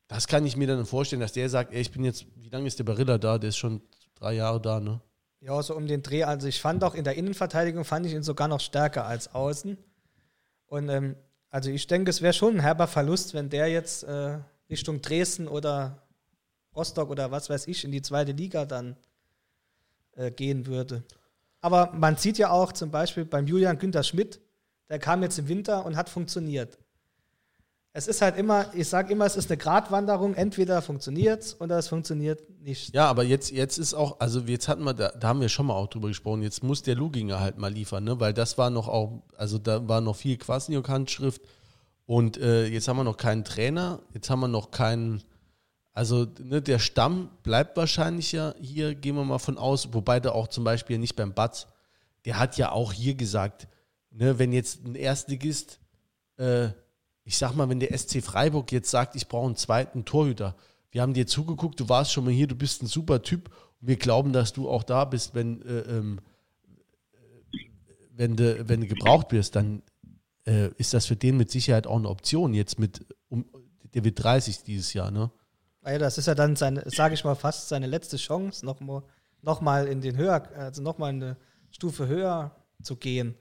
das 0.08 0.28
kann 0.28 0.46
ich 0.46 0.56
mir 0.56 0.68
dann 0.68 0.86
vorstellen, 0.86 1.20
dass 1.20 1.34
der 1.34 1.50
sagt, 1.50 1.74
ey, 1.74 1.82
ich 1.82 1.92
bin 1.92 2.04
jetzt, 2.04 2.26
wie 2.36 2.50
lange 2.50 2.68
ist 2.68 2.78
der 2.78 2.84
Barilla 2.84 3.18
da? 3.18 3.38
Der 3.38 3.50
ist 3.50 3.58
schon 3.58 3.82
drei 4.16 4.34
Jahre 4.34 4.62
da, 4.62 4.80
ne? 4.80 5.02
Ja, 5.42 5.62
so 5.62 5.76
um 5.76 5.88
den 5.88 6.02
Dreh. 6.02 6.24
Also 6.24 6.48
ich 6.48 6.62
fand 6.62 6.84
auch 6.84 6.96
in 6.96 7.04
der 7.04 7.16
Innenverteidigung 7.16 7.86
fand 7.86 8.06
ich 8.06 8.14
ihn 8.14 8.24
sogar 8.24 8.48
noch 8.48 8.60
stärker 8.60 9.06
als 9.06 9.34
außen. 9.34 9.78
Und 10.68 10.90
ähm, 10.90 11.16
also 11.50 11.70
ich 11.70 11.88
denke, 11.88 12.10
es 12.10 12.22
wäre 12.22 12.34
schon 12.34 12.56
ein 12.56 12.60
herber 12.60 12.88
Verlust, 12.88 13.34
wenn 13.34 13.50
der 13.50 13.68
jetzt 13.68 14.04
äh, 14.04 14.40
Richtung 14.70 15.02
Dresden 15.02 15.48
oder 15.48 16.04
Rostock 16.76 17.10
oder 17.10 17.32
was 17.32 17.50
weiß 17.50 17.68
ich 17.68 17.84
in 17.84 17.92
die 17.92 18.02
zweite 18.02 18.32
Liga 18.32 18.66
dann 18.66 18.98
äh, 20.14 20.32
gehen 20.32 20.66
würde. 20.66 21.04
Aber 21.62 21.92
man 21.94 22.18
sieht 22.18 22.38
ja 22.38 22.50
auch 22.50 22.72
zum 22.72 22.92
Beispiel 22.92 23.26
beim 23.26 23.48
Julian 23.48 23.78
Günther 23.78 24.04
Schmidt, 24.04 24.40
der 24.90 25.00
kam 25.00 25.24
jetzt 25.24 25.40
im 25.40 25.48
Winter 25.48 25.86
und 25.86 25.96
hat 25.96 26.10
funktioniert 26.10 26.78
es 27.98 28.08
ist 28.08 28.22
halt 28.22 28.38
immer, 28.38 28.66
ich 28.74 28.90
sage 28.90 29.14
immer, 29.14 29.26
es 29.26 29.38
ist 29.38 29.50
eine 29.50 29.58
Gratwanderung. 29.58 30.34
Entweder 30.34 30.82
funktioniert 30.82 31.44
es 31.44 31.62
oder 31.62 31.78
es 31.78 31.88
funktioniert 31.88 32.42
nicht. 32.60 32.94
Ja, 32.94 33.08
aber 33.08 33.24
jetzt, 33.24 33.52
jetzt 33.52 33.78
ist 33.78 33.94
auch, 33.94 34.20
also 34.20 34.42
jetzt 34.42 34.68
hatten 34.68 34.84
wir, 34.84 34.94
da, 34.94 35.14
da 35.18 35.30
haben 35.30 35.40
wir 35.40 35.48
schon 35.48 35.68
mal 35.68 35.76
auch 35.76 35.88
drüber 35.88 36.10
gesprochen, 36.10 36.44
jetzt 36.44 36.62
muss 36.62 36.82
der 36.82 36.96
Luginger 36.96 37.40
halt 37.40 37.58
mal 37.58 37.72
liefern, 37.72 38.04
ne? 38.04 38.20
Weil 38.20 38.34
das 38.34 38.58
war 38.58 38.70
noch 38.70 38.90
auch, 38.90 39.24
also 39.38 39.60
da 39.60 39.88
war 39.88 40.02
noch 40.02 40.18
viel 40.18 40.36
Quasniok-Handschrift 40.36 41.42
und 42.06 42.38
äh, 42.38 42.68
jetzt 42.68 42.88
haben 42.88 42.98
wir 42.98 43.04
noch 43.04 43.18
keinen 43.18 43.44
Trainer, 43.44 44.00
jetzt 44.14 44.30
haben 44.30 44.40
wir 44.40 44.48
noch 44.48 44.72
keinen, 44.72 45.24
also 45.94 46.28
ne, 46.40 46.62
der 46.62 46.80
Stamm 46.80 47.30
bleibt 47.44 47.78
wahrscheinlich 47.78 48.32
ja 48.32 48.54
hier, 48.60 48.96
gehen 48.96 49.16
wir 49.16 49.24
mal 49.24 49.40
von 49.40 49.58
aus, 49.58 49.94
wobei 49.94 50.20
der 50.20 50.36
auch 50.36 50.48
zum 50.48 50.64
Beispiel 50.64 50.98
nicht 50.98 51.16
beim 51.16 51.34
Batz, 51.34 51.68
der 52.26 52.40
hat 52.40 52.58
ja 52.58 52.72
auch 52.72 52.94
hier 52.94 53.16
gesagt, 53.16 53.68
ne, 54.12 54.40
wenn 54.40 54.54
jetzt 54.54 54.86
ein 54.86 54.96
Erstligist 54.96 55.80
äh, 56.38 56.70
ich 57.26 57.38
sag 57.38 57.56
mal, 57.56 57.68
wenn 57.70 57.80
der 57.80 57.98
SC 57.98 58.24
Freiburg 58.24 58.72
jetzt 58.72 58.92
sagt, 58.92 59.16
ich 59.16 59.28
brauche 59.28 59.48
einen 59.48 59.56
zweiten 59.56 60.06
Torhüter, 60.06 60.56
wir 60.92 61.02
haben 61.02 61.14
dir 61.14 61.28
zugeguckt, 61.28 61.80
du 61.80 61.90
warst 61.90 62.12
schon 62.12 62.24
mal 62.24 62.34
hier, 62.34 62.48
du 62.48 62.56
bist 62.56 62.82
ein 62.82 62.88
super 62.88 63.22
Typ 63.22 63.50
und 63.82 63.88
wir 63.88 63.98
glauben, 63.98 64.32
dass 64.32 64.54
du 64.54 64.70
auch 64.70 64.84
da 64.84 65.04
bist, 65.06 65.34
wenn, 65.34 65.62
äh, 65.64 65.80
ähm, 65.80 66.20
wenn, 68.12 68.36
du, 68.38 68.70
wenn 68.70 68.82
du 68.82 68.88
gebraucht 68.88 69.32
wirst, 69.32 69.56
dann 69.56 69.82
äh, 70.46 70.70
ist 70.78 70.94
das 70.94 71.06
für 71.06 71.16
den 71.16 71.38
mit 71.38 71.52
Sicherheit 71.52 71.88
auch 71.88 71.98
eine 71.98 72.10
Option. 72.10 72.54
Jetzt 72.54 72.80
mit, 72.80 73.06
um, 73.30 73.46
der 73.94 74.04
wird 74.04 74.24
30 74.24 74.64
dieses 74.64 74.94
Jahr, 74.94 75.12
ne? 75.12 75.32
Ah 75.82 75.92
ja, 75.92 75.98
das 76.00 76.18
ist 76.18 76.28
ja 76.28 76.36
dann 76.36 76.56
seine, 76.56 76.84
sage 76.90 77.14
ich 77.14 77.24
mal, 77.24 77.36
fast 77.36 77.70
seine 77.70 77.86
letzte 77.86 78.18
Chance, 78.18 78.66
nochmal 78.66 79.04
noch 79.46 79.62
mal 79.62 79.88
in 79.88 80.02
den 80.02 80.18
höher, 80.18 80.44
also 80.58 80.82
nochmal 80.82 81.10
eine 81.10 81.38
Stufe 81.70 82.08
höher 82.08 82.56
zu 82.82 82.96
gehen. 82.96 83.36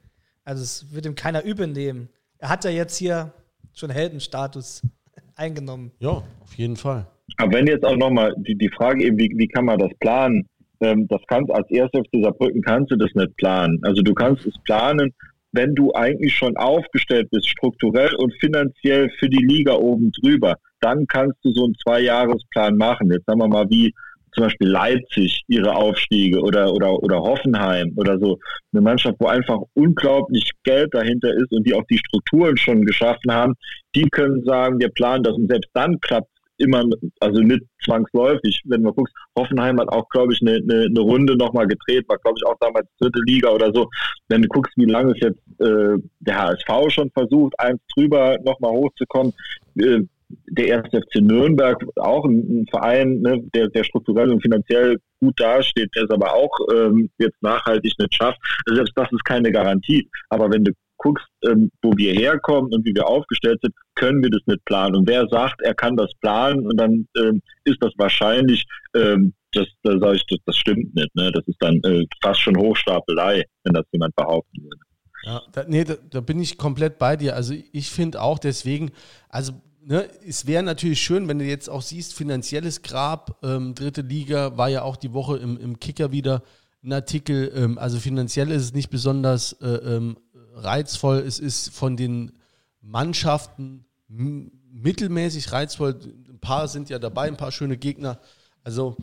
Also 0.44 0.62
es 0.62 0.92
wird 0.92 1.06
ihm 1.06 1.14
keiner 1.14 1.42
übel 1.42 1.66
nehmen. 1.66 2.10
Er 2.38 2.50
hat 2.50 2.64
ja 2.64 2.70
jetzt 2.70 2.96
hier 2.96 3.32
schon 3.72 3.90
Heldenstatus 3.90 4.82
eingenommen. 5.36 5.92
Ja, 5.98 6.22
auf 6.40 6.54
jeden 6.54 6.76
Fall. 6.76 7.06
Aber 7.38 7.52
wenn 7.52 7.66
jetzt 7.66 7.84
auch 7.84 7.96
nochmal 7.96 8.34
die, 8.36 8.54
die 8.56 8.70
Frage 8.76 9.04
eben, 9.04 9.18
wie, 9.18 9.32
wie 9.36 9.48
kann 9.48 9.64
man 9.64 9.78
das 9.78 9.90
planen? 9.98 10.46
Ähm, 10.80 11.08
das 11.08 11.22
kannst 11.26 11.50
als 11.50 11.68
erstes 11.70 12.02
dieser 12.12 12.32
Brücken 12.32 12.60
kannst 12.60 12.92
du 12.92 12.96
das 12.96 13.10
nicht 13.14 13.34
planen. 13.36 13.80
Also 13.82 14.02
du 14.02 14.12
kannst 14.12 14.44
es 14.44 14.54
planen, 14.64 15.14
wenn 15.54 15.74
du 15.74 15.92
eigentlich 15.94 16.34
schon 16.34 16.56
aufgestellt 16.56 17.28
bist, 17.30 17.48
strukturell 17.48 18.14
und 18.16 18.34
finanziell 18.40 19.08
für 19.18 19.28
die 19.28 19.44
Liga 19.44 19.74
oben 19.74 20.10
drüber. 20.20 20.56
Dann 20.80 21.06
kannst 21.06 21.36
du 21.44 21.52
so 21.52 21.64
einen 21.64 21.74
Zweijahresplan 21.82 22.76
machen. 22.76 23.10
Jetzt 23.10 23.26
sagen 23.26 23.40
wir 23.40 23.48
mal, 23.48 23.70
wie 23.70 23.94
zum 24.34 24.44
Beispiel 24.44 24.68
Leipzig 24.68 25.44
ihre 25.46 25.76
Aufstiege 25.76 26.40
oder, 26.40 26.72
oder, 26.72 26.92
oder 27.02 27.18
Hoffenheim 27.20 27.92
oder 27.96 28.18
so. 28.18 28.38
Eine 28.72 28.82
Mannschaft, 28.82 29.16
wo 29.20 29.26
einfach 29.26 29.60
unglaublich 29.74 30.50
Geld 30.64 30.92
dahinter 30.92 31.32
ist 31.32 31.52
und 31.52 31.64
die 31.64 31.74
auch 31.74 31.84
die 31.88 31.98
Strukturen 31.98 32.56
schon 32.56 32.84
geschaffen 32.84 33.30
haben, 33.30 33.54
die 33.94 34.08
können 34.10 34.42
sagen, 34.44 34.80
wir 34.80 34.88
planen 34.88 35.22
das 35.22 35.34
und 35.34 35.48
selbst 35.48 35.70
dann 35.72 36.00
klappt 36.00 36.33
immer, 36.58 36.84
also 37.20 37.40
nicht 37.40 37.62
zwangsläufig. 37.84 38.62
Wenn 38.64 38.82
man 38.82 38.94
guckt, 38.94 39.12
Hoffenheim 39.38 39.80
hat 39.80 39.88
auch, 39.88 40.08
glaube 40.08 40.32
ich, 40.32 40.40
eine, 40.42 40.56
eine, 40.56 40.86
eine 40.86 41.00
Runde 41.00 41.36
nochmal 41.36 41.66
gedreht, 41.66 42.08
war, 42.08 42.18
glaube 42.18 42.38
ich, 42.38 42.46
auch 42.46 42.56
damals 42.60 42.86
dritte 42.98 43.20
Liga 43.26 43.50
oder 43.50 43.72
so. 43.72 43.88
Wenn 44.28 44.42
du 44.42 44.48
guckst, 44.48 44.72
wie 44.76 44.86
lange 44.86 45.12
es 45.12 45.20
jetzt 45.20 45.40
äh, 45.60 45.98
der 46.20 46.38
HSV 46.38 46.92
schon 46.92 47.10
versucht, 47.10 47.58
eins 47.58 47.80
drüber 47.94 48.38
nochmal 48.44 48.72
hochzukommen, 48.72 49.32
äh, 49.78 50.00
der 50.48 50.66
erste 50.66 51.00
FC 51.02 51.20
Nürnberg, 51.20 51.84
auch 51.96 52.24
ein, 52.24 52.62
ein 52.62 52.66
Verein, 52.70 53.20
ne, 53.20 53.42
der, 53.54 53.68
der 53.68 53.84
strukturell 53.84 54.30
und 54.30 54.40
finanziell 54.40 54.98
gut 55.20 55.38
dasteht, 55.38 55.90
der 55.94 56.04
es 56.04 56.10
aber 56.10 56.34
auch 56.34 56.50
ähm, 56.74 57.10
jetzt 57.18 57.40
nachhaltig 57.42 57.92
nicht 57.98 58.14
schafft. 58.14 58.38
Also 58.66 58.76
selbst 58.76 58.92
das 58.96 59.10
ist 59.12 59.24
keine 59.24 59.52
Garantie. 59.52 60.08
Aber 60.30 60.50
wenn 60.50 60.64
du 60.64 60.72
guckst, 61.04 61.26
ähm, 61.46 61.70
wo 61.82 61.92
wir 61.96 62.12
herkommen 62.14 62.72
und 62.72 62.84
wie 62.86 62.94
wir 62.94 63.06
aufgestellt 63.06 63.60
sind, 63.62 63.74
können 63.94 64.22
wir 64.22 64.30
das 64.30 64.40
nicht 64.46 64.64
planen. 64.64 64.96
Und 64.96 65.08
wer 65.08 65.28
sagt, 65.28 65.60
er 65.62 65.74
kann 65.74 65.96
das 65.96 66.10
planen 66.20 66.66
und 66.66 66.78
dann 66.78 67.06
ähm, 67.16 67.42
ist 67.64 67.76
das 67.80 67.92
wahrscheinlich, 67.98 68.64
ähm, 68.96 69.34
das, 69.52 69.66
da 69.82 69.98
sage 69.98 70.16
ich, 70.16 70.26
das, 70.26 70.38
das 70.46 70.56
stimmt 70.56 70.94
nicht. 70.94 71.14
Ne? 71.14 71.30
Das 71.30 71.46
ist 71.46 71.58
dann 71.60 71.80
äh, 71.84 72.06
fast 72.22 72.40
schon 72.40 72.56
Hochstapelei, 72.56 73.44
wenn 73.64 73.74
das 73.74 73.84
jemand 73.92 74.16
behaupten 74.16 74.62
würde. 74.62 74.78
Ja, 75.24 75.42
da, 75.52 75.64
nee, 75.68 75.84
da, 75.84 75.94
da 76.10 76.20
bin 76.20 76.40
ich 76.40 76.56
komplett 76.56 76.98
bei 76.98 77.16
dir. 77.16 77.36
Also 77.36 77.54
ich 77.72 77.90
finde 77.90 78.20
auch 78.20 78.38
deswegen, 78.38 78.90
also 79.28 79.52
Ne, 79.86 80.08
es 80.26 80.46
wäre 80.46 80.62
natürlich 80.62 81.02
schön, 81.02 81.28
wenn 81.28 81.38
du 81.38 81.44
jetzt 81.44 81.68
auch 81.68 81.82
siehst, 81.82 82.14
finanzielles 82.14 82.80
Grab, 82.80 83.36
ähm, 83.42 83.74
dritte 83.74 84.00
Liga, 84.00 84.56
war 84.56 84.70
ja 84.70 84.80
auch 84.80 84.96
die 84.96 85.12
Woche 85.12 85.36
im, 85.36 85.58
im 85.58 85.78
Kicker 85.78 86.10
wieder 86.10 86.42
ein 86.82 86.92
Artikel. 86.94 87.52
Ähm, 87.54 87.76
also 87.76 87.98
finanziell 87.98 88.50
ist 88.50 88.62
es 88.62 88.72
nicht 88.72 88.88
besonders 88.88 89.52
äh, 89.60 89.66
ähm, 89.66 90.16
reizvoll. 90.54 91.18
Es 91.18 91.38
ist 91.38 91.70
von 91.70 91.96
den 91.96 92.32
Mannschaften 92.80 93.84
mittelmäßig 94.08 95.52
reizvoll. 95.52 95.98
Ein 96.28 96.38
paar 96.40 96.68
sind 96.68 96.90
ja 96.90 96.98
dabei, 96.98 97.28
ein 97.28 97.36
paar 97.36 97.52
schöne 97.52 97.76
Gegner. 97.76 98.20
Also 98.62 98.96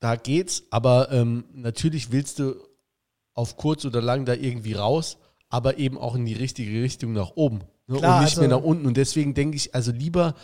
da 0.00 0.16
geht's, 0.16 0.64
aber 0.70 1.10
ähm, 1.10 1.44
natürlich 1.52 2.12
willst 2.12 2.38
du 2.38 2.54
auf 3.34 3.56
kurz 3.56 3.84
oder 3.84 4.00
lang 4.00 4.24
da 4.24 4.34
irgendwie 4.34 4.74
raus, 4.74 5.18
aber 5.48 5.78
eben 5.78 5.98
auch 5.98 6.14
in 6.14 6.24
die 6.24 6.34
richtige 6.34 6.82
Richtung 6.82 7.12
nach 7.12 7.32
oben. 7.36 7.60
Ne? 7.86 7.98
Klar, 7.98 8.18
und 8.18 8.24
nicht 8.24 8.38
also, 8.38 8.40
mehr 8.40 8.50
nach 8.50 8.64
unten. 8.64 8.86
Und 8.86 8.96
deswegen 8.96 9.34
denke 9.34 9.56
ich, 9.56 9.74
also 9.74 9.92
lieber, 9.92 10.34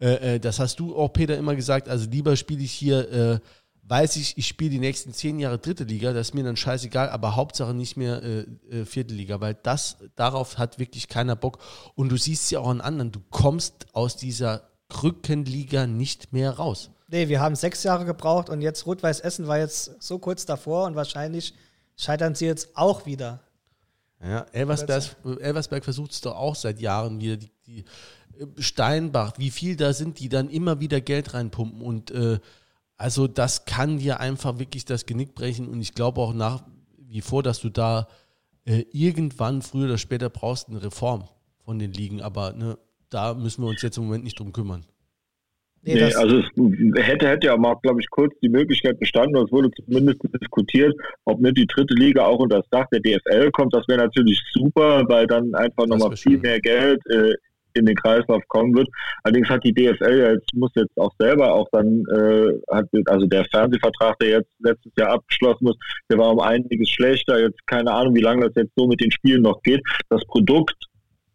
äh, 0.00 0.34
äh, 0.34 0.40
das 0.40 0.58
hast 0.58 0.80
du 0.80 0.96
auch, 0.96 1.12
Peter, 1.12 1.36
immer 1.36 1.54
gesagt, 1.54 1.88
also 1.88 2.08
lieber 2.08 2.36
spiele 2.36 2.62
ich 2.62 2.72
hier, 2.72 3.10
äh, 3.12 3.40
weiß 3.86 4.16
ich, 4.16 4.38
ich 4.38 4.46
spiele 4.46 4.70
die 4.70 4.78
nächsten 4.78 5.12
zehn 5.12 5.38
Jahre 5.38 5.58
dritte 5.58 5.84
Liga, 5.84 6.12
das 6.12 6.28
ist 6.28 6.34
mir 6.34 6.44
dann 6.44 6.56
scheißegal, 6.56 7.10
aber 7.10 7.36
Hauptsache 7.36 7.74
nicht 7.74 7.96
mehr 7.96 8.22
äh, 8.22 8.40
äh, 8.70 8.84
vierte 8.84 9.14
Liga, 9.14 9.40
weil 9.40 9.54
das, 9.62 9.98
darauf 10.16 10.58
hat 10.58 10.78
wirklich 10.78 11.08
keiner 11.08 11.36
Bock. 11.36 11.58
Und 11.94 12.10
du 12.10 12.16
siehst 12.16 12.50
ja 12.50 12.60
auch 12.60 12.68
an 12.68 12.80
anderen, 12.80 13.12
du 13.12 13.20
kommst 13.30 13.86
aus 13.92 14.16
dieser 14.16 14.68
Krückenliga 14.88 15.86
nicht 15.86 16.32
mehr 16.32 16.52
raus. 16.52 16.90
Nee, 17.08 17.28
wir 17.28 17.40
haben 17.40 17.54
sechs 17.56 17.82
Jahre 17.82 18.04
gebraucht 18.04 18.48
und 18.48 18.62
jetzt 18.62 18.86
Rot-Weiß 18.86 19.20
Essen 19.20 19.46
war 19.46 19.58
jetzt 19.58 20.02
so 20.02 20.18
kurz 20.18 20.46
davor 20.46 20.86
und 20.86 20.96
wahrscheinlich 20.96 21.54
scheitern 21.96 22.34
sie 22.34 22.46
jetzt 22.46 22.76
auch 22.76 23.06
wieder. 23.06 23.40
Ja, 24.22 24.46
Elversberg, 24.52 25.04
Elversberg 25.40 25.84
versucht 25.84 26.12
es 26.12 26.20
doch 26.22 26.34
auch 26.34 26.54
seit 26.54 26.80
Jahren 26.80 27.20
wieder. 27.20 27.36
Die, 27.36 27.50
die, 27.66 27.84
äh, 28.38 28.46
Steinbach, 28.58 29.34
wie 29.36 29.50
viel 29.50 29.76
da 29.76 29.92
sind, 29.92 30.18
die 30.18 30.28
dann 30.28 30.48
immer 30.48 30.80
wieder 30.80 31.00
Geld 31.00 31.34
reinpumpen. 31.34 31.82
Und 31.82 32.10
äh, 32.10 32.38
also 32.96 33.26
das 33.26 33.64
kann 33.64 33.98
dir 33.98 34.20
einfach 34.20 34.58
wirklich 34.58 34.84
das 34.84 35.06
Genick 35.06 35.34
brechen. 35.34 35.68
Und 35.68 35.80
ich 35.80 35.94
glaube 35.94 36.20
auch 36.20 36.34
nach 36.34 36.62
wie 36.96 37.20
vor, 37.20 37.42
dass 37.42 37.60
du 37.60 37.68
da 37.70 38.08
äh, 38.64 38.84
irgendwann 38.92 39.62
früher 39.62 39.86
oder 39.86 39.98
später 39.98 40.30
brauchst 40.30 40.68
eine 40.68 40.82
Reform 40.82 41.24
von 41.64 41.78
den 41.78 41.92
Ligen. 41.92 42.20
Aber 42.22 42.52
ne, 42.52 42.78
da 43.10 43.34
müssen 43.34 43.62
wir 43.62 43.68
uns 43.68 43.82
jetzt 43.82 43.98
im 43.98 44.04
Moment 44.04 44.24
nicht 44.24 44.38
drum 44.38 44.52
kümmern. 44.52 44.84
Nee, 45.82 45.94
nee 45.96 46.14
also 46.14 46.38
es 46.38 46.46
hätte, 46.96 47.28
hätte 47.28 47.46
ja 47.48 47.56
mal, 47.58 47.76
glaube 47.82 48.00
ich, 48.00 48.08
kurz 48.08 48.32
die 48.40 48.48
Möglichkeit 48.48 48.98
bestanden, 48.98 49.36
oder 49.36 49.44
es 49.44 49.52
wurde 49.52 49.70
zumindest 49.84 50.20
diskutiert, 50.40 50.94
ob 51.26 51.40
nicht 51.40 51.58
die 51.58 51.66
dritte 51.66 51.92
Liga 51.94 52.24
auch 52.24 52.38
unter 52.38 52.60
das 52.60 52.68
Dach 52.70 52.86
der 52.90 53.00
DFL 53.00 53.50
kommt. 53.50 53.74
Das 53.74 53.86
wäre 53.86 54.00
natürlich 54.00 54.40
super, 54.52 55.04
weil 55.08 55.26
dann 55.26 55.54
einfach 55.54 55.86
nochmal 55.86 56.16
viel 56.16 56.38
mehr 56.38 56.58
Geld 56.60 57.02
äh, 57.10 57.34
in 57.74 57.86
den 57.86 57.96
Kreislauf 57.96 58.42
kommen 58.48 58.74
wird. 58.74 58.88
Allerdings 59.22 59.48
hat 59.48 59.64
die 59.64 59.72
DFL 59.72 60.18
ja 60.18 60.32
jetzt, 60.32 60.54
muss 60.54 60.72
jetzt 60.74 60.96
auch 60.98 61.12
selber 61.18 61.52
auch 61.52 61.68
dann, 61.72 62.04
äh, 62.14 62.52
hat, 62.70 62.86
also 63.06 63.26
der 63.26 63.44
Fernsehvertrag, 63.46 64.18
der 64.18 64.28
jetzt 64.28 64.50
letztes 64.60 64.92
Jahr 64.96 65.10
abgeschlossen 65.10 65.68
ist, 65.68 65.78
der 66.10 66.18
war 66.18 66.32
um 66.32 66.40
einiges 66.40 66.88
schlechter. 66.90 67.40
Jetzt 67.40 67.66
keine 67.66 67.92
Ahnung, 67.92 68.14
wie 68.14 68.22
lange 68.22 68.46
das 68.46 68.52
jetzt 68.56 68.72
so 68.76 68.86
mit 68.86 69.00
den 69.00 69.10
Spielen 69.10 69.42
noch 69.42 69.62
geht. 69.62 69.82
Das 70.08 70.24
Produkt 70.26 70.74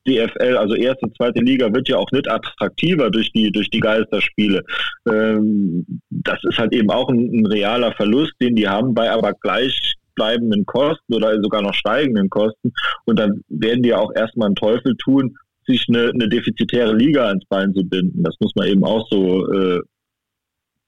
DFL, 0.08 0.58
also 0.58 0.76
erste, 0.76 1.12
zweite 1.14 1.42
Liga, 1.42 1.74
wird 1.74 1.90
ja 1.90 1.98
auch 1.98 2.12
nicht 2.12 2.30
attraktiver 2.30 3.10
durch 3.10 3.32
die, 3.32 3.52
durch 3.52 3.70
die 3.70 3.80
Geisterspiele. 3.80 4.64
Ähm, 5.10 5.86
das 6.10 6.40
ist 6.44 6.58
halt 6.58 6.74
eben 6.74 6.90
auch 6.90 7.10
ein, 7.10 7.30
ein 7.32 7.46
realer 7.46 7.94
Verlust, 7.94 8.34
den 8.42 8.56
die 8.56 8.68
haben, 8.68 8.94
bei 8.94 9.12
aber 9.12 9.34
gleichbleibenden 9.34 10.66
Kosten 10.66 11.14
oder 11.14 11.42
sogar 11.42 11.62
noch 11.62 11.74
steigenden 11.74 12.30
Kosten. 12.30 12.72
Und 13.06 13.20
dann 13.20 13.44
werden 13.50 13.84
die 13.84 13.94
auch 13.94 14.14
erstmal 14.16 14.48
einen 14.48 14.56
Teufel 14.56 14.96
tun, 14.98 15.36
sich 15.70 15.86
eine, 15.90 16.10
eine 16.10 16.28
defizitäre 16.28 16.96
Liga 16.96 17.28
ans 17.28 17.46
Bein 17.46 17.74
zu 17.74 17.84
binden. 17.84 18.24
Das 18.24 18.36
muss 18.40 18.54
man 18.56 18.68
eben 18.68 18.84
auch 18.84 19.08
so 19.10 19.52
äh, 19.52 19.80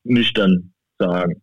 nüchtern 0.04 0.72
sagen. 1.00 1.42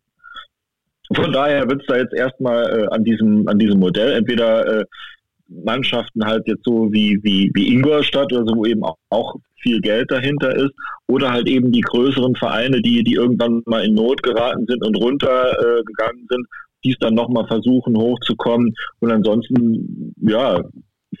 Von 1.15 1.31
daher 1.31 1.67
wird 1.67 1.81
es 1.81 1.87
da 1.87 1.97
jetzt 1.97 2.13
erstmal 2.13 2.65
äh, 2.65 2.87
an 2.87 3.03
diesem 3.03 3.47
an 3.47 3.57
diesem 3.57 3.79
Modell 3.79 4.13
entweder 4.13 4.81
äh, 4.81 4.85
Mannschaften 5.49 6.25
halt 6.25 6.47
jetzt 6.47 6.63
so 6.63 6.91
wie, 6.91 7.19
wie, 7.23 7.51
wie 7.53 7.73
Ingolstadt 7.73 8.31
oder 8.31 8.45
so, 8.45 8.55
wo 8.55 8.65
eben 8.65 8.83
auch, 8.83 8.97
auch 9.09 9.35
viel 9.61 9.81
Geld 9.81 10.11
dahinter 10.11 10.55
ist, 10.55 10.71
oder 11.07 11.31
halt 11.31 11.47
eben 11.47 11.71
die 11.71 11.81
größeren 11.81 12.35
Vereine, 12.35 12.81
die, 12.81 13.03
die 13.03 13.13
irgendwann 13.13 13.61
mal 13.65 13.83
in 13.83 13.95
Not 13.95 14.21
geraten 14.23 14.65
sind 14.67 14.85
und 14.85 14.95
runtergegangen 14.95 16.23
äh, 16.23 16.33
sind, 16.33 16.47
dies 16.83 16.95
dann 16.99 17.15
nochmal 17.15 17.45
versuchen 17.47 17.97
hochzukommen. 17.97 18.73
Und 18.99 19.11
ansonsten, 19.11 20.13
ja, 20.21 20.63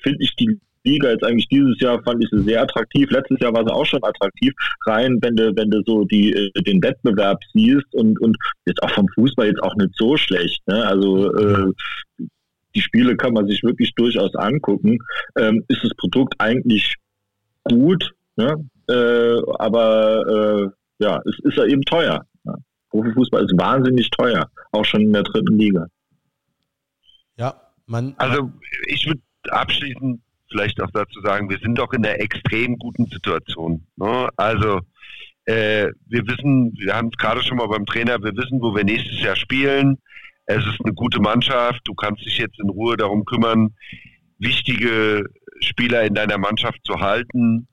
finde 0.01 0.19
ich 0.23 0.35
die 0.35 0.59
Liga 0.83 1.09
jetzt 1.09 1.23
eigentlich 1.23 1.47
dieses 1.49 1.79
Jahr 1.79 2.01
fand 2.03 2.23
ich 2.23 2.29
sie 2.31 2.43
sehr 2.43 2.61
attraktiv. 2.61 3.09
Letztes 3.11 3.39
Jahr 3.39 3.53
war 3.53 3.63
sie 3.65 3.73
auch 3.73 3.85
schon 3.85 4.03
attraktiv, 4.03 4.53
rein, 4.85 5.17
wenn 5.21 5.35
du, 5.35 5.55
wenn 5.55 5.69
du 5.69 5.81
so 5.85 6.05
die, 6.05 6.33
äh, 6.33 6.51
den 6.63 6.81
Wettbewerb 6.81 7.39
siehst 7.53 7.93
und, 7.93 8.19
und 8.21 8.37
jetzt 8.65 8.81
auch 8.83 8.91
vom 8.91 9.07
Fußball 9.15 9.47
jetzt 9.47 9.63
auch 9.63 9.75
nicht 9.75 9.93
so 9.95 10.17
schlecht. 10.17 10.65
Ne? 10.67 10.85
Also 10.85 11.33
äh, 11.35 11.73
die 12.75 12.81
Spiele 12.81 13.17
kann 13.17 13.33
man 13.33 13.47
sich 13.47 13.63
wirklich 13.63 13.93
durchaus 13.95 14.35
angucken. 14.35 14.99
Ähm, 15.37 15.63
ist 15.67 15.83
das 15.83 15.93
Produkt 15.97 16.35
eigentlich 16.37 16.95
gut, 17.63 18.11
ne? 18.35 18.55
äh, 18.87 19.41
aber 19.57 20.71
äh, 20.99 21.03
ja, 21.03 21.21
es 21.25 21.39
ist 21.43 21.57
ja 21.57 21.65
eben 21.65 21.81
teuer. 21.83 22.25
Ja. 22.45 22.55
Profifußball 22.89 23.45
ist 23.45 23.53
wahnsinnig 23.57 24.09
teuer, 24.11 24.49
auch 24.71 24.85
schon 24.85 25.01
in 25.01 25.13
der 25.13 25.23
dritten 25.23 25.57
Liga. 25.57 25.87
Ja, 27.37 27.59
man. 27.85 28.13
Also 28.17 28.51
ich 28.87 29.05
würde 29.07 29.21
abschließend 29.49 30.21
vielleicht 30.51 30.81
auch 30.81 30.91
dazu 30.91 31.21
sagen, 31.21 31.49
wir 31.49 31.59
sind 31.59 31.77
doch 31.77 31.93
in 31.93 32.05
einer 32.05 32.19
extrem 32.19 32.77
guten 32.77 33.05
Situation. 33.05 33.87
Ne? 33.95 34.29
Also 34.37 34.81
äh, 35.45 35.87
wir 36.07 36.27
wissen, 36.27 36.73
wir 36.77 36.95
haben 36.95 37.09
es 37.11 37.17
gerade 37.17 37.43
schon 37.43 37.57
mal 37.57 37.67
beim 37.67 37.85
Trainer, 37.85 38.21
wir 38.23 38.35
wissen, 38.35 38.61
wo 38.61 38.75
wir 38.75 38.83
nächstes 38.83 39.21
Jahr 39.21 39.35
spielen 39.35 39.97
es 40.51 40.65
ist 40.65 40.83
eine 40.83 40.95
gute 40.95 41.21
Mannschaft, 41.21 41.81
du 41.83 41.93
kannst 41.93 42.25
dich 42.25 42.39
jetzt 42.39 42.59
in 42.59 42.69
Ruhe 42.69 42.97
darum 42.97 43.23
kümmern, 43.23 43.75
wichtige 44.39 45.23
Spieler 45.61 46.03
in 46.05 46.15
deiner 46.15 46.39
Mannschaft 46.39 46.79
zu 46.85 46.99
halten. 46.99 47.67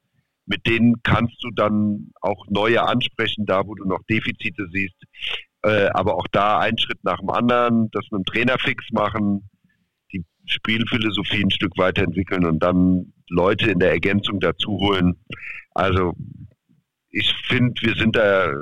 Mit 0.44 0.66
denen 0.66 1.02
kannst 1.02 1.42
du 1.42 1.50
dann 1.52 2.10
auch 2.20 2.44
neue 2.50 2.86
ansprechen, 2.86 3.46
da 3.46 3.66
wo 3.66 3.74
du 3.74 3.86
noch 3.86 4.02
Defizite 4.10 4.68
siehst. 4.70 5.02
Äh, 5.62 5.86
aber 5.94 6.16
auch 6.16 6.26
da 6.30 6.58
ein 6.58 6.76
Schritt 6.76 7.02
nach 7.02 7.18
dem 7.18 7.30
anderen, 7.30 7.90
das 7.92 8.04
mit 8.10 8.20
dem 8.20 8.24
Trainer 8.26 8.58
fix 8.58 8.84
machen, 8.92 9.48
Spielphilosophie 10.46 11.44
ein 11.44 11.50
Stück 11.50 11.76
weiterentwickeln 11.76 12.46
und 12.46 12.60
dann 12.60 13.12
Leute 13.28 13.70
in 13.70 13.78
der 13.78 13.90
Ergänzung 13.90 14.40
dazu 14.40 14.70
holen. 14.78 15.16
Also 15.74 16.14
ich 17.10 17.32
finde, 17.46 17.80
wir 17.82 17.94
sind 17.96 18.16
da 18.16 18.52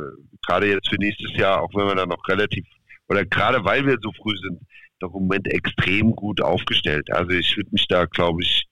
gerade 0.46 0.70
jetzt 0.70 0.88
für 0.88 0.96
nächstes 0.96 1.32
Jahr, 1.36 1.62
auch 1.62 1.74
wenn 1.74 1.86
wir 1.86 1.94
da 1.94 2.06
noch 2.06 2.28
relativ, 2.28 2.64
oder 3.08 3.24
gerade 3.24 3.64
weil 3.64 3.86
wir 3.86 3.98
so 4.00 4.12
früh 4.12 4.36
sind, 4.36 4.60
doch 5.00 5.14
im 5.14 5.22
Moment 5.22 5.48
extrem 5.48 6.12
gut 6.12 6.40
aufgestellt. 6.40 7.10
Also 7.12 7.32
ich 7.32 7.56
würde 7.56 7.70
mich 7.72 7.86
da, 7.88 8.06
glaube 8.06 8.42
ich, 8.42 8.66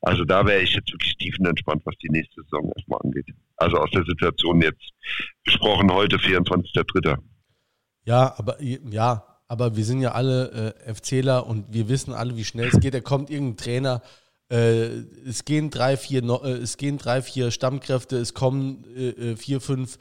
also 0.00 0.24
da 0.24 0.46
wäre 0.46 0.62
ich 0.62 0.74
jetzt 0.74 0.92
wirklich 0.92 1.16
tiefenentspannt, 1.16 1.82
was 1.84 1.96
die 1.98 2.10
nächste 2.10 2.42
Saison 2.42 2.70
erstmal 2.76 3.00
angeht. 3.02 3.26
Also 3.56 3.76
aus 3.78 3.90
der 3.90 4.04
Situation 4.04 4.62
jetzt 4.62 4.92
gesprochen, 5.44 5.90
heute 5.92 6.16
24.3. 6.16 7.18
Ja, 8.04 8.34
aber 8.38 8.62
ja, 8.62 9.35
aber 9.48 9.76
wir 9.76 9.84
sind 9.84 10.00
ja 10.00 10.12
alle 10.12 10.74
äh, 10.86 10.94
FCler 10.94 11.46
und 11.46 11.72
wir 11.72 11.88
wissen 11.88 12.12
alle, 12.12 12.36
wie 12.36 12.44
schnell 12.44 12.68
es 12.72 12.80
geht. 12.80 12.94
Da 12.94 13.00
kommt 13.00 13.30
irgendein 13.30 13.56
Trainer, 13.56 14.02
äh, 14.50 14.86
es 15.26 15.44
gehen 15.44 15.70
drei, 15.70 15.96
vier, 15.96 16.22
äh, 16.22 16.50
es 16.52 16.76
gehen 16.76 16.98
drei, 16.98 17.22
vier 17.22 17.50
Stammkräfte, 17.50 18.16
es 18.16 18.34
kommen 18.34 18.84
äh, 18.96 19.08
äh, 19.08 19.36
vier, 19.36 19.60
fünf, 19.60 19.98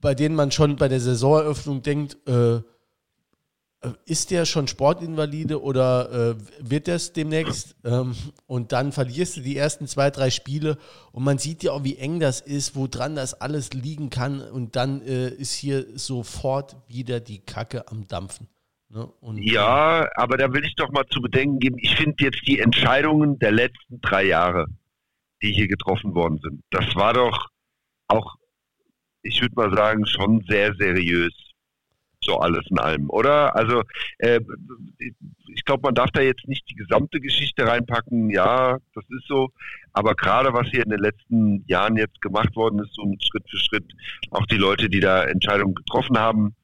bei 0.00 0.14
denen 0.14 0.34
man 0.34 0.50
schon 0.50 0.76
bei 0.76 0.88
der 0.88 1.00
Saisoneröffnung 1.00 1.82
denkt, 1.82 2.16
äh, 2.28 2.60
ist 4.04 4.30
der 4.30 4.44
schon 4.44 4.68
Sportinvalide 4.68 5.62
oder 5.62 6.30
äh, 6.30 6.34
wird 6.60 6.88
das 6.88 7.12
demnächst? 7.12 7.76
Ähm, 7.84 8.14
und 8.46 8.72
dann 8.72 8.92
verlierst 8.92 9.36
du 9.36 9.40
die 9.40 9.56
ersten 9.56 9.86
zwei, 9.86 10.10
drei 10.10 10.30
Spiele 10.30 10.78
und 11.12 11.24
man 11.24 11.38
sieht 11.38 11.62
ja 11.62 11.72
auch, 11.72 11.84
wie 11.84 11.96
eng 11.96 12.20
das 12.20 12.40
ist, 12.40 12.76
woran 12.76 13.16
das 13.16 13.40
alles 13.40 13.72
liegen 13.72 14.10
kann. 14.10 14.40
Und 14.40 14.76
dann 14.76 15.02
äh, 15.02 15.28
ist 15.28 15.54
hier 15.54 15.86
sofort 15.98 16.76
wieder 16.88 17.20
die 17.20 17.38
Kacke 17.38 17.88
am 17.88 18.06
Dampfen. 18.08 18.48
Ne? 18.88 19.06
Und, 19.20 19.38
ja, 19.38 20.08
aber 20.14 20.36
da 20.36 20.52
will 20.52 20.64
ich 20.64 20.74
doch 20.76 20.90
mal 20.90 21.06
zu 21.10 21.20
bedenken 21.20 21.58
geben, 21.58 21.76
ich 21.78 21.96
finde 21.96 22.24
jetzt 22.24 22.46
die 22.46 22.60
Entscheidungen 22.60 23.38
der 23.38 23.52
letzten 23.52 24.00
drei 24.00 24.24
Jahre, 24.24 24.66
die 25.42 25.52
hier 25.52 25.68
getroffen 25.68 26.14
worden 26.14 26.38
sind, 26.42 26.62
das 26.70 26.94
war 26.94 27.12
doch 27.12 27.48
auch, 28.08 28.36
ich 29.22 29.40
würde 29.40 29.54
mal 29.56 29.76
sagen, 29.76 30.06
schon 30.06 30.44
sehr 30.48 30.74
seriös. 30.74 31.32
So 32.26 32.38
alles 32.38 32.66
in 32.70 32.78
allem, 32.78 33.08
oder? 33.08 33.54
Also 33.54 33.82
äh, 34.18 34.40
ich 35.54 35.64
glaube, 35.64 35.82
man 35.84 35.94
darf 35.94 36.10
da 36.10 36.20
jetzt 36.20 36.46
nicht 36.48 36.68
die 36.68 36.74
gesamte 36.74 37.20
Geschichte 37.20 37.66
reinpacken. 37.66 38.30
Ja, 38.30 38.78
das 38.94 39.04
ist 39.10 39.26
so. 39.28 39.52
Aber 39.92 40.14
gerade 40.14 40.52
was 40.52 40.68
hier 40.68 40.82
in 40.82 40.90
den 40.90 41.00
letzten 41.00 41.64
Jahren 41.66 41.96
jetzt 41.96 42.20
gemacht 42.20 42.54
worden 42.56 42.80
ist, 42.80 42.94
so 42.94 43.04
Schritt 43.20 43.48
für 43.48 43.58
Schritt, 43.58 43.84
auch 44.30 44.44
die 44.46 44.56
Leute, 44.56 44.90
die 44.90 45.00
da 45.00 45.24
Entscheidungen 45.24 45.74
getroffen 45.74 46.18
haben, 46.18 46.54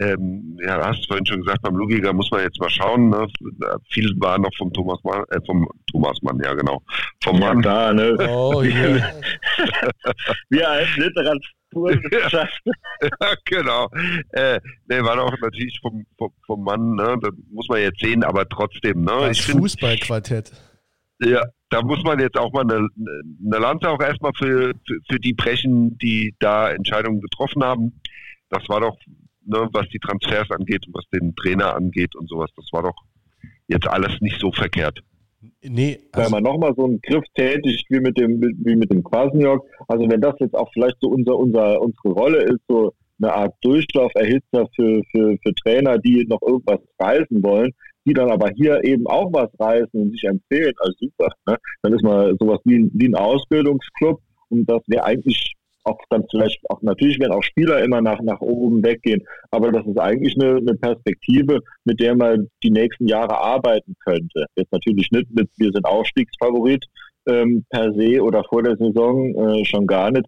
ähm, 0.00 0.58
ja, 0.62 0.82
hast 0.82 1.02
du 1.02 1.08
vorhin 1.08 1.26
schon 1.26 1.42
gesagt, 1.42 1.60
beim 1.60 1.76
Lugiger 1.76 2.14
muss 2.14 2.30
man 2.30 2.42
jetzt 2.42 2.58
mal 2.58 2.70
schauen. 2.70 3.10
Ne? 3.10 3.28
Viel 3.90 4.10
war 4.18 4.38
noch 4.38 4.50
vom 4.56 4.72
Thomas 4.72 4.98
Mann, 5.04 5.24
äh, 5.30 5.40
vom 5.44 5.68
Thomas 5.90 6.20
Mann, 6.22 6.40
ja 6.42 6.54
genau. 6.54 6.82
Vom 7.22 7.38
ja, 7.38 7.40
Mann. 7.40 7.62
Da, 7.62 7.92
ne? 7.92 8.16
Oh, 8.28 8.62
yeah. 8.62 9.12
Wir 10.48 10.70
als 10.70 10.88
Literaturwissenschaft. 10.96 12.62
ja, 13.02 13.34
genau. 13.44 13.90
Äh, 14.30 14.60
ne, 14.88 15.04
war 15.04 15.16
doch 15.16 15.38
natürlich 15.38 15.78
vom, 15.82 16.06
vom, 16.16 16.32
vom 16.46 16.64
Mann, 16.64 16.94
ne? 16.94 17.18
Das 17.20 17.32
muss 17.50 17.68
man 17.68 17.82
jetzt 17.82 18.00
sehen, 18.00 18.24
aber 18.24 18.48
trotzdem, 18.48 19.04
ne? 19.04 19.12
Als 19.12 19.40
Fußballquartett. 19.40 20.50
Ja, 21.22 21.44
da 21.68 21.82
muss 21.82 22.02
man 22.04 22.18
jetzt 22.18 22.38
auch 22.38 22.50
mal 22.52 22.62
eine, 22.62 22.88
eine 23.44 23.58
Lanze 23.58 23.90
auch 23.90 24.00
erstmal 24.00 24.32
für, 24.38 24.72
für, 24.86 24.98
für 25.10 25.20
die 25.20 25.34
brechen, 25.34 25.98
die 25.98 26.34
da 26.38 26.70
Entscheidungen 26.70 27.20
getroffen 27.20 27.62
haben. 27.62 28.00
Das 28.48 28.66
war 28.68 28.80
doch 28.80 28.96
ne, 29.44 29.68
was 29.72 29.88
die 29.88 29.98
Transfers 29.98 30.50
angeht 30.50 30.86
und 30.86 30.94
was 30.94 31.04
den 31.12 31.34
Trainer 31.36 31.74
angeht 31.74 32.14
und 32.16 32.28
sowas. 32.28 32.50
Das 32.56 32.66
war 32.72 32.82
doch 32.82 32.96
jetzt 33.68 33.88
alles 33.88 34.20
nicht 34.20 34.40
so 34.40 34.52
verkehrt. 34.52 35.00
Nee, 35.62 36.00
also 36.12 36.32
Weil 36.32 36.42
man 36.42 36.52
nochmal 36.52 36.74
so 36.76 36.84
einen 36.84 37.00
Griff 37.00 37.24
tätigt 37.34 37.86
wie 37.88 38.00
mit 38.00 38.18
dem, 38.18 38.40
wie 38.40 38.76
mit 38.76 38.92
dem 38.92 39.02
Kwasniok. 39.02 39.64
Also 39.88 40.08
wenn 40.08 40.20
das 40.20 40.34
jetzt 40.38 40.54
auch 40.54 40.70
vielleicht 40.72 40.96
so 41.00 41.08
unser, 41.08 41.36
unser, 41.36 41.80
unsere 41.80 42.08
Rolle 42.08 42.42
ist, 42.42 42.60
so 42.68 42.92
eine 43.22 43.32
Art 43.32 43.54
Durchlauferhitzer 43.62 44.66
für, 44.74 45.02
für, 45.10 45.36
für 45.42 45.54
Trainer, 45.62 45.98
die 45.98 46.26
noch 46.26 46.40
irgendwas 46.42 46.80
reißen 46.98 47.42
wollen, 47.42 47.72
die 48.06 48.14
dann 48.14 48.30
aber 48.30 48.50
hier 48.54 48.82
eben 48.84 49.06
auch 49.06 49.30
was 49.32 49.50
reißen 49.58 49.88
und 49.92 50.10
sich 50.12 50.24
empfehlen, 50.24 50.72
also 50.78 50.92
super. 50.98 51.28
Ne? 51.46 51.56
Dann 51.82 51.92
ist 51.92 52.02
man 52.02 52.36
sowas 52.38 52.60
wie, 52.64 52.90
wie 52.94 53.08
ein 53.08 53.14
Ausbildungsclub 53.14 54.20
und 54.48 54.68
das 54.68 54.82
wäre 54.86 55.04
eigentlich 55.04 55.54
auch 55.84 55.98
dann 56.10 56.24
vielleicht 56.30 56.60
auch 56.68 56.82
natürlich 56.82 57.18
werden 57.18 57.32
auch 57.32 57.42
Spieler 57.42 57.82
immer 57.82 58.00
nach, 58.00 58.20
nach 58.20 58.40
oben 58.40 58.82
weggehen, 58.82 59.22
aber 59.50 59.72
das 59.72 59.86
ist 59.86 59.98
eigentlich 59.98 60.34
eine, 60.40 60.56
eine 60.56 60.74
Perspektive, 60.74 61.60
mit 61.84 62.00
der 62.00 62.14
man 62.14 62.48
die 62.62 62.70
nächsten 62.70 63.06
Jahre 63.06 63.38
arbeiten 63.38 63.94
könnte. 64.04 64.46
Jetzt 64.56 64.72
natürlich 64.72 65.10
nicht 65.10 65.30
mit, 65.34 65.48
wir 65.56 65.72
sind 65.72 65.84
Aufstiegsfavorit 65.84 66.84
ähm, 67.26 67.64
per 67.70 67.92
se 67.94 68.22
oder 68.22 68.44
vor 68.44 68.62
der 68.62 68.76
Saison 68.76 69.34
äh, 69.34 69.64
schon 69.64 69.86
gar 69.86 70.10
nicht, 70.10 70.26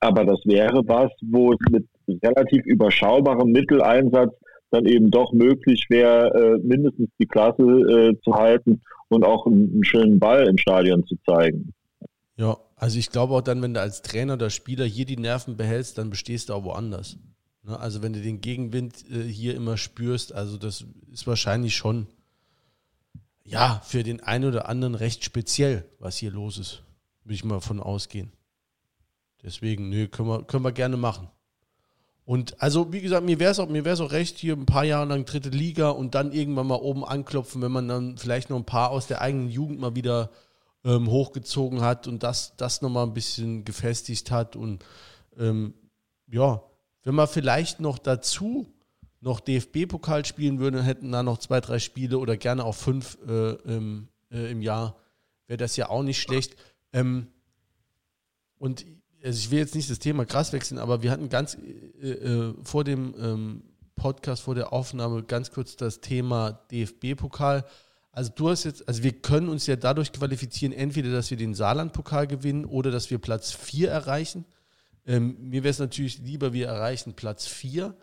aber 0.00 0.24
das 0.24 0.40
wäre 0.44 0.82
was, 0.86 1.10
wo 1.30 1.52
es 1.52 1.58
mit 1.70 1.86
relativ 2.22 2.64
überschaubarem 2.66 3.50
Mitteleinsatz 3.50 4.34
dann 4.70 4.86
eben 4.86 5.10
doch 5.10 5.32
möglich 5.32 5.84
wäre, 5.90 6.32
äh, 6.34 6.58
mindestens 6.66 7.10
die 7.20 7.26
Klasse 7.26 7.62
äh, 7.62 8.14
zu 8.22 8.34
halten 8.34 8.80
und 9.08 9.24
auch 9.24 9.46
einen, 9.46 9.70
einen 9.70 9.84
schönen 9.84 10.18
Ball 10.18 10.48
im 10.48 10.58
Stadion 10.58 11.06
zu 11.06 11.16
zeigen. 11.26 11.72
Ja, 12.36 12.58
also 12.76 12.98
ich 12.98 13.10
glaube 13.10 13.34
auch 13.34 13.42
dann, 13.42 13.60
wenn 13.62 13.74
du 13.74 13.80
als 13.80 14.02
Trainer 14.02 14.34
oder 14.34 14.50
Spieler 14.50 14.84
hier 14.84 15.04
die 15.04 15.18
Nerven 15.18 15.56
behältst, 15.56 15.98
dann 15.98 16.10
bestehst 16.10 16.48
du 16.48 16.54
auch 16.54 16.64
woanders. 16.64 17.18
Ne? 17.62 17.78
Also 17.78 18.02
wenn 18.02 18.12
du 18.12 18.22
den 18.22 18.40
Gegenwind 18.40 19.08
äh, 19.10 19.24
hier 19.24 19.54
immer 19.54 19.76
spürst, 19.76 20.32
also 20.32 20.56
das 20.56 20.84
ist 21.10 21.26
wahrscheinlich 21.26 21.76
schon, 21.76 22.06
ja, 23.44 23.82
für 23.84 24.02
den 24.02 24.22
einen 24.22 24.44
oder 24.44 24.68
anderen 24.68 24.94
recht 24.94 25.24
speziell, 25.24 25.84
was 25.98 26.16
hier 26.16 26.30
los 26.30 26.58
ist. 26.58 26.82
Will 27.24 27.34
ich 27.34 27.44
mal 27.44 27.60
von 27.60 27.80
ausgehen. 27.80 28.32
Deswegen, 29.42 29.88
nö, 29.88 30.08
können 30.08 30.28
wir, 30.28 30.44
können 30.44 30.64
wir 30.64 30.72
gerne 30.72 30.96
machen. 30.96 31.28
Und 32.24 32.62
also, 32.62 32.92
wie 32.92 33.00
gesagt, 33.00 33.26
mir 33.26 33.40
wäre 33.40 33.50
es 33.50 33.58
auch, 33.58 33.68
auch 33.68 34.12
recht, 34.12 34.38
hier 34.38 34.54
ein 34.54 34.66
paar 34.66 34.84
Jahre 34.84 35.06
lang 35.06 35.24
dritte 35.24 35.48
Liga 35.48 35.90
und 35.90 36.14
dann 36.14 36.32
irgendwann 36.32 36.68
mal 36.68 36.76
oben 36.76 37.04
anklopfen, 37.04 37.60
wenn 37.62 37.72
man 37.72 37.88
dann 37.88 38.16
vielleicht 38.16 38.48
noch 38.48 38.56
ein 38.56 38.64
paar 38.64 38.90
aus 38.90 39.08
der 39.08 39.20
eigenen 39.20 39.50
Jugend 39.50 39.80
mal 39.80 39.96
wieder 39.96 40.30
ähm, 40.84 41.10
hochgezogen 41.10 41.80
hat 41.80 42.06
und 42.06 42.22
das, 42.22 42.54
das 42.56 42.82
nochmal 42.82 43.06
ein 43.06 43.14
bisschen 43.14 43.64
gefestigt 43.64 44.30
hat. 44.30 44.56
Und 44.56 44.84
ähm, 45.38 45.74
ja, 46.26 46.62
wenn 47.04 47.14
man 47.14 47.28
vielleicht 47.28 47.80
noch 47.80 47.98
dazu 47.98 48.66
noch 49.20 49.40
DFB-Pokal 49.40 50.24
spielen 50.24 50.58
würde, 50.58 50.82
hätten 50.82 51.12
da 51.12 51.22
noch 51.22 51.38
zwei, 51.38 51.60
drei 51.60 51.78
Spiele 51.78 52.18
oder 52.18 52.36
gerne 52.36 52.64
auch 52.64 52.74
fünf 52.74 53.18
äh, 53.26 53.52
im, 53.72 54.08
äh, 54.32 54.50
im 54.50 54.62
Jahr, 54.62 54.96
wäre 55.46 55.58
das 55.58 55.76
ja 55.76 55.88
auch 55.88 56.02
nicht 56.02 56.20
schlecht. 56.20 56.56
Ähm, 56.92 57.28
und 58.58 58.84
also 59.24 59.38
ich 59.38 59.50
will 59.52 59.60
jetzt 59.60 59.76
nicht 59.76 59.88
das 59.88 60.00
Thema 60.00 60.24
krass 60.24 60.52
wechseln, 60.52 60.78
aber 60.78 61.02
wir 61.02 61.12
hatten 61.12 61.28
ganz 61.28 61.56
äh, 62.00 62.10
äh 62.10 62.54
vor 62.64 62.82
dem 62.82 63.14
ähm, 63.16 63.62
Podcast, 63.94 64.42
vor 64.42 64.56
der 64.56 64.72
Aufnahme 64.72 65.22
ganz 65.22 65.52
kurz 65.52 65.76
das 65.76 66.00
Thema 66.00 66.52
DFB-Pokal. 66.72 67.64
Also 68.12 68.30
du 68.34 68.50
hast 68.50 68.64
jetzt, 68.64 68.86
also 68.86 69.02
wir 69.02 69.12
können 69.12 69.48
uns 69.48 69.66
ja 69.66 69.76
dadurch 69.76 70.12
qualifizieren, 70.12 70.72
entweder, 70.72 71.10
dass 71.10 71.30
wir 71.30 71.38
den 71.38 71.54
Saarland-Pokal 71.54 72.26
gewinnen 72.26 72.66
oder 72.66 72.90
dass 72.90 73.10
wir 73.10 73.18
Platz 73.18 73.52
4 73.52 73.90
erreichen. 73.90 74.44
Ähm, 75.06 75.36
mir 75.40 75.64
wäre 75.64 75.70
es 75.70 75.78
natürlich 75.78 76.18
lieber, 76.18 76.52
wir 76.52 76.68
erreichen 76.68 77.14
Platz 77.14 77.46
4. 77.46 77.94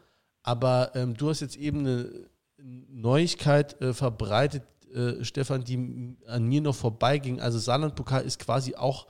Aber 0.41 0.91
ähm, 0.95 1.15
du 1.15 1.29
hast 1.29 1.41
jetzt 1.41 1.57
eben 1.57 1.79
eine 1.79 2.09
Neuigkeit 2.57 3.79
äh, 3.81 3.93
verbreitet, 3.93 4.63
äh, 4.93 5.23
Stefan, 5.23 5.63
die 5.63 6.17
an 6.25 6.47
mir 6.47 6.61
noch 6.61 6.75
vorbeiging. 6.75 7.39
Also 7.39 7.59
Saarland-Pokal 7.59 8.23
ist 8.23 8.39
quasi 8.39 8.75
auch 8.75 9.05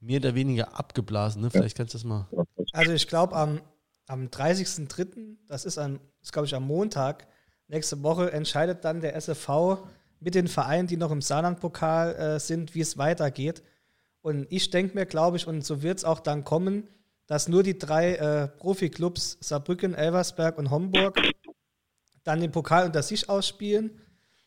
mehr 0.00 0.20
oder 0.20 0.34
weniger 0.34 0.78
abgeblasen. 0.78 1.40
Ne? 1.40 1.50
Vielleicht 1.50 1.76
kannst 1.76 1.94
du 1.94 1.98
das 1.98 2.04
mal. 2.04 2.28
Also 2.72 2.92
ich 2.92 3.08
glaube 3.08 3.34
am, 3.34 3.62
am 4.06 4.26
30.03., 4.26 5.36
das 5.46 5.64
ist, 5.64 5.78
ist 5.78 6.32
glaube 6.32 6.46
ich 6.46 6.54
am 6.54 6.66
Montag, 6.66 7.26
nächste 7.68 8.02
Woche 8.02 8.30
entscheidet 8.30 8.84
dann 8.84 9.00
der 9.00 9.16
SFV 9.16 9.78
mit 10.24 10.34
den 10.34 10.48
Vereinen, 10.48 10.88
die 10.88 10.96
noch 10.96 11.10
im 11.10 11.20
Saarland-Pokal 11.20 12.14
äh, 12.14 12.40
sind, 12.40 12.74
wie 12.74 12.80
es 12.80 12.96
weitergeht. 12.96 13.62
Und 14.22 14.46
ich 14.48 14.70
denke 14.70 14.94
mir, 14.94 15.04
glaube 15.04 15.36
ich, 15.36 15.46
und 15.46 15.64
so 15.64 15.82
wird 15.82 15.98
es 15.98 16.04
auch 16.04 16.18
dann 16.18 16.44
kommen, 16.44 16.88
dass 17.26 17.46
nur 17.46 17.62
die 17.62 17.78
drei 17.78 18.14
äh, 18.14 18.48
Profiklubs 18.48 19.36
Saarbrücken, 19.40 19.94
Elversberg 19.94 20.56
und 20.56 20.70
Homburg 20.70 21.20
dann 22.22 22.40
den 22.40 22.52
Pokal 22.52 22.86
unter 22.86 23.02
sich 23.02 23.28
ausspielen 23.28 24.00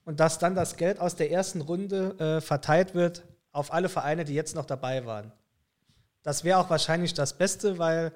und 0.04 0.20
dass 0.20 0.40
dann 0.40 0.56
das 0.56 0.78
Geld 0.78 1.00
aus 1.00 1.16
der 1.16 1.32
ersten 1.32 1.62
Runde 1.62 2.18
äh, 2.18 2.42
verteilt 2.42 2.96
wird 2.96 3.24
auf 3.52 3.72
alle 3.72 3.88
Vereine, 3.88 4.26
die 4.26 4.34
jetzt 4.34 4.56
noch 4.56 4.66
dabei 4.66 5.06
waren. 5.06 5.32
Das 6.24 6.44
wäre 6.44 6.58
auch 6.58 6.72
wahrscheinlich 6.72 7.14
das 7.14 7.38
Beste, 7.38 7.78
weil 7.78 8.14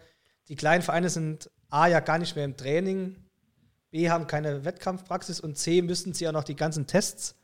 die 0.48 0.56
kleinen 0.56 0.82
Vereine 0.82 1.10
sind 1.10 1.52
A 1.70 1.86
ja 1.88 2.00
gar 2.00 2.18
nicht 2.18 2.36
mehr 2.36 2.46
im 2.46 2.58
Training, 2.58 3.16
B 3.92 4.10
haben 4.10 4.26
keine 4.26 4.66
Wettkampfpraxis 4.66 5.40
und 5.40 5.58
C 5.58 5.84
müssen 5.84 6.14
sie 6.14 6.24
ja 6.24 6.32
noch 6.32 6.44
die 6.44 6.56
ganzen 6.56 6.88
Tests 6.88 7.36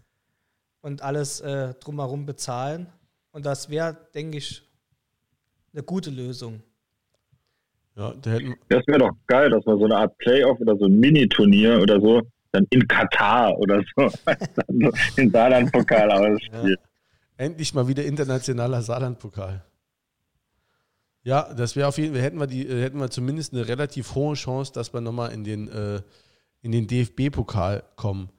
und 0.87 1.01
alles 1.01 1.41
äh, 1.41 1.73
drumherum 1.81 2.25
bezahlen. 2.25 2.87
Und 3.31 3.45
das 3.45 3.69
wäre, 3.69 3.97
denke 4.15 4.37
ich, 4.37 4.63
eine 5.73 5.83
gute 5.83 6.09
Lösung. 6.09 6.63
Ja, 7.95 8.13
das 8.21 8.87
wäre 8.87 8.99
doch 8.99 9.11
geil, 9.27 9.49
dass 9.49 9.65
man 9.65 9.77
so 9.79 9.85
eine 9.85 9.97
Art 9.97 10.17
Playoff 10.17 10.59
oder 10.61 10.77
so 10.77 10.85
ein 10.85 10.97
Mini-Turnier 10.97 11.81
oder 11.81 11.99
so 11.99 12.21
dann 12.53 12.65
in 12.69 12.87
Katar 12.87 13.57
oder 13.57 13.83
so 13.95 14.09
den 15.17 15.29
Saarland-Pokal 15.29 16.09
ausspielt. 16.09 16.79
Ja. 16.79 17.45
Endlich 17.45 17.73
mal 17.73 17.87
wieder 17.87 18.05
internationaler 18.05 18.81
Saarland-Pokal. 18.81 19.63
Ja, 21.23 21.53
das 21.53 21.75
wäre 21.75 21.89
auf 21.89 21.97
jeden 21.97 22.13
Fall, 22.13 22.23
hätten 22.23 22.39
wir, 22.39 22.47
die, 22.47 22.65
äh, 22.65 22.81
hätten 22.81 22.99
wir 22.99 23.09
zumindest 23.09 23.53
eine 23.53 23.67
relativ 23.67 24.15
hohe 24.15 24.35
Chance, 24.35 24.71
dass 24.71 24.93
wir 24.93 25.01
nochmal 25.01 25.33
in 25.33 25.43
den, 25.43 25.67
äh, 25.67 26.01
in 26.61 26.71
den 26.71 26.87
DFB-Pokal 26.87 27.83
kommen. 27.97 28.29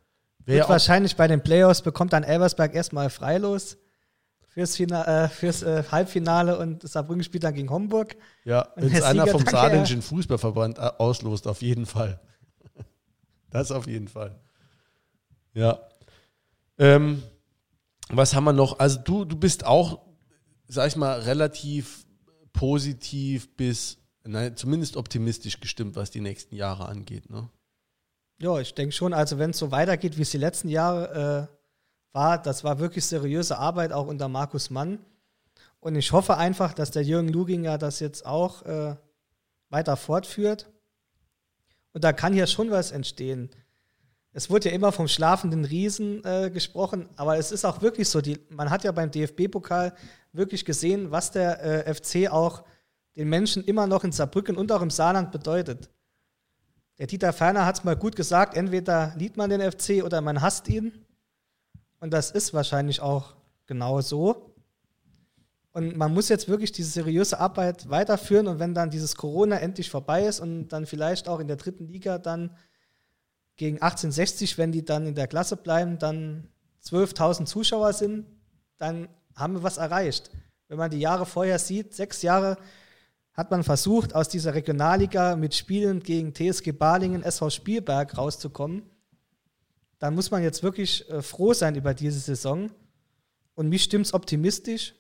Wird 0.56 0.68
wahrscheinlich 0.68 1.14
bei 1.16 1.28
den 1.28 1.42
Playoffs 1.42 1.82
bekommt 1.82 2.12
dann 2.12 2.24
Elversberg 2.24 2.74
erstmal 2.74 3.10
freilos 3.10 3.76
fürs, 4.46 4.76
Fina 4.76 5.24
äh, 5.24 5.28
fürs 5.28 5.62
äh, 5.62 5.84
Halbfinale 5.90 6.58
und 6.58 6.88
Saarbrücken 6.88 7.22
spielt 7.22 7.44
dann 7.44 7.54
gegen 7.54 7.70
Homburg. 7.70 8.16
Ja, 8.44 8.68
wenn 8.76 8.92
es 8.92 9.02
einer 9.02 9.26
vom 9.26 9.46
saarländischen 9.46 10.02
Fußballverband 10.02 10.78
äh, 10.78 10.90
auslost, 10.98 11.46
auf 11.46 11.60
jeden 11.60 11.86
Fall. 11.86 12.20
das 13.50 13.70
auf 13.70 13.86
jeden 13.86 14.08
Fall. 14.08 14.40
Ja. 15.52 15.80
Ähm, 16.78 17.22
was 18.08 18.34
haben 18.34 18.44
wir 18.44 18.52
noch? 18.52 18.78
Also 18.78 19.00
du, 19.00 19.24
du 19.24 19.36
bist 19.36 19.66
auch, 19.66 20.00
sag 20.66 20.88
ich 20.88 20.96
mal, 20.96 21.20
relativ 21.20 22.06
positiv 22.52 23.54
bis, 23.54 23.98
nein, 24.24 24.56
zumindest 24.56 24.96
optimistisch 24.96 25.60
gestimmt, 25.60 25.94
was 25.94 26.10
die 26.10 26.20
nächsten 26.20 26.56
Jahre 26.56 26.86
angeht, 26.86 27.28
ne? 27.28 27.50
Ja, 28.40 28.60
ich 28.60 28.72
denke 28.72 28.92
schon, 28.92 29.12
also 29.14 29.38
wenn 29.38 29.50
es 29.50 29.58
so 29.58 29.72
weitergeht, 29.72 30.16
wie 30.16 30.22
es 30.22 30.30
die 30.30 30.38
letzten 30.38 30.68
Jahre 30.68 31.48
äh, 31.50 32.14
war, 32.14 32.40
das 32.40 32.62
war 32.62 32.78
wirklich 32.78 33.04
seriöse 33.04 33.58
Arbeit, 33.58 33.92
auch 33.92 34.06
unter 34.06 34.28
Markus 34.28 34.70
Mann. 34.70 35.00
Und 35.80 35.96
ich 35.96 36.12
hoffe 36.12 36.36
einfach, 36.36 36.72
dass 36.72 36.92
der 36.92 37.02
Jürgen 37.02 37.28
Luginger 37.28 37.78
das 37.78 37.98
jetzt 37.98 38.24
auch 38.24 38.62
äh, 38.64 38.94
weiter 39.70 39.96
fortführt. 39.96 40.70
Und 41.92 42.04
da 42.04 42.12
kann 42.12 42.32
hier 42.32 42.46
schon 42.46 42.70
was 42.70 42.92
entstehen. 42.92 43.50
Es 44.32 44.50
wurde 44.50 44.68
ja 44.68 44.74
immer 44.74 44.92
vom 44.92 45.08
schlafenden 45.08 45.64
Riesen 45.64 46.24
äh, 46.24 46.48
gesprochen, 46.52 47.08
aber 47.16 47.38
es 47.38 47.50
ist 47.50 47.64
auch 47.64 47.82
wirklich 47.82 48.08
so. 48.08 48.20
Die, 48.20 48.38
man 48.50 48.70
hat 48.70 48.84
ja 48.84 48.92
beim 48.92 49.10
DFB-Pokal 49.10 49.94
wirklich 50.32 50.64
gesehen, 50.64 51.10
was 51.10 51.32
der 51.32 51.88
äh, 51.88 51.92
FC 51.92 52.30
auch 52.30 52.62
den 53.16 53.28
Menschen 53.28 53.64
immer 53.64 53.88
noch 53.88 54.04
in 54.04 54.12
Saarbrücken 54.12 54.56
und 54.56 54.70
auch 54.70 54.82
im 54.82 54.90
Saarland 54.90 55.32
bedeutet. 55.32 55.90
Der 56.98 57.06
Dieter 57.06 57.32
Ferner 57.32 57.64
hat 57.64 57.78
es 57.78 57.84
mal 57.84 57.96
gut 57.96 58.16
gesagt, 58.16 58.56
entweder 58.56 59.14
liebt 59.16 59.36
man 59.36 59.50
den 59.50 59.60
FC 59.60 60.02
oder 60.04 60.20
man 60.20 60.42
hasst 60.42 60.68
ihn. 60.68 60.92
Und 62.00 62.12
das 62.12 62.30
ist 62.30 62.52
wahrscheinlich 62.54 63.00
auch 63.00 63.34
genau 63.66 64.00
so. 64.00 64.54
Und 65.72 65.96
man 65.96 66.12
muss 66.12 66.28
jetzt 66.28 66.48
wirklich 66.48 66.72
diese 66.72 66.90
seriöse 66.90 67.38
Arbeit 67.38 67.88
weiterführen 67.88 68.48
und 68.48 68.58
wenn 68.58 68.74
dann 68.74 68.90
dieses 68.90 69.14
Corona 69.14 69.58
endlich 69.58 69.90
vorbei 69.90 70.24
ist 70.24 70.40
und 70.40 70.68
dann 70.68 70.86
vielleicht 70.86 71.28
auch 71.28 71.38
in 71.38 71.46
der 71.46 71.56
dritten 71.56 71.86
Liga 71.86 72.18
dann 72.18 72.56
gegen 73.56 73.76
1860, 73.76 74.58
wenn 74.58 74.72
die 74.72 74.84
dann 74.84 75.06
in 75.06 75.14
der 75.14 75.28
Klasse 75.28 75.56
bleiben, 75.56 75.98
dann 75.98 76.48
12.000 76.84 77.44
Zuschauer 77.44 77.92
sind, 77.92 78.26
dann 78.78 79.08
haben 79.36 79.54
wir 79.54 79.62
was 79.62 79.76
erreicht. 79.76 80.30
Wenn 80.68 80.78
man 80.78 80.90
die 80.90 81.00
Jahre 81.00 81.26
vorher 81.26 81.58
sieht, 81.58 81.94
sechs 81.94 82.22
Jahre 82.22 82.56
hat 83.38 83.50
man 83.50 83.64
versucht, 83.64 84.14
aus 84.14 84.28
dieser 84.28 84.52
Regionalliga 84.52 85.34
mit 85.36 85.54
Spielen 85.54 86.02
gegen 86.02 86.34
TSG 86.34 86.72
Balingen, 86.72 87.22
SV 87.22 87.48
Spielberg 87.48 88.18
rauszukommen 88.18 88.82
dann 89.98 90.14
muss 90.14 90.30
man 90.30 90.42
jetzt 90.42 90.62
wirklich 90.62 91.08
äh, 91.10 91.22
froh 91.22 91.52
sein 91.52 91.74
über 91.74 91.94
diese 91.94 92.20
Saison. 92.20 92.70
Und 93.54 93.68
mich 93.68 93.82
stimmt 93.82 94.06
es 94.06 94.14
optimistisch 94.14 94.94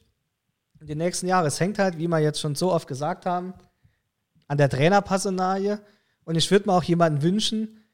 in 0.80 0.86
den 0.86 0.98
nächsten 0.98 1.26
Jahren. 1.26 1.46
Es 1.46 1.60
hängt 1.60 1.78
halt, 1.78 1.98
wie 1.98 2.08
wir 2.08 2.18
jetzt 2.18 2.40
schon 2.40 2.54
so 2.54 2.72
oft 2.72 2.88
gesagt 2.88 3.26
haben, 3.26 3.54
an 4.48 4.58
der 4.58 4.68
Trainerpersonalie. 4.68 5.80
Und 6.24 6.34
ich 6.34 6.50
würde 6.50 6.68
mir 6.68 6.74
auch 6.74 6.82
jemanden 6.82 7.22
wünschen, 7.22 7.84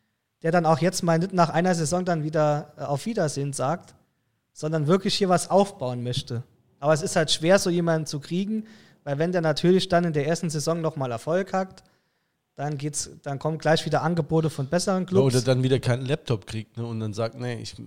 der 0.42 0.52
dann 0.52 0.66
auch 0.66 0.78
jetzt 0.78 1.02
mal 1.02 1.18
nicht 1.18 1.32
nach 1.32 1.50
einer 1.50 1.74
Saison 1.74 2.04
dann 2.04 2.24
wieder 2.24 2.72
äh, 2.76 2.82
auf 2.82 3.06
Wiedersehen 3.06 3.52
sagt, 3.52 3.94
sondern 4.52 4.86
wirklich 4.86 5.14
hier 5.14 5.28
was 5.28 5.50
aufbauen 5.50 6.02
möchte. 6.02 6.42
Aber 6.80 6.92
es 6.92 7.02
ist 7.02 7.16
halt 7.16 7.30
schwer, 7.30 7.58
so 7.58 7.70
jemanden 7.70 8.06
zu 8.06 8.20
kriegen, 8.20 8.66
weil 9.04 9.18
wenn 9.18 9.32
der 9.32 9.40
natürlich 9.40 9.88
dann 9.88 10.04
in 10.04 10.12
der 10.12 10.26
ersten 10.26 10.50
Saison 10.50 10.80
nochmal 10.80 11.10
Erfolg 11.10 11.52
hat, 11.52 11.84
dann 12.56 12.78
geht's, 12.78 13.10
dann 13.22 13.38
kommen 13.38 13.58
gleich 13.58 13.84
wieder 13.84 14.02
Angebote 14.02 14.48
von 14.48 14.66
besseren 14.68 15.06
Clubs. 15.06 15.34
Oder 15.34 15.44
dann 15.44 15.62
wieder 15.62 15.80
keinen 15.80 16.06
Laptop 16.06 16.46
kriegt 16.46 16.76
ne? 16.76 16.86
und 16.86 17.00
dann 17.00 17.12
sagt, 17.12 17.38
nee, 17.38 17.60
ich 17.60 17.78
äh, 17.78 17.84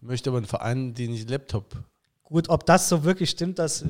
möchte 0.00 0.30
aber 0.30 0.38
einen 0.38 0.46
Verein, 0.46 0.94
den 0.94 1.14
ich 1.14 1.28
Laptop. 1.28 1.76
Gut, 2.22 2.48
ob 2.48 2.66
das 2.66 2.88
so 2.88 3.04
wirklich 3.04 3.30
stimmt, 3.30 3.58
das 3.58 3.84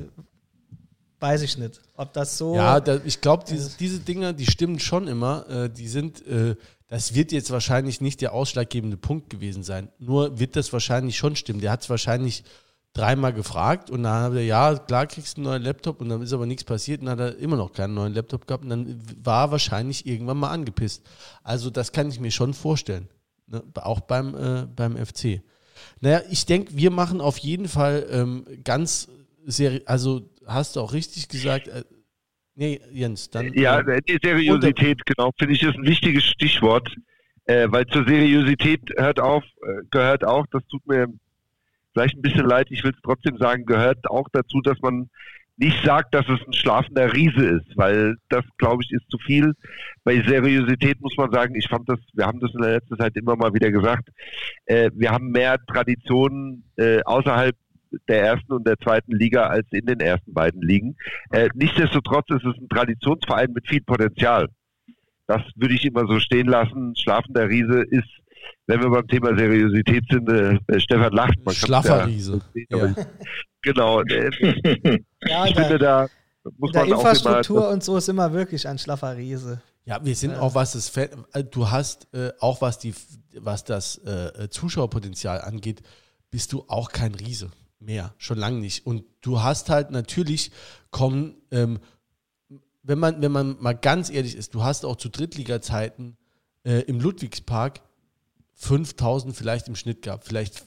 weiß 1.19 1.41
ich 1.41 1.57
nicht. 1.57 1.81
Ob 1.95 2.13
das 2.13 2.37
so. 2.37 2.55
Ja, 2.55 2.79
da, 2.79 2.99
ich 3.03 3.21
glaube, 3.21 3.45
diese, 3.47 3.77
diese 3.77 3.99
Dinger, 3.99 4.33
die 4.33 4.45
stimmen 4.45 4.79
schon 4.79 5.07
immer. 5.07 5.49
Äh, 5.49 5.69
die 5.69 5.87
sind, 5.87 6.25
äh, 6.27 6.55
das 6.87 7.15
wird 7.15 7.31
jetzt 7.31 7.51
wahrscheinlich 7.51 8.01
nicht 8.01 8.21
der 8.21 8.33
ausschlaggebende 8.33 8.97
Punkt 8.97 9.29
gewesen 9.29 9.63
sein. 9.63 9.89
Nur 9.99 10.39
wird 10.39 10.55
das 10.55 10.73
wahrscheinlich 10.73 11.17
schon 11.17 11.35
stimmen. 11.35 11.61
Der 11.61 11.71
hat 11.71 11.81
es 11.81 11.89
wahrscheinlich 11.89 12.43
dreimal 12.93 13.33
gefragt 13.33 13.89
und 13.89 14.03
dann 14.03 14.23
hat 14.23 14.33
er, 14.33 14.43
ja, 14.43 14.75
klar 14.75 15.07
kriegst 15.07 15.37
du 15.37 15.41
einen 15.41 15.49
neuen 15.49 15.63
Laptop 15.63 15.99
und 15.99 16.09
dann 16.09 16.21
ist 16.21 16.31
aber 16.31 16.45
nichts 16.45 16.63
passiert 16.63 17.01
und 17.01 17.07
dann 17.07 17.19
hat 17.19 17.33
er 17.33 17.37
immer 17.39 17.57
noch 17.57 17.73
keinen 17.73 17.95
neuen 17.95 18.13
Laptop 18.13 18.47
gehabt 18.47 18.63
und 18.63 18.69
dann 18.69 19.01
war 19.23 19.47
er 19.47 19.51
wahrscheinlich 19.51 20.05
irgendwann 20.05 20.37
mal 20.37 20.51
angepisst. 20.51 21.03
Also 21.43 21.71
das 21.71 21.91
kann 21.91 22.09
ich 22.09 22.19
mir 22.19 22.31
schon 22.31 22.53
vorstellen, 22.53 23.09
ne? 23.47 23.63
auch 23.75 24.01
beim, 24.01 24.35
äh, 24.35 24.67
beim 24.75 24.95
FC. 24.95 25.41
Naja, 26.01 26.21
ich 26.29 26.45
denke, 26.45 26.77
wir 26.77 26.91
machen 26.91 27.19
auf 27.19 27.39
jeden 27.39 27.67
Fall 27.67 28.05
ähm, 28.11 28.45
ganz 28.63 29.09
sehr, 29.43 29.81
also 29.85 30.29
hast 30.45 30.75
du 30.75 30.81
auch 30.81 30.93
richtig 30.93 31.29
gesagt, 31.29 31.67
äh, 31.69 31.83
nee, 32.53 32.79
Jens, 32.91 33.31
dann. 33.31 33.53
Ja, 33.53 33.79
äh, 33.79 34.01
die 34.01 34.19
Seriosität, 34.21 35.03
genau, 35.05 35.31
finde 35.39 35.55
ich, 35.55 35.63
ist 35.63 35.75
ein 35.75 35.85
wichtiges 35.85 36.25
Stichwort. 36.25 36.87
Äh, 37.45 37.67
weil 37.69 37.85
zur 37.87 38.07
Seriosität 38.07 38.79
hört 38.95 39.19
auf, 39.19 39.43
äh, 39.43 39.81
gehört 39.91 40.23
auch, 40.23 40.45
das 40.51 40.63
tut 40.67 40.85
mir 40.87 41.07
vielleicht 41.93 42.15
ein 42.17 42.21
bisschen 42.21 42.45
leid, 42.45 42.67
ich 42.69 42.83
will 42.83 42.91
es 42.91 43.01
trotzdem 43.03 43.37
sagen, 43.37 43.65
gehört 43.65 44.09
auch 44.09 44.27
dazu, 44.31 44.61
dass 44.61 44.79
man 44.81 45.09
nicht 45.57 45.85
sagt, 45.85 46.15
dass 46.15 46.27
es 46.27 46.39
ein 46.47 46.53
schlafender 46.53 47.13
Riese 47.13 47.45
ist, 47.45 47.77
weil 47.77 48.15
das, 48.29 48.43
glaube 48.57 48.83
ich, 48.83 48.91
ist 48.91 49.09
zu 49.09 49.17
viel. 49.19 49.53
Bei 50.03 50.21
Seriosität 50.21 50.99
muss 50.99 51.15
man 51.15 51.31
sagen, 51.31 51.55
ich 51.55 51.67
fand 51.67 51.87
das, 51.87 51.99
wir 52.13 52.25
haben 52.25 52.39
das 52.39 52.51
in 52.53 52.61
der 52.61 52.73
letzten 52.73 52.97
Zeit 52.97 53.15
immer 53.15 53.35
mal 53.35 53.53
wieder 53.53 53.71
gesagt, 53.71 54.09
äh, 54.65 54.89
wir 54.95 55.11
haben 55.11 55.29
mehr 55.29 55.57
Traditionen 55.67 56.63
äh, 56.77 57.01
außerhalb 57.03 57.55
der 58.07 58.23
ersten 58.23 58.53
und 58.53 58.65
der 58.65 58.77
zweiten 58.79 59.11
Liga 59.11 59.45
als 59.45 59.67
in 59.71 59.85
den 59.85 59.99
ersten 59.99 60.33
beiden 60.33 60.61
Ligen. 60.61 60.95
Äh, 61.29 61.49
nichtsdestotrotz 61.53 62.25
ist 62.29 62.45
es 62.45 62.57
ein 62.57 62.67
Traditionsverein 62.67 63.51
mit 63.53 63.67
viel 63.67 63.81
Potenzial. 63.81 64.47
Das 65.27 65.41
würde 65.55 65.75
ich 65.75 65.85
immer 65.85 66.07
so 66.07 66.19
stehen 66.19 66.47
lassen. 66.47 66.95
Schlafender 66.95 67.47
Riese 67.47 67.83
ist 67.83 68.09
wenn 68.67 68.81
wir 68.81 68.89
beim 68.89 69.07
Thema 69.07 69.37
Seriosität 69.37 70.03
sind, 70.09 70.29
äh, 70.29 70.79
Stefan 70.79 71.13
lacht. 71.13 71.43
Man 71.43 71.55
Schlaffer 71.55 72.07
Riese. 72.07 72.41
Ja. 72.69 72.93
Genau. 73.61 74.01
Äh, 74.01 74.29
ja, 75.25 75.45
ich 75.45 75.55
finde, 75.55 75.77
da 75.77 76.07
muss 76.57 76.73
man 76.73 76.87
der 76.87 76.95
Infrastruktur 76.95 77.59
auch 77.59 77.63
immer, 77.63 77.73
und 77.73 77.83
so 77.83 77.97
ist 77.97 78.09
immer 78.09 78.33
wirklich 78.33 78.67
ein 78.67 78.77
schlaffer 78.77 79.15
Riese. 79.15 79.61
Ja, 79.85 80.03
wir 80.03 80.15
sind 80.15 80.31
ja. 80.31 80.39
auch, 80.39 80.55
was 80.55 80.73
das 80.73 80.89
Fan, 80.89 81.09
äh, 81.33 81.43
du 81.43 81.69
hast 81.69 82.07
äh, 82.13 82.31
auch 82.39 82.61
was 82.61 82.79
die, 82.79 82.93
was 83.37 83.63
das 83.63 83.97
äh, 84.05 84.49
Zuschauerpotenzial 84.49 85.41
angeht, 85.41 85.81
bist 86.31 86.53
du 86.53 86.65
auch 86.67 86.91
kein 86.91 87.15
Riese 87.15 87.51
mehr, 87.79 88.13
schon 88.17 88.37
lange 88.37 88.59
nicht. 88.59 88.85
Und 88.85 89.03
du 89.21 89.41
hast 89.41 89.69
halt 89.69 89.91
natürlich 89.91 90.51
kommen, 90.91 91.35
ähm, 91.51 91.79
wenn 92.81 92.99
man, 92.99 93.21
wenn 93.21 93.31
man 93.31 93.57
mal 93.59 93.73
ganz 93.73 94.09
ehrlich 94.09 94.35
ist, 94.35 94.53
du 94.53 94.63
hast 94.63 94.85
auch 94.85 94.95
zu 94.95 95.09
Drittliga-Zeiten 95.09 96.17
äh, 96.65 96.81
im 96.81 96.99
Ludwigspark 96.99 97.81
5000 98.55 99.35
vielleicht 99.35 99.67
im 99.67 99.75
Schnitt 99.75 100.01
gehabt. 100.01 100.25
Vielleicht 100.25 100.65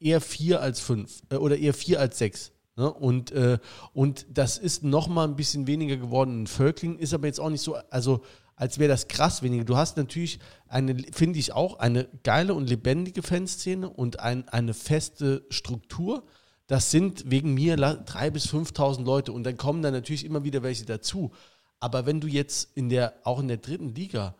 eher 0.00 0.20
vier 0.20 0.60
als 0.60 0.80
fünf 0.80 1.22
äh, 1.30 1.36
oder 1.36 1.56
eher 1.56 1.74
vier 1.74 2.00
als 2.00 2.18
sechs. 2.18 2.52
Ne? 2.76 2.92
Und, 2.92 3.32
äh, 3.32 3.58
und 3.92 4.26
das 4.30 4.58
ist 4.58 4.82
noch 4.82 5.08
mal 5.08 5.24
ein 5.24 5.36
bisschen 5.36 5.66
weniger 5.66 5.96
geworden 5.96 6.40
in 6.40 6.46
Völkling, 6.46 6.98
ist 6.98 7.14
aber 7.14 7.26
jetzt 7.26 7.40
auch 7.40 7.50
nicht 7.50 7.62
so, 7.62 7.76
also 7.90 8.22
als 8.54 8.78
wäre 8.78 8.88
das 8.88 9.08
krass 9.08 9.42
weniger. 9.42 9.64
Du 9.64 9.76
hast 9.76 9.96
natürlich 9.96 10.38
eine, 10.68 10.96
finde 11.12 11.38
ich 11.38 11.52
auch, 11.52 11.78
eine 11.78 12.08
geile 12.22 12.54
und 12.54 12.68
lebendige 12.68 13.22
Fanszene 13.22 13.88
und 13.88 14.20
ein, 14.20 14.48
eine 14.48 14.74
feste 14.74 15.44
Struktur. 15.48 16.24
Das 16.66 16.90
sind 16.90 17.30
wegen 17.30 17.54
mir 17.54 17.76
drei 17.76 18.30
bis 18.30 18.46
5.000 18.46 19.04
Leute 19.04 19.32
und 19.32 19.44
dann 19.44 19.56
kommen 19.56 19.82
da 19.82 19.90
natürlich 19.90 20.24
immer 20.24 20.44
wieder 20.44 20.62
welche 20.62 20.86
dazu. 20.86 21.32
Aber 21.80 22.06
wenn 22.06 22.20
du 22.20 22.28
jetzt 22.28 22.76
in 22.76 22.88
der, 22.88 23.14
auch 23.24 23.40
in 23.40 23.48
der 23.48 23.56
dritten 23.56 23.88
Liga 23.88 24.36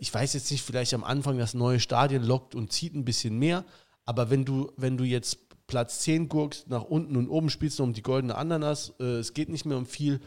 ich 0.00 0.12
weiß 0.12 0.34
jetzt 0.34 0.50
nicht, 0.50 0.62
vielleicht 0.62 0.94
am 0.94 1.04
Anfang 1.04 1.38
das 1.38 1.54
neue 1.54 1.80
Stadion 1.80 2.22
lockt 2.22 2.54
und 2.54 2.72
zieht 2.72 2.94
ein 2.94 3.04
bisschen 3.04 3.38
mehr, 3.38 3.64
aber 4.04 4.30
wenn 4.30 4.44
du, 4.44 4.72
wenn 4.76 4.96
du 4.96 5.04
jetzt 5.04 5.38
Platz 5.66 6.00
10 6.00 6.28
gurkst, 6.28 6.68
nach 6.68 6.84
unten 6.84 7.16
und 7.16 7.28
oben 7.28 7.50
spielst 7.50 7.78
du 7.78 7.82
um 7.82 7.92
die 7.92 8.02
goldene 8.02 8.34
Ananas, 8.34 8.92
äh, 9.00 9.04
es 9.04 9.32
geht 9.32 9.48
nicht 9.48 9.64
mehr 9.64 9.78
um 9.78 9.86
viel, 9.86 10.20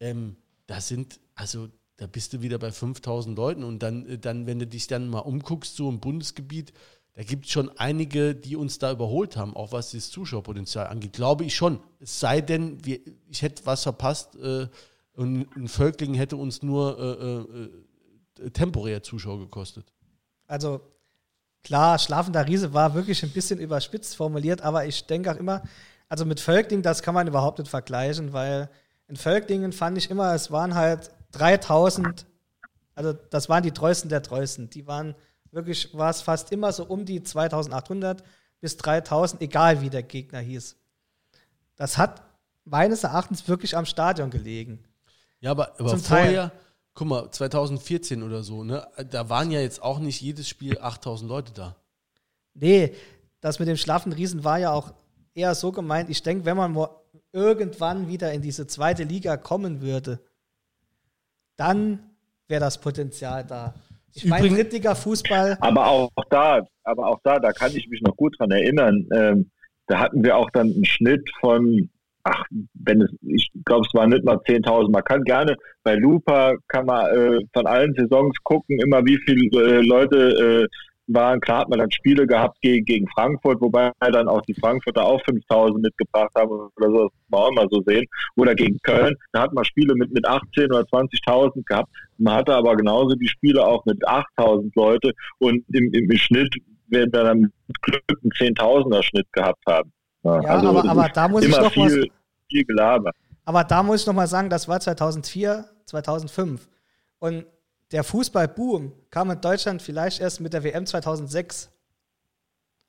ähm, 0.00 0.36
da 0.66 0.80
sind, 0.80 1.20
also 1.34 1.68
da 1.96 2.06
bist 2.06 2.32
du 2.32 2.42
wieder 2.42 2.58
bei 2.58 2.70
5000 2.70 3.36
Leuten 3.36 3.64
und 3.64 3.82
dann, 3.82 4.06
äh, 4.06 4.18
dann, 4.18 4.46
wenn 4.46 4.58
du 4.58 4.66
dich 4.66 4.86
dann 4.86 5.08
mal 5.08 5.20
umguckst, 5.20 5.76
so 5.76 5.88
im 5.88 6.00
Bundesgebiet, 6.00 6.72
da 7.14 7.22
gibt 7.22 7.46
es 7.46 7.52
schon 7.52 7.70
einige, 7.78 8.34
die 8.34 8.56
uns 8.56 8.78
da 8.78 8.92
überholt 8.92 9.36
haben, 9.36 9.56
auch 9.56 9.72
was 9.72 9.92
das 9.92 10.10
Zuschauerpotenzial 10.10 10.86
angeht. 10.86 11.14
Glaube 11.14 11.44
ich 11.44 11.54
schon. 11.54 11.80
Es 11.98 12.20
sei 12.20 12.42
denn, 12.42 12.84
wir, 12.84 13.00
ich 13.30 13.40
hätte 13.40 13.64
was 13.64 13.84
verpasst 13.84 14.36
äh, 14.36 14.68
und 15.14 15.46
ein 15.56 15.68
Völkling 15.68 16.12
hätte 16.12 16.36
uns 16.36 16.62
nur 16.62 16.98
äh, 16.98 17.62
äh, 17.62 17.70
temporär 18.52 19.02
Zuschauer 19.02 19.38
gekostet. 19.40 19.92
Also 20.46 20.80
klar, 21.62 21.98
schlafender 21.98 22.46
Riese 22.46 22.72
war 22.72 22.94
wirklich 22.94 23.22
ein 23.22 23.30
bisschen 23.30 23.58
überspitzt 23.58 24.16
formuliert, 24.16 24.62
aber 24.62 24.86
ich 24.86 25.06
denke 25.06 25.32
auch 25.32 25.36
immer, 25.36 25.62
also 26.08 26.24
mit 26.24 26.38
Völkling, 26.40 26.82
das 26.82 27.02
kann 27.02 27.14
man 27.14 27.26
überhaupt 27.26 27.58
nicht 27.58 27.68
vergleichen, 27.68 28.32
weil 28.32 28.68
In 29.08 29.16
Völklingen 29.16 29.72
fand 29.72 29.98
ich 29.98 30.10
immer, 30.10 30.34
es 30.34 30.50
waren 30.50 30.74
halt 30.74 31.10
3000, 31.32 32.26
also 32.94 33.12
das 33.12 33.48
waren 33.48 33.62
die 33.62 33.70
treuesten 33.70 34.08
der 34.08 34.22
treuesten. 34.22 34.68
Die 34.70 34.86
waren 34.86 35.14
wirklich, 35.52 35.94
war 35.94 36.10
es 36.10 36.22
fast 36.22 36.50
immer 36.50 36.72
so 36.72 36.84
um 36.84 37.04
die 37.04 37.22
2800 37.22 38.22
bis 38.60 38.76
3000, 38.78 39.42
egal 39.42 39.80
wie 39.80 39.90
der 39.90 40.02
Gegner 40.02 40.40
hieß. 40.40 40.76
Das 41.76 41.98
hat 41.98 42.22
meines 42.64 43.04
Erachtens 43.04 43.46
wirklich 43.46 43.76
am 43.76 43.86
Stadion 43.86 44.30
gelegen. 44.30 44.82
Ja, 45.40 45.52
aber, 45.52 45.78
aber 45.78 45.90
Zum 45.90 46.00
vorher, 46.00 46.50
guck 46.96 47.06
mal, 47.06 47.30
2014 47.30 48.22
oder 48.22 48.42
so, 48.42 48.64
ne, 48.64 48.84
da 49.10 49.28
waren 49.28 49.50
ja 49.52 49.60
jetzt 49.60 49.82
auch 49.82 50.00
nicht 50.00 50.20
jedes 50.20 50.48
Spiel 50.48 50.78
8000 50.80 51.28
Leute 51.30 51.52
da. 51.52 51.76
Nee, 52.54 52.94
das 53.40 53.58
mit 53.58 53.68
dem 53.68 53.76
schlaffen 53.76 54.12
Riesen 54.12 54.42
war 54.42 54.58
ja 54.58 54.72
auch 54.72 54.92
eher 55.34 55.54
so 55.54 55.70
gemeint. 55.70 56.08
Ich 56.08 56.22
denke, 56.22 56.46
wenn 56.46 56.56
man 56.56 56.76
irgendwann 57.32 58.08
wieder 58.08 58.32
in 58.32 58.40
diese 58.40 58.66
zweite 58.66 59.04
Liga 59.04 59.36
kommen 59.36 59.82
würde, 59.82 60.20
dann 61.56 62.00
wäre 62.48 62.60
das 62.60 62.80
Potenzial 62.80 63.44
da. 63.44 63.74
Ich 64.14 64.24
meine, 64.24 64.46
Übrigens- 64.46 64.62
Drittliga-Fußball, 64.62 65.58
Aber 65.60 65.86
auch 65.88 66.10
da, 66.30 66.66
aber 66.82 67.08
auch 67.08 67.20
da, 67.22 67.38
da 67.38 67.52
kann 67.52 67.76
ich 67.76 67.88
mich 67.88 68.00
noch 68.00 68.16
gut 68.16 68.34
dran 68.38 68.50
erinnern. 68.50 69.06
Ähm, 69.12 69.50
da 69.86 69.98
hatten 69.98 70.24
wir 70.24 70.38
auch 70.38 70.48
dann 70.50 70.72
einen 70.72 70.86
Schnitt 70.86 71.28
von, 71.40 71.90
ach, 72.26 72.42
wenn 72.74 73.02
es, 73.02 73.10
ich 73.22 73.50
glaube, 73.64 73.86
es 73.86 73.94
waren 73.94 74.10
nicht 74.10 74.24
mal 74.24 74.36
10.000. 74.36 74.90
Man 74.90 75.04
kann 75.04 75.22
gerne 75.22 75.56
bei 75.84 75.94
Lupa 75.94 76.54
kann 76.68 76.86
man 76.86 77.06
äh, 77.14 77.38
von 77.52 77.66
allen 77.66 77.94
Saisons 77.94 78.34
gucken, 78.42 78.78
immer 78.80 79.04
wie 79.04 79.16
viele 79.24 79.42
äh, 79.62 79.80
Leute 79.86 80.66
äh, 80.66 80.68
waren. 81.08 81.40
Klar 81.40 81.60
hat 81.60 81.68
man 81.68 81.78
dann 81.78 81.90
Spiele 81.92 82.26
gehabt 82.26 82.60
gegen, 82.60 82.84
gegen 82.84 83.06
Frankfurt, 83.08 83.60
wobei 83.60 83.92
dann 84.00 84.26
auch 84.28 84.40
die 84.42 84.54
Frankfurter 84.54 85.04
auch 85.04 85.20
5.000 85.22 85.78
mitgebracht 85.80 86.32
haben 86.36 86.50
oder 86.50 86.70
so, 86.90 87.02
das 87.04 87.12
kann 87.12 87.30
man 87.30 87.40
auch 87.40 87.50
immer 87.52 87.66
so 87.70 87.82
sehen. 87.86 88.04
Oder 88.36 88.54
gegen 88.56 88.78
Köln, 88.82 89.14
da 89.32 89.42
hat 89.42 89.52
man 89.54 89.64
Spiele 89.64 89.94
mit, 89.94 90.12
mit 90.12 90.26
18 90.26 90.66
oder 90.72 90.80
20.000 90.80 91.62
gehabt. 91.64 91.88
Man 92.18 92.34
hatte 92.34 92.54
aber 92.54 92.74
genauso 92.74 93.14
die 93.14 93.28
Spiele 93.28 93.64
auch 93.64 93.84
mit 93.84 94.04
8.000 94.04 94.72
Leute 94.74 95.12
und 95.38 95.64
im, 95.72 95.92
im 95.92 96.10
Schnitt 96.16 96.52
werden 96.88 97.12
wir 97.12 97.22
dann 97.24 97.40
mit 97.68 97.82
Glück 97.82 98.02
einen 98.08 98.32
10.000er 98.56 99.02
Schnitt 99.04 99.26
gehabt 99.32 99.62
haben. 99.68 99.92
Ja, 100.24 100.32
also 100.40 100.68
aber- 100.70 100.88
aber 100.90 101.08
da 101.14 101.28
muss 101.28 101.44
ich 101.44 101.50
noch 101.56 101.76
was- 101.76 101.94
viel, 102.50 102.64
Gelaber. 102.64 103.12
aber 103.44 103.64
da 103.64 103.82
muss 103.82 104.00
ich 104.02 104.06
nochmal 104.06 104.26
sagen, 104.26 104.50
das 104.50 104.68
war 104.68 104.80
2004, 104.80 105.68
2005. 105.86 106.68
Und 107.18 107.46
der 107.92 108.04
Fußballboom 108.04 108.92
kam 109.10 109.30
in 109.30 109.40
Deutschland 109.40 109.80
vielleicht 109.80 110.20
erst 110.20 110.40
mit 110.40 110.52
der 110.52 110.64
WM 110.64 110.86
2006. 110.86 111.70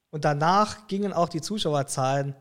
Und 0.09 0.25
danach 0.25 0.87
gingen 0.87 1.13
auch 1.13 1.29
die 1.29 1.41
Zuschauerzahlen, 1.41 2.35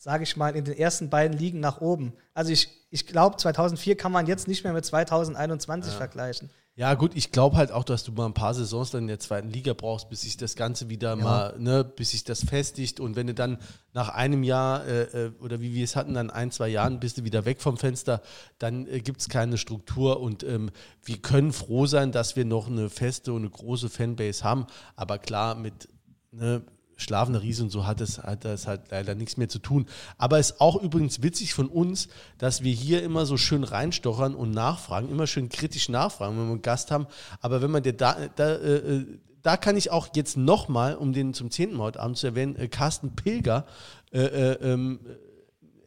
sage 0.00 0.24
ich 0.24 0.34
mal, 0.38 0.56
in 0.56 0.64
den 0.64 0.78
ersten 0.78 1.10
beiden 1.10 1.36
Ligen 1.36 1.60
nach 1.60 1.82
oben. 1.82 2.14
Also 2.32 2.50
ich, 2.52 2.70
ich 2.90 3.06
glaube, 3.06 3.36
2004 3.36 3.98
kann 3.98 4.10
man 4.10 4.26
jetzt 4.26 4.48
nicht 4.48 4.64
mehr 4.64 4.72
mit 4.72 4.86
2021 4.86 5.92
vergleichen. 5.92 6.48
Ja, 6.74 6.94
gut, 6.94 7.14
ich 7.14 7.32
glaube 7.32 7.58
halt 7.58 7.70
auch, 7.70 7.84
dass 7.84 8.04
du 8.04 8.12
mal 8.12 8.24
ein 8.24 8.32
paar 8.32 8.54
Saisons 8.54 8.92
dann 8.92 9.02
in 9.02 9.08
der 9.08 9.18
zweiten 9.18 9.50
Liga 9.50 9.74
brauchst, 9.74 10.08
bis 10.08 10.22
sich 10.22 10.38
das 10.38 10.56
Ganze 10.56 10.88
wieder 10.88 11.16
mal, 11.16 11.54
ne, 11.58 11.84
bis 11.84 12.12
sich 12.12 12.24
das 12.24 12.42
festigt. 12.42 12.98
Und 12.98 13.14
wenn 13.14 13.26
du 13.26 13.34
dann 13.34 13.58
nach 13.92 14.08
einem 14.08 14.42
Jahr 14.42 14.86
äh, 14.86 15.02
äh, 15.02 15.32
oder 15.40 15.60
wie 15.60 15.74
wir 15.74 15.84
es 15.84 15.96
hatten, 15.96 16.14
dann 16.14 16.30
ein, 16.30 16.50
zwei 16.50 16.68
Jahren 16.68 16.98
bist 16.98 17.18
du 17.18 17.24
wieder 17.24 17.44
weg 17.44 17.60
vom 17.60 17.76
Fenster, 17.76 18.22
dann 18.58 18.86
äh, 18.86 19.00
gibt 19.00 19.20
es 19.20 19.28
keine 19.28 19.58
Struktur. 19.58 20.20
Und 20.20 20.42
ähm, 20.44 20.70
wir 21.04 21.18
können 21.18 21.52
froh 21.52 21.84
sein, 21.84 22.10
dass 22.10 22.36
wir 22.36 22.46
noch 22.46 22.68
eine 22.68 22.88
feste 22.88 23.34
und 23.34 23.42
eine 23.42 23.50
große 23.50 23.90
Fanbase 23.90 24.44
haben. 24.44 24.66
Aber 24.96 25.18
klar, 25.18 25.56
mit 25.56 25.88
ne, 26.32 26.62
schlafender 27.00 27.42
Riese 27.42 27.64
und 27.64 27.70
so 27.70 27.86
hat 27.86 28.00
es 28.00 28.18
hat 28.18 28.44
das 28.44 28.66
halt 28.66 28.82
leider 28.90 29.14
nichts 29.14 29.36
mehr 29.36 29.48
zu 29.48 29.58
tun. 29.58 29.86
Aber 30.18 30.38
es 30.38 30.52
ist 30.52 30.60
auch 30.60 30.80
übrigens 30.80 31.22
witzig 31.22 31.54
von 31.54 31.68
uns, 31.68 32.08
dass 32.38 32.62
wir 32.62 32.72
hier 32.72 33.02
immer 33.02 33.26
so 33.26 33.36
schön 33.36 33.64
reinstochern 33.64 34.34
und 34.34 34.50
nachfragen, 34.50 35.08
immer 35.08 35.26
schön 35.26 35.48
kritisch 35.48 35.88
nachfragen, 35.88 36.36
wenn 36.36 36.46
wir 36.46 36.52
einen 36.52 36.62
Gast 36.62 36.90
haben. 36.90 37.06
Aber 37.40 37.62
wenn 37.62 37.70
man 37.70 37.82
der 37.82 37.94
da, 37.94 38.16
da, 38.36 38.54
äh, 38.54 38.76
äh, 38.76 39.06
da 39.42 39.56
kann 39.56 39.76
ich 39.76 39.90
auch 39.90 40.08
jetzt 40.14 40.36
nochmal, 40.36 40.94
um 40.94 41.12
den 41.12 41.34
zum 41.34 41.50
zehnten 41.50 41.76
Mal 41.76 41.84
heute 41.84 42.00
Abend 42.00 42.18
zu 42.18 42.26
erwähnen, 42.26 42.56
äh, 42.56 42.68
Carsten 42.68 43.16
Pilger 43.16 43.66
äh, 44.12 44.20
äh, 44.20 44.72
ähm, 44.72 45.00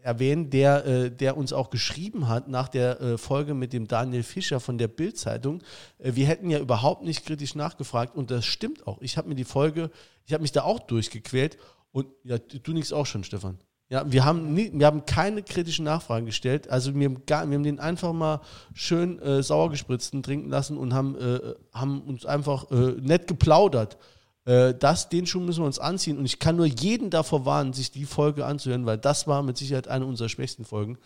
erwähnen, 0.04 0.50
der, 0.50 0.86
äh, 0.86 1.12
der 1.12 1.38
uns 1.38 1.54
auch 1.54 1.70
geschrieben 1.70 2.28
hat 2.28 2.48
nach 2.48 2.68
der 2.68 3.00
äh, 3.02 3.18
Folge 3.18 3.54
mit 3.54 3.74
dem 3.74 3.88
Daniel 3.88 4.24
Fischer 4.24 4.60
von 4.60 4.78
der 4.78 4.88
Bild-Zeitung. 4.90 5.64
Äh, 5.98 6.16
wir 6.16 6.28
hätten 6.28 6.50
ja 6.50 6.60
überhaupt 6.60 7.04
nicht 7.04 7.26
kritisch 7.26 7.56
nachgefragt 7.56 8.16
und 8.16 8.30
das 8.30 8.46
stimmt 8.46 8.86
auch. 8.86 9.02
Ich 9.02 9.18
habe 9.18 9.30
mir 9.30 9.36
die 9.36 9.46
Folge, 9.46 9.90
ich 10.26 10.34
habe 10.34 10.42
mich 10.42 10.52
da 10.52 10.64
auch 10.64 10.80
durchgequält 10.80 11.58
und 11.92 12.08
ja, 12.24 12.38
du 12.38 12.74
nix 12.74 12.92
auch 12.92 13.06
schon, 13.06 13.24
Stefan. 13.24 13.58
Ja, 13.90 14.12
wir 14.12 14.26
haben, 14.26 14.54
nie, 14.54 14.72
wir 14.74 14.88
haben 14.88 15.06
keine 15.06 15.44
kritischen 15.44 15.86
Nachfragen 15.86 16.26
gestellt. 16.26 16.70
Also 16.70 16.96
wir 16.96 17.06
haben, 17.06 17.26
gar, 17.26 17.48
wir 17.48 17.56
haben 17.56 17.64
den 17.64 17.80
einfach 17.80 18.12
mal 18.12 18.42
schön 18.74 19.20
äh, 19.20 19.44
sauer 19.44 19.70
gespritzten 19.70 20.24
trinken 20.24 20.50
lassen 20.50 20.78
und 20.78 20.94
haben, 20.94 21.16
äh, 21.16 21.40
haben 21.74 22.02
uns 22.02 22.26
einfach 22.26 22.72
äh, 22.72 22.96
nett 23.00 23.28
geplaudert. 23.28 23.98
Äh, 24.46 24.74
das, 24.74 25.10
den 25.10 25.26
Schuh 25.26 25.40
müssen 25.40 25.62
wir 25.62 25.68
uns 25.68 25.80
anziehen. 25.80 26.18
Und 26.18 26.26
ich 26.26 26.40
kann 26.40 26.56
nur 26.56 26.66
jeden 26.66 27.10
davor 27.10 27.46
warnen, 27.46 27.74
sich 27.74 27.92
die 27.92 28.06
Folge 28.06 28.46
anzuhören, 28.46 28.86
weil 28.86 28.98
das 28.98 29.28
war 29.28 29.44
mit 29.44 29.58
Sicherheit 29.58 29.88
eine 29.88 30.06
unserer 30.06 30.30
schwächsten 30.30 30.66
Folgen. 30.66 30.98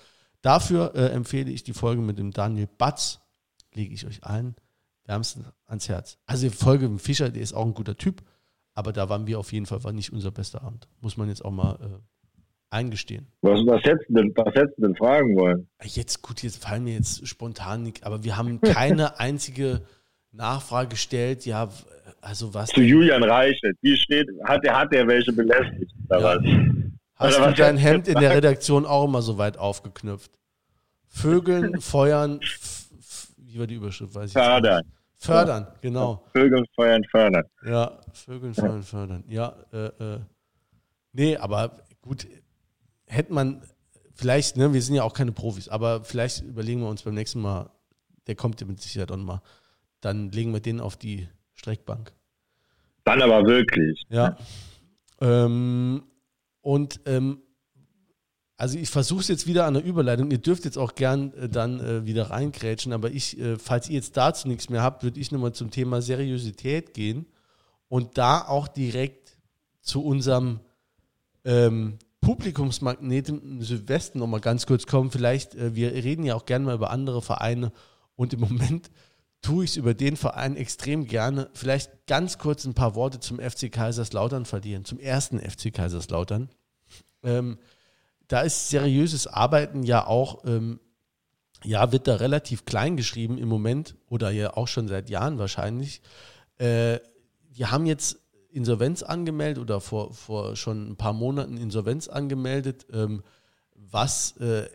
Dafür 0.41 0.93
äh, 0.95 1.09
empfehle 1.09 1.51
ich 1.51 1.63
die 1.63 1.73
Folge 1.73 2.01
mit 2.01 2.19
dem 2.19 2.31
Daniel 2.31 2.67
Batz. 2.77 3.19
Lege 3.73 3.93
ich 3.93 4.05
euch 4.05 4.23
allen 4.23 4.55
wärmstens 5.05 5.45
ans 5.65 5.89
Herz. 5.89 6.17
Also 6.25 6.49
die 6.49 6.55
Folge 6.55 6.87
mit 6.89 7.01
Fischer, 7.01 7.29
der 7.29 7.41
ist 7.41 7.53
auch 7.53 7.65
ein 7.65 7.73
guter 7.73 7.97
Typ, 7.97 8.21
aber 8.73 8.93
da 8.93 9.09
waren 9.09 9.25
wir 9.25 9.39
auf 9.39 9.51
jeden 9.51 9.65
Fall, 9.65 9.83
war 9.83 9.93
nicht 9.93 10.11
unser 10.13 10.31
bester 10.31 10.63
Abend. 10.63 10.87
Muss 11.01 11.17
man 11.17 11.29
jetzt 11.29 11.43
auch 11.43 11.51
mal 11.51 11.79
äh, 11.81 11.99
eingestehen. 12.69 13.27
Was, 13.41 13.59
was, 13.65 13.83
hättest 13.83 14.09
du 14.09 14.13
denn, 14.15 14.33
was 14.35 14.53
hättest 14.53 14.77
du 14.77 14.81
denn 14.83 14.95
fragen 14.95 15.35
wollen? 15.35 15.69
Jetzt, 15.81 16.21
gut, 16.21 16.43
jetzt 16.43 16.63
fallen 16.63 16.83
mir 16.83 16.93
jetzt 16.93 17.25
spontan 17.27 17.83
nicht, 17.83 18.05
aber 18.05 18.23
wir 18.23 18.37
haben 18.37 18.61
keine 18.61 19.19
einzige 19.19 19.81
Nachfrage 20.31 20.89
gestellt. 20.89 21.45
Ja, 21.45 21.69
also 22.27 22.53
was. 22.53 22.69
Zu 22.69 22.81
Julian 22.81 23.23
Reichelt. 23.23 23.77
Wie 23.81 23.95
steht, 23.95 24.27
hat 24.43 24.63
der, 24.63 24.77
hat 24.77 24.91
der 24.91 25.07
welche 25.07 25.31
belästigt? 25.31 25.91
Oder 26.09 26.19
Ja. 26.19 26.25
was? 26.25 26.43
Hast 27.15 27.37
Oder 27.37 27.45
du 27.45 27.51
was 27.51 27.57
dein 27.57 27.77
Hemd 27.77 28.07
in 28.07 28.19
der 28.19 28.35
Redaktion 28.35 28.85
auch 28.85 29.05
immer 29.05 29.21
so 29.21 29.37
weit 29.37 29.57
aufgeknüpft? 29.57 30.31
Vögeln, 31.07 31.81
feuern, 31.81 32.39
wie 33.37 33.57
war 33.59 33.65
die 33.65 33.75
Überschrift? 33.75 34.13
Weiß 34.13 34.29
ich. 34.29 34.33
Fördern. 34.33 34.83
Fördern, 35.15 35.67
genau. 35.81 36.23
Vögel 36.31 36.63
feuern, 36.75 37.03
fördern. 37.09 37.43
Ja, 37.65 37.99
Vögeln, 38.13 38.53
fördern, 38.53 38.83
fördern. 38.83 39.23
Ja, 39.27 39.55
äh, 39.73 39.85
äh. 39.87 40.19
Nee, 41.13 41.37
aber 41.37 41.71
gut, 42.01 42.27
hätte 43.07 43.33
man 43.33 43.63
vielleicht, 44.13 44.57
ne, 44.57 44.73
wir 44.73 44.81
sind 44.83 44.93
ja 44.93 45.01
auch 45.03 45.13
keine 45.13 45.31
Profis, 45.31 45.69
aber 45.69 46.03
vielleicht 46.03 46.43
überlegen 46.43 46.81
wir 46.81 46.89
uns 46.89 47.01
beim 47.01 47.15
nächsten 47.15 47.41
Mal, 47.41 47.71
der 48.27 48.35
kommt 48.35 48.61
ja 48.61 48.67
mit 48.67 48.79
Sicherheit 48.79 49.11
auch 49.11 49.17
mal, 49.17 49.41
dann 50.01 50.29
legen 50.29 50.53
wir 50.53 50.59
den 50.59 50.79
auf 50.79 50.97
die 50.97 51.27
Streckbank. 51.55 52.13
Dann 53.07 53.21
aber 53.21 53.47
wirklich. 53.47 54.03
Ja. 54.09 54.35
Ähm, 55.21 56.03
und 56.59 56.99
ähm, 57.05 57.41
also 58.57 58.77
ich 58.77 58.89
versuche 58.89 59.21
es 59.21 59.29
jetzt 59.29 59.47
wieder 59.47 59.65
an 59.65 59.75
der 59.75 59.85
Überleitung. 59.85 60.29
Ihr 60.29 60.39
dürft 60.39 60.65
jetzt 60.65 60.77
auch 60.77 60.93
gern 60.93 61.31
äh, 61.33 61.47
dann 61.47 61.79
äh, 61.79 62.05
wieder 62.05 62.31
reingrätschen, 62.31 62.91
aber 62.91 63.09
ich, 63.09 63.39
äh, 63.39 63.57
falls 63.57 63.87
ihr 63.87 63.95
jetzt 63.95 64.17
dazu 64.17 64.49
nichts 64.49 64.69
mehr 64.69 64.81
habt, 64.81 65.03
würde 65.03 65.21
ich 65.21 65.31
nochmal 65.31 65.53
zum 65.53 65.71
Thema 65.71 66.01
Seriosität 66.01 66.93
gehen 66.93 67.27
und 67.87 68.17
da 68.17 68.41
auch 68.41 68.67
direkt 68.67 69.37
zu 69.79 70.03
unserem 70.03 70.59
ähm, 71.45 71.99
Publikumsmagnet 72.19 73.29
im 73.29 73.61
Südwesten 73.61 74.19
nochmal 74.19 74.41
ganz 74.41 74.65
kurz 74.65 74.85
kommen. 74.85 75.11
Vielleicht, 75.11 75.55
äh, 75.55 75.75
wir 75.75 75.93
reden 75.93 76.25
ja 76.25 76.35
auch 76.35 76.45
gerne 76.45 76.65
mal 76.65 76.75
über 76.75 76.89
andere 76.89 77.21
Vereine 77.21 77.71
und 78.17 78.33
im 78.33 78.41
Moment 78.41 78.91
tue 79.41 79.63
ich 79.63 79.71
es 79.71 79.77
über 79.77 79.93
den 79.93 80.17
Verein 80.17 80.55
extrem 80.55 81.05
gerne. 81.05 81.49
Vielleicht 81.53 82.07
ganz 82.07 82.37
kurz 82.37 82.65
ein 82.65 82.73
paar 82.73 82.95
Worte 82.95 83.19
zum 83.19 83.39
FC 83.39 83.71
Kaiserslautern 83.71 84.45
verlieren, 84.45 84.85
zum 84.85 84.99
ersten 84.99 85.39
FC 85.39 85.73
Kaiserslautern. 85.73 86.49
Ähm, 87.23 87.57
da 88.27 88.41
ist 88.41 88.69
seriöses 88.69 89.27
Arbeiten 89.27 89.83
ja 89.83 90.05
auch, 90.05 90.43
ähm, 90.45 90.79
ja, 91.63 91.91
wird 91.91 92.07
da 92.07 92.15
relativ 92.15 92.65
klein 92.65 92.97
geschrieben 92.97 93.37
im 93.37 93.47
Moment 93.47 93.95
oder 94.09 94.31
ja 94.31 94.55
auch 94.55 94.67
schon 94.67 94.87
seit 94.87 95.09
Jahren 95.09 95.39
wahrscheinlich. 95.39 96.01
Äh, 96.57 96.99
die 97.49 97.65
haben 97.65 97.85
jetzt 97.85 98.19
Insolvenz 98.49 99.03
angemeldet 99.03 99.61
oder 99.61 99.81
vor, 99.81 100.13
vor 100.13 100.55
schon 100.55 100.91
ein 100.91 100.95
paar 100.97 101.13
Monaten 101.13 101.57
Insolvenz 101.57 102.07
angemeldet, 102.07 102.85
ähm, 102.91 103.23
was 103.75 104.35
äh, 104.37 104.67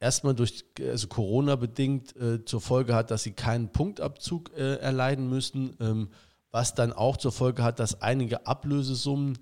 erstmal 0.00 0.34
durch 0.34 0.64
also 0.80 1.08
Corona 1.08 1.56
bedingt 1.56 2.16
äh, 2.16 2.44
zur 2.44 2.60
Folge 2.60 2.94
hat, 2.94 3.10
dass 3.10 3.22
sie 3.22 3.32
keinen 3.32 3.70
Punktabzug 3.70 4.50
äh, 4.56 4.76
erleiden 4.76 5.28
müssen, 5.28 5.76
ähm, 5.80 6.08
was 6.50 6.74
dann 6.74 6.92
auch 6.92 7.16
zur 7.16 7.32
Folge 7.32 7.62
hat, 7.62 7.78
dass 7.78 8.00
einige 8.00 8.46
Ablösesummen 8.46 9.38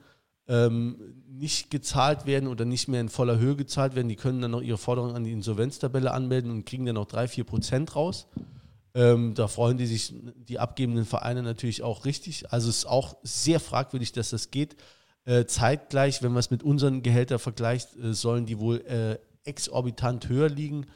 ähm, 0.48 1.22
nicht 1.28 1.70
gezahlt 1.70 2.26
werden 2.26 2.48
oder 2.48 2.64
nicht 2.64 2.88
mehr 2.88 3.00
in 3.00 3.08
voller 3.08 3.38
Höhe 3.38 3.56
gezahlt 3.56 3.94
werden. 3.94 4.08
Die 4.08 4.16
können 4.16 4.40
dann 4.40 4.52
noch 4.52 4.62
ihre 4.62 4.78
Forderung 4.78 5.14
an 5.14 5.24
die 5.24 5.32
Insolvenztabelle 5.32 6.12
anmelden 6.12 6.50
und 6.50 6.64
kriegen 6.64 6.86
dann 6.86 6.94
noch 6.94 7.06
drei, 7.06 7.28
vier 7.28 7.44
Prozent 7.44 7.94
raus. 7.94 8.26
Ähm, 8.94 9.34
da 9.34 9.48
freuen 9.48 9.76
die 9.76 9.86
sich, 9.86 10.14
die 10.36 10.58
abgebenden 10.58 11.04
Vereine 11.04 11.42
natürlich 11.42 11.82
auch 11.82 12.04
richtig. 12.04 12.50
Also 12.52 12.70
es 12.70 12.78
ist 12.78 12.86
auch 12.86 13.16
sehr 13.22 13.60
fragwürdig, 13.60 14.12
dass 14.12 14.30
das 14.30 14.50
geht. 14.50 14.76
Äh, 15.24 15.44
zeitgleich, 15.44 16.22
wenn 16.22 16.32
man 16.32 16.38
es 16.38 16.50
mit 16.50 16.62
unseren 16.62 17.02
Gehältern 17.02 17.38
vergleicht, 17.38 17.96
äh, 17.96 18.14
sollen 18.14 18.46
die 18.46 18.58
wohl 18.58 18.80
äh, 18.82 19.18
exorbitant 19.46 20.28
höher 20.28 20.48
liegen. 20.48 20.86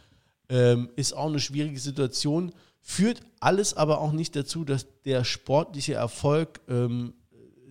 ähm, 0.48 0.90
ist 0.96 1.12
auch 1.12 1.28
eine 1.28 1.40
schwierige 1.40 1.78
Situation, 1.78 2.52
führt 2.80 3.20
alles 3.38 3.74
aber 3.74 4.00
auch 4.00 4.12
nicht 4.12 4.34
dazu, 4.34 4.64
dass 4.64 4.86
der 5.04 5.24
sportliche 5.24 5.94
Erfolg 5.94 6.60
ähm, 6.68 7.14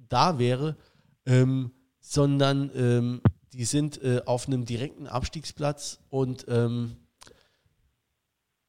da 0.08 0.40
wäre, 0.40 0.78
ähm, 1.26 1.72
sondern 2.00 2.72
ähm, 2.76 3.22
die 3.54 3.66
sind 3.66 4.02
äh, 4.02 4.22
auf 4.26 4.48
einem 4.48 4.66
direkten 4.66 5.08
Abstiegsplatz 5.08 6.00
und 6.10 6.46
ähm, 6.48 6.96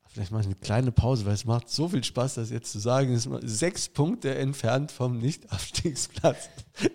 vielleicht 0.09 0.33
ich 0.33 0.47
eine 0.47 0.55
kleine 0.57 0.93
Pause, 0.93 1.25
weil 1.25 1.35
es 1.35 1.45
macht 1.45 1.69
so 1.69 1.89
viel 1.89 2.03
Spaß, 2.03 2.35
das 2.35 2.51
jetzt 2.51 2.73
zu 2.73 2.81
sagen. 2.81 3.15
Es 3.15 3.27
ist 3.27 3.59
sechs 3.59 3.89
Punkte 3.89 4.35
entfernt 4.35 4.91
vom 4.91 5.19
Nicht-Abstiegsplatz. 5.19 6.49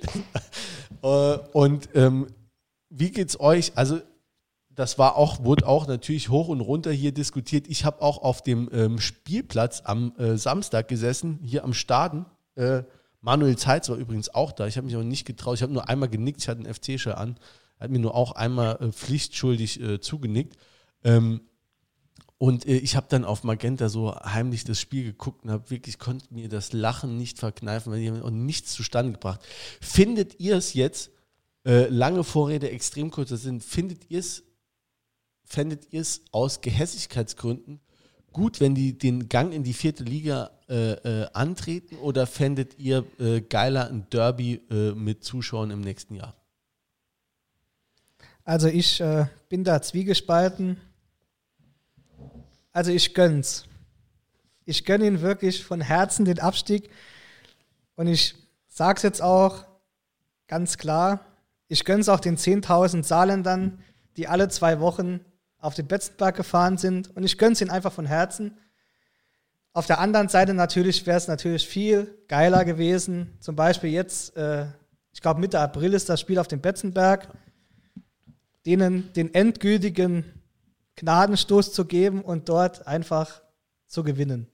Äh, 1.03 1.37
und 1.53 1.89
ähm, 1.93 2.25
wie 2.89 3.11
geht's 3.11 3.39
euch? 3.39 3.73
Also 3.75 4.01
das 4.75 4.97
war 4.99 5.15
auch, 5.15 5.43
wurde 5.43 5.67
auch 5.67 5.87
natürlich 5.87 6.29
hoch 6.29 6.49
und 6.49 6.59
runter 6.59 6.91
hier 6.91 7.13
diskutiert. 7.13 7.67
Ich 7.67 7.85
habe 7.85 8.01
auch 8.01 8.17
auf 8.17 8.43
dem 8.43 8.69
ähm, 8.73 8.99
Spielplatz 8.99 9.81
am 9.85 10.13
äh, 10.17 10.37
Samstag 10.37 10.87
gesessen, 10.87 11.39
hier 11.41 11.63
am 11.63 11.73
Staden. 11.73 12.25
Äh, 12.55 12.83
Manuel 13.21 13.57
Zeitz 13.57 13.89
war 13.89 13.95
übrigens 13.95 14.33
auch 14.33 14.51
da. 14.51 14.67
Ich 14.67 14.77
habe 14.77 14.85
mich 14.85 14.95
aber 14.95 15.03
nicht 15.03 15.25
getraut. 15.25 15.55
Ich 15.55 15.63
habe 15.63 15.73
nur 15.73 15.89
einmal 15.89 16.09
genickt. 16.09 16.41
Ich 16.41 16.49
hatte 16.49 16.63
einen 16.63 16.73
FC-Shirt 16.73 17.15
an. 17.15 17.37
Er 17.79 17.85
hat 17.85 17.91
mir 17.91 17.99
nur 17.99 18.15
auch 18.15 18.33
einmal 18.33 18.77
äh, 18.81 18.91
pflichtschuldig 18.91 19.81
äh, 19.81 19.99
zugenickt. 19.99 20.57
Ähm, 21.03 21.41
und 22.37 22.67
äh, 22.67 22.77
ich 22.77 22.95
habe 22.95 23.07
dann 23.09 23.23
auf 23.23 23.43
Magenta 23.43 23.87
so 23.89 24.13
heimlich 24.13 24.65
das 24.65 24.79
Spiel 24.79 25.05
geguckt 25.05 25.43
und 25.43 25.51
habe 25.51 25.69
wirklich, 25.69 25.99
konnte 25.99 26.33
mir 26.33 26.49
das 26.49 26.73
Lachen 26.73 27.17
nicht 27.17 27.39
verkneifen, 27.39 27.91
weil 27.91 28.01
die 28.01 28.09
haben 28.09 28.21
auch 28.21 28.29
nichts 28.29 28.73
zustande 28.73 29.13
gebracht. 29.13 29.39
Findet 29.81 30.39
ihr 30.39 30.57
es 30.57 30.73
jetzt, 30.73 31.11
äh, 31.65 31.87
lange 31.87 32.23
Vorrede, 32.23 32.69
extrem 32.69 33.09
kurzer 33.09 33.37
Sinn, 33.37 33.61
findet 33.61 34.09
ihr 34.09 34.19
es 34.19 34.43
fändet 35.45 35.91
ihr 35.91 36.01
es 36.01 36.21
aus 36.31 36.61
Gehässigkeitsgründen 36.61 37.79
gut, 38.35 38.59
wenn 38.59 38.75
die 38.75 38.97
den 38.97 39.29
Gang 39.29 39.53
in 39.53 39.63
die 39.63 39.73
vierte 39.73 40.03
Liga 40.03 40.51
äh, 40.67 40.91
äh, 40.91 41.27
antreten 41.31 41.95
oder 41.95 42.27
fändet 42.27 42.77
ihr 42.77 43.05
äh, 43.17 43.39
geiler 43.39 43.87
ein 43.87 44.09
Derby 44.09 44.61
äh, 44.69 44.91
mit 44.91 45.23
Zuschauern 45.23 45.71
im 45.71 45.79
nächsten 45.79 46.15
Jahr? 46.15 46.35
Also 48.43 48.67
ich 48.67 48.99
äh, 48.99 49.27
bin 49.47 49.63
da 49.63 49.81
zwiegespalten. 49.81 50.81
Also 52.73 52.91
ich 52.91 53.13
gönn's. 53.13 53.67
Ich 54.65 54.83
gönne 54.83 55.07
ihn 55.07 55.21
wirklich 55.21 55.63
von 55.63 55.79
Herzen 55.79 56.25
den 56.25 56.39
Abstieg. 56.39 56.89
Und 57.95 58.07
ich 58.07 58.35
sage 58.67 58.97
es 58.97 59.03
jetzt 59.03 59.21
auch 59.21 59.63
ganz 60.47 60.77
klar, 60.77 61.21
ich 61.69 61.85
gönne 61.85 62.01
es 62.01 62.09
auch 62.09 62.19
den 62.19 62.35
10.000 62.37 63.03
Saarländern, 63.03 63.81
die 64.17 64.27
alle 64.27 64.49
zwei 64.49 64.81
Wochen 64.81 65.21
auf 65.65 65.73
den 65.73 65.87
Betzenberg 65.87 66.35
gefahren 66.35 66.77
sind. 66.77 67.15
Und 67.15 67.23
ich 67.23 67.37
gönne 67.37 67.53
es 67.53 67.61
ihnen 67.61 67.71
einfach 67.71 67.91
von 67.91 68.05
Herzen. 68.05 68.57
Auf 69.73 69.87
der 69.87 69.99
anderen 69.99 70.29
Seite 70.29 70.53
natürlich 70.53 71.05
wäre 71.05 71.17
es 71.17 71.27
natürlich 71.27 71.67
viel 71.67 72.17
geiler 72.27 72.63
gewesen. 72.63 73.35
Zum 73.39 73.55
Beispiel 73.55 73.89
jetzt, 73.89 74.37
äh, 74.37 74.67
ich 75.11 75.21
glaube 75.21 75.41
Mitte 75.41 75.59
April 75.59 75.93
ist 75.93 76.07
das 76.07 76.21
Spiel 76.21 76.39
auf 76.39 76.47
dem 76.47 76.61
Betzenberg, 76.61 77.27
denen 78.65 79.11
den 79.13 79.33
endgültigen 79.33 80.23
Gnadenstoß 80.95 81.73
zu 81.73 81.85
geben 81.85 82.21
und 82.21 82.47
dort 82.47 82.87
einfach 82.87 83.41
zu 83.87 84.03
gewinnen. 84.03 84.47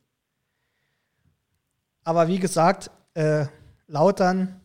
Aber 2.03 2.27
wie 2.27 2.39
gesagt, 2.39 2.89
äh, 3.13 3.45
Lautern, 3.87 4.59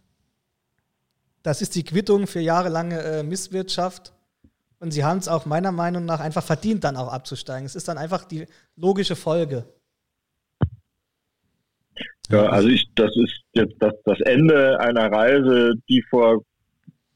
das 1.42 1.60
ist 1.60 1.74
die 1.74 1.84
Quittung 1.84 2.26
für 2.26 2.40
jahrelange 2.40 3.00
äh, 3.02 3.22
Misswirtschaft. 3.22 4.12
Und 4.78 4.90
sie 4.90 5.04
haben 5.04 5.18
es 5.18 5.28
auch 5.28 5.46
meiner 5.46 5.72
Meinung 5.72 6.04
nach 6.04 6.20
einfach 6.20 6.42
verdient, 6.42 6.84
dann 6.84 6.96
auch 6.96 7.12
abzusteigen. 7.12 7.64
Es 7.64 7.76
ist 7.76 7.88
dann 7.88 7.98
einfach 7.98 8.24
die 8.24 8.46
logische 8.76 9.16
Folge. 9.16 9.64
Ja, 12.28 12.46
also 12.46 12.68
ich, 12.68 12.86
das 12.94 13.14
ist 13.16 13.40
jetzt 13.52 13.76
das, 13.78 13.94
das 14.04 14.20
Ende 14.20 14.78
einer 14.80 15.10
Reise, 15.10 15.74
die 15.88 16.02
vor 16.10 16.42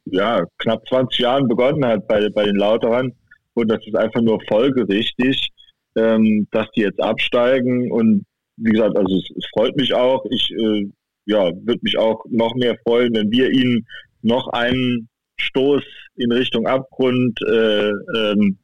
ja, 0.07 0.45
knapp 0.59 0.87
20 0.89 1.19
Jahren 1.19 1.49
begonnen 1.49 1.85
hat 1.85 2.07
bei, 2.09 2.29
bei 2.31 2.45
den 2.45 2.57
Lauterern. 2.57 3.13
Und 3.55 3.69
das 3.69 3.85
ist 3.87 3.97
einfach 3.97 4.21
nur 4.21 4.41
folgerichtig, 4.49 5.51
ähm, 5.97 6.47
dass 6.53 6.71
die 6.71 6.83
jetzt 6.83 7.01
absteigen. 7.01 7.91
Und 7.91 8.25
wie 8.57 8.71
gesagt, 8.71 8.97
also 8.97 9.17
es, 9.17 9.29
es 9.37 9.47
freut 9.53 9.77
mich 9.77 9.93
auch. 9.93 10.25
Ich 10.31 10.51
äh, 10.53 10.89
ja, 11.27 11.51
würde 11.63 11.81
mich 11.83 11.99
auch 11.99 12.25
noch 12.29 12.55
mehr 12.55 12.77
freuen, 12.87 13.15
wenn 13.15 13.31
wir 13.31 13.51
ihnen 13.51 13.87
noch 14.23 14.49
einen 14.49 15.09
Stoß 15.41 15.83
in 16.17 16.33
Richtung 16.33 16.67
Abgrund 16.67 17.39
äh, 17.43 17.91
ähm, 17.91 18.59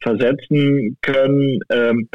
versetzen 0.00 0.96
können. 1.00 1.60
Ähm, 1.70 2.08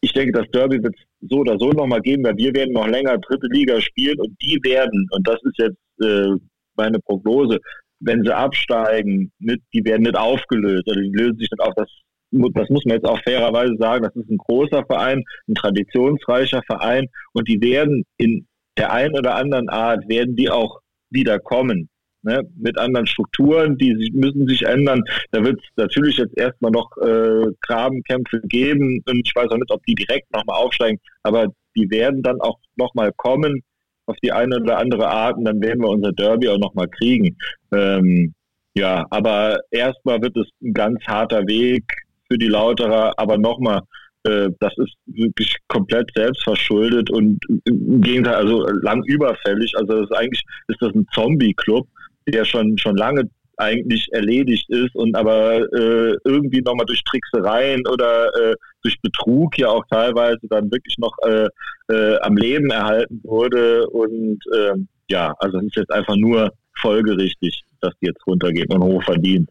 ich 0.00 0.12
denke, 0.12 0.32
das 0.32 0.50
Derby 0.50 0.82
wird 0.82 0.94
es 0.96 1.28
so 1.28 1.38
oder 1.38 1.58
so 1.58 1.70
nochmal 1.70 2.00
geben, 2.00 2.24
weil 2.24 2.36
wir 2.36 2.54
werden 2.54 2.72
noch 2.72 2.86
länger 2.86 3.18
dritte 3.18 3.48
Liga 3.48 3.80
spielen 3.80 4.20
und 4.20 4.36
die 4.40 4.58
werden, 4.62 5.06
und 5.10 5.26
das 5.26 5.42
ist 5.42 5.58
jetzt 5.58 5.78
äh, 6.02 6.36
meine 6.76 7.00
Prognose, 7.00 7.58
wenn 8.00 8.22
sie 8.22 8.34
absteigen, 8.34 9.32
nicht, 9.40 9.60
die 9.74 9.84
werden 9.84 10.02
nicht 10.02 10.16
aufgelöst, 10.16 10.84
also 10.88 11.00
die 11.00 11.10
lösen 11.10 11.38
sich 11.38 11.50
nicht 11.50 11.60
auf. 11.60 11.74
Das, 11.74 11.90
das 12.30 12.68
muss 12.68 12.84
man 12.84 12.96
jetzt 12.96 13.06
auch 13.06 13.20
fairerweise 13.22 13.74
sagen, 13.78 14.04
das 14.04 14.14
ist 14.14 14.30
ein 14.30 14.38
großer 14.38 14.84
Verein, 14.86 15.24
ein 15.48 15.54
traditionsreicher 15.54 16.62
Verein 16.66 17.08
und 17.32 17.48
die 17.48 17.60
werden 17.60 18.04
in 18.18 18.46
der 18.76 18.92
einen 18.92 19.16
oder 19.16 19.34
anderen 19.34 19.68
Art, 19.68 20.08
werden 20.08 20.36
die 20.36 20.50
auch 20.50 20.78
wieder 21.10 21.40
kommen 21.40 21.88
ne, 22.28 22.48
mit 22.56 22.78
anderen 22.78 23.06
Strukturen, 23.06 23.76
die 23.78 24.10
müssen 24.12 24.46
sich 24.46 24.62
ändern. 24.62 25.02
Da 25.32 25.42
wird 25.44 25.58
es 25.60 25.68
natürlich 25.76 26.18
jetzt 26.18 26.36
erstmal 26.36 26.70
noch 26.70 26.90
äh, 26.98 27.52
Grabenkämpfe 27.60 28.40
geben 28.44 29.02
und 29.08 29.26
ich 29.26 29.34
weiß 29.34 29.50
auch 29.50 29.56
nicht, 29.56 29.70
ob 29.70 29.84
die 29.86 29.94
direkt 29.94 30.32
nochmal 30.32 30.58
aufsteigen, 30.58 30.98
aber 31.22 31.48
die 31.76 31.90
werden 31.90 32.22
dann 32.22 32.40
auch 32.40 32.58
nochmal 32.76 33.12
kommen 33.16 33.62
auf 34.06 34.16
die 34.22 34.32
eine 34.32 34.60
oder 34.60 34.78
andere 34.78 35.08
Art 35.08 35.36
und 35.36 35.44
dann 35.44 35.60
werden 35.60 35.82
wir 35.82 35.90
unser 35.90 36.12
Derby 36.12 36.48
auch 36.48 36.58
nochmal 36.58 36.88
kriegen. 36.88 37.36
Ähm, 37.72 38.34
ja, 38.74 39.04
aber 39.10 39.58
erstmal 39.70 40.20
wird 40.22 40.36
es 40.36 40.46
ein 40.62 40.72
ganz 40.72 41.04
harter 41.06 41.46
Weg 41.46 41.84
für 42.30 42.38
die 42.38 42.48
Lauterer, 42.48 43.12
aber 43.16 43.36
nochmal, 43.36 43.82
äh, 44.24 44.48
das 44.60 44.72
ist 44.78 44.94
wirklich 45.06 45.56
komplett 45.68 46.10
selbstverschuldet 46.14 47.10
und 47.10 47.38
im 47.64 48.00
Gegenteil, 48.00 48.34
also 48.34 48.66
lang 48.82 49.02
überfällig. 49.04 49.72
Also 49.76 49.94
das 49.94 50.10
ist 50.10 50.16
eigentlich 50.16 50.42
ist 50.68 50.80
das 50.80 50.94
ein 50.94 51.06
Zombie-Club 51.12 51.86
der 52.30 52.44
schon, 52.44 52.78
schon 52.78 52.96
lange 52.96 53.28
eigentlich 53.58 54.08
erledigt 54.12 54.70
ist 54.70 54.94
und 54.94 55.16
aber 55.16 55.60
äh, 55.72 56.16
irgendwie 56.24 56.62
nochmal 56.62 56.86
durch 56.86 57.02
Tricksereien 57.02 57.86
oder 57.88 58.28
äh, 58.34 58.54
durch 58.82 59.00
Betrug 59.02 59.58
ja 59.58 59.68
auch 59.68 59.84
teilweise 59.90 60.46
dann 60.48 60.70
wirklich 60.70 60.96
noch 60.98 61.14
äh, 61.26 61.48
äh, 61.92 62.18
am 62.20 62.36
Leben 62.36 62.70
erhalten 62.70 63.20
wurde. 63.24 63.88
Und 63.88 64.38
ähm, 64.56 64.88
ja, 65.10 65.34
also 65.40 65.58
es 65.58 65.64
ist 65.64 65.76
jetzt 65.76 65.92
einfach 65.92 66.14
nur 66.16 66.52
folgerichtig, 66.76 67.64
dass 67.80 67.92
die 68.00 68.06
jetzt 68.06 68.24
runtergehen 68.26 68.70
und 68.72 68.82
hoch 68.82 69.02
verdienen. 69.02 69.48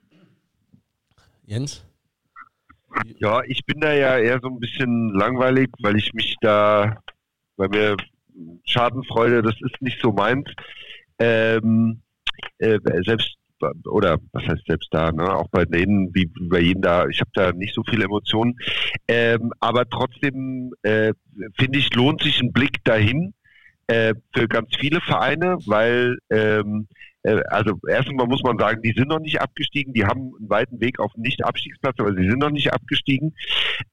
Jens? 1.46 1.86
Ja, 3.20 3.42
ich 3.46 3.66
bin 3.66 3.82
da 3.82 3.94
ja 3.94 4.18
eher 4.18 4.40
so 4.42 4.48
ein 4.48 4.60
bisschen 4.60 5.14
langweilig, 5.14 5.70
weil 5.82 5.98
ich 5.98 6.14
mich 6.14 6.36
da, 6.42 6.98
weil 7.58 7.70
mir 7.70 7.98
Schadenfreude, 8.66 9.42
das 9.42 9.56
ist 9.62 9.82
nicht 9.82 10.00
so 10.02 10.12
meins. 10.12 10.48
Ähm, 11.20 12.02
äh, 12.60 12.80
selbst 13.06 13.38
oder 13.86 14.20
was 14.34 14.44
heißt 14.44 14.66
selbst 14.68 14.90
da, 14.92 15.12
ne? 15.12 15.34
auch 15.34 15.48
bei 15.50 15.66
denen, 15.66 16.14
wie, 16.14 16.30
bei 16.42 16.60
jedem 16.60 16.84
da, 16.84 17.08
ich 17.08 17.20
habe 17.22 17.32
da 17.34 17.52
nicht 17.52 17.74
so 17.74 17.82
viele 17.90 18.06
Emotionen. 18.06 18.56
Ähm, 19.08 19.52
aber 19.60 19.90
trotzdem 19.90 20.74
äh, 20.84 21.14
finde 21.58 21.80
ich, 21.80 21.94
lohnt 21.96 22.22
sich 22.22 22.40
ein 22.40 22.54
Blick 22.54 22.84
dahin 22.84 23.34
äh, 23.88 24.14
für 24.34 24.48
ganz 24.48 24.76
viele 24.78 25.02
Vereine, 25.02 25.58
weil 25.66 26.18
ähm, 26.30 26.88
äh, 27.24 27.42
also 27.50 27.80
erstmal 27.88 28.28
muss 28.28 28.44
man 28.44 28.58
sagen, 28.58 28.82
die 28.82 28.94
sind 28.96 29.10
noch 29.10 29.20
nicht 29.20 29.42
abgestiegen, 29.42 29.94
die 29.94 30.06
haben 30.06 30.34
einen 30.38 30.50
weiten 30.50 30.80
Weg 30.80 31.00
auf 31.00 31.14
den 31.14 31.24
Nicht-Abstiegsplatz, 31.24 31.96
aber 32.00 32.14
sie 32.14 32.28
sind 32.28 32.40
noch 32.40 32.52
nicht 32.52 32.74
abgestiegen. 32.74 33.34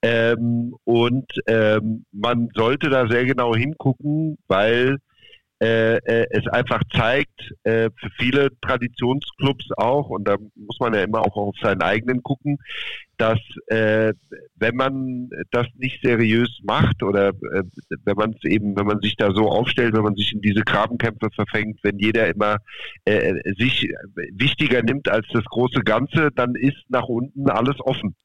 Ähm, 0.02 0.74
und 0.84 1.30
ähm, 1.46 2.04
man 2.12 2.48
sollte 2.54 2.90
da 2.90 3.08
sehr 3.08 3.24
genau 3.24 3.54
hingucken, 3.54 4.36
weil 4.46 4.98
äh, 5.62 5.98
äh, 5.98 6.26
es 6.30 6.46
einfach 6.48 6.82
zeigt, 6.92 7.54
äh, 7.62 7.88
für 7.96 8.10
viele 8.18 8.48
Traditionsclubs 8.60 9.70
auch, 9.76 10.10
und 10.10 10.26
da 10.26 10.36
muss 10.56 10.80
man 10.80 10.94
ja 10.94 11.02
immer 11.02 11.20
auch 11.20 11.36
auf 11.36 11.54
seinen 11.62 11.80
eigenen 11.80 12.24
gucken, 12.24 12.58
dass 13.18 13.38
äh, 13.68 14.14
wenn 14.56 14.74
man 14.74 15.30
das 15.52 15.68
nicht 15.76 16.00
seriös 16.02 16.50
macht 16.64 17.04
oder 17.04 17.28
äh, 17.28 17.62
wenn 18.04 18.16
man 18.16 18.32
es 18.32 18.50
eben, 18.50 18.76
wenn 18.76 18.86
man 18.86 19.00
sich 19.00 19.14
da 19.14 19.30
so 19.30 19.48
aufstellt, 19.48 19.94
wenn 19.94 20.02
man 20.02 20.16
sich 20.16 20.32
in 20.32 20.40
diese 20.40 20.62
Grabenkämpfe 20.62 21.28
verfängt, 21.32 21.78
wenn 21.84 21.98
jeder 21.98 22.28
immer 22.28 22.58
sich 23.56 23.88
wichtiger 24.32 24.82
nimmt 24.82 25.08
als 25.08 25.26
das 25.32 25.44
große 25.44 25.80
Ganze, 25.80 26.30
dann 26.34 26.56
ist 26.56 26.82
nach 26.88 27.06
unten 27.06 27.48
alles 27.48 27.76
offen. 27.78 28.16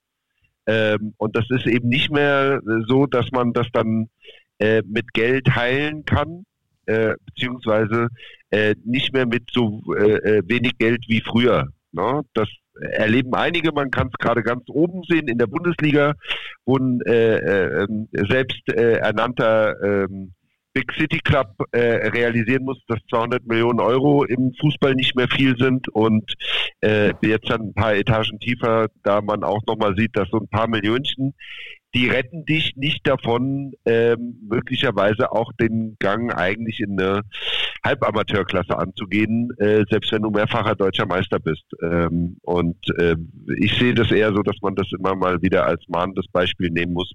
Ähm, 0.66 1.14
und 1.18 1.36
das 1.36 1.46
ist 1.50 1.68
eben 1.68 1.90
nicht 1.90 2.12
mehr 2.12 2.60
so, 2.88 3.06
dass 3.06 3.30
man 3.32 3.54
das 3.54 3.68
dann 3.72 4.10
mit 4.84 5.14
Geld 5.14 5.56
heilen 5.56 6.04
kann, 6.04 6.44
äh, 6.90 7.16
beziehungsweise 7.26 8.10
äh, 8.50 8.76
nicht 8.84 9.14
mehr 9.14 9.26
mit 9.26 9.44
so 9.52 9.82
äh, 9.96 10.38
äh, 10.38 10.42
wenig 10.48 10.78
Geld 10.78 11.06
wie 11.08 11.22
früher. 11.22 11.68
Ne? 11.92 12.22
Das 12.34 12.48
erleben 12.82 13.34
einige, 13.36 13.72
man 13.72 13.92
kann 13.92 14.08
es 14.08 14.18
gerade 14.18 14.42
ganz 14.42 14.64
oben 14.70 15.04
sehen 15.04 15.28
in 15.28 15.38
der 15.38 15.48
Bundesliga, 15.48 16.14
wo 16.66 16.78
ein 16.78 17.02
äh, 17.06 17.84
äh, 17.84 17.88
selbst 18.30 18.62
äh, 18.70 18.98
ernannter 18.98 19.76
ähm, 19.84 20.34
Big 20.74 20.94
City 20.94 21.20
Club 21.20 21.48
äh, 21.72 22.10
realisieren 22.10 22.64
muss, 22.64 22.80
dass 22.88 23.00
200 23.10 23.46
Millionen 23.46 23.80
Euro 23.80 24.24
im 24.24 24.54
Fußball 24.62 24.94
nicht 24.94 25.16
mehr 25.16 25.28
viel 25.28 25.58
sind 25.58 25.90
und 25.90 26.32
äh, 26.82 27.14
jetzt 27.22 27.50
dann 27.50 27.70
ein 27.70 27.74
paar 27.74 27.96
Etagen 27.96 28.40
tiefer, 28.40 28.88
da 29.04 29.22
man 29.22 29.44
auch 29.44 29.62
nochmal 29.68 29.96
sieht, 29.96 30.16
dass 30.16 30.30
so 30.30 30.38
ein 30.38 30.48
paar 30.48 30.68
Millionchen 30.68 31.34
die 31.96 32.08
retten 32.08 32.46
dich 32.46 32.76
nicht 32.76 33.08
davon, 33.08 33.74
ähm, 33.86 34.38
möglicherweise 34.48 35.32
auch 35.32 35.52
den 35.54 35.96
Gang 36.00 36.34
eigentlich 36.34 36.80
in 36.80 37.00
eine 37.00 37.22
Halbamateurklasse 37.84 38.78
anzugehen, 38.78 39.50
äh, 39.58 39.86
selbst 39.90 40.12
wenn 40.12 40.22
du 40.22 40.30
mehrfacher 40.30 40.76
deutscher 40.76 41.08
Meister 41.08 41.40
bist. 41.40 41.66
Ähm, 41.82 42.38
und 42.42 42.78
äh, 43.00 43.16
ich 43.58 43.78
sehe 43.78 43.96
das 43.96 44.12
eher 44.12 44.34
so, 44.34 44.44
dass 44.44 44.58
man 44.62 44.76
das 44.76 44.88
immer 44.92 45.16
mal 45.16 45.42
wieder 45.42 45.66
als 45.66 45.82
mahnendes 45.88 46.28
Beispiel 46.32 46.70
nehmen 46.70 46.94
muss, 46.94 47.12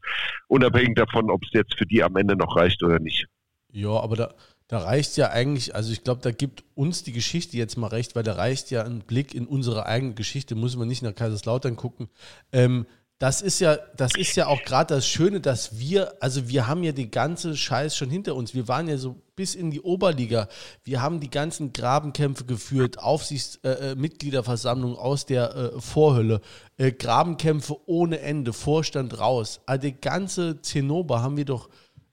unabhängig 0.49 0.97
davon, 0.97 1.31
ob 1.31 1.43
es 1.45 1.51
jetzt 1.53 1.77
für 1.77 1.87
die 1.87 2.03
am 2.03 2.17
Ende 2.17 2.37
noch 2.37 2.57
reicht 2.57 2.83
oder 2.83 2.99
nicht. 2.99 3.27
Ja, 3.73 3.91
aber 3.91 4.17
da, 4.17 4.35
da 4.69 4.79
reicht 4.79 5.17
ja 5.17 5.31
eigentlich, 5.31 5.75
also 5.75 5.93
ich 5.93 6.03
glaube, 6.03 6.21
da 6.23 6.31
gibt 6.31 6.65
uns 6.75 7.03
die 7.03 7.13
Geschichte 7.13 7.57
jetzt 7.57 7.77
mal 7.77 7.89
recht, 7.89 8.17
weil 8.17 8.23
da 8.23 8.35
reicht 8.35 8.71
ja 8.71 8.83
ein 8.83 9.01
Blick 9.01 9.35
in 9.35 9.47
unsere 9.47 9.87
eigene 9.87 10.15
Geschichte, 10.15 10.55
muss 10.55 10.77
man 10.77 10.89
nicht 10.89 11.03
nach 11.03 11.15
Kaiserslautern 11.15 11.77
gucken. 11.77 12.09
Ähm, 12.53 12.87
das 13.25 13.41
ist 13.41 13.59
ja, 13.59 13.79
das 13.97 14.17
ist 14.17 14.37
ja 14.37 14.49
auch 14.49 14.63
gerade 14.65 14.97
das 14.97 15.09
Schöne, 15.09 15.41
dass 15.41 15.79
wir, 15.79 16.13
also 16.21 16.47
wir 16.47 16.67
haben 16.67 16.83
ja 16.83 16.93
die 16.93 17.11
ganze 17.11 17.57
Scheiß 17.57 17.97
schon 17.97 18.11
hinter 18.11 18.35
uns. 18.35 18.53
Wir 18.53 18.69
waren 18.69 18.87
ja 18.87 18.99
so 18.99 19.17
bis 19.35 19.55
in 19.55 19.71
die 19.71 19.81
Oberliga. 19.81 20.47
Wir 20.83 21.01
haben 21.01 21.21
die 21.21 21.31
ganzen 21.31 21.73
Grabenkämpfe 21.73 22.45
geführt, 22.45 22.99
Aufsichtsmitgliederversammlung 22.99 24.97
äh, 24.97 24.99
aus 24.99 25.25
der 25.25 25.57
äh, 25.57 25.81
Vorhölle, 25.81 26.43
äh, 26.77 26.93
Grabenkämpfe 26.93 27.79
ohne 27.87 28.21
Ende, 28.21 28.53
Vorstand 28.53 29.19
raus. 29.19 29.63
Also 29.65 29.81
die 29.81 29.99
ganze 29.99 30.61
Zinnober 30.61 31.23
haben 31.23 31.39
wir 31.39 31.47
doch 31.47 31.71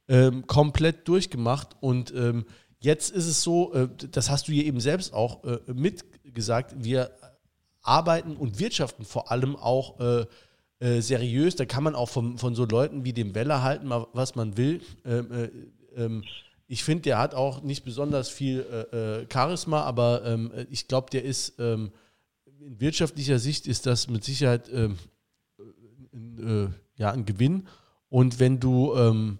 ähm, 0.08 0.48
komplett 0.48 1.10
durchgemacht 1.10 1.76
und 1.82 2.14
ähm, 2.16 2.46
jetzt 2.80 3.12
ist 3.12 3.28
es 3.28 3.44
so, 3.44 3.74
äh, 3.74 3.90
das 4.12 4.30
hast 4.30 4.48
du 4.48 4.54
hier 4.54 4.64
eben 4.64 4.80
selbst 4.80 5.14
auch 5.14 5.44
äh, 5.44 5.60
mitgesagt, 5.74 6.74
wir 6.78 7.12
arbeiten 7.82 8.38
und 8.38 8.60
wirtschaften 8.60 9.04
vor 9.04 9.30
allem 9.30 9.58
auch 9.58 10.00
äh, 10.82 11.00
seriös. 11.02 11.56
Da 11.56 11.66
kann 11.66 11.84
man 11.84 11.96
auch 11.96 12.10
von, 12.10 12.38
von 12.38 12.56
so 12.56 12.66
Leuten 12.66 13.06
wie 13.06 13.14
dem 13.14 13.36
Weller 13.36 13.62
halten, 13.62 13.90
was 13.90 14.36
man 14.36 14.58
will. 14.58 14.82
Ähm, 15.06 15.32
äh, 15.32 15.50
ähm, 16.04 16.24
ich 16.68 16.84
finde, 16.84 17.04
der 17.04 17.20
hat 17.20 17.36
auch 17.36 17.62
nicht 17.62 17.84
besonders 17.84 18.30
viel 18.30 18.66
äh, 18.92 19.22
äh 19.22 19.28
Charisma, 19.32 19.82
aber 19.82 20.26
ähm, 20.26 20.52
ich 20.70 20.88
glaube, 20.88 21.10
der 21.12 21.24
ist 21.24 21.60
ähm, 21.60 21.92
in 22.60 22.80
wirtschaftlicher 22.80 23.40
Sicht 23.40 23.68
ist 23.68 23.86
das 23.86 24.08
mit 24.08 24.24
Sicherheit 24.24 24.70
ähm, 24.74 24.98
äh, 26.40 26.68
ja, 26.96 27.12
ein 27.12 27.26
Gewinn. 27.26 27.68
Und 28.10 28.40
wenn 28.40 28.60
du, 28.60 28.96
ähm, 28.96 29.40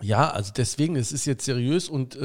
ja, 0.00 0.30
also 0.30 0.52
deswegen, 0.56 0.96
es 0.96 1.12
ist 1.12 1.24
jetzt 1.24 1.44
seriös 1.44 1.88
und 1.88 2.18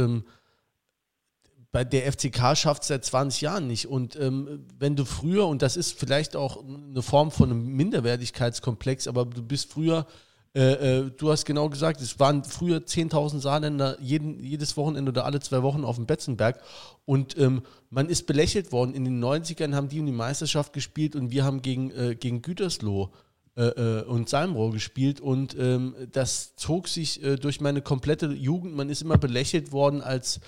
bei 1.72 1.84
der 1.84 2.12
FCK 2.12 2.58
schafft 2.58 2.82
es 2.84 2.88
seit 2.88 3.06
20 3.06 3.41
Jahren 3.41 3.68
nicht. 3.68 3.88
Und 3.88 4.16
ähm, 4.16 4.66
wenn 4.78 4.96
du 4.96 5.06
früher, 5.06 5.48
und 5.48 5.62
das 5.62 5.78
ist 5.78 6.00
vielleicht 6.00 6.36
auch 6.36 6.64
eine 6.64 7.02
Form 7.02 7.32
von 7.32 7.52
einem 7.52 7.68
Minderwertigkeitskomplex, 7.76 9.08
aber 9.08 9.26
du 9.26 9.44
bist 9.44 9.72
früher, 9.72 10.08
äh, 10.56 10.72
äh, 10.72 11.12
du 11.16 11.32
hast 11.32 11.46
genau 11.46 11.70
gesagt, 11.70 12.02
es 12.02 12.20
waren 12.20 12.44
früher 12.44 12.80
10.000 12.80 13.40
Saarländer 13.40 13.98
jeden, 14.02 14.44
jedes 14.44 14.78
Wochenende 14.78 15.12
oder 15.12 15.26
alle 15.26 15.40
zwei 15.41 15.62
Wochen 15.62 15.86
auf 15.86 15.98
dem 15.98 16.08
Betzenberg. 16.08 16.60
Und 17.06 17.38
ähm, 17.38 17.62
man 17.91 18.10
ist 18.10 18.26
belächelt 18.26 18.72
worden. 18.72 18.96
In 18.96 19.06
den 19.06 19.24
90ern 19.24 19.76
haben 19.76 19.90
die 19.90 20.00
um 20.00 20.08
die 20.08 20.12
Meisterschaft 20.12 20.74
gespielt 20.74 21.16
und 21.16 21.30
wir 21.30 21.44
haben 21.44 21.62
gegen, 21.62 21.91
äh, 21.91 22.16
gegen 22.16 22.41
Gütersloh 22.41 23.12
äh, 23.60 24.00
äh, 24.00 24.04
und 24.04 24.30
Salmrohr 24.30 24.72
gespielt 24.72 25.20
und 25.20 25.54
ähm, 25.60 25.94
das 26.14 26.56
zog 26.56 26.88
sich 26.88 27.22
äh, 27.22 27.36
durch 27.36 27.60
meine 27.60 27.82
komplette 27.82 28.28
Jugend. 28.28 28.74
Man 28.74 28.90
ist 28.90 29.02
immer 29.02 29.18
belächelt 29.18 29.74
worden 29.74 30.02
als, 30.02 30.40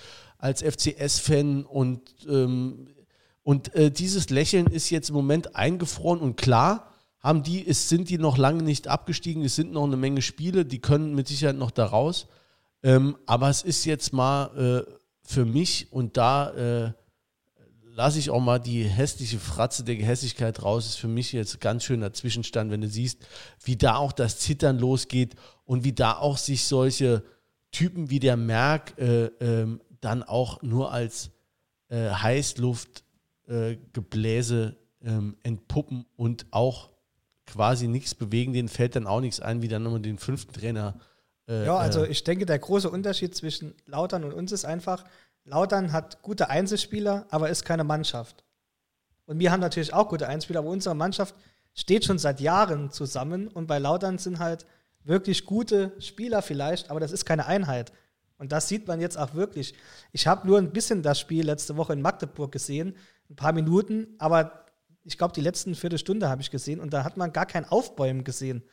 als 0.42 0.60
FCS-Fan 0.60 1.64
und, 1.64 2.00
ähm, 2.28 2.88
und 3.44 3.74
äh, 3.76 3.92
dieses 3.92 4.28
Lächeln 4.28 4.66
ist 4.66 4.90
jetzt 4.90 5.08
im 5.08 5.14
Moment 5.14 5.54
eingefroren 5.54 6.18
und 6.18 6.36
klar, 6.36 6.92
haben 7.20 7.44
die, 7.44 7.64
es 7.64 7.88
sind 7.88 8.10
die 8.10 8.18
noch 8.18 8.36
lange 8.36 8.64
nicht 8.64 8.88
abgestiegen, 8.88 9.44
es 9.44 9.54
sind 9.54 9.72
noch 9.72 9.84
eine 9.84 9.96
Menge 9.96 10.20
Spiele, 10.20 10.64
die 10.64 10.80
können 10.80 11.14
mit 11.14 11.28
Sicherheit 11.28 11.56
noch 11.56 11.70
da 11.70 11.86
raus. 11.86 12.26
Ähm, 12.82 13.16
aber 13.24 13.50
es 13.50 13.62
ist 13.62 13.84
jetzt 13.84 14.12
mal 14.12 14.84
äh, 14.88 14.92
für 15.22 15.44
mich 15.44 15.92
und 15.92 16.16
da 16.16 16.50
äh, 16.50 16.92
lasse 17.94 18.18
ich 18.18 18.30
auch 18.30 18.40
mal 18.40 18.58
die 18.58 18.82
hässliche 18.82 19.38
Fratze 19.38 19.84
der 19.84 19.94
Gehässigkeit 19.94 20.60
raus, 20.64 20.86
ist 20.86 20.96
für 20.96 21.06
mich 21.06 21.30
jetzt 21.32 21.60
ganz 21.60 21.84
schöner 21.84 22.12
Zwischenstand, 22.12 22.72
wenn 22.72 22.80
du 22.80 22.88
siehst, 22.88 23.20
wie 23.62 23.76
da 23.76 23.94
auch 23.94 24.10
das 24.10 24.40
Zittern 24.40 24.80
losgeht 24.80 25.36
und 25.64 25.84
wie 25.84 25.92
da 25.92 26.16
auch 26.16 26.36
sich 26.36 26.64
solche 26.64 27.22
Typen 27.70 28.10
wie 28.10 28.18
der 28.18 28.36
Merck 28.36 28.98
äh, 28.98 29.26
ähm, 29.40 29.80
dann 30.02 30.22
auch 30.22 30.60
nur 30.62 30.92
als 30.92 31.30
äh, 31.88 32.10
Heißluftgebläse 32.10 34.76
äh, 35.02 35.08
ähm, 35.08 35.36
entpuppen 35.42 36.04
und 36.16 36.44
auch 36.50 36.90
quasi 37.46 37.88
nichts 37.88 38.14
bewegen, 38.14 38.52
denen 38.52 38.68
fällt 38.68 38.96
dann 38.96 39.06
auch 39.06 39.20
nichts 39.20 39.40
ein, 39.40 39.62
wie 39.62 39.68
dann 39.68 39.82
nochmal 39.82 40.00
den 40.00 40.18
fünften 40.18 40.52
Trainer. 40.52 41.00
Äh, 41.48 41.66
ja, 41.66 41.76
also 41.76 42.04
äh, 42.04 42.08
ich 42.08 42.24
denke, 42.24 42.46
der 42.46 42.58
große 42.58 42.90
Unterschied 42.90 43.34
zwischen 43.34 43.74
Lautern 43.86 44.24
und 44.24 44.32
uns 44.32 44.52
ist 44.52 44.64
einfach, 44.64 45.04
Lautern 45.44 45.92
hat 45.92 46.22
gute 46.22 46.50
Einzelspieler, 46.50 47.26
aber 47.30 47.50
ist 47.50 47.64
keine 47.64 47.84
Mannschaft. 47.84 48.44
Und 49.26 49.38
wir 49.38 49.50
haben 49.50 49.60
natürlich 49.60 49.92
auch 49.92 50.08
gute 50.08 50.28
Einzelspieler, 50.28 50.60
aber 50.60 50.70
unsere 50.70 50.94
Mannschaft 50.94 51.34
steht 51.74 52.04
schon 52.04 52.18
seit 52.18 52.40
Jahren 52.40 52.90
zusammen 52.90 53.48
und 53.48 53.66
bei 53.66 53.78
Lautern 53.78 54.18
sind 54.18 54.38
halt 54.38 54.66
wirklich 55.04 55.46
gute 55.46 55.92
Spieler 56.00 56.42
vielleicht, 56.42 56.90
aber 56.90 57.00
das 57.00 57.12
ist 57.12 57.24
keine 57.24 57.46
Einheit. 57.46 57.92
Und 58.42 58.50
das 58.50 58.66
sieht 58.66 58.88
man 58.88 59.00
jetzt 59.00 59.16
auch 59.16 59.34
wirklich. 59.34 59.72
Ich 60.10 60.26
habe 60.26 60.48
nur 60.48 60.58
ein 60.58 60.72
bisschen 60.72 61.04
das 61.04 61.20
Spiel 61.20 61.46
letzte 61.46 61.76
Woche 61.76 61.92
in 61.92 62.02
Magdeburg 62.02 62.50
gesehen, 62.50 62.96
ein 63.30 63.36
paar 63.36 63.52
Minuten, 63.52 64.16
aber 64.18 64.66
ich 65.04 65.16
glaube, 65.16 65.32
die 65.32 65.40
letzten 65.40 65.76
Viertelstunde 65.76 66.28
habe 66.28 66.42
ich 66.42 66.50
gesehen 66.50 66.80
und 66.80 66.92
da 66.92 67.04
hat 67.04 67.16
man 67.16 67.32
gar 67.32 67.46
kein 67.46 67.64
Aufbäumen 67.64 68.24
gesehen. 68.24 68.64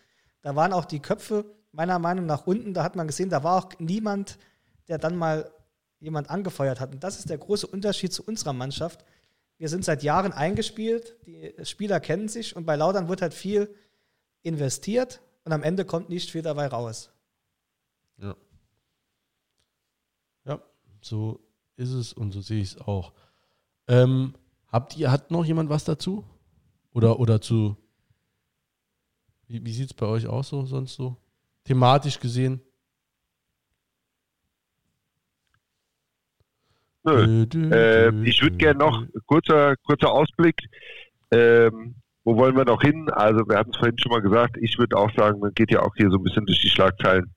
Da 0.42 0.56
waren 0.56 0.74
auch 0.74 0.86
die 0.86 1.00
Köpfe 1.00 1.46
meiner 1.72 2.00
Meinung 2.00 2.26
nach 2.26 2.48
unten, 2.48 2.74
da 2.74 2.84
hat 2.84 2.96
man 2.96 3.06
gesehen, 3.06 3.30
da 3.30 3.44
war 3.44 3.64
auch 3.64 3.70
niemand, 3.78 4.40
der 4.88 4.98
dann 4.98 5.16
mal 5.16 5.52
jemand 6.00 6.32
angefeuert 6.32 6.80
hat. 6.80 6.92
Und 6.92 7.04
das 7.04 7.20
ist 7.20 7.30
der 7.30 7.38
große 7.38 7.68
Unterschied 7.68 8.12
zu 8.12 8.24
unserer 8.24 8.54
Mannschaft. 8.54 9.06
Wir 9.60 9.70
sind 9.70 9.86
seit 9.86 10.02
Jahren 10.02 10.34
eingespielt, 10.34 11.16
die 11.28 11.54
Spieler 11.64 12.00
kennen 12.00 12.28
sich 12.28 12.56
und 12.56 12.66
bei 12.66 12.76
Laudern 12.76 13.08
wird 13.08 13.22
halt 13.22 13.36
viel 13.36 13.72
investiert 14.42 15.22
und 15.44 15.52
am 15.52 15.62
Ende 15.62 15.86
kommt 15.86 16.10
nicht 16.10 16.32
viel 16.32 16.42
dabei 16.42 16.66
raus. 16.66 17.12
Ja. 18.18 18.36
So 21.02 21.40
ist 21.76 21.92
es 21.92 22.14
und 22.14 22.32
so 22.32 22.42
sehe 22.42 22.62
ich 22.62 22.76
es 22.76 22.78
auch. 22.78 23.14
Ähm, 23.88 24.36
habt 24.68 24.98
ihr, 24.98 25.12
hat 25.12 25.32
noch 25.32 25.46
jemand 25.46 25.70
was 25.70 25.84
dazu? 25.84 26.24
Oder, 26.92 27.20
oder 27.20 27.42
zu. 27.42 27.78
Wie, 29.48 29.66
wie 29.66 29.72
sieht 29.72 29.88
es 29.88 29.94
bei 29.94 30.06
euch 30.06 30.28
aus 30.28 30.50
so 30.50 30.66
sonst 30.66 30.96
so? 30.96 31.18
Thematisch 31.64 32.20
gesehen? 32.20 32.62
Nö. 37.04 37.46
Äh, 37.72 38.24
ich 38.24 38.42
würde 38.42 38.58
gerne 38.58 38.80
noch, 38.80 39.06
kurzer, 39.26 39.76
kurzer 39.78 40.12
Ausblick. 40.12 40.56
Ähm, 41.32 41.96
wo 42.24 42.36
wollen 42.36 42.56
wir 42.56 42.66
noch 42.66 42.82
hin? 42.82 43.10
Also, 43.10 43.48
wir 43.48 43.58
hatten 43.58 43.72
es 43.72 43.78
vorhin 43.78 43.98
schon 43.98 44.12
mal 44.12 44.22
gesagt. 44.22 44.58
Ich 44.60 44.78
würde 44.78 44.98
auch 44.98 45.12
sagen, 45.16 45.40
man 45.40 45.54
geht 45.54 45.72
ja 45.72 45.82
auch 45.82 45.96
hier 45.96 46.10
so 46.10 46.18
ein 46.18 46.24
bisschen 46.24 46.46
durch 46.46 46.62
die 46.62 46.70
Schlagzeilen. 46.70 47.34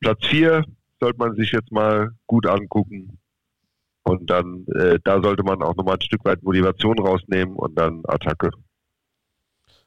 Platz 0.00 0.24
4, 0.26 0.64
sollte 1.00 1.18
man 1.18 1.34
sich 1.36 1.52
jetzt 1.52 1.72
mal 1.72 2.10
gut 2.26 2.46
angucken. 2.46 3.18
Und 4.02 4.28
dann, 4.28 4.66
äh, 4.74 4.98
da 5.02 5.22
sollte 5.22 5.42
man 5.42 5.62
auch 5.62 5.74
nochmal 5.76 5.94
ein 5.94 6.02
Stück 6.02 6.24
weit 6.24 6.42
Motivation 6.42 6.98
rausnehmen 6.98 7.56
und 7.56 7.74
dann 7.78 8.02
Attacke. 8.06 8.50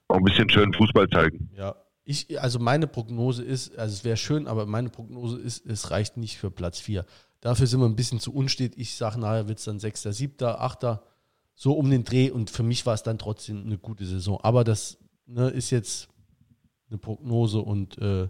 Auch 0.07 0.17
ein 0.17 0.23
bisschen 0.23 0.49
schön 0.49 0.73
Fußball 0.73 1.07
zeigen. 1.09 1.51
Ja, 1.55 1.75
ich, 2.03 2.41
also 2.41 2.57
meine 2.57 2.87
Prognose 2.87 3.43
ist, 3.43 3.77
also 3.77 3.93
es 3.93 4.03
wäre 4.03 4.17
schön, 4.17 4.47
aber 4.47 4.65
meine 4.65 4.89
Prognose 4.89 5.39
ist, 5.39 5.65
es 5.65 5.91
reicht 5.91 6.17
nicht 6.17 6.37
für 6.37 6.49
Platz 6.49 6.79
4. 6.79 7.05
Dafür 7.41 7.67
sind 7.67 7.79
wir 7.79 7.85
ein 7.85 7.95
bisschen 7.95 8.19
zu 8.19 8.33
unstet. 8.33 8.77
Ich 8.77 8.95
sage, 8.95 9.19
nachher 9.19 9.47
wird 9.47 9.59
es 9.59 9.65
dann 9.65 9.79
6., 9.79 10.03
7., 10.03 10.47
8., 10.47 10.99
so 11.53 11.73
um 11.73 11.89
den 11.89 12.03
Dreh. 12.03 12.31
Und 12.31 12.49
für 12.49 12.63
mich 12.63 12.85
war 12.85 12.93
es 12.93 13.03
dann 13.03 13.19
trotzdem 13.19 13.65
eine 13.65 13.77
gute 13.77 14.05
Saison. 14.05 14.39
Aber 14.41 14.63
das 14.63 14.97
ne, 15.25 15.49
ist 15.49 15.69
jetzt 15.69 16.07
eine 16.89 16.97
Prognose 16.97 17.59
und 17.59 17.97
äh, 17.97 18.29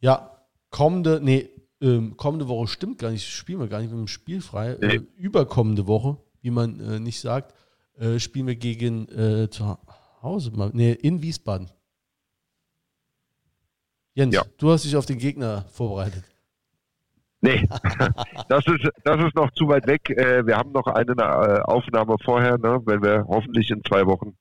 ja, 0.00 0.40
kommende, 0.70 1.20
nee, 1.22 1.50
ähm, 1.80 2.16
kommende 2.16 2.48
Woche 2.48 2.68
stimmt 2.68 2.98
gar 2.98 3.10
nicht, 3.10 3.26
spielen 3.26 3.60
wir 3.60 3.68
gar 3.68 3.80
nicht 3.80 3.90
mit 3.90 3.98
dem 3.98 4.08
Spiel 4.08 4.40
frei. 4.40 4.76
Nee. 4.80 4.96
Äh, 4.96 5.00
überkommende 5.16 5.86
Woche, 5.86 6.16
wie 6.40 6.50
man 6.50 6.80
äh, 6.80 6.98
nicht 6.98 7.20
sagt, 7.20 7.54
äh, 7.98 8.18
spielen 8.18 8.46
wir 8.46 8.56
gegen 8.56 9.08
äh, 9.08 9.50
zu 9.50 9.78
Hause, 10.22 10.52
nee, 10.72 10.92
in 10.92 11.22
Wiesbaden. 11.22 11.70
Jens, 14.14 14.34
ja. 14.34 14.42
du 14.56 14.70
hast 14.70 14.84
dich 14.84 14.96
auf 14.96 15.06
den 15.06 15.18
Gegner 15.18 15.66
vorbereitet. 15.70 16.24
Nee, 17.42 17.68
das 18.48 18.66
ist, 18.66 18.88
das 19.04 19.22
ist 19.22 19.34
noch 19.36 19.50
zu 19.52 19.68
weit 19.68 19.86
weg. 19.86 20.08
Äh, 20.10 20.46
wir 20.46 20.56
haben 20.56 20.72
noch 20.72 20.86
eine 20.86 21.12
äh, 21.12 21.60
Aufnahme 21.60 22.16
vorher, 22.24 22.56
ne, 22.58 22.80
wenn 22.86 23.02
wir 23.02 23.26
hoffentlich 23.28 23.70
in 23.70 23.82
zwei 23.84 24.06
Wochen 24.06 24.36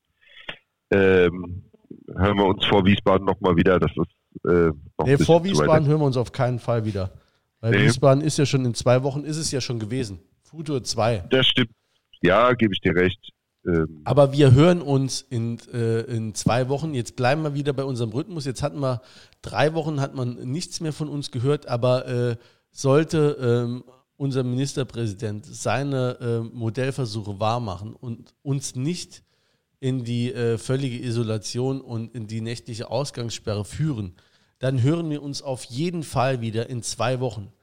ähm, 0.91 1.65
hören 2.15 2.37
wir 2.37 2.45
uns 2.45 2.65
vor 2.65 2.85
Wiesbaden 2.85 3.25
nochmal 3.25 3.57
wieder. 3.57 3.79
Das 3.79 3.91
ist, 3.91 4.45
äh, 4.49 4.71
nee, 5.03 5.17
vor 5.17 5.43
Wiesbaden 5.43 5.87
hören 5.87 5.99
wir 5.99 6.05
uns 6.05 6.17
auf 6.17 6.31
keinen 6.31 6.59
Fall 6.59 6.85
wieder. 6.85 7.11
Weil 7.65 7.79
nee. 7.79 7.85
Wiesbaden 7.85 8.23
ist 8.23 8.37
ja 8.37 8.45
schon 8.45 8.63
in 8.63 8.75
zwei 8.75 9.01
Wochen, 9.01 9.23
ist 9.23 9.37
es 9.37 9.49
ja 9.49 9.59
schon 9.59 9.79
gewesen. 9.79 10.19
Futur 10.43 10.83
2. 10.83 11.25
Das 11.31 11.47
stimmt. 11.47 11.71
Ja, 12.21 12.53
gebe 12.53 12.75
ich 12.75 12.79
dir 12.79 12.95
recht. 12.95 13.31
Ähm 13.65 14.01
Aber 14.03 14.31
wir 14.33 14.51
hören 14.53 14.83
uns 14.83 15.21
in, 15.21 15.57
äh, 15.73 16.01
in 16.01 16.35
zwei 16.35 16.69
Wochen. 16.69 16.93
Jetzt 16.93 17.15
bleiben 17.15 17.41
wir 17.41 17.55
wieder 17.55 17.73
bei 17.73 17.83
unserem 17.83 18.11
Rhythmus. 18.11 18.45
Jetzt 18.45 18.61
hatten 18.61 18.81
wir 18.81 19.01
drei 19.41 19.73
Wochen, 19.73 19.99
hat 19.99 20.13
man 20.13 20.35
nichts 20.51 20.79
mehr 20.79 20.93
von 20.93 21.09
uns 21.09 21.31
gehört, 21.31 21.67
aber 21.67 22.07
äh, 22.07 22.35
sollte 22.69 23.35
ähm, 23.41 23.83
unser 24.15 24.43
Ministerpräsident 24.43 25.47
seine 25.47 26.19
äh, 26.21 26.55
Modellversuche 26.55 27.39
wahrmachen 27.39 27.95
und 27.95 28.35
uns 28.43 28.75
nicht 28.75 29.23
in 29.79 30.03
die 30.03 30.31
äh, 30.31 30.59
völlige 30.59 31.03
Isolation 31.03 31.81
und 31.81 32.13
in 32.13 32.27
die 32.27 32.41
nächtliche 32.41 32.91
Ausgangssperre 32.91 33.65
führen, 33.65 34.13
dann 34.65 34.81
hören 34.81 35.11
wir 35.11 35.21
uns 35.21 35.43
auf 35.43 35.63
jeden 35.65 36.01
Fall 36.01 36.41
wieder 36.41 36.71
in 36.71 36.81
zwei 36.81 37.19
Wochen. 37.19 37.53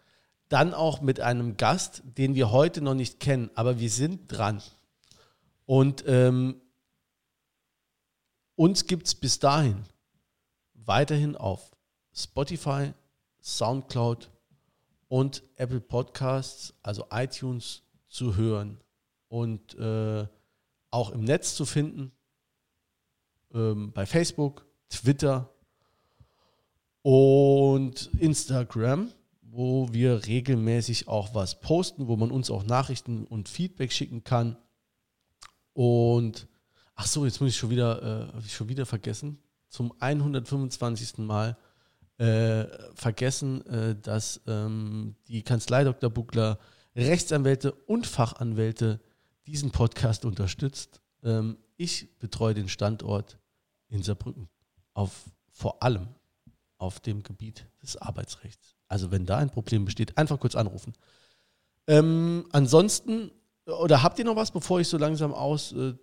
Dann 0.48 0.72
auch 0.72 1.00
mit 1.00 1.18
einem 1.18 1.56
Gast, 1.56 2.00
den 2.04 2.36
wir 2.36 2.52
heute 2.52 2.80
noch 2.80 2.94
nicht 2.94 3.18
kennen, 3.18 3.50
aber 3.56 3.80
wir 3.80 3.90
sind 3.90 4.30
dran. 4.30 4.62
Und 5.66 6.04
ähm, 6.06 6.60
uns 8.54 8.86
gibt 8.86 9.08
es 9.08 9.16
bis 9.16 9.40
dahin 9.40 9.82
weiterhin 10.74 11.34
auf 11.34 11.72
Spotify, 12.14 12.92
SoundCloud 13.40 14.30
und 15.08 15.42
Apple 15.56 15.80
Podcasts, 15.80 16.72
also 16.84 17.06
iTunes, 17.10 17.82
zu 18.06 18.36
hören 18.36 18.78
und 19.26 19.74
äh, 19.74 20.28
auch 20.92 21.10
im 21.10 21.24
Netz 21.24 21.56
zu 21.56 21.66
finden, 21.66 22.12
ähm, 23.52 23.90
bei 23.90 24.06
Facebook, 24.06 24.64
Twitter 24.88 25.52
und 27.02 28.10
Instagram, 28.18 29.12
wo 29.42 29.92
wir 29.92 30.26
regelmäßig 30.26 31.08
auch 31.08 31.34
was 31.34 31.60
posten, 31.60 32.06
wo 32.06 32.16
man 32.16 32.30
uns 32.30 32.50
auch 32.50 32.64
Nachrichten 32.64 33.24
und 33.26 33.48
Feedback 33.48 33.92
schicken 33.92 34.24
kann. 34.24 34.56
Und 35.74 36.46
ach 36.94 37.06
so, 37.06 37.24
jetzt 37.24 37.40
muss 37.40 37.50
ich 37.50 37.56
schon 37.56 37.70
wieder, 37.70 38.34
äh, 38.34 38.42
schon 38.48 38.68
wieder 38.68 38.86
vergessen. 38.86 39.38
Zum 39.68 39.92
125. 40.00 41.18
Mal 41.18 41.56
äh, 42.18 42.66
vergessen, 42.94 43.66
äh, 43.66 43.96
dass 44.00 44.40
ähm, 44.46 45.16
die 45.28 45.42
Kanzlei 45.42 45.84
Dr. 45.84 46.10
Buckler 46.10 46.58
Rechtsanwälte 46.94 47.72
und 47.72 48.06
Fachanwälte 48.06 49.00
diesen 49.46 49.70
Podcast 49.70 50.24
unterstützt. 50.24 51.00
Ähm, 51.22 51.56
ich 51.76 52.18
betreue 52.18 52.54
den 52.54 52.68
Standort 52.68 53.38
in 53.88 54.02
Saarbrücken 54.02 54.48
auf 54.94 55.24
vor 55.50 55.82
allem 55.82 56.08
auf 56.82 56.98
dem 57.00 57.22
Gebiet 57.22 57.64
des 57.82 57.96
Arbeitsrechts. 57.96 58.74
Also 58.88 59.10
wenn 59.10 59.24
da 59.24 59.38
ein 59.38 59.50
Problem 59.50 59.84
besteht, 59.84 60.18
einfach 60.18 60.38
kurz 60.38 60.56
anrufen. 60.56 60.92
Ähm, 61.86 62.44
ansonsten, 62.52 63.30
oder 63.66 64.02
habt 64.02 64.18
ihr 64.18 64.24
noch 64.24 64.36
was, 64.36 64.50
bevor 64.50 64.80
ich 64.80 64.88
so 64.88 64.98
langsam 64.98 65.32
aus... 65.32 65.72
Äh, 65.72 65.94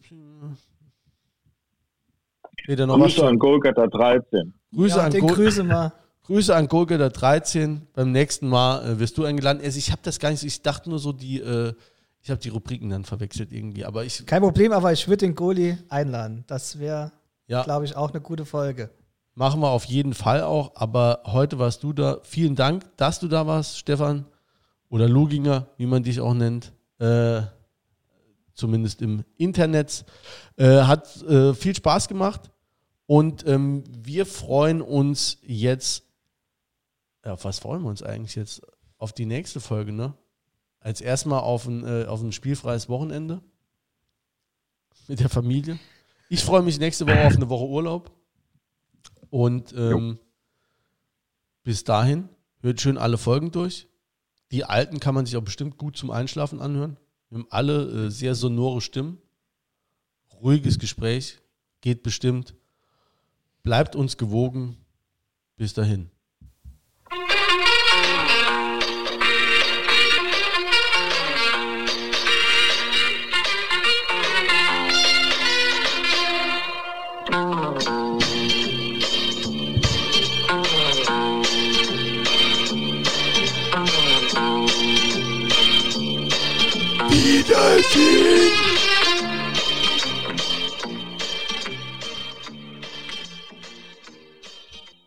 noch 2.68 2.98
Grüße 2.98 3.22
was? 3.22 3.28
an 3.28 3.40
Golgatha 3.40 3.88
13. 3.88 4.54
Grüße 4.74 4.98
ja, 4.98 5.04
an 5.04 5.12
den 5.12 5.28
Grüße 5.28 5.64
mal. 5.64 5.92
Grüße 6.24 6.56
an 6.56 6.68
Golgatha 6.68 7.10
13. 7.10 7.88
Beim 7.94 8.12
nächsten 8.12 8.48
Mal 8.48 8.86
äh, 8.86 9.00
wirst 9.00 9.18
du 9.18 9.26
eingeladen. 9.26 9.62
Also 9.64 9.78
ich 9.78 9.92
habe 9.92 10.02
das 10.04 10.20
gar 10.20 10.30
nicht, 10.32 10.44
ich 10.44 10.62
dachte 10.62 10.90
nur 10.90 11.00
so, 11.00 11.12
die, 11.12 11.40
äh, 11.40 11.74
ich 12.22 12.30
habe 12.30 12.40
die 12.40 12.50
Rubriken 12.50 12.90
dann 12.90 13.04
verwechselt 13.04 13.52
irgendwie. 13.52 13.86
Aber 13.86 14.06
ich, 14.06 14.26
Kein 14.26 14.42
Problem, 14.42 14.72
aber 14.72 14.94
ich 14.94 15.08
würde 15.08 15.26
den 15.26 15.36
Goli 15.36 15.78
einladen. 15.90 16.44
Das 16.48 16.80
wäre, 16.80 17.12
ja. 17.48 17.64
glaube 17.64 17.86
ich, 17.86 17.96
auch 17.96 18.12
eine 18.12 18.22
gute 18.22 18.46
Folge. 18.46 18.92
Machen 19.40 19.62
wir 19.62 19.70
auf 19.70 19.86
jeden 19.86 20.14
Fall 20.14 20.44
auch. 20.44 20.76
Aber 20.76 21.22
heute 21.26 21.60
warst 21.60 21.82
du 21.84 21.94
da. 21.94 22.20
Vielen 22.24 22.56
Dank, 22.56 22.84
dass 22.98 23.22
du 23.22 23.30
da 23.30 23.48
warst, 23.48 23.78
Stefan. 23.78 24.26
Oder 24.90 25.08
Luginger, 25.08 25.68
wie 25.78 25.86
man 25.86 26.04
dich 26.04 26.20
auch 26.20 26.34
nennt. 26.34 26.74
Äh, 26.98 27.44
zumindest 28.54 29.02
im 29.02 29.24
Internet. 29.38 30.04
Äh, 30.58 30.82
hat 30.82 31.24
äh, 31.24 31.54
viel 31.54 31.74
Spaß 31.74 32.10
gemacht. 32.10 32.52
Und 33.06 33.48
ähm, 33.48 33.86
wir 33.88 34.26
freuen 34.26 34.82
uns 34.82 35.38
jetzt. 35.42 36.04
Auf 37.24 37.46
was 37.46 37.60
freuen 37.60 37.84
wir 37.84 37.90
uns 37.92 38.04
eigentlich 38.04 38.36
jetzt? 38.36 38.62
Auf 38.98 39.14
die 39.14 39.26
nächste 39.26 39.62
Folge, 39.62 39.94
ne? 39.94 40.16
Als 40.82 41.00
erstmal 41.00 41.40
auf 41.40 41.66
ein, 41.66 41.86
äh, 41.86 42.08
auf 42.08 42.22
ein 42.22 42.34
spielfreies 42.34 42.90
Wochenende 42.90 43.42
mit 45.08 45.22
der 45.22 45.30
Familie. 45.30 45.80
Ich 46.28 46.44
freue 46.44 46.62
mich 46.62 46.78
nächste 46.78 47.08
Woche 47.08 47.26
auf 47.26 47.38
eine 47.38 47.48
Woche 47.48 47.66
Urlaub. 47.66 48.19
Und 49.30 49.74
ähm, 49.76 50.20
bis 51.64 51.84
dahin, 51.84 52.30
hört 52.62 52.82
schön 52.82 52.98
alle 52.98 53.18
Folgen 53.18 53.52
durch. 53.52 53.88
Die 54.52 54.66
alten 54.66 55.00
kann 55.00 55.14
man 55.14 55.26
sich 55.26 55.38
auch 55.38 55.44
bestimmt 55.44 55.78
gut 55.78 55.98
zum 55.98 56.10
Einschlafen 56.10 56.60
anhören. 56.60 56.98
Wir 57.30 57.40
haben 57.40 57.48
alle 57.52 58.08
äh, 58.08 58.10
sehr 58.10 58.34
sonore 58.34 58.82
Stimmen. 58.82 59.20
Ruhiges 60.42 60.80
Gespräch, 60.80 61.40
geht 61.82 62.02
bestimmt. 62.02 62.56
Bleibt 63.62 63.96
uns 63.96 64.18
gewogen. 64.18 64.78
Bis 65.58 65.74
dahin. 65.74 66.10
Cheers. 88.00 88.29